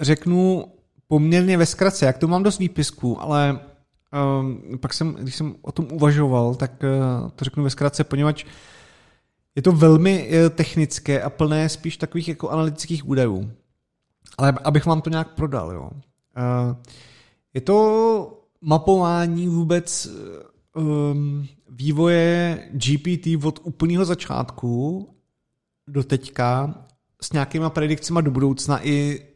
řeknu 0.00 0.64
poměrně 1.08 1.58
ve 1.58 1.66
zkratce, 1.66 2.06
jak 2.06 2.18
to 2.18 2.28
mám 2.28 2.42
dost 2.42 2.58
výpisků, 2.58 3.22
ale 3.22 3.60
um, 4.40 4.78
pak 4.78 4.94
jsem, 4.94 5.14
když 5.14 5.36
jsem 5.36 5.54
o 5.62 5.72
tom 5.72 5.88
uvažoval, 5.92 6.54
tak 6.54 6.72
uh, 6.82 7.30
to 7.30 7.44
řeknu 7.44 7.64
ve 7.64 7.70
zkratce, 7.70 8.04
poněvadž 8.04 8.44
je 9.54 9.62
to 9.62 9.72
velmi 9.72 10.28
uh, 10.28 10.48
technické 10.48 11.22
a 11.22 11.30
plné 11.30 11.68
spíš 11.68 11.96
takových 11.96 12.28
jako 12.28 12.50
analytických 12.50 13.08
údajů. 13.08 13.50
Ale 14.38 14.54
abych 14.64 14.86
vám 14.86 15.02
to 15.02 15.10
nějak 15.10 15.34
prodal, 15.34 15.72
jo. 15.72 15.90
Uh, 15.90 16.76
je 17.54 17.60
to 17.60 18.44
mapování 18.60 19.48
vůbec 19.48 20.08
um, 20.76 21.46
vývoje 21.70 22.58
GPT 22.72 23.44
od 23.44 23.60
úplného 23.62 24.04
začátku 24.04 25.08
do 25.88 26.04
teďka 26.04 26.74
s 27.22 27.32
nějakýma 27.32 27.70
predikcemi 27.70 28.18
do 28.22 28.30
budoucna 28.30 28.86
i 28.86 29.26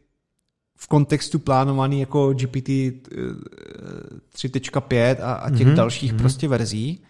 v 0.75 0.87
kontextu 0.87 1.39
plánovaný 1.39 1.99
jako 1.99 2.33
GPT 2.33 2.69
3.5 2.69 5.17
a, 5.21 5.33
a 5.33 5.49
těch 5.49 5.67
mm-hmm. 5.67 5.75
dalších 5.75 6.13
mm-hmm. 6.13 6.17
prostě 6.17 6.47
verzí. 6.47 7.03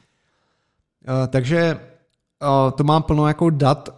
Uh, 1.08 1.14
takže 1.28 1.80
to 2.76 2.84
mám 2.84 3.04
plno 3.04 3.28
jako 3.28 3.50
dat 3.50 3.90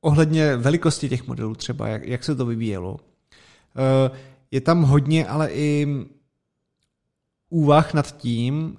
ohledně 0.00 0.56
velikosti 0.56 1.08
těch 1.08 1.26
modelů 1.26 1.54
třeba, 1.54 1.88
jak, 1.88 2.06
jak 2.06 2.24
se 2.24 2.34
to 2.34 2.46
vyvíjelo. 2.46 2.92
Uh, 2.92 4.16
je 4.50 4.60
tam 4.60 4.82
hodně 4.82 5.26
ale 5.26 5.50
i 5.50 5.86
úvah 7.50 7.94
nad 7.94 8.16
tím, 8.16 8.76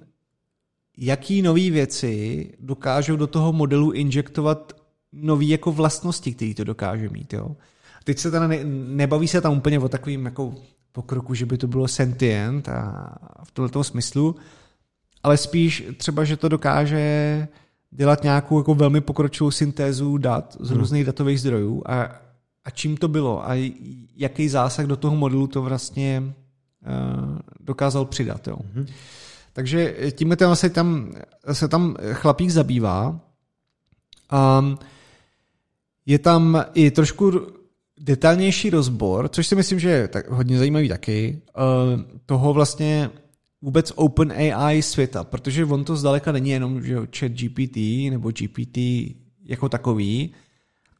jaký 0.96 1.42
nové 1.42 1.70
věci 1.70 2.46
dokážou 2.60 3.16
do 3.16 3.26
toho 3.26 3.52
modelu 3.52 3.92
injektovat 3.92 4.72
nové 5.12 5.44
jako 5.44 5.72
vlastnosti, 5.72 6.34
které 6.34 6.54
to 6.54 6.64
dokáže 6.64 7.08
mít. 7.08 7.32
Jo? 7.32 7.56
Teď 8.04 8.18
se 8.18 8.30
teda 8.30 8.46
ne, 8.46 8.64
nebaví 8.64 9.28
se 9.28 9.40
tam 9.40 9.56
úplně 9.56 9.78
o 9.78 9.88
takovým 9.88 10.24
jako 10.24 10.54
pokroku, 10.92 11.34
že 11.34 11.46
by 11.46 11.58
to 11.58 11.66
bylo 11.66 11.88
sentient 11.88 12.68
a 12.68 13.14
v 13.44 13.50
tomto 13.50 13.84
smyslu, 13.84 14.36
ale 15.22 15.36
spíš 15.36 15.84
třeba, 15.96 16.24
že 16.24 16.36
to 16.36 16.48
dokáže 16.48 17.48
dělat 17.90 18.22
nějakou 18.22 18.58
jako 18.58 18.74
velmi 18.74 19.00
pokročilou 19.00 19.50
syntézu 19.50 20.18
dat 20.18 20.56
z 20.60 20.68
hmm. 20.68 20.78
různých 20.78 21.00
hmm. 21.00 21.06
datových 21.06 21.40
zdrojů 21.40 21.82
a, 21.86 22.02
a 22.64 22.70
čím 22.70 22.96
to 22.96 23.08
bylo 23.08 23.48
a 23.48 23.70
jaký 24.16 24.48
zásah 24.48 24.86
do 24.86 24.96
toho 24.96 25.16
modelu 25.16 25.46
to 25.46 25.62
vlastně 25.62 26.22
uh, 26.22 27.38
dokázal 27.60 28.04
přidat. 28.04 28.48
Jo. 28.48 28.56
Hmm. 28.74 28.86
Takže 29.52 29.96
tím 30.12 30.36
se 30.54 30.70
tam, 30.70 31.12
se 31.52 31.68
tam 31.68 31.96
chlapík 32.12 32.50
zabývá. 32.50 33.20
Um, 34.58 34.78
je 36.06 36.18
tam 36.18 36.64
i 36.74 36.90
trošku 36.90 37.32
detailnější 38.00 38.70
rozbor, 38.70 39.28
což 39.28 39.46
si 39.46 39.54
myslím, 39.56 39.78
že 39.78 39.90
je 39.90 40.08
tak 40.08 40.28
hodně 40.28 40.58
zajímavý 40.58 40.88
taky, 40.88 41.42
uh, 41.56 42.00
toho 42.26 42.52
vlastně 42.52 43.10
vůbec 43.62 43.92
Open 43.94 44.32
AI 44.32 44.82
světa, 44.82 45.24
protože 45.24 45.64
on 45.64 45.84
to 45.84 45.96
zdaleka 45.96 46.32
není 46.32 46.50
jenom 46.50 46.82
že 46.82 46.96
chat 47.18 47.32
GPT 47.32 47.76
nebo 48.10 48.30
GPT 48.30 48.78
jako 49.44 49.68
takový, 49.68 50.34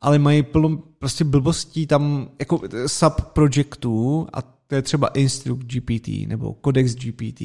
ale 0.00 0.18
mají 0.18 0.42
plno 0.42 0.82
prostě 0.98 1.24
blbostí 1.24 1.86
tam 1.86 2.28
jako 2.38 2.60
subprojektů 2.86 4.26
a 4.32 4.42
to 4.42 4.74
je 4.74 4.82
třeba 4.82 5.08
Instruct 5.08 5.64
GPT 5.64 6.08
nebo 6.26 6.56
Codex 6.64 6.94
GPT. 6.94 7.42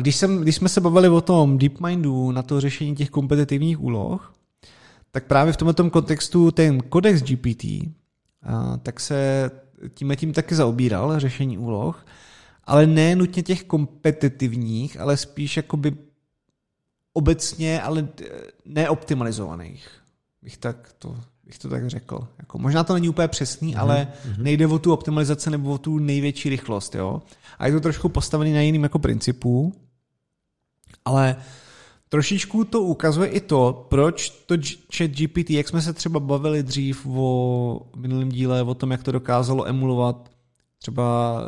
Když, 0.00 0.16
jsem, 0.16 0.40
když 0.40 0.56
jsme 0.56 0.68
se 0.68 0.80
bavili 0.80 1.08
o 1.08 1.20
tom 1.20 1.58
DeepMindu 1.58 2.30
na 2.30 2.42
to 2.42 2.60
řešení 2.60 2.96
těch 2.96 3.10
kompetitivních 3.10 3.80
úloh, 3.80 4.34
tak 5.10 5.26
právě 5.26 5.52
v 5.52 5.56
tomto 5.56 5.90
kontextu 5.90 6.50
ten 6.50 6.80
Codex 6.92 7.22
GPT, 7.22 7.64
tak 8.82 9.00
se 9.00 9.50
tím 9.94 10.12
tím 10.16 10.32
taky 10.32 10.54
zaobíral, 10.54 11.20
řešení 11.20 11.58
úloh, 11.58 12.06
ale 12.70 12.86
ne 12.86 13.16
nutně 13.16 13.42
těch 13.42 13.64
kompetitivních, 13.64 15.00
ale 15.00 15.16
spíš 15.16 15.56
jakoby 15.56 15.96
obecně, 17.12 17.82
ale 17.82 18.08
neoptimalizovaných. 18.64 19.88
Bych 20.42 20.56
tak 20.56 20.94
to, 20.98 21.16
bych 21.44 21.58
to 21.58 21.68
tak 21.68 21.90
řekl. 21.90 22.28
Jako, 22.38 22.58
možná 22.58 22.84
to 22.84 22.94
není 22.94 23.08
úplně 23.08 23.28
přesný, 23.28 23.74
mm-hmm. 23.74 23.80
ale 23.80 24.08
mhm. 24.26 24.42
nejde 24.42 24.66
o 24.66 24.78
tu 24.78 24.92
optimalizaci 24.92 25.50
nebo 25.50 25.72
o 25.72 25.78
tu 25.78 25.98
největší 25.98 26.48
rychlost. 26.48 26.94
Jo? 26.94 27.22
A 27.58 27.66
je 27.66 27.72
to 27.72 27.80
trošku 27.80 28.08
postavený 28.08 28.52
na 28.52 28.60
jiným 28.60 28.82
jako 28.82 28.98
principu, 28.98 29.72
ale 31.04 31.36
Trošičku 32.08 32.64
to 32.64 32.82
ukazuje 32.82 33.28
i 33.28 33.40
to, 33.40 33.86
proč 33.88 34.30
to 34.30 34.54
chat 34.96 35.10
GPT, 35.10 35.50
jak 35.50 35.68
jsme 35.68 35.82
se 35.82 35.92
třeba 35.92 36.20
bavili 36.20 36.62
dřív 36.62 37.06
o 37.06 37.90
minulém 37.96 38.28
díle, 38.28 38.62
o 38.62 38.74
tom, 38.74 38.90
jak 38.90 39.02
to 39.02 39.12
dokázalo 39.12 39.68
emulovat 39.68 40.30
třeba 40.82 41.40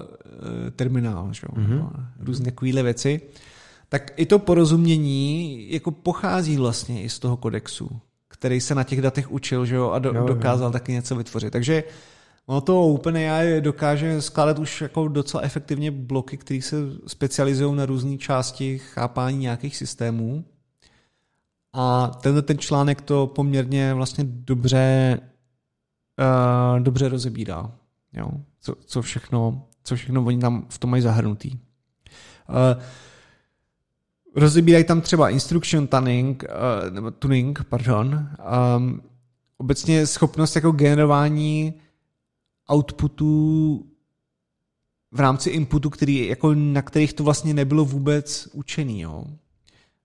e, 0.66 0.70
terminál, 0.70 1.32
že? 1.32 1.46
Mm-hmm. 1.46 1.90
různé 2.20 2.44
takovéhle 2.44 2.82
věci, 2.82 3.20
tak 3.88 4.12
i 4.16 4.26
to 4.26 4.38
porozumění 4.38 5.66
jako 5.72 5.90
pochází 5.90 6.56
vlastně 6.56 7.02
i 7.02 7.08
z 7.08 7.18
toho 7.18 7.36
kodexu, 7.36 8.00
který 8.28 8.60
se 8.60 8.74
na 8.74 8.84
těch 8.84 9.02
datech 9.02 9.32
učil 9.32 9.66
že 9.66 9.76
jo, 9.76 9.90
a 9.90 9.98
do, 9.98 10.12
jo, 10.14 10.26
dokázal 10.26 10.68
jo. 10.68 10.72
taky 10.72 10.92
něco 10.92 11.16
vytvořit. 11.16 11.50
Takže 11.52 11.84
ono 12.46 12.60
to 12.60 12.82
OpenAI 12.82 13.60
dokáže 13.60 14.22
skládat 14.22 14.58
už 14.58 14.80
jako 14.80 15.08
docela 15.08 15.42
efektivně 15.42 15.90
bloky, 15.90 16.36
které 16.36 16.62
se 16.62 16.76
specializují 17.06 17.76
na 17.76 17.86
různé 17.86 18.18
části 18.18 18.78
chápání 18.78 19.38
nějakých 19.38 19.76
systémů. 19.76 20.44
A 21.72 22.08
tenhle 22.22 22.42
ten 22.42 22.58
článek 22.58 23.00
to 23.00 23.26
poměrně 23.26 23.94
vlastně 23.94 24.24
dobře, 24.26 25.18
uh, 26.18 26.80
dobře 26.80 27.08
rozebírá. 27.08 27.72
Jo? 28.12 28.30
Co, 28.60 28.74
co, 28.86 29.02
všechno, 29.02 29.68
co 29.84 29.96
všechno 29.96 30.24
oni 30.24 30.38
tam 30.38 30.66
v 30.68 30.78
tom 30.78 30.90
mají 30.90 31.02
zahrnutý. 31.02 31.52
Uh, 31.52 32.82
rozebírají 34.36 34.84
tam 34.84 35.00
třeba 35.00 35.30
instruction 35.30 35.86
tuning, 35.86 36.44
uh, 36.44 36.94
nebo 36.94 37.10
tuning, 37.10 37.64
pardon, 37.64 38.28
um, 38.76 39.02
obecně 39.56 40.06
schopnost 40.06 40.56
jako 40.56 40.72
generování 40.72 41.74
outputů 42.72 43.86
v 45.10 45.20
rámci 45.20 45.50
inputu, 45.50 45.90
který, 45.90 46.26
jako 46.26 46.54
na 46.54 46.82
kterých 46.82 47.12
to 47.12 47.24
vlastně 47.24 47.54
nebylo 47.54 47.84
vůbec 47.84 48.48
učený. 48.52 49.00
Jo. 49.00 49.24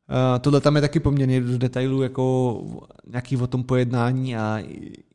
Uh, 0.09 0.39
tohle 0.39 0.61
tam 0.61 0.75
je 0.75 0.81
taky 0.81 0.99
poměrně 0.99 1.41
do 1.41 1.57
detailu 1.57 2.01
jako 2.01 2.55
nějaký 3.07 3.37
o 3.37 3.47
tom 3.47 3.63
pojednání 3.63 4.37
a 4.37 4.63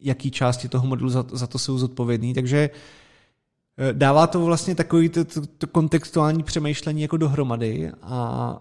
jaký 0.00 0.30
části 0.30 0.68
toho 0.68 0.86
modelu 0.86 1.10
za, 1.10 1.24
za 1.32 1.46
to 1.46 1.58
jsou 1.58 1.78
zodpovědný, 1.78 2.34
takže 2.34 2.70
uh, 2.70 3.92
dává 3.92 4.26
to 4.26 4.44
vlastně 4.44 4.74
takový 4.74 5.08
to, 5.08 5.24
to, 5.24 5.46
to 5.46 5.66
kontextuální 5.66 6.42
přemýšlení 6.42 7.02
jako 7.02 7.16
dohromady 7.16 7.90
a 8.02 8.58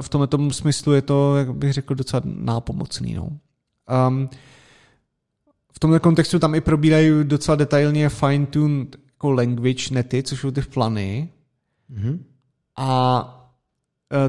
v 0.00 0.08
tomhle 0.08 0.26
tom 0.26 0.52
smyslu 0.52 0.92
je 0.92 1.02
to, 1.02 1.36
jak 1.36 1.54
bych 1.54 1.72
řekl, 1.72 1.94
docela 1.94 2.22
nápomocný. 2.24 3.14
No. 3.14 3.28
Um, 4.08 4.28
v 5.72 5.78
tomhle 5.78 6.00
kontextu 6.00 6.38
tam 6.38 6.54
i 6.54 6.60
probírají 6.60 7.10
docela 7.22 7.56
detailně 7.56 8.08
fine-tuned 8.08 8.96
jako 9.06 9.32
language 9.32 9.94
nety, 9.94 10.22
což 10.22 10.40
jsou 10.40 10.50
ty 10.50 10.62
plany. 10.62 11.28
Mm-hmm. 11.90 12.18
A 12.76 13.34
Eh, 13.34 13.37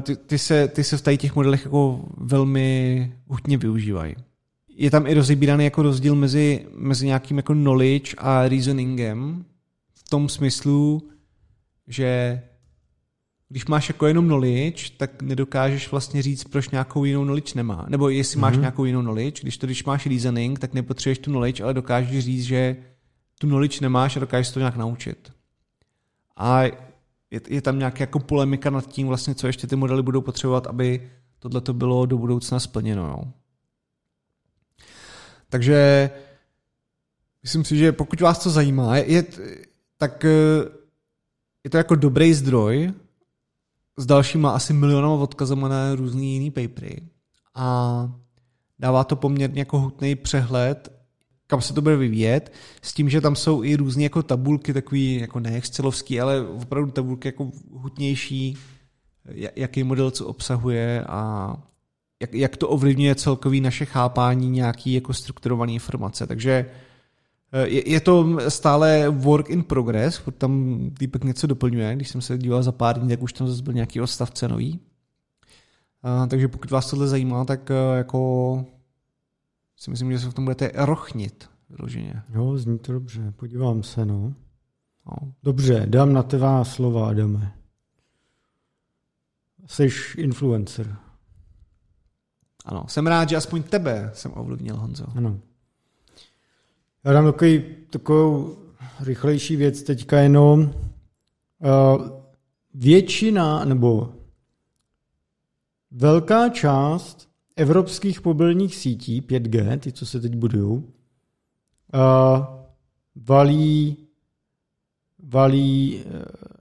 ty, 0.02 0.16
ty, 0.16 0.38
se, 0.38 0.68
ty 0.68 0.84
se 0.84 0.96
v 0.96 1.02
tady 1.02 1.18
těch 1.18 1.34
modelech 1.34 1.64
jako 1.64 2.04
velmi 2.16 3.12
hutně 3.26 3.58
využívají. 3.58 4.14
Je 4.68 4.90
tam 4.90 5.06
i 5.06 5.14
rozebíraný 5.14 5.64
jako 5.64 5.82
rozdíl 5.82 6.14
mezi, 6.14 6.66
mezi 6.74 7.06
nějakým 7.06 7.36
jako 7.36 7.52
knowledge 7.52 8.14
a 8.18 8.48
reasoningem 8.48 9.44
v 9.94 10.08
tom 10.08 10.28
smyslu, 10.28 11.10
že 11.86 12.40
když 13.48 13.66
máš 13.66 13.88
jako 13.88 14.06
jenom 14.06 14.26
knowledge, 14.26 14.90
tak 14.96 15.22
nedokážeš 15.22 15.90
vlastně 15.90 16.22
říct, 16.22 16.44
proč 16.44 16.68
nějakou 16.68 17.04
jinou 17.04 17.22
knowledge 17.22 17.52
nemá. 17.56 17.86
Nebo 17.88 18.08
jestli 18.08 18.36
mm-hmm. 18.36 18.40
máš 18.40 18.52
mhm. 18.52 18.60
nějakou 18.60 18.84
jinou 18.84 19.02
knowledge, 19.02 19.42
když 19.42 19.58
to 19.58 19.66
když 19.66 19.84
máš 19.84 20.06
reasoning, 20.06 20.58
tak 20.58 20.74
nepotřebuješ 20.74 21.18
tu 21.18 21.30
knowledge, 21.30 21.62
ale 21.62 21.74
dokážeš 21.74 22.24
říct, 22.24 22.44
že 22.44 22.76
tu 23.38 23.46
knowledge 23.46 23.78
nemáš 23.80 24.16
a 24.16 24.20
dokážeš 24.20 24.50
to 24.52 24.58
nějak 24.58 24.76
naučit. 24.76 25.32
A 26.36 26.62
je, 27.30 27.40
je 27.48 27.62
tam 27.62 27.78
nějaká 27.78 27.98
jako 28.00 28.18
polemika 28.18 28.70
nad 28.70 28.86
tím, 28.86 29.08
vlastně, 29.08 29.34
co 29.34 29.46
ještě 29.46 29.66
ty 29.66 29.76
modely 29.76 30.02
budou 30.02 30.20
potřebovat, 30.20 30.66
aby 30.66 31.10
tohle 31.38 31.60
to 31.60 31.74
bylo 31.74 32.06
do 32.06 32.18
budoucna 32.18 32.60
splněno. 32.60 33.06
Jo. 33.06 33.32
Takže 35.48 36.10
myslím 37.42 37.64
si, 37.64 37.76
že 37.76 37.92
pokud 37.92 38.20
vás 38.20 38.38
to 38.38 38.50
zajímá, 38.50 38.96
je, 38.96 39.24
tak 39.96 40.24
eh, 40.24 40.64
je 41.64 41.70
to 41.70 41.76
jako 41.76 41.94
dobrý 41.94 42.34
zdroj 42.34 42.92
s 43.96 44.06
dalšíma 44.06 44.50
asi 44.50 44.72
milionama 44.72 45.14
odkazama 45.14 45.68
na 45.68 45.94
různý 45.94 46.32
jiný 46.32 46.50
papery 46.50 47.08
a 47.54 48.08
dává 48.78 49.04
to 49.04 49.16
poměrně 49.16 49.60
jako 49.60 49.78
hutný 49.78 50.14
přehled 50.16 50.99
kam 51.50 51.60
se 51.60 51.74
to 51.74 51.82
bude 51.82 51.96
vyvíjet, 51.96 52.52
s 52.82 52.94
tím, 52.94 53.10
že 53.10 53.20
tam 53.20 53.36
jsou 53.36 53.64
i 53.64 53.76
různé 53.76 54.02
jako 54.02 54.22
tabulky, 54.22 54.72
takový 54.72 55.20
jako 55.20 55.40
ne 55.40 55.56
excelovský, 55.56 56.20
ale 56.20 56.46
opravdu 56.46 56.90
tabulky 56.90 57.28
jako 57.28 57.50
hutnější, 57.72 58.56
jaký 59.56 59.82
model 59.82 60.10
co 60.10 60.26
obsahuje 60.26 61.04
a 61.08 61.52
jak, 62.20 62.34
jak 62.34 62.56
to 62.56 62.68
ovlivňuje 62.68 63.14
celkový 63.14 63.60
naše 63.60 63.84
chápání 63.84 64.50
nějaký 64.50 64.92
jako 64.92 65.12
strukturované 65.12 65.72
informace. 65.72 66.26
Takže 66.26 66.66
eh, 67.52 67.68
je, 67.68 67.90
je 67.90 68.00
to 68.00 68.38
stále 68.48 69.08
work 69.08 69.50
in 69.50 69.62
progress, 69.62 70.22
tam 70.38 70.80
Týpek 70.98 71.24
něco 71.24 71.46
doplňuje, 71.46 71.96
když 71.96 72.08
jsem 72.08 72.20
se 72.20 72.38
díval 72.38 72.62
za 72.62 72.72
pár 72.72 73.00
dní, 73.00 73.08
tak 73.08 73.22
už 73.22 73.32
tam 73.32 73.48
zase 73.48 73.62
byl 73.62 73.72
nějaký 73.72 74.00
odstavce 74.00 74.48
nový. 74.48 74.80
A, 76.02 76.26
takže 76.26 76.48
pokud 76.48 76.70
vás 76.70 76.90
tohle 76.90 77.08
zajímá, 77.08 77.44
tak 77.44 77.70
eh, 77.70 77.96
jako 77.96 78.64
si 79.80 79.90
myslím, 79.90 80.12
že 80.12 80.18
se 80.18 80.30
v 80.30 80.34
tom 80.34 80.44
budete 80.44 80.70
rochnit 80.74 81.50
vyloženě. 81.70 82.22
Jo, 82.34 82.58
zní 82.58 82.78
to 82.78 82.92
dobře, 82.92 83.32
podívám 83.36 83.82
se, 83.82 84.06
no. 84.06 84.34
no. 85.06 85.32
Dobře, 85.42 85.86
dám 85.86 86.12
na 86.12 86.22
teba 86.22 86.64
slova, 86.64 87.08
Adame. 87.08 87.54
Jsi 89.66 89.88
influencer. 90.16 90.96
Ano, 92.64 92.84
jsem 92.88 93.06
rád, 93.06 93.28
že 93.28 93.36
aspoň 93.36 93.62
tebe 93.62 94.10
jsem 94.14 94.32
ovlivnil, 94.34 94.76
Honzo. 94.76 95.06
Ano. 95.16 95.40
Já 97.04 97.12
dám 97.12 97.24
takový, 97.24 97.64
takovou 97.90 98.56
rychlejší 99.00 99.56
věc 99.56 99.82
teďka 99.82 100.18
jenom. 100.18 100.60
Uh, 100.60 102.20
většina, 102.74 103.64
nebo 103.64 104.14
velká 105.90 106.48
část 106.48 107.29
evropských 107.60 108.24
mobilních 108.24 108.74
sítí 108.74 109.22
5G, 109.22 109.78
ty, 109.78 109.92
co 109.92 110.06
se 110.06 110.20
teď 110.20 110.34
budují, 110.36 110.72
uh, 110.72 110.82
valí, 113.26 113.96
valí 115.18 116.02
uh, 116.06 116.12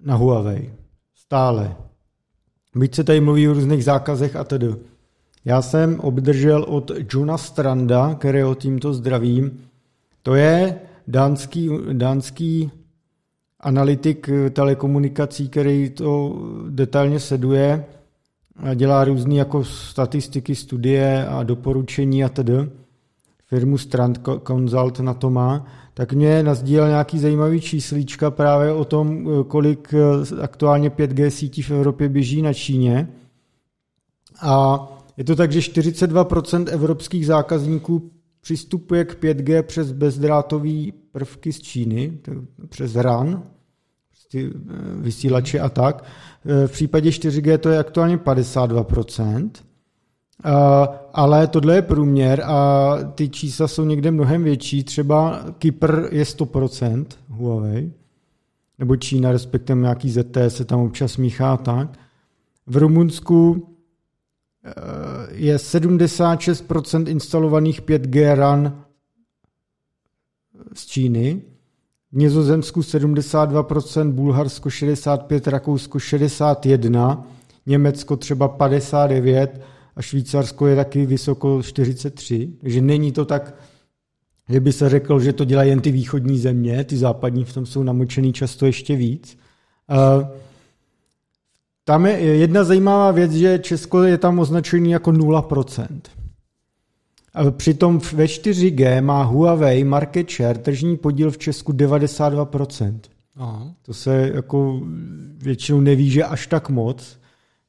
na 0.01 0.15
Huawei. 0.15 0.73
Stále. 1.15 1.75
Byť 2.75 2.95
se 2.95 3.03
tady 3.03 3.21
mluví 3.21 3.47
o 3.47 3.53
různých 3.53 3.83
zákazech 3.83 4.35
a 4.35 4.43
tedy. 4.43 4.75
Já 5.45 5.61
jsem 5.61 5.99
obdržel 5.99 6.63
od 6.63 6.91
Juna 7.13 7.37
Stranda, 7.37 8.15
kterého 8.15 8.55
tímto 8.55 8.93
zdravím, 8.93 9.61
to 10.23 10.35
je 10.35 10.81
dánský, 11.07 11.69
dánský 11.93 12.71
analytik 13.59 14.29
telekomunikací, 14.53 15.49
který 15.49 15.89
to 15.89 16.41
detailně 16.69 17.19
seduje, 17.19 17.85
dělá 18.75 19.03
různé 19.03 19.35
jako 19.35 19.63
statistiky, 19.63 20.55
studie 20.55 21.27
a 21.27 21.43
doporučení 21.43 22.23
a 22.23 22.29
tedy. 22.29 22.53
Firmu 23.45 23.77
Strand 23.77 24.19
Consult 24.47 24.99
na 24.99 25.13
to 25.13 25.29
má, 25.29 25.65
tak 25.93 26.13
mě 26.13 26.43
nazdílel 26.43 26.87
nějaký 26.87 27.19
zajímavý 27.19 27.61
číslíčka 27.61 28.31
právě 28.31 28.73
o 28.73 28.85
tom, 28.85 29.27
kolik 29.47 29.93
aktuálně 30.41 30.89
5G 30.89 31.27
sítí 31.27 31.61
v 31.61 31.71
Evropě 31.71 32.09
běží 32.09 32.41
na 32.41 32.53
Číně. 32.53 33.07
A 34.41 34.87
je 35.17 35.23
to 35.23 35.35
tak, 35.35 35.51
že 35.51 35.59
42% 35.59 36.65
evropských 36.69 37.25
zákazníků 37.25 38.11
přistupuje 38.41 39.05
k 39.05 39.23
5G 39.23 39.63
přes 39.63 39.91
bezdrátové 39.91 40.91
prvky 41.11 41.53
z 41.53 41.59
Číny, 41.59 42.17
přes 42.69 42.95
RAN, 42.95 43.43
ty 44.31 44.49
eh, 44.53 44.73
vysílače 44.95 45.59
a 45.59 45.69
tak. 45.69 46.03
Eh, 46.45 46.67
v 46.67 46.71
případě 46.71 47.09
4G 47.09 47.57
to 47.57 47.69
je 47.69 47.79
aktuálně 47.79 48.17
52%, 48.17 49.51
eh, 50.45 50.49
ale 51.13 51.47
tohle 51.47 51.75
je 51.75 51.81
průměr 51.81 52.41
a 52.45 52.97
ty 53.15 53.29
čísla 53.29 53.67
jsou 53.67 53.85
někde 53.85 54.11
mnohem 54.11 54.43
větší. 54.43 54.83
Třeba 54.83 55.45
Kypr 55.57 56.07
je 56.11 56.25
100% 56.25 57.05
Huawei, 57.29 57.91
nebo 58.79 58.95
Čína, 58.95 59.31
respektive 59.31 59.81
nějaký 59.81 60.11
ZT 60.11 60.37
se 60.47 60.65
tam 60.65 60.79
občas 60.79 61.17
míchá 61.17 61.57
tak. 61.57 61.99
V 62.67 62.77
Rumunsku 62.77 63.67
je 65.31 65.57
76% 65.57 67.07
instalovaných 67.07 67.81
5G 67.81 68.35
RAN 68.35 68.83
z 70.73 70.85
Číny, 70.85 71.41
Nizozemsku 72.13 72.81
72%, 72.81 74.11
Bulharsko 74.11 74.69
65%, 74.69 75.51
Rakousko 75.51 75.97
61%, 75.97 77.23
Německo 77.65 78.17
třeba 78.17 78.57
59% 78.57 79.49
a 79.95 80.01
Švýcarsko 80.01 80.67
je 80.67 80.75
taky 80.75 81.05
vysoko 81.05 81.57
43%. 81.57 82.49
Takže 82.61 82.81
není 82.81 83.11
to 83.11 83.25
tak, 83.25 83.55
že 84.49 84.59
by 84.59 84.71
se 84.71 84.89
řekl, 84.89 85.19
že 85.19 85.33
to 85.33 85.45
dělají 85.45 85.69
jen 85.69 85.81
ty 85.81 85.91
východní 85.91 86.39
země, 86.39 86.83
ty 86.83 86.97
západní 86.97 87.45
v 87.45 87.53
tom 87.53 87.65
jsou 87.65 87.83
namočený 87.83 88.33
často 88.33 88.65
ještě 88.65 88.95
víc. 88.95 89.37
Tam 91.83 92.05
je 92.05 92.19
jedna 92.19 92.63
zajímavá 92.63 93.11
věc, 93.11 93.31
že 93.31 93.59
Česko 93.59 94.03
je 94.03 94.17
tam 94.17 94.39
označený 94.39 94.91
jako 94.91 95.11
0%. 95.11 95.99
Přitom 97.51 97.99
ve 98.13 98.25
4G 98.25 99.01
má 99.01 99.23
Huawei 99.23 99.83
market 99.83 100.31
share, 100.31 100.59
tržní 100.59 100.97
podíl 100.97 101.31
v 101.31 101.37
Česku 101.37 101.71
92%. 101.71 102.99
Aha. 103.35 103.73
To 103.81 103.93
se 103.93 104.31
jako 104.33 104.81
většinou 105.37 105.79
neví, 105.79 106.09
že 106.09 106.23
až 106.23 106.47
tak 106.47 106.69
moc. 106.69 107.19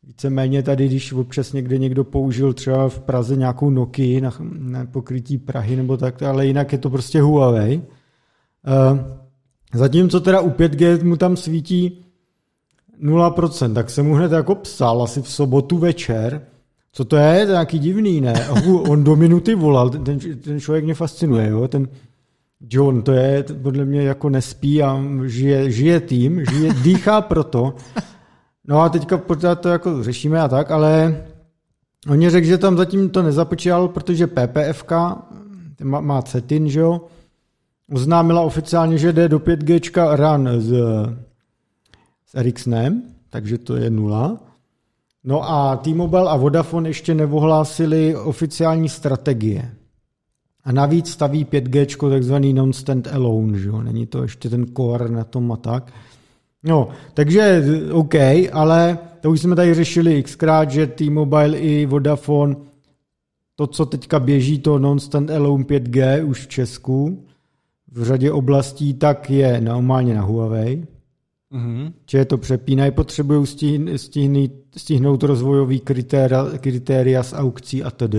Víceméně 0.06 0.62
tady, 0.62 0.86
když 0.86 1.12
občas 1.12 1.52
někde 1.52 1.78
někdo 1.78 2.04
použil 2.04 2.52
třeba 2.52 2.88
v 2.88 3.00
Praze 3.00 3.36
nějakou 3.36 3.70
Nokia 3.70 4.20
na, 4.20 4.32
na 4.58 4.86
pokrytí 4.86 5.38
Prahy 5.38 5.76
nebo 5.76 5.96
tak, 5.96 6.22
ale 6.22 6.46
jinak 6.46 6.72
je 6.72 6.78
to 6.78 6.90
prostě 6.90 7.20
Huawei. 7.20 7.76
Uh, 7.76 8.98
zatímco 9.74 10.20
teda 10.20 10.40
u 10.40 10.50
5G 10.50 11.04
mu 11.04 11.16
tam 11.16 11.36
svítí 11.36 12.04
0%, 13.02 13.74
tak 13.74 13.90
jsem 13.90 14.06
mu 14.06 14.14
hned 14.14 14.32
jako 14.32 14.54
psal 14.54 15.02
asi 15.02 15.22
v 15.22 15.28
sobotu 15.28 15.78
večer, 15.78 16.46
co 16.92 17.04
to 17.04 17.16
je? 17.16 17.34
To 17.34 17.50
je 17.50 17.54
nějaký 17.54 17.78
divný, 17.78 18.20
ne? 18.20 18.48
On 18.66 19.04
do 19.04 19.16
minuty 19.16 19.54
volal, 19.54 19.90
ten, 19.90 20.18
ten 20.18 20.60
člověk 20.60 20.84
mě 20.84 20.94
fascinuje, 20.94 21.48
jo? 21.48 21.68
Ten 21.68 21.88
John, 22.70 23.02
to 23.02 23.12
je, 23.12 23.44
podle 23.62 23.84
mě 23.84 24.02
jako 24.02 24.28
nespí 24.28 24.82
a 24.82 25.02
žije, 25.26 25.70
žije 25.70 26.00
tým, 26.00 26.44
žije, 26.44 26.74
dýchá 26.74 27.20
proto. 27.20 27.74
No 28.66 28.80
a 28.80 28.88
teďka 28.88 29.18
pořád 29.18 29.60
to 29.60 29.68
jako 29.68 30.02
řešíme 30.02 30.40
a 30.40 30.48
tak, 30.48 30.70
ale 30.70 31.24
on 32.08 32.30
řekl, 32.30 32.46
že 32.46 32.58
tam 32.58 32.76
zatím 32.76 33.10
to 33.10 33.22
nezapočítal, 33.22 33.88
protože 33.88 34.26
PPFK 34.26 34.92
má, 35.82 36.00
má 36.00 36.22
CETIN, 36.22 36.68
že 36.68 36.80
jo? 36.80 37.00
Oznámila 37.92 38.40
oficiálně, 38.40 38.98
že 38.98 39.12
jde 39.12 39.28
do 39.28 39.38
5G 39.38 40.16
run 40.16 40.48
s, 40.60 40.72
s 42.26 42.34
Ericssonem, 42.34 43.02
takže 43.30 43.58
to 43.58 43.76
je 43.76 43.90
nula. 43.90 44.49
No 45.24 45.50
a 45.50 45.76
T-Mobile 45.76 46.30
a 46.30 46.36
Vodafone 46.36 46.88
ještě 46.88 47.14
nevohlásili 47.14 48.16
oficiální 48.16 48.88
strategie. 48.88 49.70
A 50.64 50.72
navíc 50.72 51.10
staví 51.10 51.44
5G, 51.44 52.10
takzvaný 52.10 52.52
non-stand 52.52 53.06
alone, 53.06 53.58
že 53.58 53.68
jo? 53.68 53.82
není 53.82 54.06
to 54.06 54.22
ještě 54.22 54.50
ten 54.50 54.66
core 54.76 55.08
na 55.08 55.24
tom 55.24 55.52
a 55.52 55.56
tak. 55.56 55.92
No, 56.62 56.88
takže 57.14 57.62
OK, 57.92 58.14
ale 58.52 58.98
to 59.20 59.30
už 59.30 59.40
jsme 59.40 59.56
tady 59.56 59.74
řešili 59.74 60.22
xkrát, 60.22 60.70
že 60.70 60.86
T-Mobile 60.86 61.58
i 61.58 61.86
Vodafone, 61.86 62.56
to, 63.56 63.66
co 63.66 63.86
teďka 63.86 64.20
běží, 64.20 64.58
to 64.58 64.78
non-stand 64.78 65.30
alone 65.30 65.64
5G 65.64 66.26
už 66.26 66.46
v 66.46 66.48
Česku, 66.48 67.24
v 67.92 68.02
řadě 68.02 68.32
oblastí, 68.32 68.94
tak 68.94 69.30
je 69.30 69.60
normálně 69.60 70.14
na 70.14 70.22
Huawei. 70.22 70.86
Mm-hmm. 71.52 71.92
Že 72.10 72.24
to 72.24 72.38
přepínají, 72.38 72.90
potřebují 72.90 73.46
stihnout, 73.96 74.50
stihnout 74.76 75.22
rozvojový 75.22 75.80
kritéria, 75.80 76.46
kritéria 76.58 77.22
z 77.22 77.32
aukcí 77.32 77.84
a 77.84 77.90
td. 77.90 78.14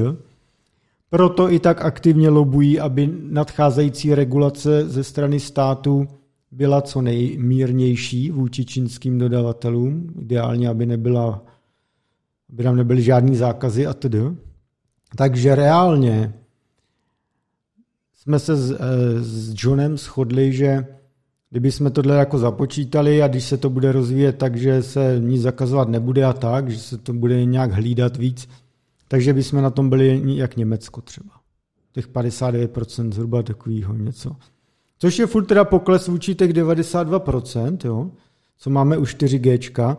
Proto 1.10 1.52
i 1.52 1.60
tak 1.60 1.82
aktivně 1.82 2.30
lobují, 2.30 2.80
aby 2.80 3.10
nadcházející 3.30 4.16
regulace 4.16 4.90
ze 4.90 5.04
strany 5.04 5.40
státu 5.40 6.08
byla 6.52 6.82
co 6.82 7.02
nejmírnější 7.02 8.32
vůči 8.32 8.66
čínským 8.66 9.18
dodavatelům. 9.18 10.14
Ideálně, 10.20 10.70
aby, 10.70 10.86
nebyla, 10.86 11.44
aby 12.54 12.64
tam 12.64 12.76
nebyly 12.76 13.02
žádný 13.02 13.36
zákazy 13.36 13.88
a 13.88 13.94
td. 13.94 14.16
Takže 15.16 15.56
reálně 15.56 16.34
jsme 18.14 18.40
se 18.40 18.56
s, 18.56 18.72
eh, 18.72 18.78
s 19.22 19.54
Johnem 19.58 19.98
shodli, 19.98 20.54
že 20.54 20.86
Kdyby 21.52 21.72
jsme 21.72 21.90
tohle 21.90 22.16
jako 22.16 22.38
započítali 22.38 23.24
a 23.24 23.28
když 23.28 23.44
se 23.44 23.58
to 23.58 23.70
bude 23.70 23.92
rozvíjet 23.92 24.38
tak, 24.38 24.56
že 24.56 24.84
se 24.84 25.16
nic 25.20 25.42
zakazovat 25.42 25.90
nebude 25.90 26.26
a 26.26 26.34
tak, 26.34 26.70
že 26.70 26.80
se 26.80 26.98
to 26.98 27.14
bude 27.14 27.46
nějak 27.46 27.72
hlídat 27.72 28.18
víc, 28.18 28.50
takže 29.08 29.34
bychom 29.34 29.62
na 29.62 29.70
tom 29.70 29.90
byli 29.90 30.22
jak 30.26 30.58
Německo 30.58 31.02
třeba. 31.02 31.32
Těch 31.92 32.10
59% 32.10 33.12
zhruba 33.12 33.44
takového 33.44 33.94
něco. 33.94 34.36
Což 35.00 35.20
je 35.20 35.28
furt 35.28 35.46
teda 35.46 35.64
pokles 35.64 36.08
vůči 36.08 36.36
těch 36.36 36.54
92%, 36.54 37.78
jo, 37.84 38.12
co 38.58 38.70
máme 38.70 38.98
u 38.98 39.04
4G. 39.04 39.98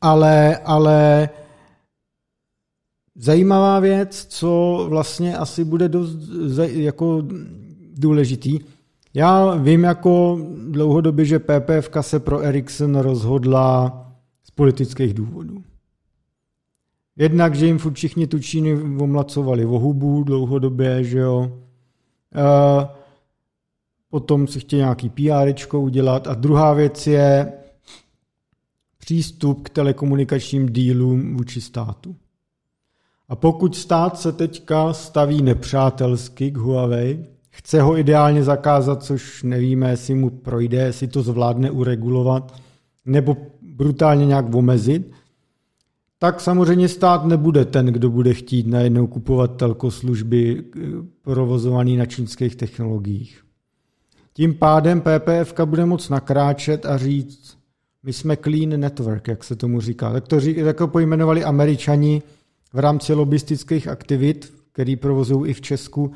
Ale, 0.00 0.56
ale 0.56 1.28
zajímavá 3.14 3.80
věc, 3.80 4.26
co 4.28 4.86
vlastně 4.88 5.36
asi 5.36 5.64
bude 5.64 5.88
dost 5.88 6.18
jako 6.66 7.22
důležitý. 7.94 8.58
Já 9.16 9.54
vím 9.54 9.84
jako 9.84 10.40
dlouhodobě, 10.68 11.24
že 11.24 11.38
PPF 11.38 11.90
se 12.00 12.20
pro 12.20 12.40
Ericsson 12.40 12.96
rozhodla 12.96 13.92
z 14.44 14.50
politických 14.50 15.14
důvodů. 15.14 15.64
Jednak, 17.16 17.54
že 17.54 17.66
jim 17.66 17.78
furt 17.78 17.92
všichni 17.92 18.26
tu 18.26 18.38
Číny 18.38 18.82
omlacovali 18.82 19.64
o 19.64 19.78
hubu 19.78 20.24
dlouhodobě, 20.24 21.04
že 21.04 21.18
jo. 21.18 21.60
E, 22.34 22.88
potom 24.10 24.46
si 24.46 24.60
chtěli 24.60 24.80
nějaký 24.80 25.08
PR 25.08 25.76
udělat. 25.76 26.28
A 26.28 26.34
druhá 26.34 26.72
věc 26.72 27.06
je 27.06 27.52
přístup 28.98 29.62
k 29.62 29.70
telekomunikačním 29.70 30.68
dílům 30.68 31.36
vůči 31.36 31.60
státu. 31.60 32.16
A 33.28 33.36
pokud 33.36 33.76
stát 33.76 34.18
se 34.18 34.32
teďka 34.32 34.92
staví 34.92 35.42
nepřátelsky 35.42 36.50
k 36.50 36.56
Huawei, 36.56 37.35
chce 37.56 37.82
ho 37.82 37.98
ideálně 37.98 38.42
zakázat, 38.42 39.02
což 39.02 39.42
nevíme, 39.42 39.90
jestli 39.90 40.14
mu 40.14 40.30
projde, 40.30 40.76
jestli 40.76 41.08
to 41.08 41.22
zvládne 41.22 41.70
uregulovat, 41.70 42.54
nebo 43.04 43.36
brutálně 43.62 44.26
nějak 44.26 44.54
omezit, 44.54 45.12
tak 46.18 46.40
samozřejmě 46.40 46.88
stát 46.88 47.24
nebude 47.24 47.64
ten, 47.64 47.86
kdo 47.86 48.10
bude 48.10 48.34
chtít 48.34 48.66
najednou 48.66 49.06
kupovat 49.06 49.56
telkoslužby 49.56 50.64
eh, 50.64 50.80
provozované 51.22 51.90
na 51.90 52.06
čínských 52.06 52.56
technologiích. 52.56 53.42
Tím 54.32 54.54
pádem 54.54 55.00
PPF 55.00 55.54
bude 55.64 55.86
moc 55.86 56.08
nakráčet 56.08 56.86
a 56.86 56.98
říct, 56.98 57.58
my 58.02 58.12
jsme 58.12 58.36
clean 58.36 58.80
network, 58.80 59.28
jak 59.28 59.44
se 59.44 59.56
tomu 59.56 59.80
říká. 59.80 60.12
Tak 60.12 60.28
to 60.28 60.40
jako 60.40 60.88
pojmenovali 60.88 61.44
američani 61.44 62.22
v 62.72 62.78
rámci 62.78 63.12
lobistických 63.12 63.88
aktivit, 63.88 64.52
který 64.72 64.96
provozují 64.96 65.50
i 65.50 65.54
v 65.54 65.60
Česku. 65.60 66.12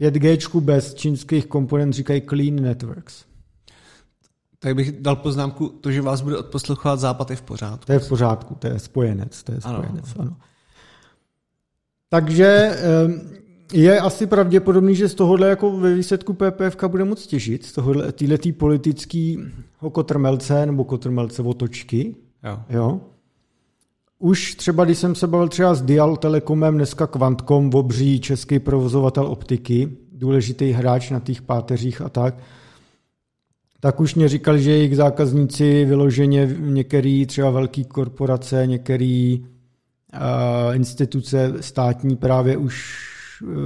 5G 0.00 0.60
bez 0.60 0.94
čínských 0.94 1.46
komponent 1.46 1.94
říkají 1.94 2.22
clean 2.28 2.54
networks. 2.56 3.24
Tak 4.58 4.74
bych 4.74 4.92
dal 4.92 5.16
poznámku, 5.16 5.68
to, 5.68 5.92
že 5.92 6.02
vás 6.02 6.20
bude 6.20 6.38
odposlouchat 6.38 7.00
západ 7.00 7.30
je 7.30 7.36
v 7.36 7.42
pořádku. 7.42 7.86
To 7.86 7.92
je 7.92 7.98
v 7.98 8.08
pořádku, 8.08 8.54
to 8.54 8.66
je 8.66 8.78
spojenec. 8.78 9.42
To 9.42 9.52
je 9.52 9.60
spojenec 9.60 10.14
ano. 10.16 10.24
Ano. 10.24 10.36
Takže 12.08 12.78
je 13.72 14.00
asi 14.00 14.26
pravděpodobný, 14.26 14.94
že 14.94 15.08
z 15.08 15.14
tohohle 15.14 15.48
jako 15.48 15.78
ve 15.78 15.94
výsledku 15.94 16.34
PPF 16.34 16.76
bude 16.88 17.04
moc 17.04 17.26
těžit, 17.26 17.66
z 17.66 17.72
tohohle, 17.72 18.12
týhletý 18.12 18.52
politický 18.52 19.38
kotrmelce 19.92 20.66
nebo 20.66 20.84
kotrmelce 20.84 21.42
otočky. 21.42 22.16
Jo. 22.44 22.58
jo. 22.70 23.00
Už 24.22 24.54
třeba, 24.54 24.84
když 24.84 24.98
jsem 24.98 25.14
se 25.14 25.26
bavil 25.26 25.48
třeba 25.48 25.74
s 25.74 25.82
Dial 25.82 26.16
Telekomem, 26.16 26.74
dneska 26.74 27.06
Quantcom, 27.06 27.70
obří 27.74 28.20
český 28.20 28.58
provozovatel 28.58 29.26
optiky, 29.26 29.88
důležitý 30.12 30.70
hráč 30.70 31.10
na 31.10 31.20
těch 31.20 31.42
páteřích 31.42 32.00
a 32.00 32.08
tak, 32.08 32.34
tak 33.80 34.00
už 34.00 34.14
mě 34.14 34.28
říkali, 34.28 34.62
že 34.62 34.70
jejich 34.70 34.96
zákazníci 34.96 35.84
vyloženě 35.84 36.56
některé 36.58 37.24
třeba 37.26 37.50
velké 37.50 37.84
korporace, 37.84 38.66
některé 38.66 39.36
uh, 39.38 40.76
instituce 40.76 41.52
státní 41.60 42.16
právě 42.16 42.56
už 42.56 42.96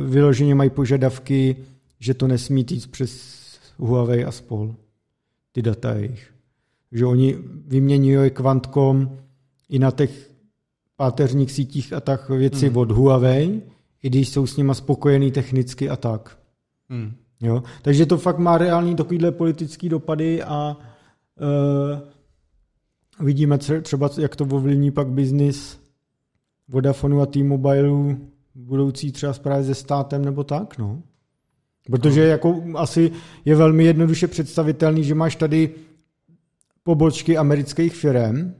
vyloženě 0.06 0.54
mají 0.54 0.70
požadavky, 0.70 1.56
že 2.00 2.14
to 2.14 2.26
nesmí 2.26 2.66
jít 2.70 2.90
přes 2.90 3.34
Huawei 3.78 4.24
a 4.24 4.32
spol. 4.32 4.74
Ty 5.52 5.62
data 5.62 5.94
jejich. 5.94 6.30
Že 6.92 7.06
oni 7.06 7.36
vyměňují 7.66 8.30
kvantkom 8.30 9.18
i 9.68 9.78
na 9.78 9.90
těch 9.90 10.33
páteřních 10.96 11.52
sítích 11.52 11.92
a 11.92 12.00
tak 12.00 12.28
věci 12.28 12.68
hmm. 12.68 12.76
od 12.76 12.90
Huawei, 12.90 13.62
i 14.02 14.10
když 14.10 14.28
jsou 14.28 14.46
s 14.46 14.56
nima 14.56 14.74
spokojený 14.74 15.30
technicky 15.30 15.90
a 15.90 15.96
tak. 15.96 16.38
Hmm. 16.88 17.12
Jo? 17.40 17.62
Takže 17.82 18.06
to 18.06 18.18
fakt 18.18 18.38
má 18.38 18.58
reální 18.58 18.96
takovýhle 18.96 19.32
politický 19.32 19.88
dopady 19.88 20.42
a 20.42 20.76
uh, 23.20 23.26
vidíme 23.26 23.58
třeba, 23.58 24.10
jak 24.18 24.36
to 24.36 24.44
ovlivní 24.44 24.90
pak 24.90 25.08
biznis 25.08 25.80
Vodafonu 26.68 27.20
a 27.20 27.26
T-Mobileu 27.26 28.16
budoucí 28.54 29.12
třeba 29.12 29.32
zprávy 29.32 29.64
se 29.64 29.74
státem 29.74 30.24
nebo 30.24 30.44
tak, 30.44 30.78
no. 30.78 31.02
Protože 31.90 32.20
no. 32.20 32.26
jako 32.26 32.62
asi 32.74 33.12
je 33.44 33.56
velmi 33.56 33.84
jednoduše 33.84 34.28
představitelný, 34.28 35.04
že 35.04 35.14
máš 35.14 35.36
tady 35.36 35.74
pobočky 36.82 37.36
amerických 37.36 37.94
firm 37.96 38.54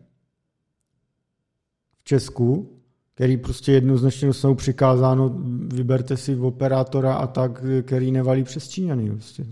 v 2.05 2.07
Česku, 2.07 2.71
který 3.15 3.37
prostě 3.37 3.73
jednoznačně 3.73 4.33
jsou 4.33 4.55
přikázáno, 4.55 5.35
vyberte 5.75 6.17
si 6.17 6.37
operátora 6.37 7.15
a 7.15 7.27
tak, 7.27 7.65
který 7.83 8.13
nevalí 8.13 8.45
přes 8.45 8.69
Číňany. 8.69 9.11
Prostě. 9.11 9.47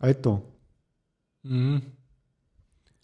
A 0.00 0.06
je 0.06 0.14
to. 0.14 0.42
Mm. 1.44 1.80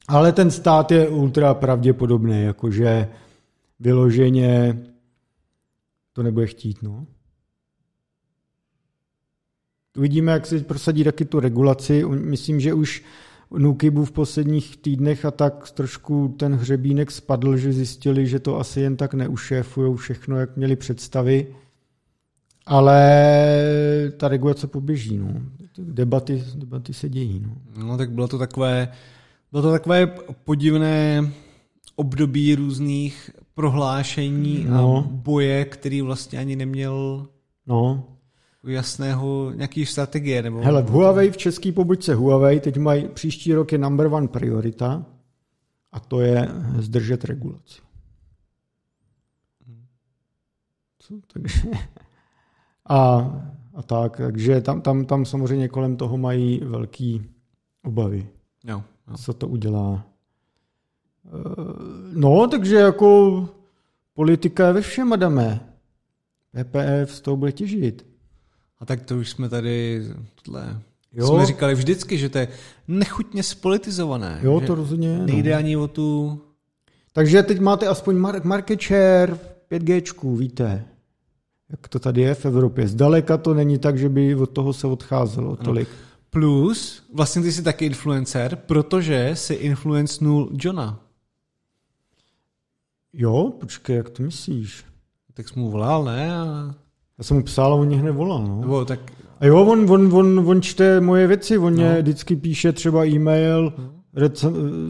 Ale 0.08 0.32
ten 0.32 0.50
stát 0.50 0.90
je 0.90 1.08
ultra 1.08 1.54
pravděpodobný, 1.54 2.42
jakože 2.42 3.08
vyloženě 3.80 4.82
to 6.12 6.22
nebude 6.22 6.46
chtít. 6.46 6.82
No. 6.82 7.06
Uvidíme, 9.96 10.32
jak 10.32 10.46
se 10.46 10.60
prosadí 10.60 11.04
taky 11.04 11.24
tu 11.24 11.40
regulaci. 11.40 12.04
Myslím, 12.04 12.60
že 12.60 12.74
už 12.74 13.04
Nukibu 13.50 14.04
v 14.04 14.12
posledních 14.12 14.76
týdnech 14.76 15.24
a 15.24 15.30
tak 15.30 15.70
trošku 15.70 16.34
ten 16.38 16.54
hřebínek 16.54 17.10
spadl, 17.10 17.56
že 17.56 17.72
zjistili, 17.72 18.26
že 18.26 18.38
to 18.38 18.58
asi 18.58 18.80
jen 18.80 18.96
tak 18.96 19.14
neušéfují 19.14 19.96
všechno, 19.96 20.36
jak 20.36 20.56
měli 20.56 20.76
představy. 20.76 21.46
Ale 22.66 24.12
ta 24.16 24.28
regulace 24.28 24.66
poběží. 24.66 25.18
No. 25.18 25.28
Debaty, 25.78 26.44
debaty 26.54 26.94
se 26.94 27.08
dějí. 27.08 27.46
No. 27.46 27.86
no 27.86 27.96
tak 27.96 28.10
bylo 28.10 28.28
to 28.28 28.38
takové, 28.38 28.88
bylo 29.52 29.62
to 29.62 29.70
takové 29.70 30.06
podivné 30.44 31.30
období 31.96 32.54
různých 32.54 33.30
prohlášení 33.54 34.66
no. 34.68 34.98
a 34.98 35.08
boje, 35.10 35.64
který 35.64 36.02
vlastně 36.02 36.38
ani 36.38 36.56
neměl 36.56 37.26
no. 37.66 38.04
Jasného 38.70 39.52
nějaký 39.54 39.86
strategie. 39.86 40.42
Nebo... 40.42 40.60
Hele, 40.60 40.82
v 40.82 40.88
Huawei, 40.88 41.30
v 41.30 41.36
české 41.36 41.72
pobočce 41.72 42.14
Huawei, 42.14 42.60
teď 42.60 42.76
mají 42.76 43.08
příští 43.08 43.54
rok 43.54 43.72
je 43.72 43.78
number 43.78 44.06
one 44.06 44.28
priorita 44.28 45.06
a 45.92 46.00
to 46.00 46.20
je 46.20 46.48
zdržet 46.78 47.24
regulaci. 47.24 47.80
Co? 50.98 51.14
Takže... 51.32 51.60
A, 52.88 53.18
a 53.74 53.82
tak, 53.82 54.16
takže 54.16 54.60
tam, 54.60 54.80
tam, 54.80 55.04
tam 55.04 55.24
samozřejmě 55.24 55.68
kolem 55.68 55.96
toho 55.96 56.16
mají 56.16 56.60
velký 56.64 57.22
obavy. 57.84 58.28
Jo, 58.64 58.82
jo. 59.08 59.16
Co 59.16 59.32
to 59.32 59.48
udělá 59.48 60.04
Eh, 61.26 62.12
no, 62.14 62.48
takže 62.48 62.76
jako 62.76 63.48
politika 64.14 64.66
je 64.66 64.72
ve 64.72 64.80
všem, 64.80 65.12
Adame. 65.12 65.60
PPF 66.50 67.14
z 67.14 67.20
toho 67.20 67.36
bude 67.36 67.52
těžit. 67.52 68.06
A 68.78 68.84
tak 68.86 69.02
to 69.02 69.16
už 69.16 69.30
jsme 69.30 69.48
tady 69.48 70.02
tohle 70.42 70.80
jo. 71.12 71.26
jsme 71.26 71.46
říkali 71.46 71.74
vždycky, 71.74 72.18
že 72.18 72.28
to 72.28 72.38
je 72.38 72.48
nechutně 72.88 73.42
spolitizované. 73.42 74.40
Jo, 74.42 74.60
to 74.66 74.74
rozhodně. 74.74 75.18
Nejde 75.18 75.50
no. 75.50 75.58
ani 75.58 75.76
o 75.76 75.88
tu... 75.88 76.40
Takže 77.12 77.42
teď 77.42 77.60
máte 77.60 77.86
aspoň 77.86 78.16
market 78.42 78.82
share 78.82 79.38
5G, 79.70 80.36
víte, 80.36 80.84
jak 81.68 81.88
to 81.88 81.98
tady 81.98 82.20
je 82.20 82.34
v 82.34 82.46
Evropě. 82.46 82.88
Zdaleka 82.88 83.36
to 83.36 83.54
není 83.54 83.78
tak, 83.78 83.98
že 83.98 84.08
by 84.08 84.34
od 84.34 84.50
toho 84.50 84.72
se 84.72 84.86
odcházelo 84.86 85.56
tolik. 85.56 85.88
Plus, 86.30 87.02
vlastně 87.14 87.42
ty 87.42 87.52
jsi 87.52 87.62
taky 87.62 87.86
influencer, 87.86 88.56
protože 88.56 89.30
si 89.34 89.54
influencnul 89.54 90.50
Johna. 90.60 91.00
Jo, 93.12 93.52
počkej, 93.60 93.96
jak 93.96 94.10
to 94.10 94.22
myslíš? 94.22 94.84
Tak 95.34 95.48
jsi 95.48 95.58
mu 95.58 95.70
volal, 95.70 96.04
ne? 96.04 96.36
A... 96.36 96.74
Já 97.18 97.24
jsem 97.24 97.36
mu 97.36 97.42
psal 97.42 97.72
a 97.72 97.76
on 97.76 97.86
mě 97.86 97.96
hned 97.96 98.12
volal, 98.12 98.44
no. 98.44 98.60
Nebo 98.60 98.84
tak... 98.84 99.00
A 99.40 99.46
jo, 99.46 99.64
on, 99.64 99.90
on, 99.90 100.14
on, 100.14 100.50
on 100.50 100.62
čte 100.62 101.00
moje 101.00 101.26
věci, 101.26 101.58
on 101.58 101.64
no. 101.64 101.70
mě 101.70 102.02
vždycky 102.02 102.36
píše 102.36 102.72
třeba 102.72 103.06
e-mail, 103.06 103.72
no. 103.78 103.92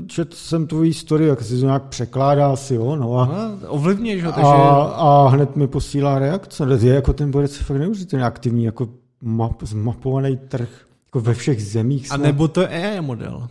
čet 0.06 0.34
jsem 0.34 0.66
tvojí 0.66 0.94
story, 0.94 1.26
jak 1.26 1.42
si 1.42 1.60
to 1.60 1.66
nějak 1.66 1.82
překládá 1.88 2.52
asi, 2.52 2.74
jo, 2.74 2.96
no 2.96 3.18
a... 3.18 3.26
No, 3.26 3.68
ovlivněš 3.68 4.24
ho, 4.24 4.32
takže... 4.32 4.50
A, 4.50 4.82
a 4.82 5.28
hned 5.28 5.56
mi 5.56 5.66
posílá 5.66 6.18
reakce, 6.18 6.64
je 6.80 6.94
jako 6.94 7.12
ten 7.12 7.30
borec 7.30 7.56
fakt 7.56 7.76
neuvěřitelně 7.76 8.24
aktivní, 8.24 8.64
jako 8.64 8.88
map, 9.22 9.62
zmapovaný 9.62 10.36
trh, 10.36 10.86
jako 11.06 11.20
ve 11.20 11.34
všech 11.34 11.64
zemích. 11.64 12.06
Snad. 12.06 12.20
A 12.20 12.22
nebo 12.22 12.48
to 12.48 12.60
je 12.60 13.00
model. 13.00 13.48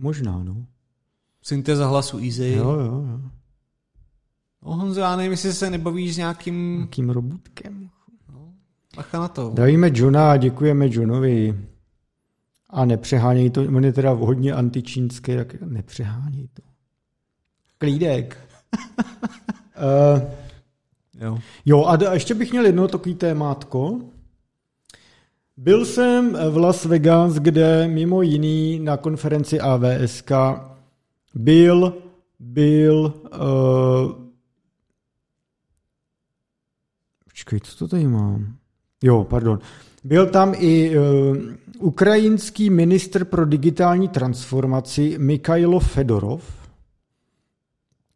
Možná, 0.00 0.42
no. 0.44 0.56
Syntéza 1.42 1.86
hlasu 1.86 2.18
easy. 2.18 2.54
Jo, 2.56 2.70
jo, 2.70 2.84
jo. 2.84 3.20
No 4.64 4.76
Honzo, 4.76 5.00
já 5.00 5.16
nevím, 5.16 5.32
jestli 5.32 5.52
se 5.52 5.70
nebavíš 5.70 6.14
s 6.14 6.16
nějakým... 6.16 6.76
Nějakým 6.76 7.10
robotkem. 7.10 7.90
No, 8.32 8.48
bacha 8.96 9.20
na 9.20 9.28
to. 9.28 9.50
Davíme 9.54 9.90
Johna 9.94 10.30
a 10.30 10.36
děkujeme 10.36 10.86
Johnovi. 10.90 11.60
A 12.70 12.84
nepřeháněj 12.84 13.50
to, 13.50 13.62
on 13.62 13.84
je 13.84 13.92
teda 13.92 14.10
hodně 14.10 14.52
antičínský, 14.52 15.32
jak 15.32 15.60
nepřeháněj 15.60 16.48
to. 16.54 16.62
Klídek. 17.78 18.38
uh, 19.76 20.22
jo. 21.20 21.38
jo, 21.64 21.84
a 21.86 22.12
ještě 22.12 22.34
bych 22.34 22.52
měl 22.52 22.66
jedno 22.66 22.88
takový 22.88 23.14
témátko. 23.14 24.00
Byl 25.56 25.84
jsem 25.84 26.38
v 26.50 26.56
Las 26.56 26.84
Vegas, 26.84 27.34
kde 27.34 27.88
mimo 27.88 28.22
jiný 28.22 28.78
na 28.78 28.96
konferenci 28.96 29.60
AVSK 29.60 30.32
byl, 31.34 31.94
byl 32.38 33.14
uh, 33.32 34.25
počkej, 37.46 37.60
co 37.60 37.78
to 37.78 37.88
tady 37.88 38.06
mám? 38.06 38.56
Jo, 39.02 39.24
pardon. 39.24 39.58
Byl 40.04 40.26
tam 40.26 40.54
i 40.58 40.98
uh, 40.98 41.36
ukrajinský 41.78 42.70
ministr 42.70 43.24
pro 43.24 43.46
digitální 43.46 44.08
transformaci 44.08 45.14
Mikhailo 45.18 45.80
Fedorov, 45.80 46.68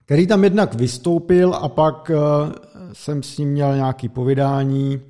který 0.05 0.27
tam 0.27 0.44
jednak 0.44 0.74
vystoupil 0.74 1.55
a 1.55 1.69
pak 1.69 2.11
uh, 2.11 2.16
jsem 2.93 3.23
s 3.23 3.39
ním 3.39 3.48
měl 3.48 3.77
nějaký 3.77 4.09
povídání, 4.09 5.01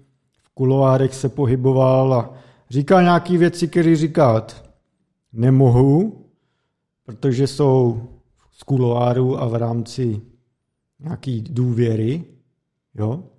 v 0.42 0.50
kuloárech 0.54 1.14
se 1.14 1.28
pohyboval 1.28 2.14
a 2.14 2.34
říkal 2.70 3.02
nějaké 3.02 3.38
věci, 3.38 3.68
které 3.68 3.96
říkat 3.96 4.64
nemohu, 5.32 6.24
protože 7.06 7.46
jsou 7.46 8.08
z 8.52 8.62
kuloáru 8.62 9.42
a 9.42 9.48
v 9.48 9.54
rámci 9.54 10.20
nějaký 11.00 11.42
důvěry. 11.42 12.24
Jo? 12.94 13.29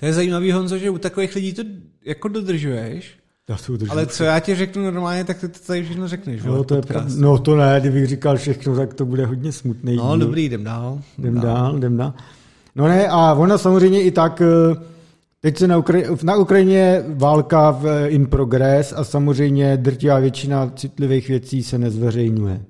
To 0.00 0.06
je 0.06 0.12
zajímavý, 0.12 0.52
Honzo, 0.52 0.78
že 0.78 0.90
u 0.90 0.98
takových 0.98 1.34
lidí 1.34 1.52
to 1.52 1.62
jako 2.04 2.28
dodržuješ, 2.28 3.14
Já 3.48 3.56
to 3.66 3.72
udržím. 3.72 3.90
ale 3.92 4.06
co 4.06 4.24
já 4.24 4.40
ti 4.40 4.54
řeknu 4.54 4.82
normálně, 4.84 5.24
tak 5.24 5.38
ty 5.40 5.48
to 5.48 5.58
tady 5.66 5.84
všechno 5.84 6.08
řekneš. 6.08 6.42
No 6.44 6.64
to, 6.64 6.74
je 6.74 6.80
podcast. 6.80 7.06
pravda. 7.06 7.14
no 7.18 7.38
to 7.38 7.56
ne, 7.56 7.76
kdybych 7.80 8.06
říkal 8.06 8.36
všechno, 8.36 8.76
tak 8.76 8.94
to 8.94 9.04
bude 9.04 9.26
hodně 9.26 9.52
smutný. 9.52 9.96
No, 9.96 10.08
díl. 10.16 10.18
dobrý, 10.26 10.44
jdem 10.44 10.64
dál. 10.64 11.00
Jdem 11.18 11.40
dál, 11.40 11.76
jdem 11.76 11.96
dál. 11.96 12.14
No 12.76 12.88
ne, 12.88 13.08
a 13.08 13.34
ona 13.34 13.58
samozřejmě 13.58 14.02
i 14.02 14.10
tak, 14.10 14.42
eh, 14.42 14.76
teď 15.40 15.58
se 15.58 15.68
na, 15.68 15.78
Ukra- 15.78 16.24
na 16.24 16.36
Ukrajině 16.36 17.04
válka 17.08 17.70
v 17.70 18.06
in 18.08 18.26
progress 18.26 18.92
a 18.96 19.04
samozřejmě 19.04 19.76
drtivá 19.76 20.18
většina 20.18 20.72
citlivých 20.76 21.28
věcí 21.28 21.62
se 21.62 21.78
nezveřejňuje. 21.78 22.60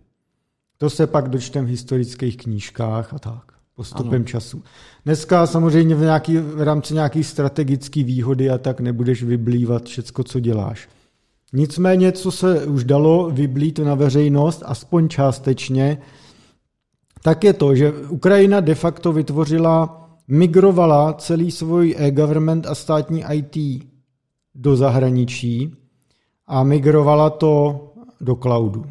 To 0.79 0.91
se 0.91 1.07
pak 1.07 1.29
dočtem 1.29 1.65
v 1.67 1.69
historických 1.69 2.37
knížkách 2.37 3.15
a 3.15 3.19
tak, 3.19 3.50
postupem 3.81 4.15
ano. 4.15 4.25
času. 4.25 4.63
Dneska 5.05 5.47
samozřejmě 5.47 5.95
v, 5.95 6.01
nějaký, 6.01 6.37
v 6.37 6.63
rámci 6.63 6.95
nějaký 6.95 7.25
strategické 7.25 8.05
výhody 8.05 8.51
a 8.51 8.59
tak 8.59 8.81
nebudeš 8.81 9.23
vyblívat 9.23 9.85
všecko, 9.85 10.25
co 10.25 10.41
děláš. 10.41 10.89
Nicméně, 11.53 12.13
co 12.13 12.31
se 12.31 12.67
už 12.67 12.85
dalo 12.85 13.31
vyblít 13.31 13.79
na 13.79 13.95
veřejnost, 13.95 14.63
aspoň 14.67 15.09
částečně, 15.09 15.99
tak 17.23 17.45
je 17.45 17.53
to, 17.53 17.75
že 17.75 17.93
Ukrajina 17.93 18.61
de 18.61 18.75
facto 18.75 19.13
vytvořila, 19.13 20.09
migrovala 20.29 21.13
celý 21.13 21.51
svůj 21.51 21.95
e-government 21.99 22.67
a 22.67 22.75
státní 22.75 23.25
IT 23.33 23.85
do 24.55 24.77
zahraničí 24.77 25.73
a 26.47 26.65
migrovala 26.65 27.31
to 27.31 27.87
do 28.21 28.37
cloudu. 28.37 28.85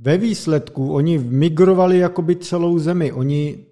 Ve 0.00 0.18
výsledku 0.18 0.92
oni 0.92 1.18
migrovali 1.18 1.98
jakoby 1.98 2.36
celou 2.36 2.78
zemi. 2.78 3.12
Oni 3.12 3.67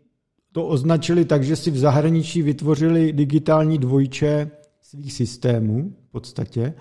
to 0.56 0.66
označili 0.66 1.24
tak, 1.24 1.44
že 1.44 1.56
si 1.56 1.70
v 1.70 1.78
zahraničí 1.78 2.42
vytvořili 2.42 3.12
digitální 3.12 3.78
dvojče 3.78 4.50
svých 4.82 5.12
systémů 5.12 5.92
v 6.08 6.12
podstatě. 6.12 6.74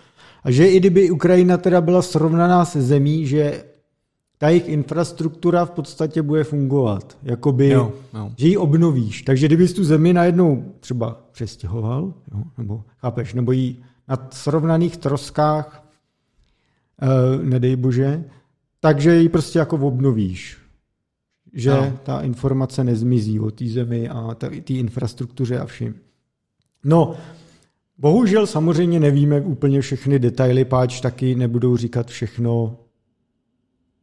A 0.44 0.52
že 0.52 0.68
i 0.68 0.80
kdyby 0.80 1.12
Ukrajina 1.12 1.58
teda 1.58 1.82
byla 1.82 2.02
srovnaná 2.02 2.66
se 2.66 2.82
zemí, 2.82 3.28
že 3.28 3.64
ta 4.38 4.50
jejich 4.50 4.70
infrastruktura 4.70 5.66
v 5.66 5.72
podstatě 5.72 6.22
bude 6.22 6.44
fungovat. 6.44 7.18
Jakoby, 7.24 7.70
Jo, 7.70 7.94
jo. 8.14 8.32
že 8.38 8.48
ji 8.48 8.58
obnovíš. 8.58 9.22
Takže 9.22 9.48
kdybys 9.48 9.74
tu 9.74 9.84
zemi 9.84 10.14
najednou 10.14 10.74
třeba 10.80 11.22
přestěhoval, 11.32 12.14
jo, 12.34 12.44
nebo 12.58 12.84
chápeš, 12.98 13.34
nebo 13.34 13.52
ji 13.52 13.76
na 14.08 14.28
srovnaných 14.32 14.98
troskách, 14.98 15.84
eh, 17.02 17.44
nedej 17.44 17.76
bože, 17.76 18.24
takže 18.80 19.16
ji 19.16 19.30
prostě 19.30 19.60
jako 19.60 19.76
obnovíš. 19.76 20.65
Že 21.56 21.70
No. 21.70 21.82
no. 21.82 22.00
ta 22.04 22.22
informace 22.22 22.84
nezmizí 22.84 23.40
o 23.40 23.52
té 23.52 23.66
zemi 23.66 24.10
a 24.10 24.36
té 24.36 24.74
infrastruktuře 24.74 25.60
a 25.60 25.66
vším. 25.66 25.96
No, 26.84 27.16
bohužel 27.98 28.48
samozřejmě 28.48 29.00
nevíme 29.00 29.42
úplně 29.42 29.82
všechny 29.82 30.20
detaily, 30.20 30.66
páč 30.66 31.02
taky 31.02 31.36
nebudou 31.36 31.78
říkat 31.78 32.08
všechno 32.08 32.78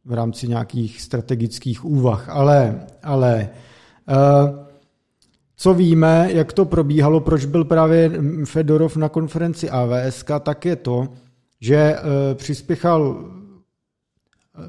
v 0.05 0.13
rámci 0.13 0.47
nějakých 0.47 1.01
strategických 1.01 1.85
úvah, 1.85 2.29
ale, 2.29 2.79
ale 3.03 3.49
uh, 4.09 4.15
co 5.55 5.73
víme, 5.73 6.29
jak 6.33 6.53
to 6.53 6.65
probíhalo, 6.65 7.19
proč 7.19 7.45
byl 7.45 7.65
právě 7.65 8.11
Fedorov 8.45 8.97
na 8.97 9.09
konferenci 9.09 9.69
AVSK, 9.69 10.31
tak 10.39 10.65
je 10.65 10.75
to, 10.75 11.07
že 11.59 11.95
uh, 11.95 12.37
přispěchal 12.37 13.25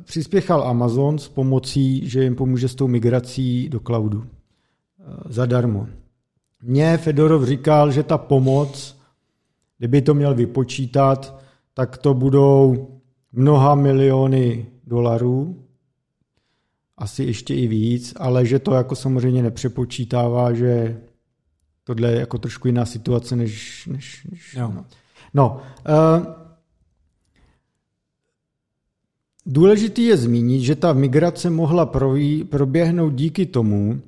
přispěchal 0.05 0.69
Amazon 0.69 1.19
s 1.19 1.28
pomocí, 1.28 2.09
že 2.09 2.23
jim 2.23 2.35
pomůže 2.35 2.69
s 2.69 2.74
tou 2.74 2.89
migrací 2.89 3.69
do 3.69 3.81
cloudu 3.81 4.24
eh, 4.24 5.05
zadarmo. 5.28 5.89
Mně 6.62 6.97
Fedorov 6.98 7.44
říkal, 7.44 7.90
že 7.90 8.02
ta 8.02 8.19
pomoc, 8.19 9.01
kdyby 9.78 10.02
to 10.02 10.15
měl 10.15 10.35
vypočítat, 10.35 11.40
tak 11.74 11.97
to 11.97 12.15
budou 12.15 12.89
mnoha 13.32 13.74
miliony 13.74 14.66
dolarů, 14.86 15.65
asi 16.97 17.24
ještě 17.24 17.55
i 17.55 17.66
víc, 17.66 18.15
ale 18.16 18.47
že 18.47 18.59
to 18.59 18.74
jako 18.74 18.97
samozřejmě 18.97 19.43
nepřepočítává, 19.43 20.52
že 20.52 21.01
tohle 21.85 22.12
je 22.12 22.20
jako 22.20 22.39
trošku 22.39 22.69
jiná 22.69 22.86
situace, 22.86 23.36
než... 23.36 23.86
než, 23.86 24.27
než 24.31 24.55
Jo. 24.55 24.73
no. 24.74 24.85
no 25.35 25.61
uh, 25.89 26.44
Důležitý 29.47 30.05
je 30.05 30.16
zmínit, 30.16 30.61
že 30.61 30.75
ta 30.75 30.93
migrace 30.93 31.51
mohla 31.51 31.93
proběhnout 32.51 33.15
díky 33.15 33.47
tomu, 33.47 34.01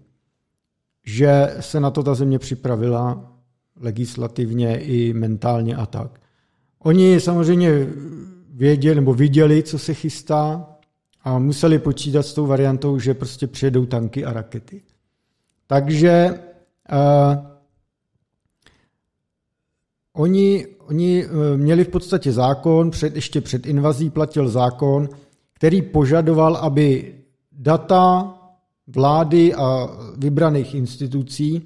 že 1.05 1.57
se 1.61 1.81
na 1.81 1.91
to 1.91 2.03
ta 2.03 2.15
země 2.15 2.39
připravila 2.39 3.33
legislativně 3.81 4.81
i 4.81 5.13
mentálně 5.13 5.77
a 5.77 5.87
tak. 5.87 6.21
Oni 6.79 7.21
samozřejmě 7.21 7.87
věděli 8.51 8.95
nebo 8.95 9.15
viděli, 9.15 9.63
co 9.63 9.79
se 9.79 9.95
chystá 9.95 10.69
a 11.23 11.39
museli 11.39 11.79
počítat 11.79 12.23
s 12.23 12.35
tou 12.35 12.47
variantou, 12.47 12.99
že 12.99 13.15
prostě 13.15 13.47
přijedou 13.47 13.87
tanky 13.87 14.25
a 14.25 14.33
rakety. 14.33 14.83
Takže 15.67 16.41
uh, 16.93 17.47
oni, 20.13 20.67
oni 20.79 21.27
uh, 21.27 21.33
měli 21.57 21.85
v 21.85 21.89
podstatě 21.89 22.33
zákon, 22.33 22.91
před, 22.91 23.15
ještě 23.15 23.41
před 23.41 23.67
invazí 23.67 24.11
platil 24.11 24.49
zákon, 24.49 25.09
který 25.57 25.83
požadoval, 25.83 26.57
aby 26.57 27.15
data 27.53 28.35
vlády 28.87 29.55
a 29.55 29.89
vybraných 30.17 30.75
institucí 30.75 31.63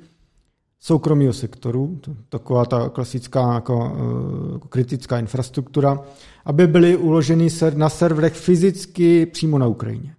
soukromého 0.80 1.32
sektoru, 1.32 1.98
to, 2.00 2.10
taková 2.28 2.64
ta 2.64 2.88
klasická 2.88 3.54
jako, 3.54 3.76
uh, 3.76 4.58
kritická 4.58 5.18
infrastruktura, 5.18 6.00
aby 6.44 6.66
byly 6.66 6.96
uloženy 6.96 7.48
na 7.74 7.88
serverech 7.88 8.34
fyzicky 8.34 9.26
přímo 9.26 9.58
na 9.58 9.66
Ukrajině. 9.66 10.14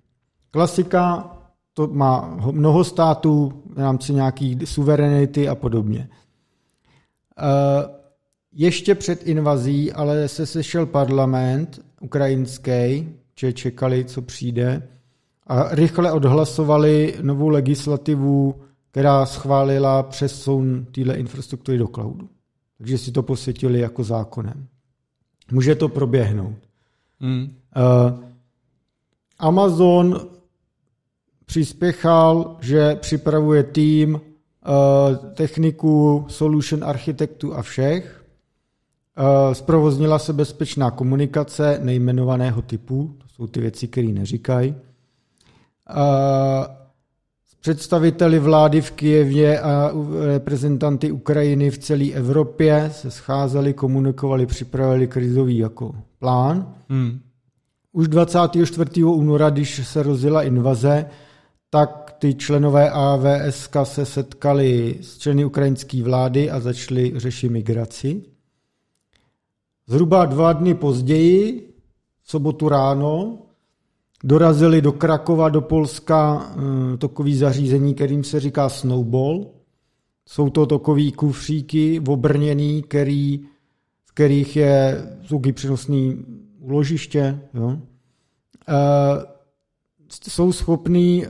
Klasika, 0.52 1.32
to 1.74 1.88
má 1.88 2.38
mnoho 2.52 2.84
států 2.84 3.64
v 3.74 3.80
rámci 3.80 4.14
nějaký 4.14 4.60
suverenity 4.66 5.50
a 5.50 5.56
podobně. 5.56 6.10
Uh, 6.10 7.92
ještě 8.54 8.96
před 8.96 9.28
invazí 9.28 9.92
ale 9.92 10.28
se 10.28 10.46
sešel 10.46 10.86
parlament 10.86 11.80
ukrajinský, 12.02 13.10
že 13.42 13.54
čekali, 13.54 14.06
co 14.06 14.22
přijde, 14.22 14.88
a 15.48 15.76
rychle 15.76 16.12
odhlasovali 16.12 17.16
novou 17.22 17.50
legislativu, 17.50 18.56
která 18.92 19.26
schválila 19.26 20.04
přesun 20.04 20.86
téhle 20.92 21.16
infrastruktury 21.16 21.78
do 21.78 21.88
cloudu. 21.88 22.30
Takže 22.78 22.98
si 22.98 23.12
to 23.12 23.24
posvětili 23.24 23.80
jako 23.80 24.04
zákonem. 24.04 24.68
Může 25.52 25.76
to 25.76 25.90
proběhnout. 25.90 26.58
Mm. 27.20 27.44
Uh, 27.44 28.20
Amazon 29.40 30.20
přispěchal, 31.46 32.58
že 32.62 32.96
připravuje 32.96 33.64
tým 33.64 34.16
uh, 34.16 34.22
techniků, 35.34 36.26
solution 36.28 36.84
architektů 36.84 37.54
a 37.54 37.62
všech. 37.62 38.26
Uh, 39.20 39.54
zprovoznila 39.54 40.20
se 40.20 40.34
bezpečná 40.34 40.92
komunikace 40.92 41.80
nejmenovaného 41.84 42.62
typu, 42.62 43.16
to 43.18 43.28
jsou 43.42 43.48
ty 43.48 43.62
věci, 43.62 43.88
které 43.88 44.08
neříkají. 44.08 44.76
Uh, 45.90 45.96
představiteli 47.62 48.40
vlády 48.40 48.82
v 48.82 48.92
Kijevě 48.92 49.60
a 49.60 49.92
reprezentanty 50.26 51.12
Ukrajiny 51.12 51.72
v 51.72 51.78
celé 51.78 52.06
Evropě 52.06 52.90
se 52.94 53.12
scházeli, 53.12 53.74
komunikovali, 53.74 54.46
připravili 54.46 55.08
krizový 55.08 55.58
jako 55.58 55.96
plán. 56.20 56.76
Mm. 56.90 57.20
Už 57.92 58.08
24. 58.08 59.04
února, 59.04 59.50
když 59.50 59.88
se 59.88 60.04
rozjela 60.04 60.44
invaze, 60.44 61.06
tak 61.70 62.16
ty 62.20 62.34
členové 62.34 62.90
AVSK 62.90 63.76
se 63.84 64.06
setkali 64.06 64.98
s 65.02 65.18
členy 65.18 65.46
ukrajinské 65.46 66.04
vlády 66.04 66.52
a 66.52 66.60
začali 66.60 67.14
řešit 67.16 67.50
migraci. 67.50 68.22
Zhruba 69.88 70.26
dva 70.26 70.54
dny 70.54 70.74
později, 70.74 71.71
sobotu 72.32 72.70
ráno, 72.70 73.38
dorazili 74.24 74.82
do 74.82 74.92
Krakova, 74.92 75.50
do 75.50 75.62
Polska 75.62 76.52
eh, 76.94 76.98
takový 76.98 77.36
zařízení, 77.36 77.94
kterým 77.94 78.24
se 78.24 78.40
říká 78.40 78.70
snowball. 78.70 79.46
Jsou 80.26 80.50
to 80.50 80.66
takový 80.66 81.12
kufříky 81.12 82.02
obrněný, 82.08 82.84
který, 82.84 83.40
v 84.06 84.14
kterých 84.14 84.56
je 84.56 85.08
zvuky 85.28 85.52
přenosný 85.52 86.26
úložiště. 86.60 87.42
Jo. 87.54 87.78
E, 88.68 88.78
jsou 90.30 90.52
schopný 90.52 91.26
e, 91.26 91.28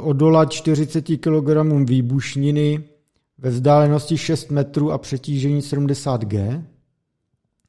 odolat 0.00 0.52
40 0.52 1.00
kg 1.02 1.48
výbušniny 1.84 2.84
ve 3.38 3.50
vzdálenosti 3.50 4.18
6 4.18 4.50
metrů 4.50 4.92
a 4.92 4.98
přetížení 4.98 5.62
70 5.62 6.24
G. 6.24 6.64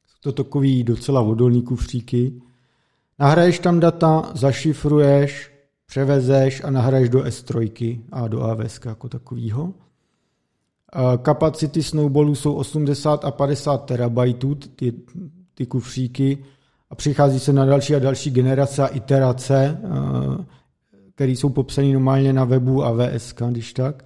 Jsou 0.06 0.32
to 0.32 0.44
takový 0.44 0.84
docela 0.84 1.20
odolný 1.20 1.62
kufříky. 1.62 2.40
Nahraješ 3.18 3.58
tam 3.58 3.80
data, 3.80 4.32
zašifruješ, 4.34 5.50
převezeš 5.86 6.62
a 6.64 6.70
nahraješ 6.70 7.08
do 7.08 7.20
S3 7.20 8.00
a 8.12 8.28
do 8.28 8.42
AWS 8.42 8.80
jako 8.84 9.08
takovýho. 9.08 9.72
Kapacity 11.22 11.82
snowballů 11.82 12.34
jsou 12.34 12.54
80 12.54 13.24
a 13.24 13.30
50 13.30 13.84
terabajtů, 13.84 14.54
ty, 14.54 14.92
ty 15.54 15.66
kufříky, 15.66 16.38
a 16.90 16.94
přichází 16.94 17.40
se 17.40 17.52
na 17.52 17.64
další 17.64 17.94
a 17.94 17.98
další 17.98 18.30
generace 18.30 18.82
a 18.82 18.86
iterace, 18.86 19.78
které 21.14 21.32
jsou 21.32 21.48
popsané 21.48 21.92
normálně 21.92 22.32
na 22.32 22.44
webu 22.44 22.84
a 22.84 22.92
VS, 22.92 23.34
když 23.50 23.72
tak. 23.72 24.04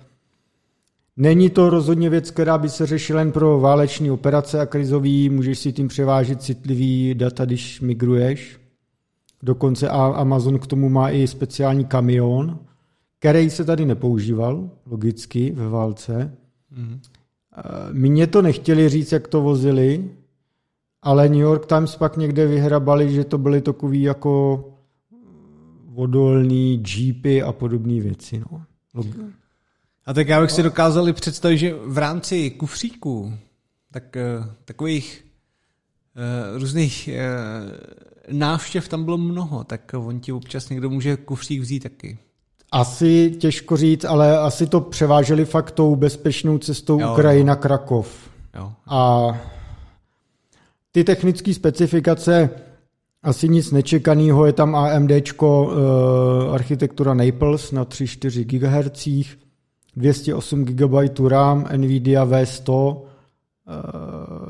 Není 1.16 1.50
to 1.50 1.70
rozhodně 1.70 2.10
věc, 2.10 2.30
která 2.30 2.58
by 2.58 2.68
se 2.68 2.86
řešila 2.86 3.20
jen 3.20 3.32
pro 3.32 3.60
váleční 3.60 4.10
operace 4.10 4.60
a 4.60 4.66
krizový, 4.66 5.28
můžeš 5.28 5.58
si 5.58 5.72
tím 5.72 5.88
převážet 5.88 6.42
citlivý 6.42 7.14
data, 7.14 7.44
když 7.44 7.80
migruješ. 7.80 8.58
Dokonce 9.42 9.88
Amazon 9.88 10.58
k 10.58 10.66
tomu 10.66 10.88
má 10.88 11.10
i 11.10 11.26
speciální 11.26 11.84
kamion, 11.84 12.58
který 13.18 13.50
se 13.50 13.64
tady 13.64 13.86
nepoužíval, 13.86 14.70
logicky, 14.86 15.50
ve 15.50 15.68
válce. 15.68 16.36
Mm. 16.70 17.00
Mně 17.92 18.26
to 18.26 18.42
nechtěli 18.42 18.88
říct, 18.88 19.12
jak 19.12 19.28
to 19.28 19.42
vozili, 19.42 20.10
ale 21.02 21.28
New 21.28 21.40
York 21.40 21.66
Times 21.66 21.96
pak 21.96 22.16
někde 22.16 22.46
vyhrabali, 22.46 23.12
že 23.12 23.24
to 23.24 23.38
byly 23.38 23.60
takový 23.60 24.02
jako 24.02 24.64
vodolný 25.86 26.82
jeepy 26.96 27.42
a 27.42 27.52
podobné 27.52 28.00
věci. 28.00 28.38
No. 28.38 28.62
A 30.06 30.14
tak 30.14 30.28
já 30.28 30.40
bych 30.40 30.50
si 30.50 30.62
dokázal 30.62 31.12
představit, 31.12 31.58
že 31.58 31.74
v 31.86 31.98
rámci 31.98 32.50
kufříků, 32.50 33.32
tak 33.90 34.16
uh, 34.16 34.46
takových 34.64 35.24
různých 36.54 37.08
návštěv 38.32 38.88
tam 38.88 39.04
bylo 39.04 39.18
mnoho, 39.18 39.64
tak 39.64 39.94
on 39.96 40.20
ti 40.20 40.32
občas 40.32 40.68
někdo 40.68 40.90
může 40.90 41.16
kufřík 41.16 41.60
vzít 41.60 41.82
taky. 41.82 42.18
Asi 42.72 43.30
těžko 43.38 43.76
říct, 43.76 44.04
ale 44.04 44.38
asi 44.38 44.66
to 44.66 44.80
převáželi 44.80 45.44
fakt 45.44 45.70
tou 45.70 45.96
bezpečnou 45.96 46.58
cestou 46.58 47.00
jo, 47.00 47.12
Ukrajina-Krakov. 47.12 48.30
Jo. 48.56 48.72
A 48.86 49.28
ty 50.92 51.04
technické 51.04 51.54
specifikace 51.54 52.50
asi 53.22 53.48
nic 53.48 53.70
nečekaného, 53.70 54.46
je 54.46 54.52
tam 54.52 54.74
AMD 54.74 55.10
architektura 56.52 57.14
Naples 57.14 57.72
na 57.72 57.84
3-4 57.84 58.44
GHz, 58.44 59.36
208 59.96 60.64
GB 60.64 60.94
RAM, 61.28 61.66
NVIDIA 61.76 62.26
V100, 62.26 63.00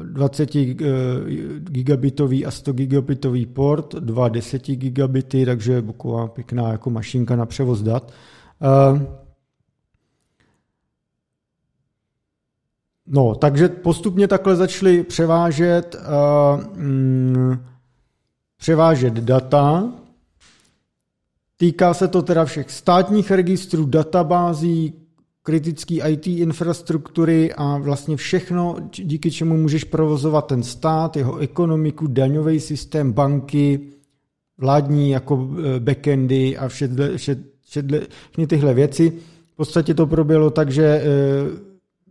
20 0.02 0.50
gigabitový 1.58 2.46
a 2.46 2.50
100 2.50 2.72
gigabitový 2.72 3.46
port, 3.46 3.94
dva 3.94 4.28
10 4.28 4.66
gigabity, 4.66 5.46
takže 5.46 5.82
taková 5.82 6.28
pěkná 6.28 6.72
jako 6.72 6.90
mašinka 6.90 7.36
na 7.36 7.46
převoz 7.46 7.82
dat. 7.82 8.12
Eh, 8.62 9.06
no, 13.06 13.34
takže 13.34 13.68
postupně 13.68 14.28
takhle 14.28 14.56
začali 14.56 15.02
převážet, 15.02 15.94
uh, 15.94 16.80
mm, 16.82 17.64
převážet 18.56 19.14
data. 19.14 19.92
Týká 21.56 21.94
se 21.94 22.08
to 22.08 22.22
teda 22.22 22.44
všech 22.44 22.70
státních 22.70 23.30
registrů, 23.30 23.86
databází, 23.86 25.07
kritické 25.48 25.94
IT 26.10 26.26
infrastruktury 26.26 27.52
a 27.54 27.78
vlastně 27.78 28.16
všechno, 28.16 28.76
díky 28.92 29.30
čemu 29.30 29.56
můžeš 29.56 29.84
provozovat 29.84 30.46
ten 30.46 30.62
stát, 30.62 31.16
jeho 31.16 31.38
ekonomiku, 31.38 32.06
daňový 32.06 32.60
systém, 32.60 33.12
banky, 33.12 33.80
vládní 34.58 35.10
jako 35.10 35.48
e, 35.76 35.80
backendy 35.80 36.56
a 36.56 36.68
všetle, 36.68 37.16
všet, 37.16 37.38
všetle, 37.68 38.00
všechny 38.30 38.46
tyhle 38.46 38.74
věci. 38.74 39.12
V 39.52 39.56
podstatě 39.56 39.94
to 39.94 40.06
proběhlo 40.06 40.50
tak, 40.50 40.70
že 40.70 40.84
e, 40.84 41.04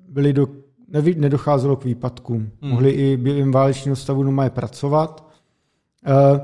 byli 0.09 0.33
do, 0.33 0.47
nevy, 0.87 1.15
nedocházelo 1.15 1.75
k 1.75 1.85
výpadkům. 1.85 2.49
Hmm. 2.61 2.71
Mohli 2.71 2.89
i 2.89 3.17
během 3.17 3.51
válečného 3.51 3.95
stavu 3.95 4.23
doma 4.23 4.43
je 4.43 4.49
pracovat. 4.49 5.29
E, 6.05 6.41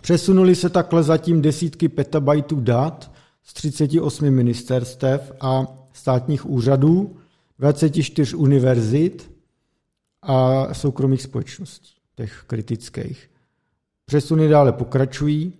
přesunuli 0.00 0.54
se 0.54 0.68
takhle 0.68 1.02
zatím 1.02 1.42
desítky 1.42 1.88
petabajtů 1.88 2.60
dat 2.60 3.10
z 3.42 3.54
38 3.54 4.30
ministerstev 4.30 5.32
a 5.40 5.83
státních 5.94 6.46
úřadů, 6.46 7.16
24 7.58 8.36
univerzit 8.36 9.30
a 10.22 10.68
soukromých 10.74 11.22
společností, 11.22 11.94
těch 12.16 12.44
kritických. 12.46 13.30
Přesuny 14.06 14.48
dále 14.48 14.72
pokračují. 14.72 15.52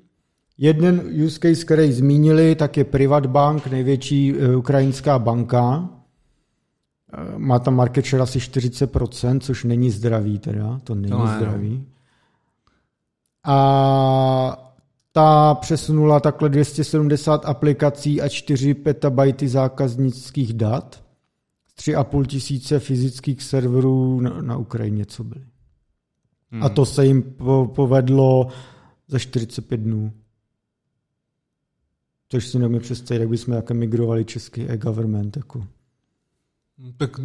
Jeden 0.59 1.03
use 1.27 1.39
case, 1.39 1.65
který 1.65 1.93
zmínili, 1.93 2.55
tak 2.55 2.77
je 2.77 2.85
Privatbank, 2.85 3.67
největší 3.67 4.35
eh, 4.39 4.57
ukrajinská 4.57 5.19
banka. 5.19 5.89
Eh, 7.13 7.39
má 7.39 7.59
tam 7.59 7.77
market 7.77 8.07
share 8.07 8.23
asi 8.23 8.39
40%, 8.39 9.41
což 9.41 9.65
není 9.65 9.91
zdravý 9.91 10.39
teda, 10.39 10.81
to 10.85 10.95
není 10.95 11.11
to 11.11 11.27
zdravý. 11.27 11.87
A 13.45 14.64
ta 15.17 15.55
přesunula 15.55 16.21
takhle 16.21 16.49
270 16.49 17.47
aplikací 17.47 18.21
a 18.21 18.29
4 18.29 18.75
petabajty 18.75 19.49
zákaznických 19.49 20.53
dat 20.53 21.05
z 21.67 21.89
3,5 21.89 22.27
tisíce 22.27 22.79
fyzických 22.81 23.43
serverů 23.43 24.21
na, 24.21 24.43
na 24.43 24.57
Ukrajině, 24.57 25.07
co 25.07 25.25
byly. 25.25 25.45
Hmm. 26.51 26.63
A 26.63 26.69
to 26.69 26.87
se 26.87 27.07
jim 27.07 27.23
po, 27.23 27.73
povedlo 27.75 28.49
za 29.09 29.19
45 29.19 29.81
dnů. 29.81 30.13
Což 32.29 32.47
si 32.47 32.59
nemůžu 32.59 32.81
představit, 32.81 33.21
jak 33.21 33.29
bychom 33.29 33.55
jako 33.55 33.75
migrovali 33.75 34.25
český 34.25 34.69
e-government. 34.69 35.37
Jako. 35.37 35.67
Tak 36.97 37.21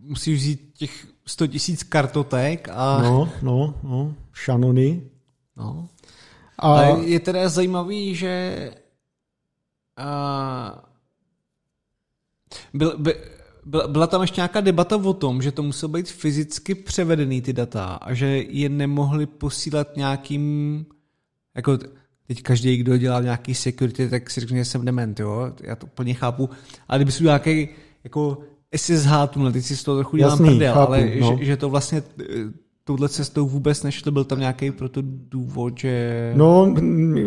musíš 0.00 0.38
vzít 0.38 0.70
těch 0.74 1.06
100 1.26 1.46
tisíc 1.46 1.82
kartotek 1.82 2.68
a... 2.72 3.02
No, 3.02 3.32
no, 3.42 3.74
no, 3.82 4.14
šanony. 4.32 5.02
No. 5.56 5.88
A... 6.60 6.68
Ale 6.68 7.06
je 7.06 7.20
teda 7.20 7.48
zajímavý, 7.48 8.14
že 8.14 8.70
a... 9.96 10.84
byl, 12.74 12.98
by, 12.98 13.14
byla, 13.64 13.88
byla 13.88 14.06
tam 14.06 14.20
ještě 14.20 14.40
nějaká 14.40 14.60
debata 14.60 14.96
o 14.96 15.12
tom, 15.12 15.42
že 15.42 15.52
to 15.52 15.62
muselo 15.62 15.92
být 15.92 16.10
fyzicky 16.10 16.74
převedený 16.74 17.42
ty 17.42 17.52
data 17.52 17.84
a 17.84 18.14
že 18.14 18.26
je 18.48 18.68
nemohli 18.68 19.26
posílat 19.26 19.96
nějakým 19.96 20.86
jako 21.54 21.78
teď 22.26 22.42
každý, 22.42 22.76
kdo 22.76 22.96
dělá 22.96 23.20
nějaký 23.20 23.54
security, 23.54 24.08
tak 24.08 24.30
si 24.30 24.40
řekne, 24.40 24.58
že 24.58 24.64
jsem 24.64 24.84
dement, 24.84 25.20
jo, 25.20 25.52
já 25.62 25.76
to 25.76 25.86
plně 25.86 26.14
chápu, 26.14 26.50
ale 26.88 26.98
kdyby 26.98 27.12
si 27.12 27.24
nějaký 27.24 27.68
jako 28.04 28.38
SSH 28.76 29.10
tunel, 29.30 29.52
teď 29.52 29.64
si 29.64 29.76
z 29.76 29.82
toho 29.82 29.96
trochu 29.96 30.16
dělám 30.16 30.32
Jasný, 30.32 30.56
prdel, 30.56 30.74
chápu, 30.74 30.92
ale 30.92 31.10
no. 31.20 31.36
že, 31.38 31.44
že 31.44 31.56
to 31.56 31.70
vlastně 31.70 32.02
touhle 32.84 33.08
cestou 33.08 33.48
vůbec 33.48 33.82
nešli? 33.82 34.10
Byl 34.10 34.24
tam 34.24 34.38
nějaký 34.38 34.70
proto 34.70 35.00
důvod, 35.04 35.78
že... 35.78 36.32
No, 36.36 36.74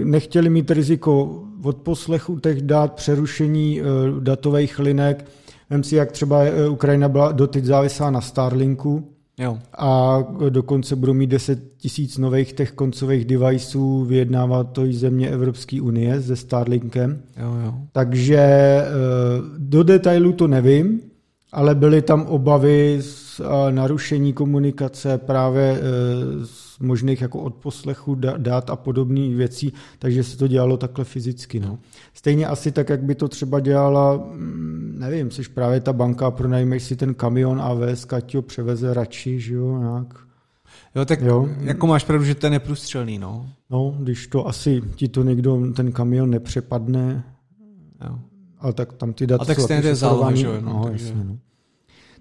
nechtěli 0.04 0.50
mít 0.50 0.72
riziko 0.72 1.44
od 1.64 1.78
poslechu 1.78 2.40
těch 2.40 2.62
dát, 2.62 2.94
přerušení 2.94 3.82
uh, 3.82 3.88
datových 4.20 4.80
linek. 4.80 5.26
Vem 5.70 5.84
si, 5.84 5.96
jak 5.96 6.12
třeba 6.12 6.40
uh, 6.40 6.74
Ukrajina 6.74 7.10
byla 7.10 7.32
doteď 7.32 7.66
závislá 7.66 8.12
na 8.12 8.22
Starlinku, 8.22 9.14
Jo. 9.40 9.60
A 9.78 10.20
dokonce 10.50 10.96
budou 10.96 11.14
mít 11.14 11.28
10 11.28 11.78
tisíc 11.78 12.18
nových 12.18 12.54
těch 12.54 12.72
koncových 12.72 13.26
deviceů, 13.26 14.06
vyjednává 14.06 14.64
to 14.64 14.86
i 14.86 14.94
země 14.94 15.30
Evropské 15.30 15.82
unie 15.82 16.22
se 16.22 16.36
Starlinkem. 16.36 17.22
Jo, 17.38 17.56
jo. 17.66 17.74
Takže 17.92 18.38
eh, 18.38 18.86
do 19.58 19.84
detailu 19.84 20.34
to 20.34 20.48
nevím, 20.48 21.02
ale 21.54 21.76
byly 21.76 22.02
tam 22.02 22.22
obavy 22.22 22.98
z 23.02 23.42
narušení 23.72 24.34
komunikace 24.34 25.18
právě 25.18 25.64
e, 25.64 25.80
z 26.46 26.80
možných 26.80 27.22
jako 27.22 27.40
odposlechu 27.40 28.16
dát 28.38 28.70
a 28.70 28.76
podobných 28.76 29.36
věcí, 29.36 29.74
takže 30.00 30.24
se 30.24 30.38
to 30.38 30.48
dělalo 30.48 30.78
takhle 30.78 31.06
fyzicky. 31.06 31.60
No. 31.60 31.80
Stejně 32.14 32.48
asi 32.48 32.72
tak, 32.72 32.90
jak 32.90 33.04
by 33.04 33.16
to 33.16 33.28
třeba 33.28 33.60
dělala, 33.60 34.18
mm, 34.18 34.96
nevím, 35.00 35.32
jsi 35.32 35.44
právě 35.54 35.80
ta 35.80 35.94
banka, 35.94 36.32
pronajmeš 36.32 36.84
si 36.84 36.96
ten 36.96 37.14
kamion 37.14 37.62
AVS, 37.62 38.08
ti 38.22 38.38
ho 38.38 38.42
převeze 38.42 38.94
radši, 38.94 39.40
že 39.40 39.54
jo, 39.54 39.78
nějak. 39.78 40.18
Jo, 40.96 41.06
tak 41.06 41.22
jo. 41.22 41.50
jako 41.62 41.88
máš 41.88 42.04
pravdu, 42.04 42.26
že 42.26 42.36
to 42.36 42.46
je 42.46 42.50
neprůstřelný, 42.50 43.20
no. 43.20 43.50
No, 43.70 43.96
když 44.00 44.28
to 44.28 44.48
asi 44.48 44.82
ti 44.96 45.08
to 45.08 45.24
někdo, 45.24 45.72
ten 45.76 45.92
kamion 45.92 46.30
nepřepadne, 46.30 47.24
jo. 48.08 48.20
Ale 48.64 48.74
tak 48.74 48.94
tam 48.94 49.14
ty 49.14 49.28
data 49.28 49.44
A 49.44 49.46
tak 49.46 49.60
stejně 49.60 49.82
to 49.82 49.88
je 49.88 49.96
záloha, 49.96 50.36
že 50.36 50.46
jo. 50.46 50.54
No, 50.62 50.74
no, 50.74 50.84
takže... 50.84 51.06
Jasně, 51.06 51.24
no. 51.24 51.38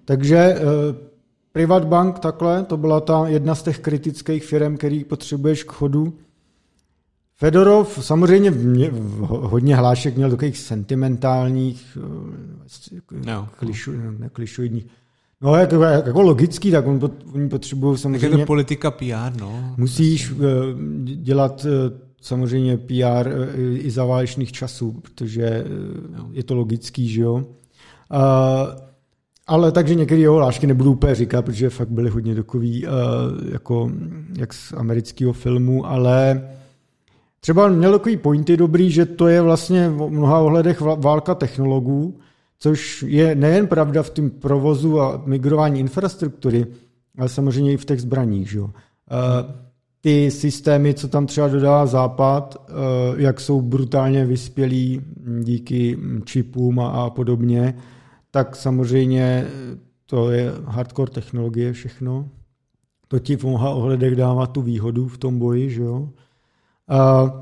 takže 0.05 0.55
uh, 0.59 0.95
Privatbank 1.53 2.19
takhle, 2.19 2.63
to 2.63 2.77
byla 2.77 3.01
ta 3.01 3.27
jedna 3.27 3.55
z 3.55 3.63
těch 3.63 3.79
kritických 3.79 4.45
firm, 4.45 4.77
který 4.77 5.03
potřebuješ 5.03 5.63
k 5.63 5.71
chodu. 5.71 6.13
Fedorov 7.35 8.05
samozřejmě 8.05 8.51
mě, 8.51 8.91
hodně 9.27 9.75
hlášek 9.75 10.17
měl 10.17 10.29
takových 10.29 10.57
sentimentálních, 10.57 11.97
eh, 12.91 13.21
no. 13.25 13.49
klišu, 13.57 13.91
ne, 13.91 14.29
klišoidních. 14.29 14.87
No, 15.41 15.55
jako, 15.55 15.83
jako 15.83 16.21
logický, 16.21 16.71
tak 16.71 16.87
on, 16.87 17.11
oni 17.33 17.49
potřebují 17.49 17.97
samozřejmě... 17.97 18.29
Tak 18.29 18.31
je 18.31 18.37
to 18.37 18.45
politika 18.45 18.91
PR, 18.91 19.39
no. 19.39 19.73
Musíš 19.77 20.31
uh, 20.31 20.39
dělat 21.03 21.65
samozřejmě 22.23 22.77
PR 22.77 23.27
uh, 23.27 23.77
i 23.77 23.91
za 23.91 24.05
válečných 24.05 24.51
časů, 24.51 24.91
protože 25.01 25.65
no. 26.17 26.29
je 26.31 26.43
to 26.43 26.55
logický, 26.55 27.09
že 27.09 27.21
jo. 27.21 27.33
Uh, 27.33 27.43
ale 29.47 29.71
takže 29.71 29.95
některé 29.95 30.21
jeho 30.21 30.39
lášky 30.39 30.67
nebudu 30.67 30.91
úplně 30.91 31.15
říkat, 31.15 31.45
protože 31.45 31.69
fakt 31.69 31.89
byly 31.89 32.09
hodně 32.09 32.35
takový, 32.35 32.85
uh, 32.85 32.91
jako 33.51 33.91
jak 34.37 34.53
z 34.53 34.73
amerického 34.73 35.33
filmu, 35.33 35.85
ale 35.85 36.49
třeba 37.39 37.67
měl 37.67 37.91
takový 37.91 38.17
pointy 38.17 38.57
dobrý, 38.57 38.91
že 38.91 39.05
to 39.05 39.27
je 39.27 39.41
vlastně 39.41 39.89
v 39.89 40.09
mnoha 40.09 40.39
ohledech 40.39 40.81
válka 40.81 41.35
technologů, 41.35 42.19
což 42.59 43.05
je 43.07 43.35
nejen 43.35 43.67
pravda 43.67 44.03
v 44.03 44.09
tom 44.09 44.29
provozu 44.29 45.01
a 45.01 45.21
migrování 45.25 45.79
infrastruktury, 45.79 46.65
ale 47.17 47.29
samozřejmě 47.29 47.73
i 47.73 47.77
v 47.77 47.85
těch 47.85 48.01
zbraních. 48.01 48.51
Že? 48.51 48.59
Uh, 48.59 48.69
ty 50.03 50.31
systémy, 50.31 50.93
co 50.93 51.07
tam 51.07 51.25
třeba 51.25 51.47
dodává 51.47 51.85
Západ, 51.85 52.55
uh, 52.69 53.19
jak 53.19 53.39
jsou 53.39 53.61
brutálně 53.61 54.25
vyspělí 54.25 55.01
díky 55.41 55.97
čipům 56.25 56.79
a, 56.79 57.09
podobně, 57.09 57.77
tak 58.31 58.55
samozřejmě 58.55 59.47
to 60.05 60.31
je 60.31 60.51
hardcore 60.65 61.11
technologie 61.11 61.73
všechno. 61.73 62.29
To 63.07 63.19
ti 63.19 63.35
v 63.35 63.43
mnoha 63.43 63.69
ohledech 63.69 64.15
dává 64.15 64.47
tu 64.47 64.61
výhodu 64.61 65.07
v 65.07 65.17
tom 65.17 65.39
boji, 65.39 65.69
že 65.69 65.81
jo. 65.81 66.09
A 66.87 67.33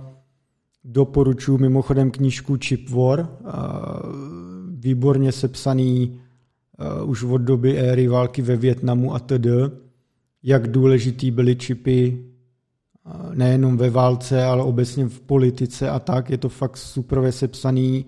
doporučuji 0.84 1.58
mimochodem 1.58 2.12
knížku 2.12 2.58
Chip 2.64 2.90
War, 2.90 3.28
výborně 4.70 5.32
sepsaný 5.32 6.20
už 7.06 7.24
od 7.24 7.38
doby 7.38 7.78
éry 7.78 8.08
války 8.08 8.42
ve 8.42 8.56
Větnamu 8.56 9.16
a 9.16 9.20
td., 9.20 9.48
jak 10.44 10.68
důležitý 10.68 11.32
byly 11.32 11.56
čipy 11.56 12.31
nejenom 13.34 13.78
ve 13.78 13.90
válce, 13.90 14.44
ale 14.44 14.64
obecně 14.64 15.06
v 15.06 15.22
politice 15.22 15.90
a 15.90 15.99
tak. 15.99 16.30
Je 16.30 16.38
to 16.38 16.49
fakt 16.49 16.78
super 16.78 17.32
sepsaný 17.32 18.06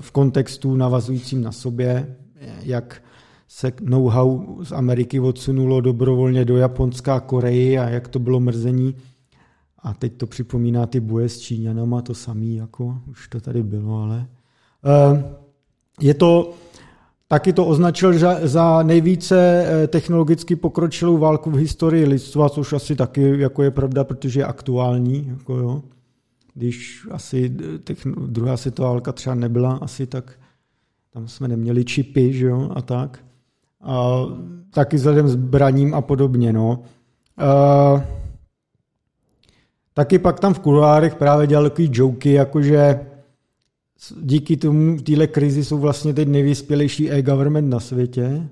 v 0.00 0.10
kontextu 0.10 0.76
navazujícím 0.76 1.42
na 1.42 1.52
sobě, 1.52 2.16
jak 2.62 3.02
se 3.48 3.72
know-how 3.80 4.64
z 4.64 4.72
Ameriky 4.72 5.20
odsunulo 5.20 5.80
dobrovolně 5.80 6.44
do 6.44 6.56
Japonska 6.56 7.14
a 7.14 7.20
Koreji 7.20 7.78
a 7.78 7.88
jak 7.88 8.08
to 8.08 8.18
bylo 8.18 8.40
mrzení. 8.40 8.94
A 9.78 9.94
teď 9.94 10.16
to 10.16 10.26
připomíná 10.26 10.86
ty 10.86 11.00
boje 11.00 11.28
s 11.28 11.38
Číňanama, 11.38 12.02
to 12.02 12.14
samý, 12.14 12.56
jako 12.56 12.98
už 13.10 13.28
to 13.28 13.40
tady 13.40 13.62
bylo, 13.62 14.02
ale 14.02 14.26
eh, 14.84 15.24
je 16.00 16.14
to, 16.14 16.54
taky 17.28 17.52
to 17.52 17.66
označil 17.66 18.12
za 18.42 18.82
nejvíce 18.82 19.66
eh, 19.66 19.86
technologicky 19.86 20.56
pokročilou 20.56 21.18
válku 21.18 21.50
v 21.50 21.56
historii 21.56 22.04
lidstva, 22.04 22.48
což 22.48 22.72
asi 22.72 22.96
taky 22.96 23.40
jako 23.40 23.62
je 23.62 23.70
pravda, 23.70 24.04
protože 24.04 24.40
je 24.40 24.44
aktuální. 24.44 25.26
Jako 25.28 25.56
jo 25.56 25.82
když 26.54 27.06
asi 27.10 27.50
techn- 27.78 28.26
druhá 28.26 28.56
světová 28.56 28.88
válka 28.88 29.12
třeba 29.12 29.34
nebyla 29.34 29.72
asi 29.72 30.06
tak, 30.06 30.32
tam 31.12 31.28
jsme 31.28 31.48
neměli 31.48 31.84
čipy, 31.84 32.32
že 32.32 32.46
jo, 32.46 32.70
a 32.74 32.82
tak. 32.82 33.24
A 33.80 34.20
taky 34.70 34.96
vzhledem 34.96 35.28
zbraním 35.28 35.94
a 35.94 36.00
podobně, 36.00 36.52
no. 36.52 36.82
A, 37.36 38.04
taky 39.94 40.18
pak 40.18 40.40
tam 40.40 40.54
v 40.54 40.58
kuloárech 40.58 41.14
právě 41.14 41.46
dělal 41.46 41.64
takový 41.64 41.90
joky, 41.92 42.32
jakože 42.32 43.00
díky 44.20 44.56
tomu, 44.56 44.96
téhle 45.02 45.26
krizi 45.26 45.64
jsou 45.64 45.78
vlastně 45.78 46.14
teď 46.14 46.28
nejvyspělejší 46.28 47.10
e-government 47.10 47.70
na 47.70 47.80
světě, 47.80 48.48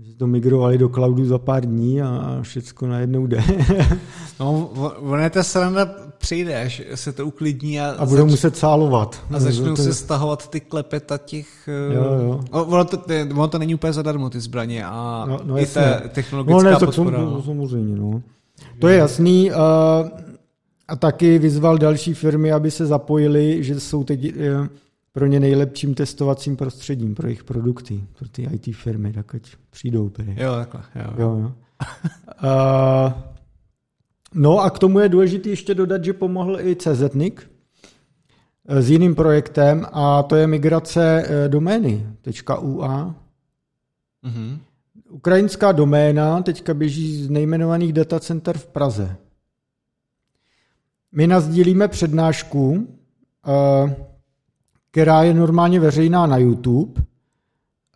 že 0.00 0.14
to 0.14 0.26
migrovali 0.26 0.78
do 0.78 0.88
cloudu 0.88 1.24
za 1.24 1.38
pár 1.38 1.66
dní 1.66 2.02
a 2.02 2.38
všechno 2.42 2.88
najednou 2.88 3.26
jde. 3.26 3.42
no, 4.40 4.70
ono 4.98 5.22
je 5.22 5.30
ta 5.30 5.42
sranda 5.42 5.94
přijde, 6.18 6.62
až 6.62 6.82
se 6.94 7.12
to 7.12 7.26
uklidní 7.26 7.80
a, 7.80 7.94
a 7.98 8.06
budou 8.06 8.22
zač... 8.22 8.30
muset 8.30 8.56
cálovat. 8.56 9.22
A 9.30 9.40
začnou 9.40 9.76
to... 9.76 9.82
se 9.82 9.94
stahovat 9.94 10.50
ty 10.50 10.60
klepeta 10.60 11.18
těch... 11.18 11.68
Eh, 11.68 11.94
jo, 11.94 12.02
jo. 12.02 12.40
Ono, 12.50 12.84
to, 12.84 12.98
ono 13.32 13.48
to 13.48 13.58
není 13.58 13.74
úplně 13.74 13.92
zadarmo, 13.92 14.30
ty 14.30 14.40
zbraně 14.40 14.84
a 14.84 15.24
no, 15.28 15.40
no 15.44 15.58
i 15.58 15.66
ta 15.66 16.00
technologická 16.08 16.62
no, 16.62 16.70
ne, 16.70 16.76
podpora. 16.86 17.18
To, 17.18 17.24
no. 17.24 17.42
samozřejmě, 17.42 17.96
no. 17.96 18.22
To 18.78 18.88
je 18.88 18.98
jasný. 18.98 19.50
Uh, 19.50 19.56
a 20.92 20.96
taky 20.96 21.38
vyzval 21.38 21.78
další 21.78 22.14
firmy, 22.14 22.52
aby 22.52 22.70
se 22.70 22.86
zapojili, 22.86 23.64
že 23.64 23.80
jsou 23.80 24.04
teď 24.04 24.36
uh, 24.36 24.66
pro 25.12 25.26
ně 25.26 25.40
nejlepším 25.40 25.94
testovacím 25.94 26.56
prostředím 26.56 27.14
pro 27.14 27.26
jejich 27.26 27.44
produkty, 27.44 28.04
pro 28.18 28.28
ty 28.28 28.42
IT 28.42 28.76
firmy, 28.76 29.12
tak 29.12 29.34
ať 29.34 29.42
přijdou. 29.70 30.08
Tedy. 30.08 30.36
Jo, 30.38 30.52
takhle. 30.54 30.82
Jo, 30.94 31.14
jo. 31.18 31.38
jo. 31.38 31.52
uh, 32.44 33.12
no 34.34 34.58
a 34.58 34.70
k 34.70 34.78
tomu 34.78 34.98
je 34.98 35.08
důležité 35.08 35.48
ještě 35.48 35.74
dodat, 35.74 36.04
že 36.04 36.12
pomohl 36.12 36.60
i 36.60 36.76
CZNIC 36.76 37.34
eh, 38.68 38.82
s 38.82 38.90
jiným 38.90 39.14
projektem 39.14 39.86
a 39.92 40.22
to 40.22 40.36
je 40.36 40.46
migrace 40.46 41.24
eh, 41.26 41.48
domény 41.48 42.06
.ua. 42.62 43.14
Mm-hmm. 44.24 44.58
Ukrajinská 45.10 45.72
doména 45.72 46.42
teďka 46.42 46.74
běží 46.74 47.24
z 47.24 47.30
nejmenovaných 47.30 47.92
datacenter 47.92 48.58
v 48.58 48.66
Praze. 48.66 49.16
My 51.12 51.26
nazdílíme 51.26 51.88
přednášku, 51.88 52.70
uh, 52.70 53.90
která 54.92 55.22
je 55.22 55.34
normálně 55.34 55.80
veřejná 55.80 56.26
na 56.26 56.36
YouTube. 56.36 57.02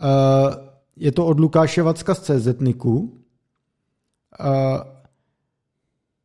Eh, 0.01 0.57
je 0.97 1.13
to 1.13 1.27
od 1.27 1.41
Lukáše 1.41 1.83
Vacka 1.83 2.15
z 2.15 2.21
CZNIKu. 2.21 3.13
Eh, 4.41 4.45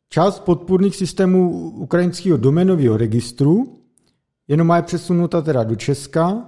část 0.09 0.39
podpůrných 0.39 0.95
systémů 0.95 1.69
ukrajinského 1.69 2.37
domenového 2.37 2.97
registru 2.97 3.79
jenom 4.47 4.73
je 4.75 4.81
přesunuta 4.81 5.41
teda 5.41 5.63
do 5.63 5.75
Česka 5.75 6.45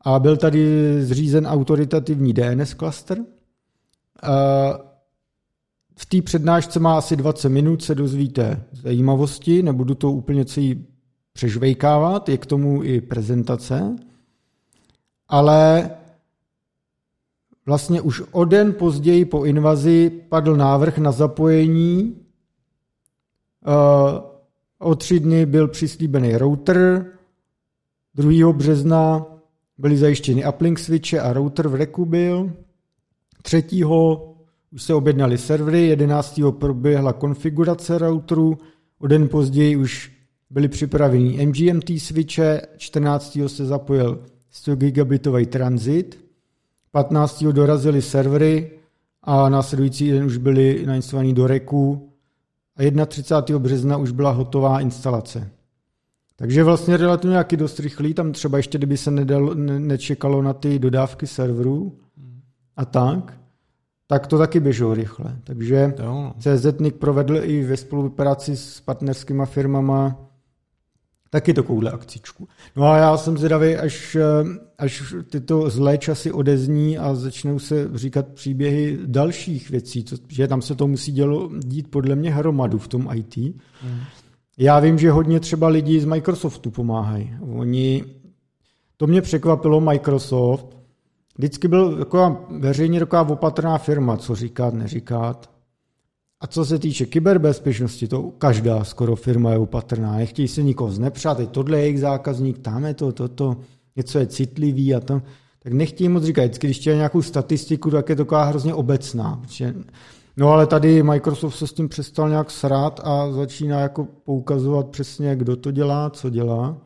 a 0.00 0.18
byl 0.18 0.36
tady 0.36 0.94
zřízen 1.04 1.46
autoritativní 1.46 2.32
DNS 2.32 2.74
cluster. 2.74 3.18
V 6.00 6.06
té 6.06 6.22
přednášce 6.22 6.80
má 6.80 6.98
asi 6.98 7.16
20 7.16 7.48
minut, 7.48 7.82
se 7.82 7.94
dozvíte 7.94 8.64
zajímavosti, 8.72 9.62
nebudu 9.62 9.94
to 9.94 10.12
úplně 10.12 10.44
celý 10.44 10.86
přežvejkávat, 11.32 12.28
je 12.28 12.38
k 12.38 12.46
tomu 12.46 12.84
i 12.84 13.00
prezentace, 13.00 13.96
ale 15.28 15.90
vlastně 17.66 18.00
už 18.00 18.22
o 18.32 18.44
den 18.44 18.72
později 18.72 19.24
po 19.24 19.44
invazi 19.44 20.10
padl 20.28 20.56
návrh 20.56 20.98
na 20.98 21.12
zapojení. 21.12 22.16
Eh, 23.66 24.20
o 24.78 24.94
tři 24.94 25.20
dny 25.20 25.46
byl 25.46 25.68
přislíbený 25.68 26.36
router, 26.36 27.06
2. 28.14 28.52
března 28.52 29.26
byly 29.78 29.96
zajištěny 29.96 30.48
uplink 30.48 30.78
switche 30.78 31.20
a 31.20 31.32
router 31.32 31.68
v 31.68 31.74
reku 31.74 32.04
byl. 32.04 32.52
3. 33.42 33.64
už 34.72 34.82
se 34.82 34.94
objednali 34.94 35.38
servery, 35.38 35.86
11. 35.86 36.40
proběhla 36.50 37.12
konfigurace 37.12 37.98
routeru, 37.98 38.58
o 38.98 39.06
den 39.06 39.28
později 39.28 39.76
už 39.76 40.12
byly 40.50 40.68
připraveny 40.68 41.46
MGMT 41.46 41.90
switche, 41.98 42.62
14. 42.76 43.38
se 43.46 43.66
zapojil 43.66 44.24
100 44.50 44.76
gigabitový 44.76 45.46
transit, 45.46 46.24
15. 46.90 47.44
dorazily 47.44 48.02
servery 48.02 48.70
a 49.22 49.48
následující 49.48 50.10
den 50.10 50.24
už 50.24 50.36
byly 50.36 50.82
nainstalovaný 50.86 51.34
do 51.34 51.46
reku 51.46 52.10
a 52.76 53.06
31. 53.06 53.58
března 53.58 53.96
už 53.96 54.10
byla 54.10 54.30
hotová 54.30 54.80
instalace. 54.80 55.50
Takže 56.36 56.64
vlastně 56.64 56.96
relativně 56.96 57.36
jaký 57.36 57.56
dost 57.56 57.80
rychlý, 57.80 58.14
tam 58.14 58.32
třeba 58.32 58.56
ještě 58.56 58.78
kdyby 58.78 58.96
se 58.96 59.10
nedal, 59.10 59.54
ne, 59.54 59.80
nečekalo 59.80 60.42
na 60.42 60.52
ty 60.52 60.78
dodávky 60.78 61.26
serverů 61.26 61.98
a 62.76 62.84
tak, 62.84 63.40
tak 64.10 64.26
to 64.26 64.38
taky 64.38 64.60
běželo 64.60 64.94
rychle. 64.94 65.36
Takže 65.44 65.94
CZNIC 66.38 66.94
provedl 66.98 67.36
i 67.42 67.64
ve 67.64 67.76
spolupráci 67.76 68.56
s 68.56 68.80
partnerskými 68.80 69.46
firmama 69.46 70.30
Taky 71.32 71.54
takovouhle 71.54 71.90
akcičku. 71.90 72.48
No 72.76 72.86
a 72.86 72.96
já 72.96 73.16
jsem 73.16 73.38
zvědavý, 73.38 73.76
až, 73.76 74.16
až 74.78 75.14
tyto 75.30 75.70
zlé 75.70 75.98
časy 75.98 76.32
odezní 76.32 76.98
a 76.98 77.14
začnou 77.14 77.58
se 77.58 77.90
říkat 77.94 78.28
příběhy 78.28 78.98
dalších 79.06 79.70
věcí, 79.70 80.04
co, 80.04 80.16
že 80.28 80.48
tam 80.48 80.62
se 80.62 80.74
to 80.74 80.88
musí 80.88 81.12
dělo, 81.12 81.50
dít 81.58 81.90
podle 81.90 82.16
mě 82.16 82.34
hromadu 82.34 82.78
v 82.78 82.88
tom 82.88 83.08
IT. 83.14 83.36
Hmm. 83.36 84.00
Já 84.58 84.80
vím, 84.80 84.98
že 84.98 85.10
hodně 85.10 85.40
třeba 85.40 85.68
lidí 85.68 86.00
z 86.00 86.04
Microsoftu 86.04 86.70
pomáhají. 86.70 87.34
Oni, 87.40 88.04
to 88.96 89.06
mě 89.06 89.22
překvapilo, 89.22 89.80
Microsoft, 89.80 90.79
vždycky 91.40 91.68
byl 91.68 91.96
taková 91.96 92.44
veřejně 92.50 93.00
taková 93.00 93.28
opatrná 93.28 93.78
firma, 93.78 94.16
co 94.16 94.34
říkat, 94.34 94.74
neříkat. 94.74 95.50
A 96.40 96.46
co 96.46 96.64
se 96.64 96.78
týče 96.78 97.06
kyberbezpečnosti, 97.06 98.08
to 98.08 98.22
každá 98.22 98.84
skoro 98.84 99.16
firma 99.16 99.50
je 99.50 99.58
opatrná. 99.58 100.16
Nechtějí 100.16 100.48
se 100.48 100.62
nikoho 100.62 100.92
znepřát, 100.92 101.36
teď 101.36 101.50
tohle 101.50 101.78
je 101.78 101.82
jejich 101.82 102.00
zákazník, 102.00 102.58
tam 102.58 102.84
je 102.84 102.94
to, 102.94 103.12
toto, 103.12 103.56
něco 103.96 104.18
je 104.18 104.26
citlivý 104.26 104.94
a 104.94 105.00
to. 105.00 105.22
Tak 105.62 105.72
nechtějí 105.72 106.08
moc 106.08 106.24
říkat. 106.24 106.42
Vždycky, 106.42 106.66
když 106.66 106.78
chtějí 106.78 106.96
nějakou 106.96 107.22
statistiku, 107.22 107.90
tak 107.90 108.08
je 108.08 108.16
to 108.16 108.24
taková 108.24 108.44
hrozně 108.44 108.74
obecná. 108.74 109.36
Protože, 109.42 109.74
no 110.36 110.48
ale 110.48 110.66
tady 110.66 111.02
Microsoft 111.02 111.56
se 111.56 111.66
s 111.66 111.72
tím 111.72 111.88
přestal 111.88 112.28
nějak 112.28 112.50
srát 112.50 113.00
a 113.04 113.32
začíná 113.32 113.80
jako 113.80 114.04
poukazovat 114.24 114.88
přesně, 114.88 115.36
kdo 115.36 115.56
to 115.56 115.70
dělá, 115.70 116.10
co 116.10 116.30
dělá. 116.30 116.76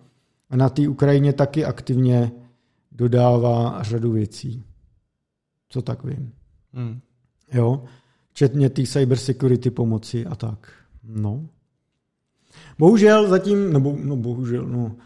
A 0.51 0.57
na 0.57 0.69
té 0.69 0.89
Ukrajině 0.89 1.33
taky 1.33 1.65
aktivně 1.65 2.33
dodává 2.95 3.83
řadu 3.83 4.13
věcí. 4.13 4.65
Co 5.69 5.83
tak 5.83 6.05
vím. 6.05 6.33
Hmm. 6.73 7.01
Jo 7.53 7.85
včetně 8.35 8.71
té 8.71 8.87
cybersecurity 8.87 9.71
pomoci 9.71 10.27
a 10.27 10.35
tak. 10.35 10.73
No. 11.05 11.47
Bohužel 12.79 13.29
zatím, 13.29 13.73
nebo 13.73 13.97
no 14.05 14.17
bohužel, 14.17 14.67
no, 14.67 14.97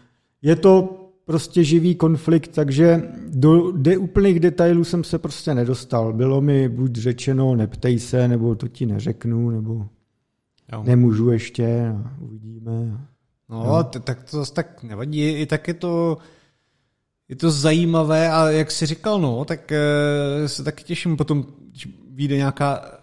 je 0.41 0.55
to 0.55 0.95
prostě 1.25 1.63
živý 1.63 1.95
konflikt, 1.95 2.51
takže 2.51 3.11
do 3.27 3.71
de 3.71 3.97
úplných 3.97 4.39
detailů 4.39 4.83
jsem 4.83 5.03
se 5.03 5.19
prostě 5.19 5.53
nedostal. 5.53 6.13
Bylo 6.13 6.41
mi 6.41 6.69
buď 6.69 6.95
řečeno, 6.95 7.55
neptej 7.55 7.99
se, 7.99 8.27
nebo 8.27 8.55
to 8.55 8.67
ti 8.67 8.85
neřeknu, 8.85 9.49
nebo 9.49 9.87
jo. 10.73 10.83
nemůžu 10.83 11.31
ještě 11.31 11.87
a 11.87 12.15
uvidíme. 12.19 12.97
No, 13.49 13.65
no. 13.65 13.83
tak 13.83 14.23
to 14.23 14.37
zase 14.37 14.53
tak 14.53 14.83
nevadí. 14.83 15.21
I 15.21 15.45
tak 15.45 15.67
je 15.67 15.73
to, 15.73 16.17
je 17.29 17.35
to 17.35 17.51
zajímavé 17.51 18.31
a 18.31 18.49
jak 18.49 18.71
jsi 18.71 18.85
říkal, 18.85 19.21
no, 19.21 19.45
tak 19.45 19.71
eh, 19.71 20.47
se 20.47 20.63
taky 20.63 20.83
těším 20.83 21.17
potom, 21.17 21.45
když 21.71 21.87
vyjde 22.09 22.37
nějaká 22.37 22.99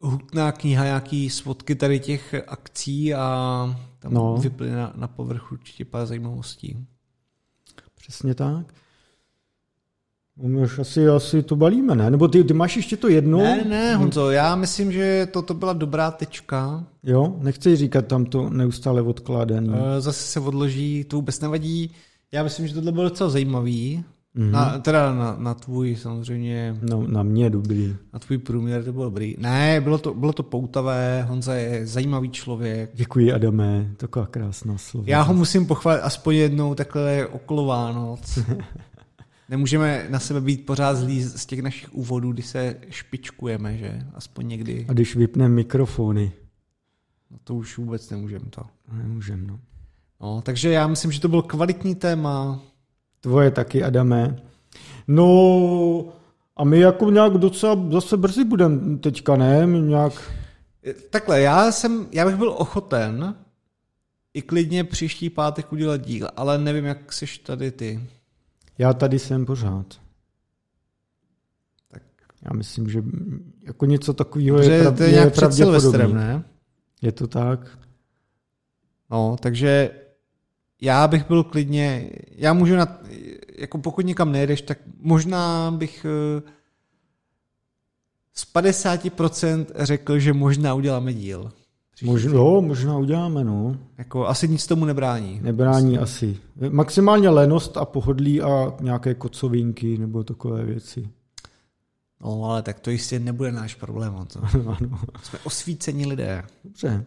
hutná 0.00 0.52
kniha, 0.52 0.84
nějaký 0.84 1.30
svodky 1.30 1.74
tady 1.74 2.00
těch 2.00 2.34
akcí 2.46 3.14
a 3.14 3.78
tam 3.98 4.14
no. 4.14 4.36
vyplyne 4.36 4.76
na, 4.76 4.92
na 4.96 5.08
povrch 5.08 5.52
určitě 5.52 5.84
pár 5.84 6.06
zajímavostí. 6.06 6.86
Přesně 7.94 8.34
tak. 8.34 8.74
No, 10.42 10.60
už 10.60 10.78
asi, 10.78 11.08
asi 11.08 11.42
to 11.42 11.56
balíme, 11.56 11.94
ne? 11.94 12.10
Nebo 12.10 12.28
ty, 12.28 12.44
ty 12.44 12.54
máš 12.54 12.76
ještě 12.76 12.96
to 12.96 13.08
jedno? 13.08 13.38
Ne, 13.38 13.64
ne, 13.64 13.96
Honzo, 13.96 14.30
já 14.30 14.56
myslím, 14.56 14.92
že 14.92 15.28
toto 15.32 15.54
byla 15.54 15.72
dobrá 15.72 16.10
tečka. 16.10 16.86
Jo, 17.02 17.36
nechci 17.38 17.76
říkat 17.76 18.06
tam 18.06 18.24
to 18.24 18.50
neustále 18.50 19.02
odkládání. 19.02 19.74
Eh, 19.74 20.00
zase 20.00 20.22
se 20.22 20.40
odloží, 20.40 21.04
to 21.04 21.16
vůbec 21.16 21.40
nevadí. 21.40 21.90
Já 22.32 22.42
myslím, 22.42 22.66
že 22.66 22.74
tohle 22.74 22.92
bylo 22.92 23.04
docela 23.04 23.30
zajímavý. 23.30 24.04
Mm-hmm. 24.36 24.50
Na, 24.50 24.78
teda 24.78 25.14
na, 25.14 25.36
na 25.38 25.54
tvůj 25.54 25.96
samozřejmě... 25.96 26.76
No, 26.82 27.06
na 27.06 27.22
mě 27.22 27.50
dobrý. 27.50 27.96
Na 28.12 28.18
tvůj 28.18 28.38
průměr 28.38 28.84
to 28.84 28.92
bylo 28.92 29.04
dobrý. 29.04 29.34
Ne, 29.38 29.80
bylo 29.80 29.98
to, 29.98 30.14
bylo 30.14 30.32
to 30.32 30.42
poutavé, 30.42 31.26
Honza 31.28 31.54
je 31.54 31.86
zajímavý 31.86 32.30
člověk. 32.30 32.90
Děkuji, 32.94 33.32
Adame, 33.32 33.90
taková 33.96 34.26
krásná 34.26 34.78
slova. 34.78 35.06
Já 35.08 35.22
ho 35.22 35.34
musím 35.34 35.66
pochválit 35.66 36.00
aspoň 36.00 36.34
jednou 36.34 36.74
takhle 36.74 37.26
okolo 37.26 37.64
Vánoc. 37.64 38.38
Nemůžeme 39.48 40.06
na 40.10 40.18
sebe 40.18 40.40
být 40.40 40.66
pořád 40.66 40.94
zlí 40.94 41.22
z 41.22 41.46
těch 41.46 41.62
našich 41.62 41.94
úvodů, 41.94 42.32
kdy 42.32 42.42
se 42.42 42.76
špičkujeme, 42.88 43.76
že? 43.76 44.02
Aspoň 44.14 44.48
někdy. 44.48 44.86
A 44.88 44.92
když 44.92 45.16
vypneme 45.16 45.54
mikrofony. 45.54 46.32
No 47.30 47.38
to 47.44 47.54
už 47.54 47.78
vůbec 47.78 48.10
nemůžeme 48.10 48.44
to. 48.50 48.62
Nemůžeme, 48.92 49.46
no. 49.46 49.60
No, 50.20 50.42
takže 50.42 50.70
já 50.70 50.86
myslím, 50.86 51.12
že 51.12 51.20
to 51.20 51.28
byl 51.28 51.42
kvalitní 51.42 51.94
téma. 51.94 52.60
Tvoje 53.20 53.50
taky, 53.50 53.82
Adame. 53.84 54.36
No 55.08 56.12
a 56.56 56.64
my 56.64 56.78
jako 56.80 57.10
nějak 57.10 57.32
docela 57.32 57.88
zase 57.90 58.16
brzy 58.16 58.44
budeme 58.44 58.98
teďka, 58.98 59.36
ne? 59.36 59.66
My 59.66 59.80
nějak... 59.80 60.32
Takhle, 61.10 61.40
já, 61.40 61.72
jsem, 61.72 62.06
já 62.12 62.26
bych 62.26 62.36
byl 62.36 62.50
ochoten 62.50 63.34
i 64.34 64.42
klidně 64.42 64.84
příští 64.84 65.30
pátek 65.30 65.72
udělat 65.72 65.96
díl, 65.96 66.28
ale 66.36 66.58
nevím, 66.58 66.84
jak 66.84 67.12
jsi 67.12 67.26
tady 67.42 67.70
ty. 67.70 68.00
Já 68.78 68.92
tady 68.92 69.18
jsem 69.18 69.46
pořád. 69.46 70.00
Tak. 71.88 72.02
Já 72.42 72.56
myslím, 72.56 72.90
že 72.90 73.02
jako 73.62 73.86
něco 73.86 74.14
takového 74.14 74.58
je, 74.58 74.82
prav, 74.82 74.96
to 74.96 75.02
je, 75.02 75.12
nějak 75.12 75.52
Silvestrem, 75.52 76.14
ne? 76.14 76.44
Je 77.02 77.12
to 77.12 77.26
tak. 77.26 77.78
No, 79.10 79.36
takže 79.40 79.90
já 80.80 81.08
bych 81.08 81.26
byl 81.28 81.44
klidně, 81.44 82.10
já 82.36 82.52
můžu, 82.52 82.76
na, 82.76 82.98
jako 83.58 83.78
pokud 83.78 84.06
nikam 84.06 84.32
nejedeš, 84.32 84.62
tak 84.62 84.78
možná 85.00 85.70
bych 85.70 86.06
eh, 86.08 86.42
z 88.34 88.54
50% 88.54 89.66
řekl, 89.74 90.18
že 90.18 90.32
možná 90.32 90.74
uděláme 90.74 91.12
díl. 91.14 91.50
Možná, 92.02 92.32
jo, 92.32 92.60
možná 92.60 92.98
uděláme, 92.98 93.44
no. 93.44 93.76
Jako 93.98 94.26
asi 94.26 94.48
nic 94.48 94.66
tomu 94.66 94.84
nebrání. 94.84 95.40
Nebrání 95.42 95.98
asi. 95.98 96.36
Maximálně 96.68 97.28
lenost 97.28 97.76
a 97.76 97.84
pohodlí 97.84 98.42
a 98.42 98.72
nějaké 98.80 99.14
kocovinky 99.14 99.98
nebo 99.98 100.24
takové 100.24 100.64
věci. 100.64 101.08
No, 102.24 102.44
ale 102.44 102.62
tak 102.62 102.80
to 102.80 102.90
jistě 102.90 103.18
nebude 103.18 103.52
náš 103.52 103.74
problém. 103.74 104.14
To. 104.32 104.40
ano. 104.68 104.98
Jsme 105.22 105.38
osvícení 105.44 106.06
lidé. 106.06 106.42
Dobře. 106.64 107.04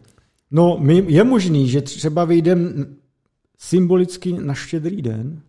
No, 0.50 0.76
my, 0.80 1.04
je 1.06 1.24
možný, 1.24 1.68
že 1.68 1.80
třeba 1.80 2.24
vyjdeme 2.24 2.70
symbolicky 3.62 4.32
na 4.32 4.54
štědrý 4.54 5.02
den, 5.02 5.42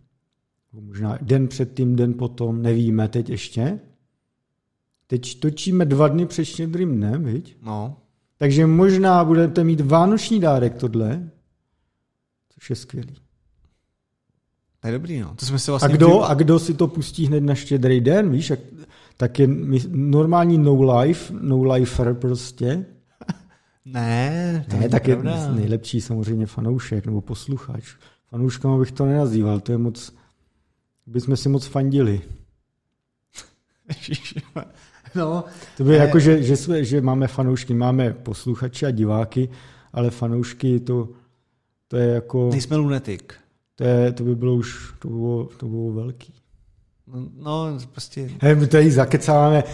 možná 0.72 1.18
den 1.22 1.48
před 1.48 1.74
tím, 1.74 1.96
den 1.96 2.14
potom, 2.14 2.62
nevíme 2.62 3.08
teď 3.08 3.30
ještě. 3.30 3.80
Teď 5.06 5.40
točíme 5.40 5.84
dva 5.84 6.08
dny 6.08 6.26
před 6.26 6.44
štědrým 6.44 6.96
dnem, 6.96 7.24
viď? 7.24 7.56
No. 7.62 7.96
Takže 8.36 8.66
možná 8.66 9.24
budete 9.24 9.64
mít 9.64 9.80
vánoční 9.80 10.40
dárek 10.40 10.74
tohle, 10.74 11.30
což 12.48 12.70
je 12.70 12.76
skvělý. 12.76 13.14
To 14.80 14.88
je 14.88 14.92
dobrý, 14.92 15.20
no. 15.20 15.34
To 15.34 15.46
jsme 15.46 15.58
si 15.58 15.70
vlastně 15.70 15.94
a, 15.94 15.96
kdo, 15.96 16.20
a 16.20 16.34
kdo 16.34 16.58
si 16.58 16.74
to 16.74 16.88
pustí 16.88 17.26
hned 17.26 17.40
na 17.40 17.54
štědrý 17.54 18.00
den, 18.00 18.30
víš, 18.30 18.50
jak, 18.50 18.60
tak 19.16 19.38
je 19.38 19.48
normální 19.88 20.58
no 20.58 20.98
life, 20.98 21.34
no 21.40 21.62
lifer 21.62 22.14
prostě. 22.14 22.86
Ne, 23.84 24.64
to 24.70 24.76
ne, 24.76 24.88
tak 24.88 25.08
je 25.08 25.18
nejlepší 25.54 26.00
samozřejmě 26.00 26.46
fanoušek 26.46 27.06
nebo 27.06 27.20
posluchač. 27.20 27.94
Fanouškama 28.30 28.78
bych 28.78 28.92
to 28.92 29.06
nenazýval, 29.06 29.60
to 29.60 29.72
je 29.72 29.78
moc, 29.78 30.14
bychom 31.06 31.36
si 31.36 31.48
moc 31.48 31.66
fandili. 31.66 32.20
no, 35.14 35.44
to 35.76 35.84
by 35.84 35.90
ne. 35.90 35.96
jako, 35.96 36.18
že, 36.18 36.42
že, 36.42 36.56
jsme, 36.56 36.84
že 36.84 37.00
máme 37.00 37.28
fanoušky, 37.28 37.74
máme 37.74 38.12
posluchače 38.12 38.86
a 38.86 38.90
diváky, 38.90 39.48
ale 39.92 40.10
fanoušky 40.10 40.80
to, 40.80 41.08
to 41.88 41.96
je 41.96 42.08
jako... 42.08 42.48
Nejsme 42.50 42.76
lunetik. 42.76 43.34
To, 43.76 43.84
je, 43.84 44.12
to 44.12 44.24
by 44.24 44.34
bylo 44.34 44.54
už, 44.54 44.94
to 44.98 45.08
bylo, 45.08 45.44
to 45.44 45.66
bylo 45.66 45.92
velký. 45.92 46.34
No, 47.06 47.28
no 47.34 47.78
prostě... 47.92 48.30
He, 48.40 48.54
my 48.54 48.66
tady 48.66 48.90
zakecáváme 48.90 49.64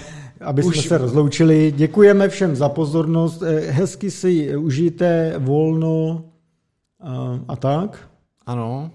aby 0.41 0.63
Už... 0.63 0.75
jsme 0.75 0.89
se 0.89 0.99
rozloučili. 0.99 1.73
Děkujeme 1.77 2.29
všem 2.29 2.57
za 2.57 2.69
pozornost. 2.69 3.43
Eh, 3.43 3.71
hezky 3.71 4.11
si 4.11 4.57
užijte 4.57 5.35
volno 5.39 6.25
a, 7.01 7.41
a 7.49 7.57
tak. 7.57 8.09
Ano. 8.47 8.91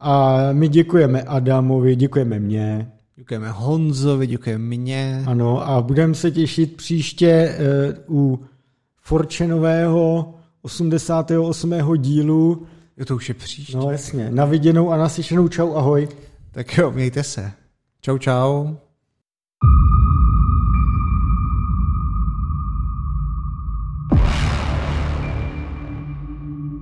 A 0.00 0.38
my 0.52 0.68
děkujeme 0.68 1.22
Adamovi, 1.22 1.96
děkujeme 1.96 2.38
mě. 2.38 2.92
Děkujeme 3.16 3.50
Honzovi, 3.50 4.26
děkujeme 4.26 4.64
mě. 4.64 5.22
Ano, 5.26 5.68
a 5.68 5.82
budeme 5.82 6.14
se 6.14 6.30
těšit 6.30 6.76
příště 6.76 7.58
uh, 8.08 8.16
u 8.16 8.40
Forčenového 9.02 10.34
88. 10.62 11.74
dílu. 11.96 12.66
Jo, 12.96 13.04
to 13.04 13.16
už 13.16 13.28
je 13.28 13.34
příště. 13.34 13.76
No 13.76 13.90
jasně. 13.90 14.30
Na 14.30 14.44
viděnou 14.44 14.90
a 14.90 14.96
naslyšenou. 14.96 15.48
Čau, 15.48 15.74
ahoj. 15.74 16.08
Tak 16.50 16.78
jo, 16.78 16.90
mějte 16.90 17.22
se. 17.22 17.52
Čau, 18.00 18.18
čau. 18.18 18.74